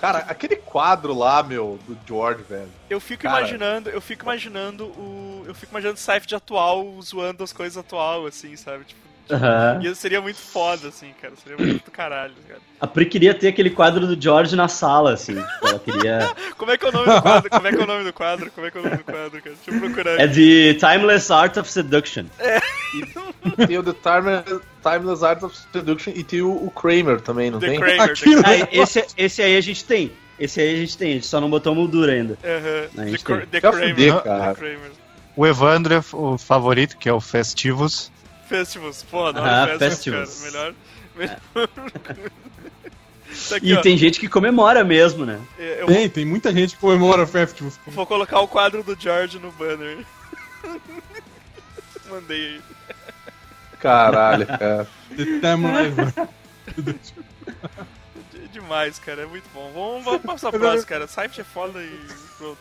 [0.01, 2.71] Cara, aquele quadro lá, meu, do George, velho.
[2.89, 3.41] Eu fico Cara.
[3.41, 5.45] imaginando, eu fico imaginando o.
[5.47, 8.85] Eu fico imaginando o Seinfeld atual zoando as coisas atual, assim, sabe?
[8.85, 9.01] Tipo,
[9.31, 9.81] Aham.
[9.83, 11.35] e seria muito foda, assim, cara.
[11.43, 12.61] Seria muito do caralho, cara.
[12.81, 15.35] A Pri queria ter aquele quadro do George na sala, assim.
[15.35, 16.31] Tipo, ela queria.
[16.57, 17.51] Como é que é o nome do quadro?
[17.51, 18.51] Como é que é o nome do quadro?
[18.51, 19.55] Como é que é o nome do quadro, cara?
[19.65, 22.25] Deixa eu procurar É de Timeless Art of Seduction.
[23.67, 27.59] Tem o The Timeless, Timeless Art of Seduction e tem o, o Kramer também, não
[27.61, 27.81] The tem?
[27.81, 28.15] Kramer.
[28.19, 30.13] The Ah, esse, esse aí a gente tem.
[30.39, 32.39] Esse aí a gente tem, a gente só não botou moldura ainda.
[32.43, 33.47] Aham, A The.
[33.51, 33.89] The Kramer.
[33.91, 34.55] fuder, The cara.
[34.55, 34.91] Kramer.
[35.37, 38.11] O Evandro é o favorito, que é o Festivus.
[38.51, 40.53] Festivals, porra, não Ah, é Festivals, Festivals.
[40.53, 40.75] cara.
[41.17, 41.39] Melhor.
[41.55, 41.69] melhor...
[43.31, 43.81] Isso aqui, E ó.
[43.81, 45.41] tem gente que comemora mesmo, né?
[45.57, 47.79] Eu vou, Tem, tem muita gente que comemora festivals.
[47.87, 50.05] vou colocar o quadro do George no banner.
[52.11, 52.61] Mandei aí.
[53.79, 54.89] Caralho, cara.
[55.17, 55.25] The.
[56.83, 59.71] De- Demais, cara, é muito bom.
[59.73, 61.07] Vamos, vamos passar a próxima, cara.
[61.07, 61.99] Seinfeld é foda e
[62.37, 62.59] pronto.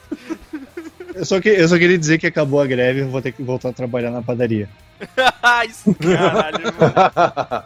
[1.20, 3.34] Eu só, que, eu só queria dizer que acabou a greve e eu vou ter
[3.34, 4.70] que voltar a trabalhar na padaria.
[5.70, 7.64] Isso, caralho, mano.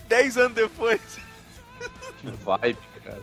[0.08, 0.98] Dez anos depois.
[2.18, 3.20] Que vibe, cara.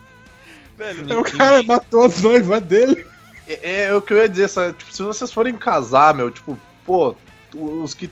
[0.78, 3.04] Velho, O cara matou as noivas dele.
[3.48, 4.74] É, é o que eu ia dizer, sabe?
[4.74, 7.16] Tipo, se vocês forem casar, meu, tipo, pô,
[7.56, 8.08] os que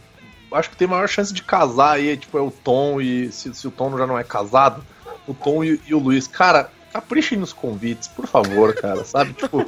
[0.51, 3.67] acho que tem maior chance de casar aí, tipo, é o Tom e se, se
[3.67, 4.84] o Tom já não é casado,
[5.27, 6.25] o Tom e, e o Luiz.
[6.25, 9.33] Cara, caprichem nos convites, por favor, cara, sabe?
[9.43, 9.65] Tipo,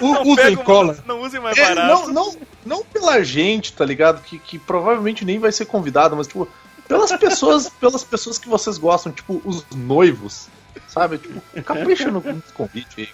[0.00, 0.98] Não usem cola.
[1.06, 2.08] Não usem mais é, barato.
[2.08, 4.20] não, não, não pela gente, tá ligado?
[4.22, 6.48] Que, que provavelmente nem vai ser convidado, mas tipo,
[6.88, 10.48] pelas pessoas, pelas pessoas que vocês gostam, tipo, os noivos,
[10.88, 11.18] sabe?
[11.18, 13.08] Tipo, capricha no, nos convites aí.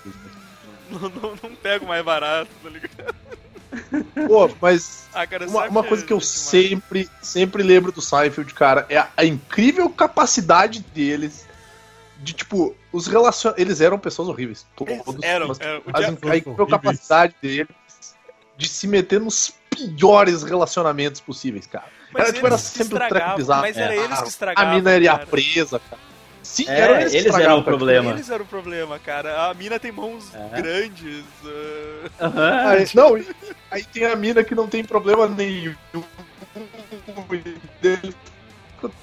[0.91, 3.15] Não, não, não pego mais barato, tá ligado?
[4.27, 8.55] Pô, mas Ah, cara, uma, uma coisa que eu é sempre, sempre lembro do Seinfeld,
[8.55, 11.47] cara, é a, a incrível capacidade deles
[12.23, 13.53] de, tipo, os relacion...
[13.57, 14.95] Eles eram pessoas horríveis, todos.
[15.23, 15.81] Eram, mas, eram.
[15.81, 16.07] O mas
[16.43, 17.67] dia- a capacidade deles
[18.57, 21.87] de se meter nos piores relacionamentos possíveis, cara.
[22.13, 23.63] Mas era, tipo, era sempre um treco bizarro.
[23.63, 24.71] Mas era É, eles a- que estragavam.
[24.71, 26.01] A mina era presa, cara.
[26.43, 28.11] Sim, É, eram eles, que eles eram o problema.
[28.11, 29.49] Eles eram o problema, cara.
[29.49, 30.61] A mina tem mãos É.
[30.61, 31.25] grandes.
[32.21, 32.69] ah, Aham.
[32.69, 33.25] Aí, não,
[33.71, 35.75] aí tem a mina que não tem problema nenhum.
[37.83, 38.15] Ele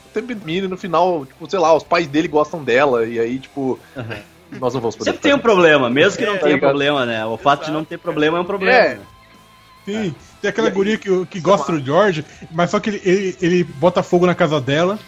[0.10, 3.06] fica o tempo inteiro, e no final, tipo, sei lá, os pais dele gostam dela,
[3.06, 4.18] e aí, tipo, Aham.
[4.60, 5.12] nós não vamos poder.
[5.12, 6.70] Sempre tem um problema, mesmo que não É, tenha ligado?
[6.70, 7.26] problema, né?
[7.26, 8.78] O fato de não ter problema é um problema.
[8.78, 8.96] É.
[8.96, 9.02] né?
[9.86, 13.64] Sim, tem aquela guria que, que gosta do George, mas só que ele, ele, ele
[13.64, 15.00] bota fogo na casa dela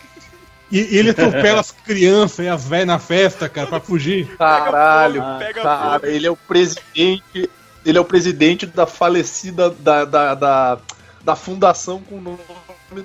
[0.72, 4.26] e, ele atropela as crianças e as velhas na festa, cara, pra fugir.
[4.38, 6.06] Caralho, pega cara, fogo.
[6.08, 7.50] ele é o presidente.
[7.86, 10.78] Ele é o presidente da falecida da, da, da,
[11.24, 12.38] da fundação com o nome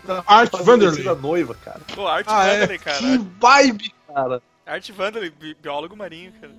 [0.05, 1.05] da Art Vanderley.
[1.21, 1.81] noiva, cara.
[1.95, 2.53] Pô, Art Ah, é?
[2.55, 2.99] Vanderlei, cara.
[2.99, 4.43] Que vibe, cara.
[4.67, 6.53] Art Vanderlei, bi- biólogo marinho, cara.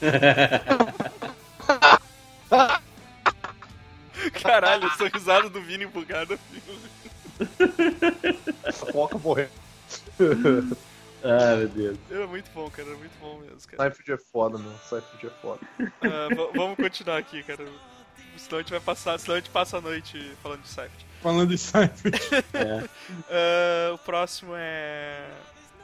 [4.42, 5.88] Caralho, essa risada do Vini.
[8.64, 9.48] Essa foca morreu.
[11.26, 11.96] Ah, meu Deus.
[12.10, 12.86] Era muito bom, cara.
[12.86, 13.90] Era muito bom mesmo, cara.
[13.90, 14.70] Seinfeld é foda, meu.
[14.86, 15.58] Seinfeld é foda.
[16.02, 17.64] Ah, vamos continuar aqui, cara.
[18.36, 21.06] Senão a gente vai passar, senão a gente passa a noite falando de Seinfeld.
[21.24, 22.20] Falando de Seinfeld.
[23.30, 25.24] Ah, o próximo é.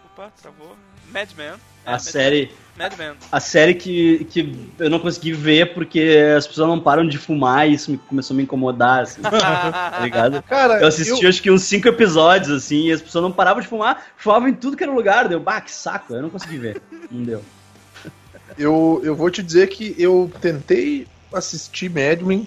[0.05, 0.77] Opa, travou.
[1.11, 1.55] Mad Men.
[1.87, 3.15] A série, Mad Men.
[3.33, 7.69] a série que, que eu não consegui ver porque as pessoas não param de fumar
[7.69, 10.43] e isso me, começou a me incomodar, assim, tá ligado?
[10.43, 13.67] Cara, Eu assisti acho que uns cinco episódios, assim, e as pessoas não paravam de
[13.67, 16.83] fumar, fumavam em tudo que era lugar, deu, bah, que saco, eu não consegui ver,
[17.11, 17.43] não deu.
[18.59, 22.47] eu, eu vou te dizer que eu tentei assistir Mad Men,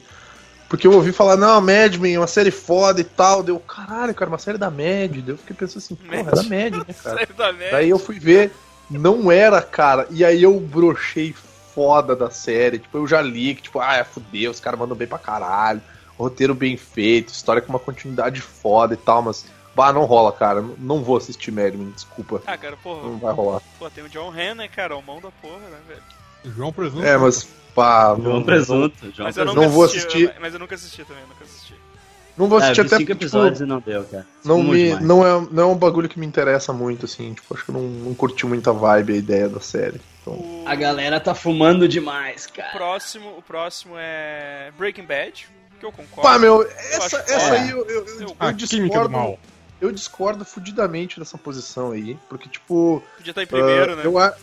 [0.74, 3.44] porque eu ouvi falar, não, Mad Men é uma série foda e tal.
[3.44, 5.12] Deu, caralho, cara, uma série da Mad.
[5.12, 7.18] Daí Eu fiquei pensando assim, porra, é da Mad, né, cara?
[7.20, 7.72] Série da Mad.
[7.72, 8.52] Daí eu fui ver,
[8.90, 10.08] não era, cara.
[10.10, 11.32] E aí eu brochei
[11.76, 12.80] foda da série.
[12.80, 15.80] Tipo, eu já li que, tipo, ah, é fudeu, os caras mandam bem pra caralho.
[16.18, 19.46] Roteiro bem feito, história com uma continuidade foda e tal, mas.
[19.76, 20.60] Bah, não rola, cara.
[20.62, 22.42] Não- Não vou assistir Mad Men, desculpa.
[22.48, 23.04] Ah, cara, porra.
[23.08, 23.62] Não vai rolar.
[23.78, 24.96] Pô, tem o John Han, né, cara?
[24.98, 26.02] O mão da porra, né, velho?
[26.46, 27.06] João Presunto.
[27.06, 27.48] É, mas.
[27.76, 30.24] Pá, João não, Presunto, João Mas eu Não vou assisti, assistir.
[30.36, 31.74] eu- mas eu nunca assisti também, nunca assisti.
[32.38, 34.28] não vou É, assistir eu vi até cinco porque, tipo, episódios e não deu, cara.
[34.46, 37.34] não, me, não, é, não é um bagulho que me interessa muito, assim.
[37.34, 40.00] Tipo, acho que eu não, não curti muita vibe a ideia da série.
[40.22, 42.70] Então, O A galera tá fumando demais, cara.
[42.72, 45.48] próximo, o próximo é Breaking Bad,
[45.80, 46.22] que eu concordo.
[46.22, 47.56] Pá, meu, Eu essa, acho essa foda.
[47.56, 49.10] aí eu, eu, eu, eu A discordo.
[49.10, 49.40] mal.
[49.82, 52.18] Eu discordo fudidamente dessa posição aí.
[52.30, 53.02] Porque, tipo.
[53.18, 54.02] Podia estar em primeiro, ah, né?
[54.06, 54.34] eu a-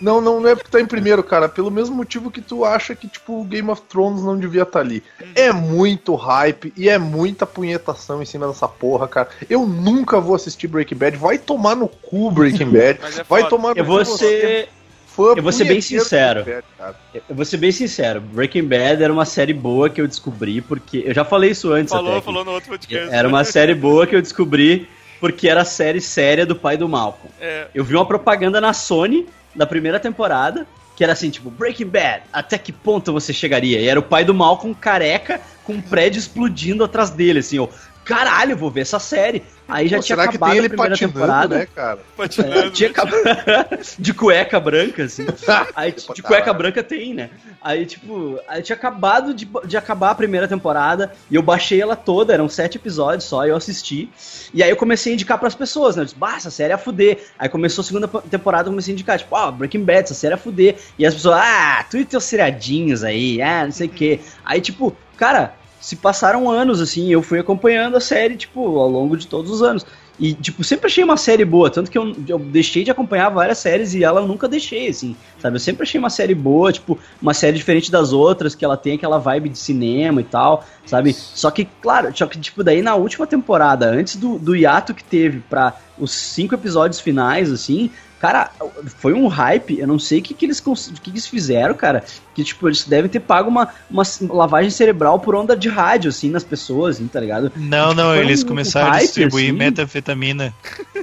[0.00, 1.48] Não, não, não é porque tá em primeiro, cara.
[1.48, 4.80] Pelo mesmo motivo que tu acha que, tipo, o Game of Thrones não devia estar
[4.80, 5.02] ali.
[5.20, 5.32] Uhum.
[5.34, 9.28] É muito hype e é muita punhetação em cima dessa porra, cara.
[9.48, 11.16] Eu nunca vou assistir Breaking Bad.
[11.16, 12.98] Vai tomar no cu Breaking Bad.
[13.18, 14.68] É Vai tomar no Eu cu vou você, ser.
[15.06, 16.44] fã eu vou ser bem sincero.
[16.44, 16.94] Bad.
[17.28, 21.02] Eu vou ser bem sincero, Breaking Bad era uma série boa que eu descobri porque.
[21.06, 22.20] Eu já falei isso antes Falou, até.
[22.22, 23.14] falou no outro podcast.
[23.14, 24.88] Era uma série boa que eu descobri
[25.20, 27.30] porque era a série séria do pai do Malcolm.
[27.40, 30.66] É, Eu vi uma propaganda na Sony da primeira temporada,
[30.96, 33.80] que era assim, tipo, Breaking Bad, até que ponto você chegaria?
[33.80, 37.70] E era o pai do Malcolm careca com um prédio explodindo atrás dele, assim, eu,
[38.04, 39.42] caralho, vou ver essa série.
[39.68, 41.58] Aí já Pô, tinha será que acabado tem ele a primeira patinando, temporada.
[41.58, 41.98] né, cara?
[42.16, 42.70] patinando.
[42.72, 43.22] Tinha acabado
[43.98, 45.24] de cueca branca, assim.
[45.74, 47.30] Aí, de cueca branca tem, né?
[47.60, 51.94] Aí, tipo, aí tinha acabado de, de acabar a primeira temporada e eu baixei ela
[51.94, 54.10] toda, eram sete episódios só, eu assisti.
[54.52, 56.02] E aí eu comecei a indicar pras pessoas, né?
[56.02, 57.18] Eu disse, bah, essa série é a fuder.
[57.38, 60.32] Aí começou a segunda temporada, eu comecei a indicar, tipo, ó, Breaking Bad, essa série
[60.32, 60.76] é a fuder.
[60.98, 64.20] E as pessoas, ah, tu e teus seriadinhos aí, ah, não sei o quê.
[64.44, 69.16] Aí, tipo, cara, se passaram anos, assim, eu fui acompanhando a série, tipo, ao longo
[69.16, 69.84] de todos os anos.
[70.20, 73.58] E, tipo, sempre achei uma série boa, tanto que eu, eu deixei de acompanhar várias
[73.58, 75.56] séries e ela eu nunca deixei, assim, sabe?
[75.56, 78.94] Eu sempre achei uma série boa, tipo, uma série diferente das outras, que ela tem
[78.94, 81.12] aquela vibe de cinema e tal, sabe?
[81.12, 85.02] Só que, claro, só que, tipo, daí na última temporada, antes do, do hiato que
[85.02, 87.90] teve pra os cinco episódios finais, assim,
[88.22, 88.52] Cara,
[88.98, 92.04] foi um hype, eu não sei o que, que, eles, que, eles fizeram, cara.
[92.32, 96.30] Que, tipo, eles devem ter pago uma, uma lavagem cerebral por onda de rádio, assim,
[96.30, 97.50] nas pessoas, assim, tá ligado?
[97.56, 99.58] Não, Tipo, não, eles um começaram a hype, distribuir assim.
[99.58, 100.54] metanfetamina.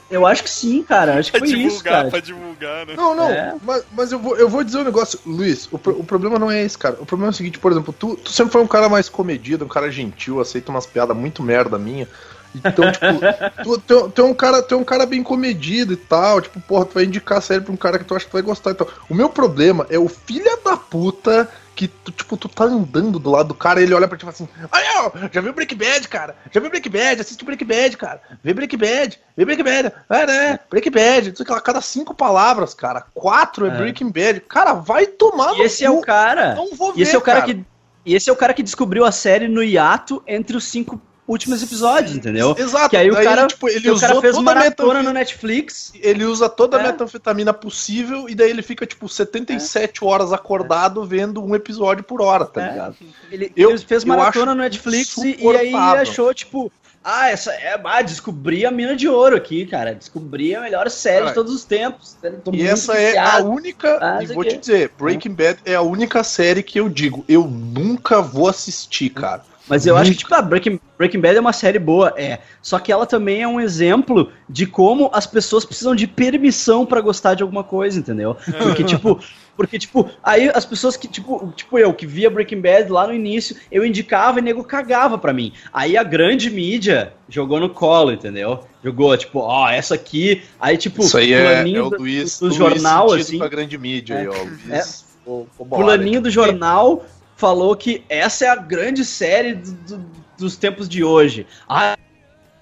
[0.10, 1.20] Eu acho que sim, cara.
[1.20, 2.10] Acho que Pra foi isso, divulgar, cara.
[2.10, 2.94] pra divulgar, né?
[2.96, 3.54] Não, não, É.
[3.62, 6.50] mas, mas eu, vou, eu vou dizer um negócio, Luiz, o, pro- o problema não
[6.50, 6.96] é esse, cara.
[7.02, 9.66] O problema é o seguinte, por exemplo, tu, tu sempre foi um cara mais comedido,
[9.66, 12.08] um cara gentil, aceita umas piadas muito merda minha.
[12.54, 13.06] Então, tipo,
[13.64, 16.42] tu, tu, tu é um cara, tu é um cara bem comedido e tal.
[16.42, 18.34] Tipo, porra, tu vai indicar a série pra um cara que tu acha que tu
[18.34, 18.88] vai gostar e tal.
[19.10, 21.50] O meu problema é o filho da puta
[21.80, 24.22] que, tu, tipo, tu tá andando do lado do cara e ele olha pra ti
[24.22, 26.36] e fala assim: Olha, ó, já viu Breaking Bad, cara?
[26.52, 27.22] Já viu Breaking Bad?
[27.22, 28.22] Assiste Breaking Bad, cara.
[28.44, 29.94] Vê Breaking Bad, vê Breaking Bad.
[30.10, 30.60] É, né?
[30.70, 31.30] Breaking Bad.
[31.30, 33.06] Não sei o que lá, cada cinco palavras, cara.
[33.14, 33.78] Quatro é, É.
[33.78, 34.42] Breaking Bad.
[34.42, 36.56] Cara, vai tomar E esse é o cara.
[36.56, 37.64] Não vou E esse ver, é o cara, que.
[38.06, 41.62] E esse é o cara que descobriu a série no hiato entre os cinco últimos
[41.62, 42.56] episódios, entendeu?
[42.58, 42.90] Exato.
[42.90, 45.94] Que aí o cara, tipo, ele o cara fez maratona no Netflix.
[46.02, 46.88] Ele usa toda a É.
[46.88, 52.46] metanfetamina possível e daí ele fica, tipo, 77 horas acordado vendo um episódio por hora,
[52.46, 52.70] tá É.
[52.72, 52.96] ligado?
[53.32, 56.72] Ele, Eu- ele fez maratona no Netflix e, aí achou, tipo,
[57.04, 59.94] ah, essa é, ah, descobri a mina de ouro aqui, cara.
[59.94, 62.18] Descobri a melhor série Cara, de todos os tempos.
[62.52, 63.50] E essa é a viciado.
[63.52, 67.24] única, Ah, e vou te dizer, Breaking Bad é a única série que eu digo,
[67.28, 69.44] eu nunca vou assistir, cara.
[69.70, 72.40] Mas eu acho que, tipo, a Breaking, Breaking Bad é uma série boa, é.
[72.62, 77.00] Só que ela também é um exemplo de como as pessoas precisam de permissão pra
[77.02, 78.36] gostar de alguma coisa, entendeu?
[78.58, 79.20] Porque, tipo,
[79.56, 83.14] porque, tipo, aí as pessoas que, tipo, tipo eu, que via Breaking Bad lá no
[83.14, 85.52] início, eu indicava e nego cagava pra mim.
[85.74, 88.62] Aí a grande mídia jogou no colo, entendeu?
[88.84, 92.46] Jogou, tipo, ó, essa aqui, aí, tipo, Isso aí é, é o do- Luiz, do
[92.46, 93.38] Luiz jornal, assim.
[93.38, 94.34] com a grande mídia aí, ó.
[94.34, 95.84] Luiz, ô, ô, Boara.
[95.84, 97.06] Fulaninho do jornal
[97.40, 101.48] falou que essa é a grande série do- do- dos tempos de hoje.
[101.68, 101.98] Ah,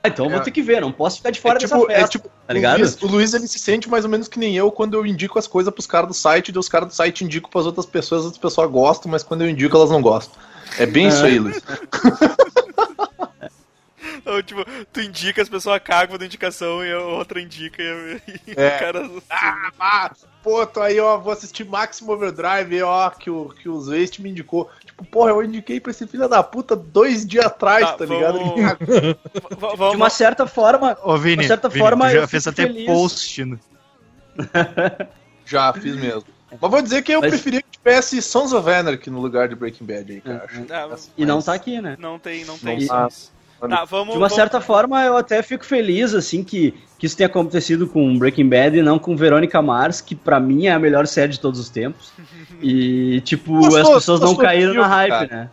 [0.05, 0.43] então eu vou É.
[0.43, 2.53] ter que ver, não posso ficar de fora é dessa tipo, festa, é tipo tá
[2.53, 2.75] ligado?
[2.75, 5.05] O Luiz, o Luiz, ele se sente mais ou menos que nem eu quando eu
[5.05, 7.85] indico as coisas pros caras do site, e os caras do site indicam pras outras
[7.87, 10.39] pessoas, as outras pessoas gostam, mas quando eu indico elas não gostam.
[10.77, 11.59] É bem isso aí, Luiz.
[14.25, 18.53] Ou, tipo, tu indica, as pessoas cagam da indicação e a outra indica e, e
[18.55, 18.75] É.
[18.75, 19.09] o cara...
[19.29, 20.11] Ah, ah,
[20.47, 24.29] pô, tô aí, ó, vou assistir Maximum Overdrive, ó, que o, que o Zwest me
[24.29, 24.69] indicou.
[24.85, 28.39] Tipo, porra, eu indiquei pra esse filho da puta dois dias atrás, Tá, tá, ligado?
[28.39, 28.55] vamos-
[29.77, 32.85] V- De uma certa forma, Ô, Vini, De certa Vini, forma, já fez até feliz.
[32.85, 33.43] post.
[33.43, 33.59] No...
[35.45, 36.23] Já fiz mesmo.
[36.61, 39.55] Mas vou dizer que eu Mas- preferia que tivesse Sons of Anarchy no lugar de
[39.55, 40.45] Breaking Bad aí, cara.
[40.45, 41.95] Acho- Ah, e não tá aqui, né?
[41.99, 42.85] Não tem, não tem.
[42.85, 43.09] Não
[43.59, 43.85] tá.
[43.85, 44.07] vamos...
[44.07, 47.87] De uma vamos- certa forma, eu até fico feliz, assim, que, que isso tenha acontecido
[47.87, 51.31] com Breaking Bad e não com Verônica Mars, que pra mim é a melhor série
[51.31, 52.11] de todos os tempos.
[52.59, 55.27] E, tipo, Gostou- as pessoas não do caíram na filme, hype, cara?
[55.29, 55.49] né?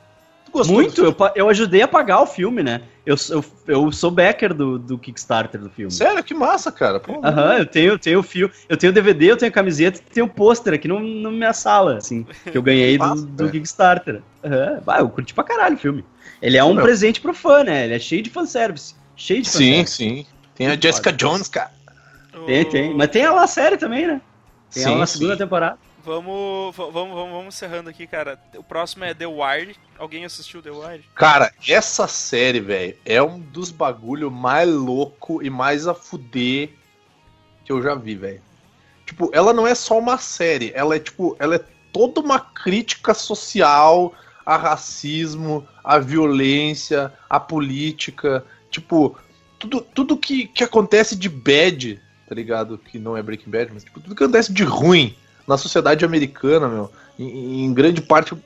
[0.47, 2.81] Tu gostou Muito, do eu, eu ajudei a pagar o filme, né?
[3.05, 5.93] Eu, sou- eu, eu sou backer do, do Kickstarter do filme.
[5.93, 6.99] Sério, que massa, cara.
[6.99, 10.73] Pô, Aham, eu tenho, tenho fio, eu tenho DVD, eu tenho camiseta e tenho pôster
[10.73, 13.51] aqui no, na minha sala, assim, que eu ganhei do, Massa, do velho.
[13.51, 14.23] Kickstarter.
[14.43, 16.03] Aham, bah, eu curti pra caralho o filme.
[16.43, 16.82] Ele é um Meu.
[16.85, 17.85] presente pro fã, né?
[17.85, 18.95] Ele é cheio de fanservice.
[19.16, 19.95] Cheio de Sim, fanservice.
[19.96, 20.27] sim.
[20.54, 21.72] Tem a Jessica Jones, cara.
[22.46, 22.95] Tem, tem.
[22.95, 24.21] Mas tem ela na série também, né?
[24.72, 25.19] Tem ela Sim, na sim.
[25.19, 25.79] segunda temporada.
[26.04, 28.38] Vamos, va- vamos, vamos, vamos encerrando aqui, cara.
[28.56, 29.74] O próximo é The Wire.
[29.98, 31.04] Alguém assistiu The Wire?
[31.14, 36.71] Cara, essa série, velho, é um dos bagulho mais louco e mais a fuder
[37.64, 38.43] que eu já vi, velho.
[39.06, 43.14] Tipo, ela não é só uma série, ela é tipo, ela é toda uma crítica
[43.14, 44.13] social
[44.45, 49.16] a racismo, a violência, a política, tipo,
[49.59, 52.79] tudo, tudo que, que acontece de bad, tá ligado?
[52.79, 55.16] Que não é Breaking Bad, mas tipo, tudo que acontece de ruim
[55.47, 58.37] na sociedade americana, meu, em, em grande parte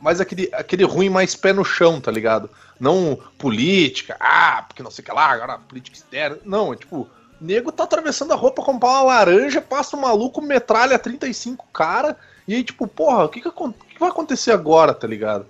[0.00, 2.48] mas aquele, aquele ruim mais pé no chão, tá ligado?
[2.78, 6.38] Não política, ah, porque não sei o que lá, agora política externa.
[6.44, 7.08] Não, é tipo,
[7.40, 12.16] nego tá atravessando a rua pra comprar uma laranja, passa um maluco, metralha 35 cara,
[12.46, 15.44] e aí, tipo, porra, o que, que, acon- o que vai acontecer agora, tá ligado?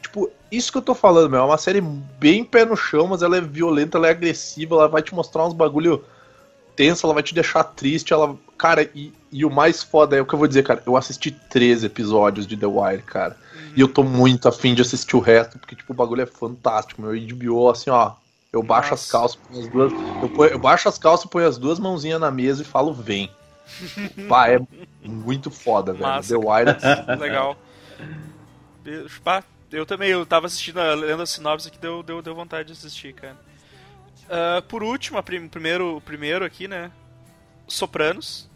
[0.00, 3.22] Tipo, isso que eu tô falando, meu, é uma série bem pé no chão, mas
[3.22, 6.04] ela é violenta, ela é agressiva, ela vai te mostrar uns bagulho
[6.74, 8.36] tenso, ela vai te deixar triste, ela.
[8.58, 10.82] Cara, e, e o mais foda é o que eu vou dizer, cara.
[10.86, 13.36] Eu assisti três episódios de The Wire, cara.
[13.76, 17.00] E eu tô muito afim de assistir o resto, porque, tipo, o bagulho é fantástico.
[17.02, 18.12] Meu HBO, assim, ó.
[18.52, 19.12] Eu baixo as Nossa.
[19.12, 19.92] calças, ponho as duas.
[20.20, 23.30] Eu, ponho- eu baixo as calças, ponho as duas mãozinhas na mesa e falo, vem.
[24.28, 24.60] Pá, é
[25.02, 26.04] muito foda, velho.
[26.04, 26.76] Massa, The Wire.
[27.18, 27.56] Legal.
[29.24, 32.68] Pá, eu também, eu tava assistindo, a- lendo a sinopse aqui, deu, deu, deu vontade
[32.68, 33.36] de assistir, cara.
[34.28, 36.90] Ah, por último, a prim- primeiro, o primeiro aqui, né?
[37.68, 38.50] Sopranos.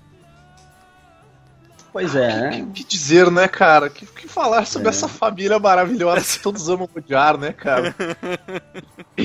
[1.93, 2.63] Pois é, né?
[2.63, 3.87] O que dizer, né, cara?
[3.87, 4.91] O que, que falar sobre É.
[4.91, 7.95] essa família maravilhosa que todos amam odiar, né, cara?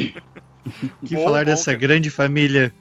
[1.06, 1.78] que Bom, falar bom, dessa cara.
[1.78, 2.74] grande família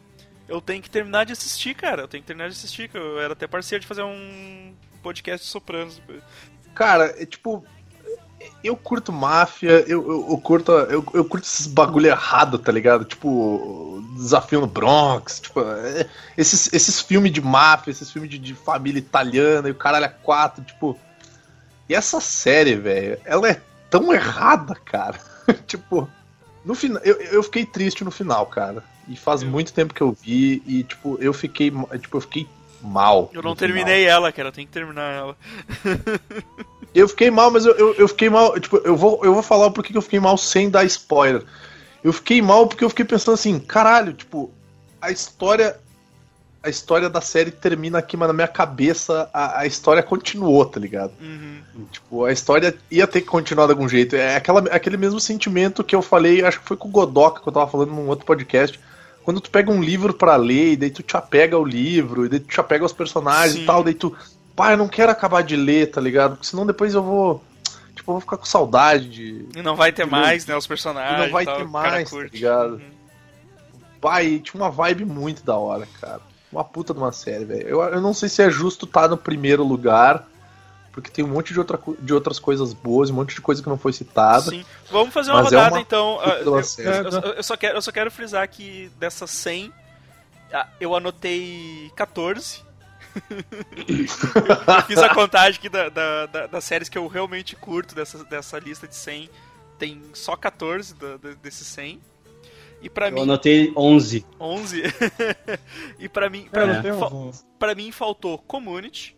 [0.49, 2.03] Eu tenho que terminar de assistir, cara.
[2.03, 5.45] Eu tenho que terminar de assistir, que eu era até parceiro de fazer um podcast
[5.47, 6.01] de Sopranos.
[6.81, 7.63] Cara, é tipo.
[8.65, 13.05] Eu curto máfia, eu, eu, eu curto, eu, eu curto esses bagulho errado, tá ligado?
[13.05, 18.55] Tipo, Desafio no Bronx, tipo, é, esses, esses filmes de máfia, esses filmes de, de
[18.55, 20.99] família italiana e o caralho é quatro, tipo.
[21.87, 23.61] E essa série, velho, ela é
[23.91, 25.21] tão errada, cara.
[25.67, 26.09] tipo,
[26.65, 28.83] no final, eu, eu fiquei triste no final, cara.
[29.07, 32.49] E faz muito tempo que eu vi e tipo, eu fiquei, tipo, eu fiquei
[32.83, 33.31] mal.
[33.33, 34.49] Eu não terminei ela, cara.
[34.49, 35.37] Eu tenho que terminar ela.
[36.95, 38.59] Eu fiquei mal, mas eu, eu, eu fiquei mal.
[38.59, 41.45] Tipo, eu vou, eu vou falar o porquê que eu fiquei mal sem dar spoiler.
[42.03, 44.51] Eu fiquei mal porque eu fiquei pensando assim, caralho, tipo,
[45.01, 45.79] a história.
[46.63, 50.79] A história da série termina aqui, mas na minha cabeça a, a história continuou, tá
[50.79, 51.13] ligado?
[51.19, 51.63] Uhum.
[51.91, 54.15] Tipo, a história ia ter que continuar de algum jeito.
[54.15, 57.49] É aquela, aquele mesmo sentimento que eu falei, acho que foi com o Godoka, que
[57.49, 58.79] eu tava falando num outro podcast.
[59.23, 62.29] Quando tu pega um livro pra ler, e daí tu te apega ao livro, e
[62.29, 63.63] daí tu te apega aos personagens Sim.
[63.63, 64.17] e tal, daí tu.
[64.57, 66.33] Pá, eu não quero acabar de ler, tá ligado?
[66.33, 67.45] Porque senão depois eu vou.
[67.95, 69.47] Tipo, eu vou ficar com saudade de.
[69.57, 70.21] E não vai ter Entendeu?
[70.21, 70.57] mais, né?
[70.57, 71.19] Os personagens.
[71.19, 72.73] E não vai tal, ter mais, tá ligado?
[72.75, 73.01] Uhum.
[74.01, 76.21] Pai, tinha uma vibe muito da hora, cara.
[76.51, 77.69] Uma puta de uma série, velho.
[77.69, 80.27] Eu, eu não sei se é justo estar no primeiro lugar,
[80.93, 83.69] porque tem um monte de, outra, de outras coisas boas, um monte de coisa que
[83.69, 84.51] não foi citada.
[84.51, 84.65] Sim.
[84.91, 86.19] Vamos fazer uma é rodada uma então.
[86.23, 86.89] Ah, eu, série.
[87.07, 89.73] eu- eu- eu só quero, eu só quero frisar que dessas 100,
[90.53, 92.63] ah, eu anotei 14.
[93.15, 98.25] eu fiz a contagem aqui da, da- da- das séries que eu realmente curto dessa,
[98.25, 99.31] dessa lista de 100.
[99.79, 102.01] Tem só 14 da- da- desses 100.
[102.83, 104.25] E pra Eu mim, anotei 11.
[104.39, 104.83] 11.
[105.99, 109.17] e pra mim, É, pra, não mim fa- mim faltou Community.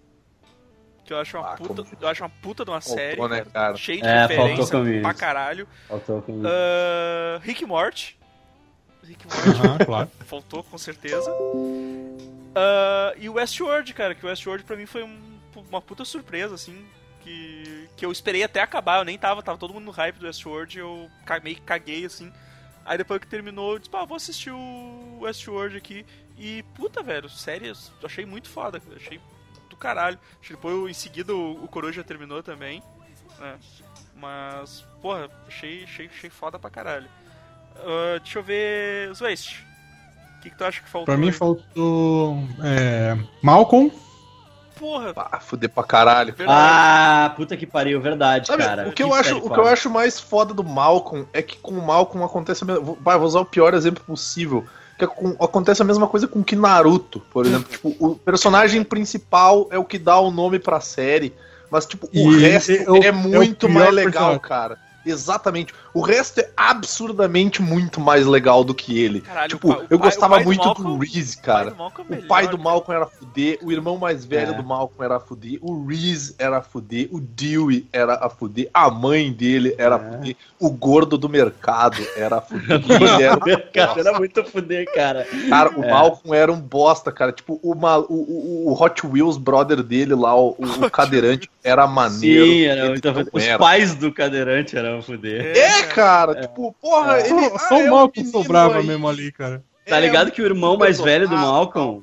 [1.13, 1.97] Que eu acho uma, Ah, puta, Community.
[2.03, 3.29] eu acho uma puta de uma Faltou, série.
[3.29, 3.77] né, cara?
[3.77, 5.69] Cheio de É, referência pra caralho.
[5.87, 6.43] Faltou com...
[6.47, 8.19] Ah, Rick Morty.
[9.05, 10.11] Rick Aham, claro.
[10.25, 11.31] faltou, com certeza.
[12.55, 16.55] Ah, e o Westworld, cara, que o Westworld pra mim foi um- uma puta surpresa,
[16.55, 16.83] assim.
[17.21, 20.27] Que, que eu esperei até acabar, eu nem tava, tava todo mundo no hype do
[20.27, 21.11] Westworld, eu
[21.45, 22.33] meio que caguei, assim.
[22.87, 26.05] Aí depois que terminou, eu disse, pá, vou assistir o Westworld aqui.
[26.39, 29.21] E, puta, velho, sério, eu achei muito foda, cara, achei
[29.83, 30.19] caralho.
[30.41, 32.83] Acho que depois, em seguida, o, o Coruja terminou também,
[33.39, 33.57] né?
[34.17, 37.09] Mas, porra, achei, achei, achei foda pra caralho.
[37.77, 39.13] Ah, deixa eu ver.
[39.15, 39.65] Zwest.
[40.39, 41.07] O que, que tu acha que faltou?
[41.07, 41.33] Pra mim aí?
[41.33, 42.37] faltou.
[42.65, 43.91] É, Malcolm.
[44.79, 46.35] Porra, Ah, fuder pra caralho.
[46.35, 46.59] verdade.
[46.61, 48.89] Ah, puta que pariu, verdade, Sabe, cara.
[48.89, 51.73] o que, eu acho, o que eu acho mais foda do Malcolm é que com
[51.73, 52.83] o Malcolm acontece a mesma.
[52.83, 54.67] vou- Vai, vou usar o pior exemplo possível.
[54.99, 55.09] Que é
[55.41, 57.69] acontece a mesma coisa com que Naruto, por exemplo.
[57.71, 61.33] tipo, o personagem principal é o que dá o nome pra série.
[61.71, 64.41] Mas, tipo, o E resto é o- é, é muito pior mais legal, personagem.
[64.41, 64.79] cara.
[65.05, 65.75] Exatamente.
[65.95, 69.21] O resto é absurdamente muito mais legal do que ele.
[69.21, 71.71] Caralho, tipo, pai- eu gostava pai do muito do, Malcolm- Reese, o pai cara.
[71.71, 74.55] do Malcolm é O pai melhor, do Malcolm era fuder, o irmão mais velho É.
[74.55, 79.33] do Malcolm era fuder, o Reese era fuder, o Dewey era a fuder, a mãe
[79.33, 79.99] dele era É.
[79.99, 82.81] fuder, o gordo do mercado era fuder.
[82.91, 83.37] ele era,
[83.73, 85.27] Cara, era muito fuder, cara.
[85.49, 85.91] cara, o É.
[85.91, 87.33] Malcolm era um bosta, cara.
[87.33, 92.47] Tipo, o, o, o, o Hot Wheels brother dele lá, o, o cadeirante, era maneiro.
[92.47, 93.09] Sim, era muito.
[93.33, 95.57] Os pais do cadeirante eram fuder.
[95.57, 97.49] É, cara, tipo, porra, ele.
[97.59, 98.87] Só, ah, é o um Malcolm sobrava aí.
[98.87, 99.63] mesmo ali, cara.
[99.87, 102.03] Tá É, ligado que o irmão mais velho do Ah, Malcolm.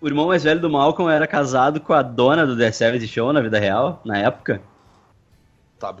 [0.00, 3.32] O irmão mais velho do Malcolm era casado com a dona do The 70 Show
[3.32, 4.60] na vida real, na época.
[5.78, 5.94] Tá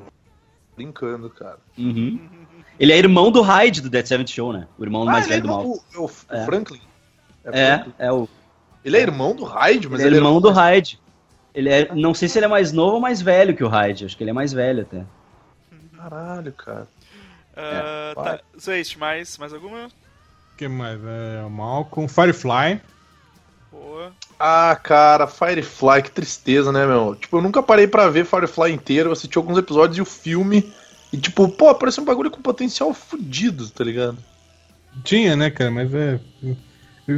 [0.76, 1.58] brincando, cara.
[1.76, 2.20] Uhum.
[2.78, 4.68] Ele é irmão do Hyde do Dead Seventh Show, né?
[4.78, 5.80] O irmão mais ele é velho do Malcolm.
[5.96, 6.44] o, o É.
[6.44, 6.80] Franklin.
[7.44, 7.94] É, Franklin.
[7.98, 8.28] é o.
[8.84, 11.00] Ele é irmão do Hyde, mas ele é irmão do mais- Hyde.
[11.54, 14.04] Ele é, não sei se ele é mais novo ou mais velho que o Hyde.
[14.04, 15.04] Acho que ele é mais velho até.
[15.96, 16.86] Caralho, cara.
[17.56, 18.40] Ah, É, tá.
[18.60, 19.86] Zwest, mais, mais alguma?
[19.86, 20.98] O que mais?
[21.02, 22.08] É, Malcolm.
[22.08, 22.80] Firefly.
[23.70, 24.12] Boa.
[24.38, 27.14] Ah, cara, Firefly, que tristeza, né, meu?
[27.14, 30.72] Tipo, eu nunca parei pra ver Firefly inteiro, eu assisti alguns episódios e o filme.
[31.12, 34.18] E, tipo, pô, parece um bagulho com potencial fudido, tá ligado?
[35.04, 35.70] Tinha, né, cara?
[35.70, 36.20] Mas é.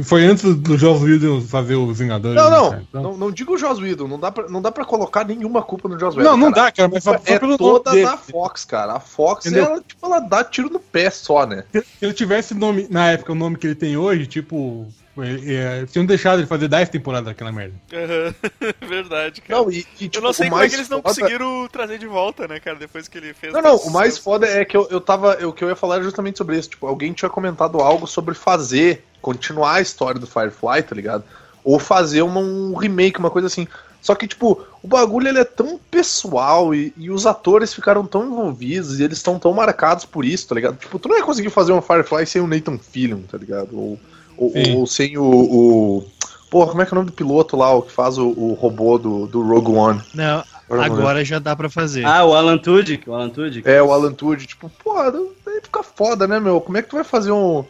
[0.03, 2.35] Foi antes do- Joss Whedon fazer os Vingadores.
[2.35, 2.83] Não, né, não, cara?
[2.89, 5.63] Então- não, não digo o Joss Whedon, não dá, pra, não dá pra colocar nenhuma
[5.63, 6.29] culpa no Joss Whedon.
[6.29, 6.65] Não, não cara.
[6.67, 8.17] dá, cara, mas só, só É pelo toda da.
[8.17, 8.93] Fox, cara.
[8.93, 9.65] A Fox, Entendeu?
[9.65, 11.63] ela, tipo, ela dá tiro no pé só, né?
[11.73, 14.85] Se ele tivesse nome, na época o nome que ele tem hoje, tipo.
[15.23, 17.73] Ele, é, tinham deixado ele fazer 10 temporadas daquela merda.
[17.93, 18.35] Aham.
[18.87, 19.61] Verdade, cara.
[19.61, 21.09] Não, e, e, tipo, eu não sei o como é mais que eles não foda-
[21.15, 23.53] conseguiram trazer de volta, né, cara, depois que ele fez.
[23.53, 25.33] Não, não, o mais foda é que eu, eu tava.
[25.45, 26.69] O que eu ia falar era justamente sobre isso.
[26.69, 31.23] Tipo, alguém tinha comentado algo sobre fazer, continuar a história do Firefly, tá ligado?
[31.63, 33.67] Ou fazer uma- um remake, uma coisa assim.
[34.01, 38.25] Só que, tipo, o bagulho ele é tão pessoal e, e os atores ficaram tão
[38.25, 40.77] envolvidos e eles estão tão marcados por isso, tá ligado?
[40.77, 43.77] Tipo, tu não ia conseguir fazer uma Firefly sem o Nathan Fillion, tá ligado?
[43.77, 43.99] Ou,
[44.39, 46.05] Ou, sem o, o.
[46.49, 48.53] Porra, como é que é o nome do piloto lá, o que faz o, o
[48.53, 50.01] robô do, do Rogue One?
[50.13, 52.05] Não, agora já dá pra fazer.
[52.05, 53.69] Ah, o Alan Tudyk, o Alan Tudyk.
[53.69, 55.13] É, o Alan Tudyk, tipo, porra,
[55.47, 56.61] aí fica foda, né, meu?
[56.61, 57.65] Como é que tu vai fazer um.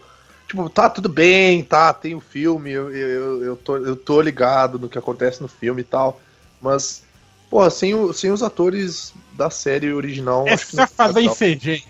[0.48, 4.80] Tipo, tá, tudo bem, tá, tem o filme, eu, eu, eu, tô, eu tô ligado
[4.80, 6.19] no que acontece no filme e tal,
[6.61, 7.03] mas,
[7.49, 10.48] porra, sem, o, sem os atores da série original.
[10.48, 11.30] É acho que só fazer em.
[11.30, 11.83] CG.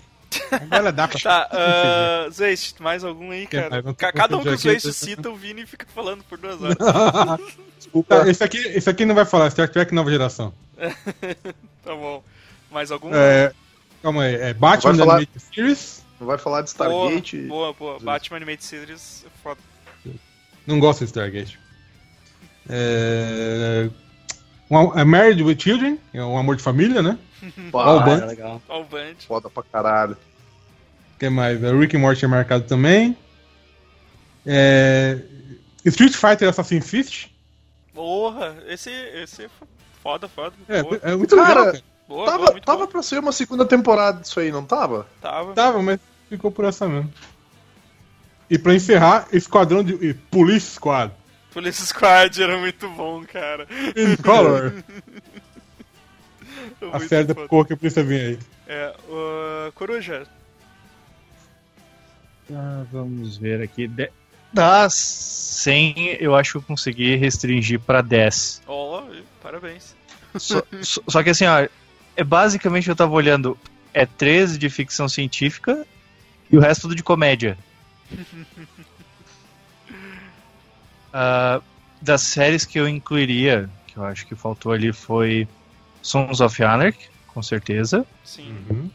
[0.52, 2.28] Agora dá pra Tá, fazer em CG.
[2.28, 3.82] uh, Zeist, mais algum aí, cara?
[3.94, 4.56] Cada um que o.
[4.56, 6.76] Zeist cita, o Vini fica falando por duas horas.
[8.06, 10.52] Tá, esse, aqui, esse aqui não vai falar, Star Trek nova geração.
[11.82, 12.22] tá bom.
[12.70, 13.10] Mais algum?
[13.12, 13.52] É,
[14.02, 16.04] calma aí, é Batman falar- Animated Series.
[16.20, 17.38] Não vai falar de boa, Stargate.
[17.48, 17.98] boa, boa.
[17.98, 19.60] Batman Animated Series, é foda.
[20.66, 21.58] Não gosto de Stargate.
[22.68, 23.88] É,
[24.78, 27.18] um, é Married with Children, é um amor de família, né?
[27.72, 28.16] Ah, Band.
[28.16, 28.62] era legal.
[28.90, 29.14] Band.
[29.26, 30.12] Foda pra caralho.
[31.14, 31.62] O que mais?
[31.62, 33.16] É, Rick and Morty é marcado também.
[34.46, 35.18] É,
[35.84, 37.28] Street Fighter Assassin's Fist.
[37.94, 39.66] Porra, esse, esse é fo-
[40.02, 40.54] foda, foda.
[40.68, 41.82] É, é muito Cara, legal, cara.
[42.08, 42.88] boa, Tava, boa, muito tava boa.
[42.88, 45.06] pra ser uma segunda temporada disso aí, não tava?
[45.20, 45.52] Tava.
[45.52, 47.12] Tava, mas ficou por essa mesmo.
[48.48, 50.14] E pra encerrar, Esquadrão de.
[50.30, 51.12] Police Squad.
[51.52, 53.66] Police Squad era muito bom, cara.
[53.96, 54.82] In color.
[56.82, 58.38] a Muito série da cor que a polícia vem aí.
[58.66, 60.26] É, uh, Coruja.
[62.52, 63.86] Ah, vamos ver aqui.
[63.86, 64.10] De...
[64.52, 68.62] Das 100, eu acho que eu consegui restringir pra 10.
[68.66, 69.04] Ó,
[69.42, 69.94] parabéns.
[70.36, 71.68] Só, só- só que assim, ó,
[72.16, 73.56] é basicamente eu tava olhando,
[73.94, 75.86] é 13 de ficção científica
[76.50, 77.56] e o resto tudo de comédia.
[81.12, 81.60] Ah,
[82.00, 85.46] das séries que eu incluiria, que eu acho que faltou ali, foi
[86.02, 88.06] Sons of Anarchy, com certeza.
[88.24, 88.56] Sim.
[88.70, 88.90] Uhum.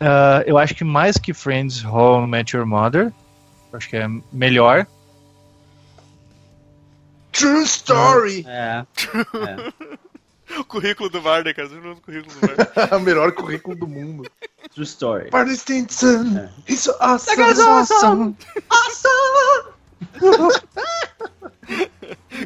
[0.00, 3.12] Ah, eu acho que mais que Friends, How I Met Your Mother.
[3.72, 4.86] Eu acho que é melhor.
[7.32, 8.44] True Story!
[8.48, 8.84] É.
[8.84, 10.00] é.
[10.58, 11.68] O currículo do Varda, cara.
[11.68, 12.72] O currículo do Varda?
[12.96, 14.28] o melhor currículo do mundo.
[14.74, 15.30] True story.
[15.30, 16.38] Barney Stinson!
[16.38, 16.72] É.
[16.72, 18.36] It's awesome!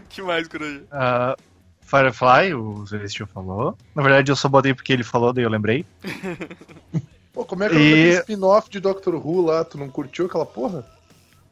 [0.09, 0.83] que mais, Coruja?
[0.91, 1.37] Ah,
[1.83, 3.77] Firefly, o Celestio falou.
[3.95, 5.85] Na verdade, eu só botei porque ele falou, daí eu lembrei.
[7.33, 9.65] Pô, como é que é E- aquele spin-off de Doctor Who lá?
[9.65, 10.87] Tu não curtiu aquela porra?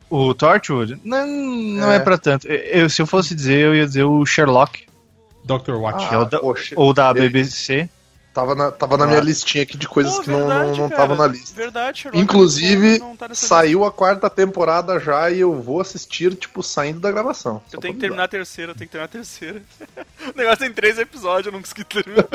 [0.08, 1.00] O Torchwood?
[1.04, 2.00] Não, não é, É.
[2.00, 2.46] pra tanto.
[2.46, 4.86] Eu, se eu fosse dizer, eu ia dizer o Sherlock,
[5.44, 5.72] Dr.
[5.72, 6.12] Watch.
[6.14, 7.88] é o da- poxa, ou da ele- BBC.
[8.32, 11.02] Tava na, tava na minha listinha aqui de coisas Pô, que não, não, não cara.
[11.02, 11.54] tava na lista.
[11.54, 16.62] Verdade, Sherlock Inclusive, não tá saiu a quarta temporada já e eu vou assistir, tipo,
[16.62, 17.62] saindo da gravação.
[17.72, 19.62] Eu tenho que terminar a terceira, eu tenho que terminar a terceira.
[20.34, 22.26] o negócio tem três episódios, eu não consegui terminar.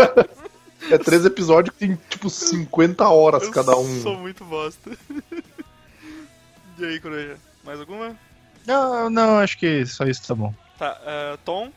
[0.90, 4.02] É três episódios que tem, tipo, 50 horas Eu cada um.
[4.02, 4.92] sou muito bosta.
[6.78, 7.38] e aí, Coruja?
[7.64, 8.16] Mais alguma?
[8.66, 10.54] Não, não, acho que só isso tá bom.
[10.78, 11.72] Tá, ah, Tom.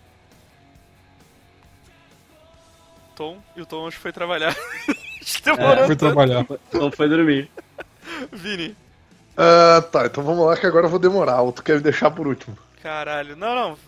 [3.20, 4.56] Tom, e o Tom acho que foi trabalhar.
[5.44, 6.46] Demorou Foi trabalhar.
[6.68, 7.50] Então foi dormir.
[8.32, 8.74] Vini.
[9.36, 11.42] Ah, tá, então vamos lá que agora eu vou demorar.
[11.42, 12.56] Ou tu quer me deixar por último?
[12.82, 13.36] Caralho.
[13.36, 13.78] Não, não.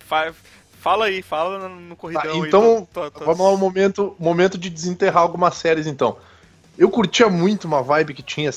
[0.00, 0.34] Fa-
[0.78, 2.38] fala aí, fala no, corridão Tá, aí.
[2.38, 6.18] então, do- do- do- Vamos lá, um momento, momento de desenterrar algumas séries, então.
[6.76, 8.50] Eu curtia muito uma vibe que tinha,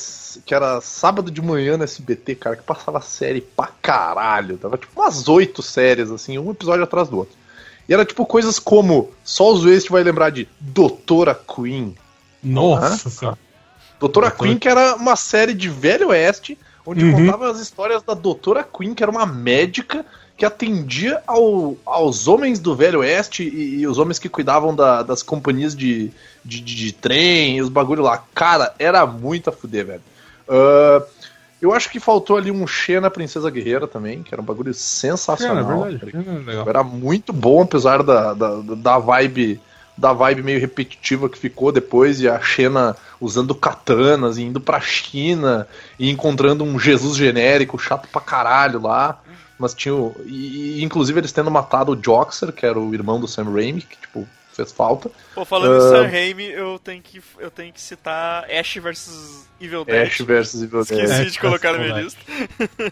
[0.45, 4.57] que era sábado de manhã no SBT, cara, que passava série pra caralho.
[4.57, 7.35] Tava tipo umas oito séries, assim, um episódio atrás do outro.
[7.87, 11.95] E era tipo coisas como, só os West vai lembrar de Doutora Queen.
[12.41, 13.37] Nossa senhora.
[13.99, 17.25] Doutora Doutora- Queen, que era uma série de Velho Oeste, onde Uhum.
[17.25, 20.05] contava as histórias da Doutora Queen, que era uma médica
[20.35, 25.03] que atendia ao- aos homens do Velho Oeste e, e os homens que cuidavam da-
[25.03, 26.11] das companhias de,
[26.43, 28.23] de, de- de trem e os bagulho lá.
[28.33, 30.01] Cara, era muito a fuder, velho.
[30.49, 31.01] Ah,
[31.65, 34.73] eu acho que faltou ali um Xena Princesa Guerreira também, que era um bagulho É,
[34.73, 35.85] sensacional.
[35.87, 35.93] é.
[35.93, 36.05] É
[36.45, 36.67] legal.
[36.69, 39.59] Era muito bom, apesar da, da, da vibe
[39.95, 44.81] da vibe meio repetitiva que ficou depois e a Xena usando katanas e indo pra
[44.81, 45.67] China
[45.99, 49.19] e encontrando um Jesus genérico chato pra caralho lá.
[49.59, 49.93] Mas tinha.
[49.93, 53.53] o- E, e, inclusive eles tendo matado o Joxer, que era o irmão do Sam
[53.53, 55.11] Raimi, que tipo, fez falta.
[55.35, 55.89] Pô, falando em Ah.
[55.89, 60.07] Sam Raimi, eu tenho, que, eu tenho que citar Ash vs Evil Dead.
[60.07, 60.99] Ash vs Evil Dead.
[61.03, 62.19] Esqueci É, de colocar na minha lista.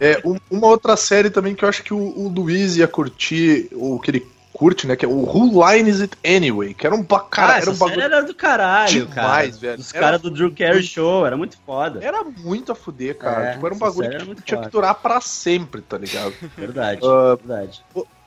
[0.00, 3.68] É, um- uma outra série também que eu acho que o, o Luiz ia curtir,
[3.72, 4.94] o que ele curte, né?
[4.94, 7.70] Que é o Who Lines It Anyway, que era um, ba- cara, ah, era essa
[7.70, 8.04] um série bagulho.
[8.14, 9.60] era do caralho, demais, cara.
[9.60, 9.80] velho.
[9.80, 12.00] Os caras do Drew Carey Show, era muito foda.
[12.04, 13.46] Era muito a fuder, cara.
[13.46, 14.68] É, tipo, era um bagulho que tipo, tinha foda.
[14.68, 16.34] que durar pra sempre, tá ligado?
[16.56, 17.82] Verdade, Ah, verdade.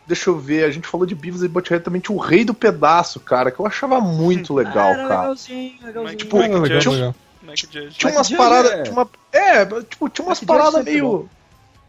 [0.07, 2.53] Deixa eu ver, a gente falou de Beavis e Butthead também tinha o Rei do
[2.53, 5.21] Pedaço, cara, que eu achava muito legal, Ah, era cara.
[5.21, 6.17] legalzinho, legalzinho.
[6.17, 7.15] Tipo, Ah, legal, Tinha um- legal.
[7.41, 7.95] Mike Judge.
[7.97, 8.71] Tinha umas paradas.
[8.71, 11.29] é- Tinha uma, é, tipo, tinha umas paradas meio.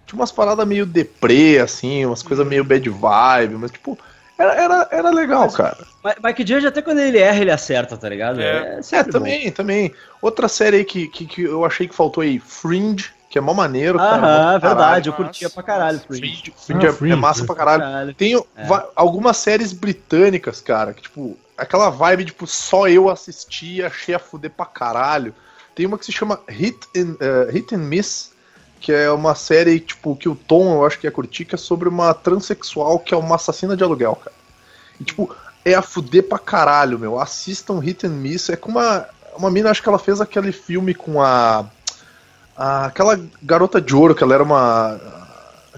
[0.06, 3.98] tinha umas paradas meio deprê, assim, umas coisas meio bad vibe, mas tipo,
[4.38, 5.78] era, era, era legal, cara.
[6.04, 8.38] Ma- Mike Judge, até quando ele erra, ele acerta, tá ligado?
[8.40, 8.80] É.
[8.92, 9.10] É, bom.
[9.10, 9.94] também, também.
[10.20, 13.52] Outra série aí que, que, que eu achei que faltou aí, Fringe, que é mó
[13.52, 14.16] maneiro, cara.
[14.16, 15.06] Aham, mó verdade, caralho.
[15.08, 16.00] eu curtia pra caralho.
[16.00, 16.20] Fringe.
[16.26, 17.16] Fringe, Fringe Ah, é- é, Fringe.
[17.16, 17.82] massa pra caralho.
[17.82, 18.14] Caralho.
[18.14, 23.84] Tem va- algumas séries britânicas, cara, que, tipo, aquela vibe, tipo, só eu assisti e
[23.84, 25.34] achei a fuder pra caralho.
[25.74, 28.32] Tem uma que se chama Hit and, eh, Hit and Miss,
[28.80, 31.58] que é uma série, tipo, que o Tom, eu acho que é curtir, que é
[31.58, 34.34] sobre uma transexual que é uma assassina de aluguel, cara.
[34.98, 37.20] E, tipo, é a fuder pra caralho, meu.
[37.20, 38.48] Assistam Hit and Miss.
[38.48, 39.06] É com uma.
[39.36, 41.66] Uma mina, acho que ela fez aquele filme com a.
[42.56, 44.98] aquela garota de ouro, que ela era uma.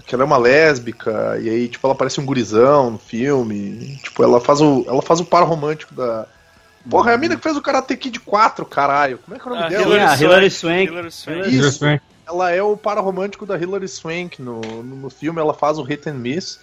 [0.05, 3.97] Que ela é uma lésbica, e aí, tipo, ela parece um gurizão no filme.
[4.03, 4.83] Tipo, ela faz o.
[4.87, 6.25] Ela faz o par romântico da.
[6.89, 9.19] Porra, é a mina que fez o Karate Kid 4, caralho.
[9.19, 9.83] Como é que é o nome Ah, dela?
[9.83, 10.85] Hilary Ah, Hilary Swank.
[10.91, 11.49] Hilary Swank.
[11.55, 11.85] Isso.
[12.27, 15.83] Ela é o par romântico da Hilary Swank no, no, no filme, ela faz o
[15.83, 16.59] Hit and Miss.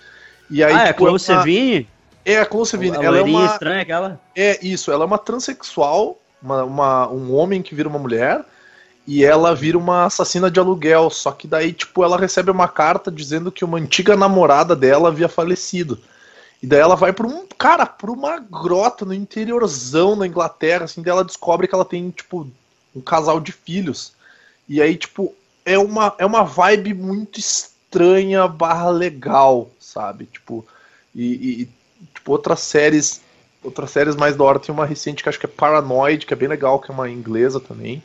[0.50, 1.88] E aí, ah, é a tipo, Chloe Sevigny?
[2.24, 2.96] É, a Chloe Sevigny.
[2.96, 4.20] A Ela é uma, estranha aquela?
[4.34, 8.44] é isso, ela é uma transexual, uma, uma- um homem que vira uma mulher,
[9.06, 11.08] e ela vira uma assassina de aluguel.
[11.10, 15.28] Só que daí, tipo, ela recebe uma carta dizendo que uma antiga namorada dela havia
[15.28, 15.98] falecido.
[16.62, 17.46] E daí ela vai pra um.
[17.56, 22.10] Cara, pra uma grota no interiorzão da Inglaterra, assim, daí ela descobre que ela tem,
[22.10, 22.48] tipo,
[22.94, 24.12] um casal de filhos.
[24.68, 30.26] E aí, tipo, é uma, é uma vibe muito estranha barra legal, sabe?
[30.26, 30.66] Tipo,
[31.14, 31.68] e, e,
[32.14, 33.20] tipo, outras séries.
[33.62, 36.36] Outras séries mais da hora tem uma recente que acho que é Paranoid, que é
[36.36, 38.02] bem legal, que é uma inglesa também.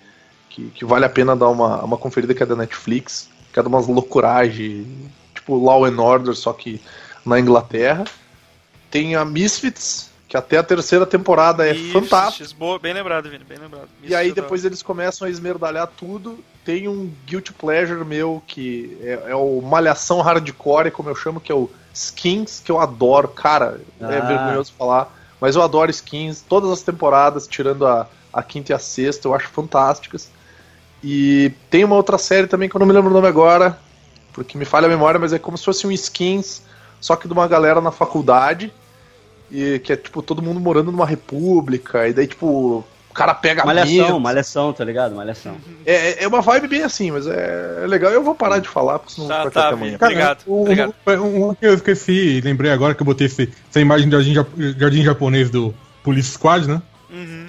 [0.54, 3.64] Que, que vale a pena dar uma, uma conferida que é da Netflix, que é
[3.64, 4.86] de umas loucuragens,
[5.34, 6.82] tipo Law and Order, só que
[7.26, 8.04] na Inglaterra.
[8.90, 12.50] Tem a Misfits, que até a terceira temporada é Isso, fantástica.
[12.60, 13.88] Boa, bem lembrado, Vini, bem lembrado.
[14.04, 16.44] E Isso aí eu depois eles começam a esmerdalhar tudo.
[16.66, 21.52] Tem um guilty pleasure meu que é, é o malhação hardcore, como eu chamo, que
[21.52, 23.30] é o Skins, que eu adoro.
[23.30, 24.20] Cara, é Ah.
[24.20, 26.42] vergonhoso falar, mas eu adoro Skins.
[26.42, 30.30] Todas as temporadas, tirando a, a quinta e a sexta, eu acho fantásticas.
[31.04, 33.78] E tem uma outra série também que eu não me lembro o nome agora,
[34.34, 36.62] porque me falha a memória, mas é como se fosse um Skins,
[37.00, 38.72] só que de uma galera na faculdade.
[39.52, 43.66] E que é tipo todo mundo morando numa república, e daí tipo o cara pega
[43.66, 45.14] Malhação, malhação, tá ligado?
[45.14, 45.58] Malhação.
[45.86, 48.10] É, é uma vibe bem assim, mas é, é legal.
[48.12, 49.82] Eu vou parar de falar, porque senão Tá, vai tá, até Vini.
[49.82, 49.98] amanhã.
[49.98, 50.94] Cara, Obrigado, o- obrigado.
[51.22, 54.34] Um, um que eu esqueci, lembrei agora que eu botei esse- essa imagem do jardim,
[54.80, 55.74] jardim japonês do
[56.04, 56.82] Police Squad, né?
[57.10, 57.48] Uhum.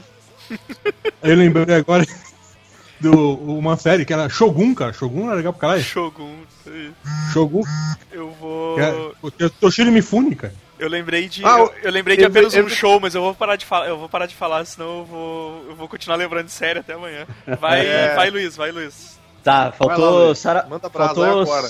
[1.23, 2.05] Eu lembrei agora
[3.11, 4.93] do uma série que era Shogun, cara.
[4.93, 5.83] Shogun era legal pra caralho.
[5.83, 6.35] Shogun.
[6.61, 6.93] isso aí.
[7.33, 7.63] Shogun.
[8.11, 8.79] Eu vou.
[8.81, 10.55] É, o Toshiro Mifune, cara.
[10.79, 11.45] Eu lembrei de.
[11.45, 13.65] Ah, eu, eu lembrei de eu- apenas eu- um show, mas eu vou parar de
[13.65, 13.87] falar.
[13.89, 15.65] Eu vou parar de falar, senão eu vou.
[15.69, 17.27] Eu vou continuar lembrando de série até amanhã.
[17.61, 18.15] Vai, É.
[18.17, 19.19] vai, Luiz, vai, Luiz.
[19.45, 20.39] Tá, lá, faltou Luiz.
[20.39, 20.67] Sarah.
[20.69, 21.69] Manda brasa, faltou é agora.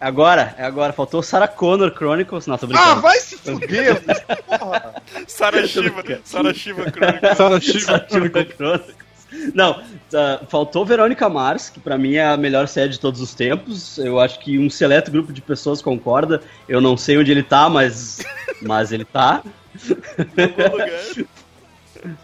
[0.00, 0.92] Agora, é agora.
[0.92, 2.46] Faltou Sarah Connor Chronicles.
[2.46, 3.00] Não, tô Ah, brincando.
[3.02, 4.00] vai se fuder!
[4.46, 4.94] porra.
[5.26, 6.02] Sara Shiva.
[6.24, 7.34] Sara Shiva Crônica.
[7.34, 8.06] Sarah Shiva.
[8.08, 8.80] Chronicles.
[9.54, 13.34] Não, tá, faltou Verônica Mars, que pra mim é a melhor série de todos os
[13.34, 13.98] tempos.
[13.98, 16.42] Eu acho que um seleto grupo de pessoas concorda.
[16.68, 18.24] Eu não sei onde ele tá, mas,
[18.62, 19.42] mas ele tá.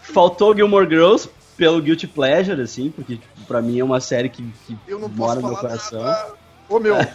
[0.01, 4.43] Faltou Gilmore Girls pelo Guilty Pleasure, assim, porque tipo, pra mim é uma série que,
[4.65, 4.77] que
[5.15, 6.03] mora no meu coração.
[6.03, 6.44] nada.
[6.67, 6.95] Ô meu,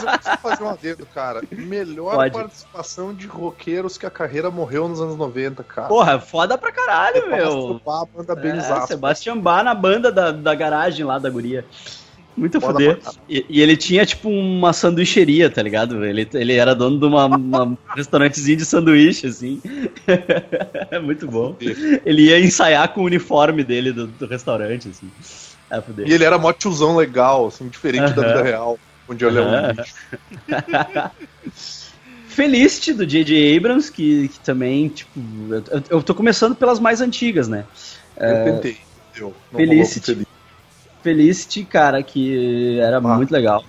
[0.00, 1.42] só preciso fazer um adendo, cara.
[1.50, 2.32] Melhor Pode.
[2.32, 5.88] participação de roqueiros que a carreira morreu nos anos 90, cara.
[5.88, 7.80] Porra, foda pra caralho, meu.
[7.84, 8.86] Bach manda bem É.
[8.86, 11.64] Sebastian Bach na banda da, da garagem lá da guria.
[12.36, 16.04] Muito Foda E, e ele tinha, tipo, uma sanduicheria, tá ligado?
[16.04, 19.60] Ele, ele era dono de uma, uma restaurantezinho de sanduíche, assim.
[20.90, 21.56] É muito bom.
[22.04, 25.10] Ele ia ensaiar com o uniforme dele do, do restaurante, assim.
[25.70, 26.08] É, foder.
[26.08, 28.28] E ele era mó tiozão legal, assim, diferente da Aham.
[28.32, 29.94] vida real, onde ele é um lixo.
[32.28, 33.56] Felicity, do J.J.
[33.56, 35.10] Abrams, que, que também, tipo...
[35.70, 37.64] Eu, eu tô começando pelas mais antigas, né?
[38.16, 38.78] Eu tentei.
[39.14, 39.34] Deu.
[39.52, 40.26] Não Felicity.
[41.02, 43.64] Felicity, cara, que era muito legal.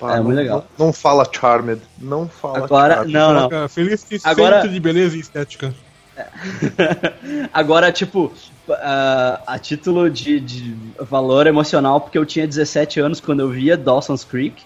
[0.00, 0.66] Ah, É, não, muito legal.
[0.78, 1.80] Não, não fala Charmed.
[1.98, 3.12] Não fala Agora, Charmed.
[3.14, 3.68] não, não.
[3.68, 5.74] Feliz que Agora- centro de beleza e estética.
[7.52, 8.32] Agora, tipo,
[8.70, 13.76] ah, a título de, de valor emocional, porque eu tinha 17 anos quando eu via
[13.76, 14.62] Dawson's Creek.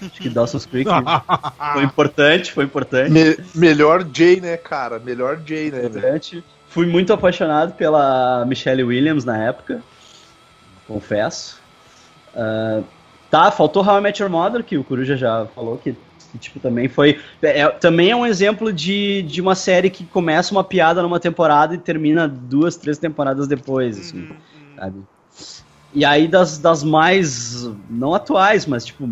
[0.00, 0.88] Acho que Dawson's Creek
[1.72, 3.10] foi importante, foi importante.
[3.10, 4.98] Me- melhor Jay, né, cara?
[4.98, 5.88] Melhor Jay, né, velho?
[5.88, 6.44] importante.
[6.68, 9.82] Fui muito apaixonado pela Michelle Williams na época,
[10.86, 11.58] confesso.
[12.34, 12.82] Ah,
[13.30, 15.94] tá, faltou How I Met Your Mother, que o Coruja já falou que,
[16.38, 17.18] que, tipo, também foi...
[17.42, 21.74] é- também é um exemplo de, de uma série que começa uma piada numa temporada
[21.74, 24.36] e termina duas, três temporadas depois, assim, Uhum, uhum.
[24.78, 25.02] sabe?
[25.92, 29.08] E aí das, das mais, não atuais, mas tipo,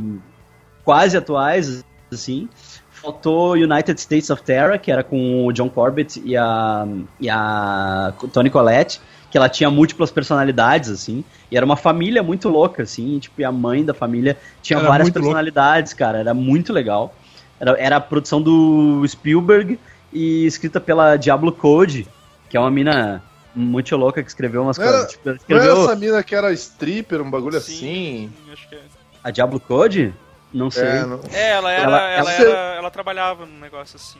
[0.84, 2.48] quase atuais, assim.
[2.90, 6.86] Faltou United States of Terror, que era com o John Corbett e a,
[7.20, 9.00] e a Tony Collette,
[9.36, 13.38] que ela tinha múltiplas personalidades, assim, e era uma família muito louca, assim, e, tipo,
[13.38, 17.14] e a mãe da família tinha Era várias personalidades, cara, era muito legal.
[17.60, 19.78] Era, era a produção do Spielberg
[20.10, 22.08] e escrita pela Diablo Code,
[22.48, 23.22] que é uma mina
[23.54, 25.12] muito louca que escreveu umas Não era- coisas.
[25.12, 27.76] Tipo, ela Não era escreveu essa mina que era stripper, um bagulho assim?
[27.76, 28.80] Sim, acho que é.
[29.22, 30.14] a Diablo Code?
[30.50, 30.82] Não sei.
[30.86, 31.20] É, não...
[31.30, 31.82] É, ela era.
[31.82, 34.18] Ela- Ela, ela- era, ela trabalhava num negócio assim.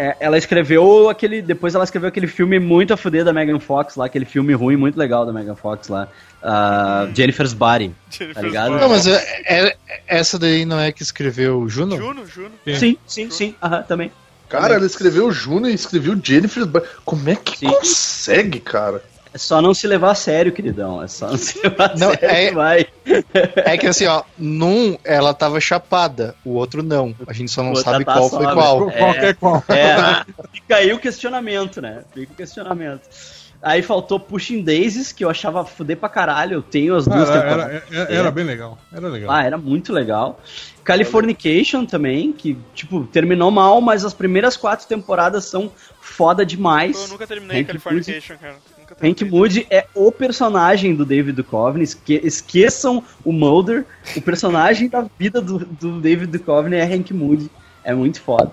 [0.00, 1.42] É, ela escreveu aquele.
[1.42, 4.76] Depois ela escreveu aquele filme muito a fuder da Megan Fox lá, aquele filme ruim,
[4.76, 6.06] muito legal da Megan Fox lá.
[6.40, 7.92] ah, Jennifer's Body.
[8.32, 8.78] Tá ligado?
[8.78, 11.96] Não, mas é- é- essa daí não é que escreveu Juno?
[11.96, 12.52] Juno, Juno.
[12.64, 12.76] Sim.
[12.76, 13.54] Sim, sim, sim.
[13.60, 14.12] Aham, também.
[14.48, 16.64] Cara, ela escreveu Juno e escreveu Jennifer.
[16.64, 17.66] Ba- Como é que Sim.
[17.66, 19.02] consegue, cara?
[19.32, 21.02] É só não se levar a sério, queridão.
[21.02, 22.26] É só não se levar a Não, sério.
[22.28, 22.86] é- que vai.
[23.56, 27.14] É que assim, ó, num ela tava chapada, o outro não.
[27.26, 28.90] A gente só não sabe tá qual foi qual.
[28.90, 28.98] É.
[28.98, 29.64] Qualquer qual.
[29.68, 32.02] É, fica aí o questionamento, né?
[32.14, 33.02] Fica o questionamento.
[33.60, 36.54] Aí faltou Pushing Daisies, que eu achava fuder pra caralho.
[36.54, 37.82] Eu tenho as Ah, duas era, temporadas.
[37.90, 38.78] era, era- era bem legal.
[38.92, 39.30] Era legal.
[39.32, 40.40] Ah, era muito legal.
[40.84, 47.02] Californication também, que, tipo, terminou mal, mas as primeiras quatro temporadas são foda demais.
[47.02, 48.56] Eu nunca terminei Hank Californication, cara.
[49.02, 51.84] Hank Moody é o personagem do David Duchovny.
[51.84, 53.84] Esque esqueçam o Mulder.
[54.16, 57.50] O personagem da vida do, do David Duchovny é Hank Moody.
[57.84, 58.52] É muito foda.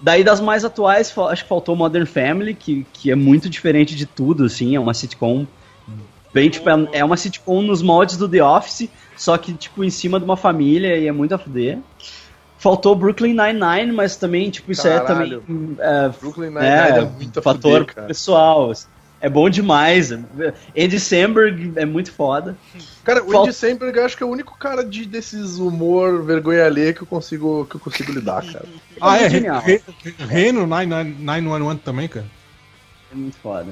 [0.00, 4.04] Daí das mais atuais, acho que faltou Modern Family, que, que é muito diferente de
[4.04, 4.76] tudo, assim.
[4.76, 5.46] É uma sitcom
[6.32, 9.88] bem, tipo, é, é uma sitcom nos moldes do The Office, só que, tipo, em
[9.88, 11.78] cima de uma família e é muito a fuder.
[12.58, 15.02] Faltou Brooklyn Nine-Nine, mas também, tipo, isso Caralho.
[15.02, 15.76] é também...
[15.78, 18.06] é, Brooklyn Nine-Nine é, é, muito a fator fuder, cara.
[18.06, 18.72] pessoal.
[19.20, 20.12] É bom demais.
[20.12, 22.56] Andy Samberg é muito foda.
[23.02, 26.64] Cara, o Andy Samberg eu acho que é o único cara de, desses humor vergonha
[26.66, 28.66] alheia que eu consigo, que eu consigo lidar, cara.
[29.00, 29.28] Ah, é.
[29.30, 29.60] genial.
[29.62, 32.26] Re- Re- Reno 99 911 também, cara.
[33.10, 33.68] É muito foda.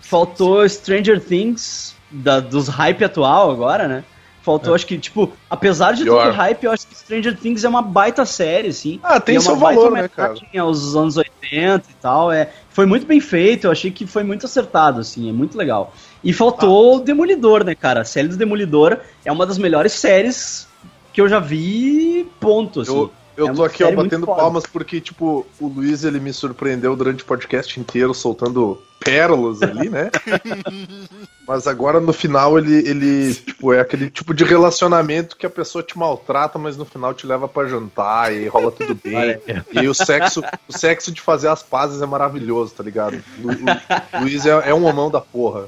[0.00, 4.04] Faltou Stranger Things, da- dos hype atual agora, né?
[4.46, 4.76] Faltou, É.
[4.76, 6.22] acho que, tipo, apesar de Pior.
[6.22, 9.00] todo o hype, eu acho que Stranger Things é uma baita série, assim.
[9.02, 10.34] Ah, tem é seu valor, né, cara?
[10.60, 12.30] aos anos 80 e tal.
[12.30, 15.92] É, foi muito bem feito, eu achei que foi muito acertado, assim, é muito legal.
[16.22, 18.02] E faltou o Demolidor, né, cara?
[18.02, 20.68] A série do Demolidor é uma das melhores séries
[21.12, 22.92] que eu já vi, ponto, assim.
[22.96, 26.94] Eu, eu É tô aqui, ó, batendo palmas porque, tipo, o Luiz, ele me surpreendeu
[26.94, 30.10] durante o podcast inteiro, soltando pérolas ali, né?
[31.46, 35.82] mas agora, no final, ele, ele, tipo, é aquele tipo de relacionamento que a pessoa
[35.82, 39.40] te maltrata, mas no final te leva pra jantar e rola tudo bem.
[39.72, 43.22] E o sexo, o sexo de fazer as pazes é maravilhoso, tá ligado?
[43.38, 45.66] Lu, o Luiz é, é um homão da porra.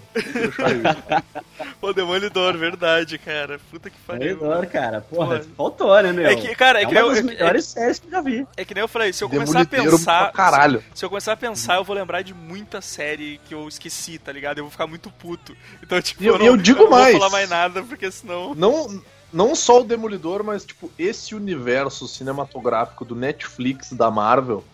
[1.80, 3.60] Pô, Demolidor, verdade, cara.
[3.70, 4.36] Puta que pariu.
[4.36, 5.00] Demolidor, cara.
[5.08, 6.26] Porra, faltou, né, meu?
[6.26, 8.20] É que, cara, é, é que uma eu, das é- melhores séries que eu já
[8.20, 8.46] vi.
[8.56, 10.22] é que nem eu falei, se eu começar a pensar.
[10.24, 10.82] pra caralho.
[10.94, 14.32] Se eu começar a pensar, eu vou lembrar de muita série que eu esqueci, tá
[14.32, 14.58] ligado?
[14.58, 15.54] Eu vou ficar muito puto.
[15.82, 17.12] Então, tipo, E eu- não, eu digo não mais.
[17.12, 18.54] vou falar mais nada, porque senão.
[18.54, 24.64] Não, não só o Demolidor, mas tipo, esse universo cinematográfico do Netflix da Marvel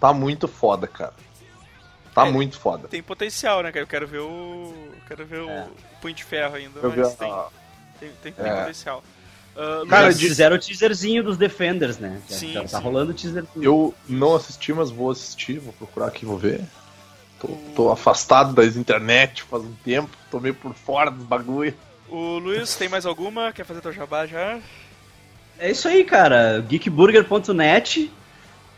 [0.00, 1.14] tá muito foda, cara.
[2.14, 2.30] Tá É.
[2.30, 2.88] muito foda.
[2.88, 3.84] Tem potencial, né, cara?
[3.84, 4.74] Eu quero ver o.
[5.08, 5.62] Quero ver É.
[5.62, 5.68] o
[6.00, 7.32] Punho de Ferro ainda, Eu vi mas a- tem,
[8.00, 8.56] tem, tem, tem É.
[8.60, 9.02] potencial.
[9.56, 12.20] Ah, Cara, Eles fizeram o teaserzinho dos Defenders, né?
[12.26, 12.76] Sim, tá sim.
[12.82, 13.62] rolando o teaserzinho.
[13.62, 16.62] Eu não assisti, mas vou assistir, vou procurar aqui, vou ver.
[17.42, 21.74] Tô, tô afastado das internet faz um tempo, tô meio por fora dos bagulho.
[22.08, 23.50] o Luiz, tem mais alguma?
[23.52, 24.60] Quer fazer teu jabá já?
[25.58, 26.64] É isso aí, cara.
[26.68, 28.10] Geekburger.net.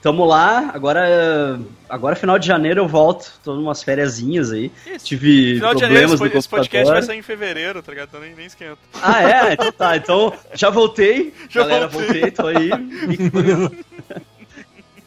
[0.02, 0.70] Tamo lá.
[0.74, 3.32] Agora, agora final de janeiro eu volto.
[3.42, 4.70] Tô numas fériasinhas aí.
[4.86, 5.06] Isso.
[5.06, 6.92] Tive Final de janeiro, problemas esse, esse podcast computador.
[6.92, 8.08] vai sair em fevereiro, tá ligado?
[8.08, 8.78] Então nem, nem esquenta.
[9.02, 9.52] Ah, é?
[9.54, 9.96] Então tá.
[9.96, 11.32] Então, já voltei.
[11.48, 12.20] Já Galera, voltei.
[12.20, 12.30] voltei.
[12.32, 12.68] Tô aí.
[13.08, 13.84] Geekburger-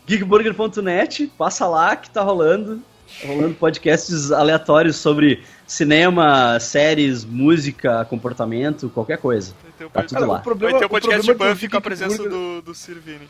[0.08, 1.28] Geekburger.net.
[1.38, 2.82] Passa lá que tá rolando.
[3.26, 9.54] Rolando podcasts aleatórios sobre cinema, séries, música, comportamento, qualquer coisa.
[9.64, 10.28] Vai ter o, Tá tudo lá.
[10.28, 13.28] o vai problema, ter o o podcast de Buffy com a presença do, do Sirvini.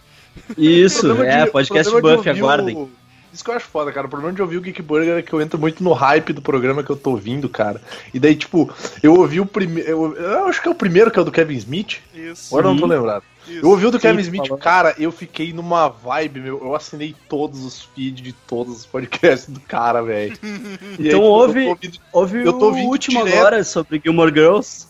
[0.58, 2.76] Isso, O é, de- podcast o problema de Buffy, ouvir aguardem.
[2.76, 2.90] o-
[3.34, 4.08] Isso que eu acho foda, cara.
[4.08, 6.42] O problema de ouvir o Geek Burger é que eu entro muito no hype do
[6.42, 7.82] programa que eu tô ouvindo, cara.
[8.14, 8.72] E daí, tipo,
[9.04, 9.88] eu ouvi o primeiro.
[9.90, 12.00] Eu, eu acho que é o primeiro que é o do Kevin Smith.
[12.16, 12.48] Isso.
[12.56, 12.94] Agora eu não tô Sim.
[12.94, 13.24] lembrado.
[13.50, 13.66] Isso.
[13.66, 14.58] Eu ouvi o do Kevin Sim, Smith, falou.
[14.58, 16.60] cara, eu fiquei numa vibe, meu.
[16.64, 20.38] Eu assinei todos os feeds de todos os podcasts do cara, velho.
[20.44, 23.38] Aí, Então tipo, ouve- eu tô ouvindo- Houve Eu o último direto.
[23.40, 24.88] agora sobre Gilmore Girls.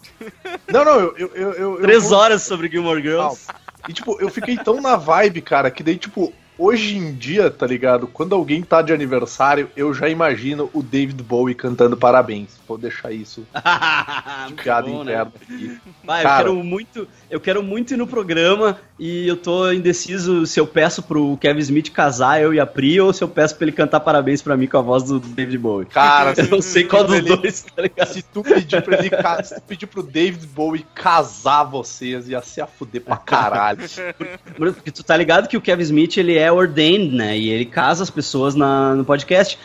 [0.71, 1.15] Não, não, eu.
[1.17, 3.47] eu, eu, eu Três vou- horas sobre Gilmore Girls.
[3.87, 7.65] E tipo, eu fiquei tão na vibe, cara, que daí, tipo, hoje em dia, tá
[7.67, 8.07] ligado?
[8.07, 12.57] Quando alguém tá de aniversário, eu já imagino o David Bowie cantando parabéns.
[12.67, 13.45] Vou deixar isso
[14.47, 15.21] Muito piada bom, né?
[15.21, 15.77] aqui.
[16.03, 16.43] Vai, eu Cara.
[16.43, 21.01] quero muito, eu quero muito ir no programa e eu tô indeciso se eu peço
[21.03, 23.99] pro Kevin Smith casar eu e a Pri ou se eu peço pra ele cantar
[24.01, 25.85] parabéns pra mim com a voz do David Bowie.
[25.87, 28.07] Cara, Eu não sei qual dos ele- dois, tá ligado?
[28.07, 29.09] Se tu pedir pra ele
[29.43, 33.79] se tu pedir pro David Bowie casar vocês, ia se a fuder pra caralho.
[34.57, 37.37] Porque tu tá ligado que o Kevin Smith ele é ordained, né?
[37.37, 39.57] E ele casa as pessoas na, no podcast.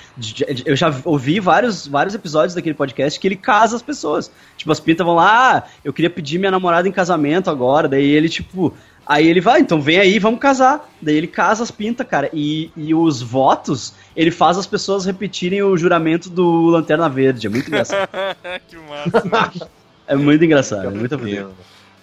[0.64, 4.30] Eu já ouvi vários, vários episódios daquele podcast que ele casa as pessoas.
[4.56, 7.88] Tipo, as pintas vão lá, ah, eu queria pedir minha namorada em casamento agora.
[7.88, 8.74] Daí ele, tipo.
[9.04, 10.88] Aí ele vai, então vem aí, vamos casar.
[11.00, 12.30] Daí ele casa as pintas, cara.
[12.32, 17.46] E, e os votos, ele faz as pessoas repetirem o juramento do Lanterna Verde.
[17.46, 18.08] É muito engraçado.
[18.68, 19.68] que massa.
[20.06, 21.52] é muito engraçado, é muito bonito.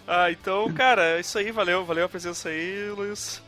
[0.06, 1.52] ah, então, cara, é isso aí.
[1.52, 3.42] Valeu, valeu a presença aí, Luiz.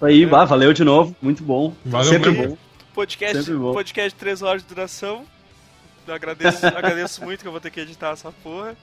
[0.00, 1.72] Aí, bah, valeu de novo, muito bom.
[1.84, 2.48] Valeu Sempre mesmo.
[2.50, 2.58] bom.
[2.94, 3.72] Podcast, Sempre bom.
[3.72, 5.24] podcast de 3 horas de duração.
[6.06, 8.76] Eu agradeço, agradeço muito que eu vou ter que editar essa porra.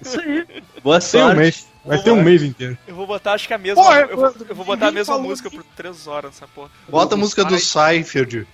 [0.00, 0.44] Isso aí.
[0.84, 1.36] Boa Tem um sorte.
[1.38, 1.66] mês.
[1.84, 2.76] Vai ter um mês inteiro.
[2.86, 3.82] Eu vou botar, acho que a mesma.
[3.82, 6.70] Pô, eu, vou, eu- vou botar a mesma música que- por 3 horas nessa porra.
[6.88, 8.46] Bota a música do Seinfeld.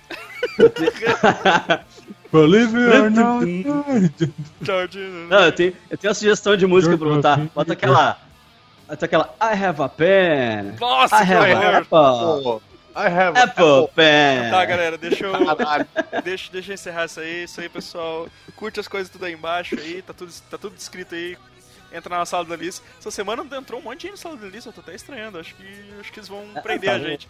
[2.31, 3.45] Believe it or not.
[5.29, 7.37] Não, eu tenho, eu tenho uma sugestão de música pra botar.
[7.53, 8.17] Bota aquela.
[8.89, 10.75] Bota aquela I have a pen.
[10.79, 12.61] Nossa, I have a apple.
[12.95, 14.49] I have Apple pen.
[14.49, 15.33] Tá, galera, deixa eu.
[16.23, 17.43] Deixa, deixa eu encerrar isso aí.
[17.43, 18.27] Isso aí, pessoal.
[18.55, 20.01] Curte as coisas tudo aí embaixo aí.
[20.01, 21.37] Tá tudo, tá tudo descrito aí.
[21.91, 22.85] Entra na sala da lista.
[22.99, 24.69] Essa semana entrou um monte de gente na sala da lista.
[24.69, 25.39] Eu tô até estranhando.
[25.39, 25.63] Acho que,
[25.99, 27.27] acho que eles vão prender a gente.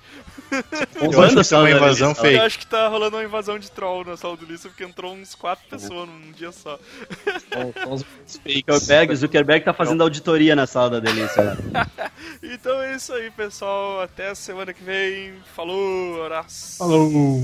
[1.01, 2.39] Eu acho que isso é uma invasão Eu fake.
[2.39, 4.69] acho que tá rolando uma invasão de troll na sala da lista.
[4.69, 6.79] Porque entrou uns quatro pessoas num dia só.
[7.89, 8.05] Os.
[8.29, 11.57] Zuckerberg, Zuckerberg tá fazendo auditoria na sala da delícia.
[12.43, 14.01] Então é isso aí, pessoal.
[14.01, 15.33] Até a semana que vem.
[15.55, 16.77] Falou, abraço.
[16.77, 17.43] Falou.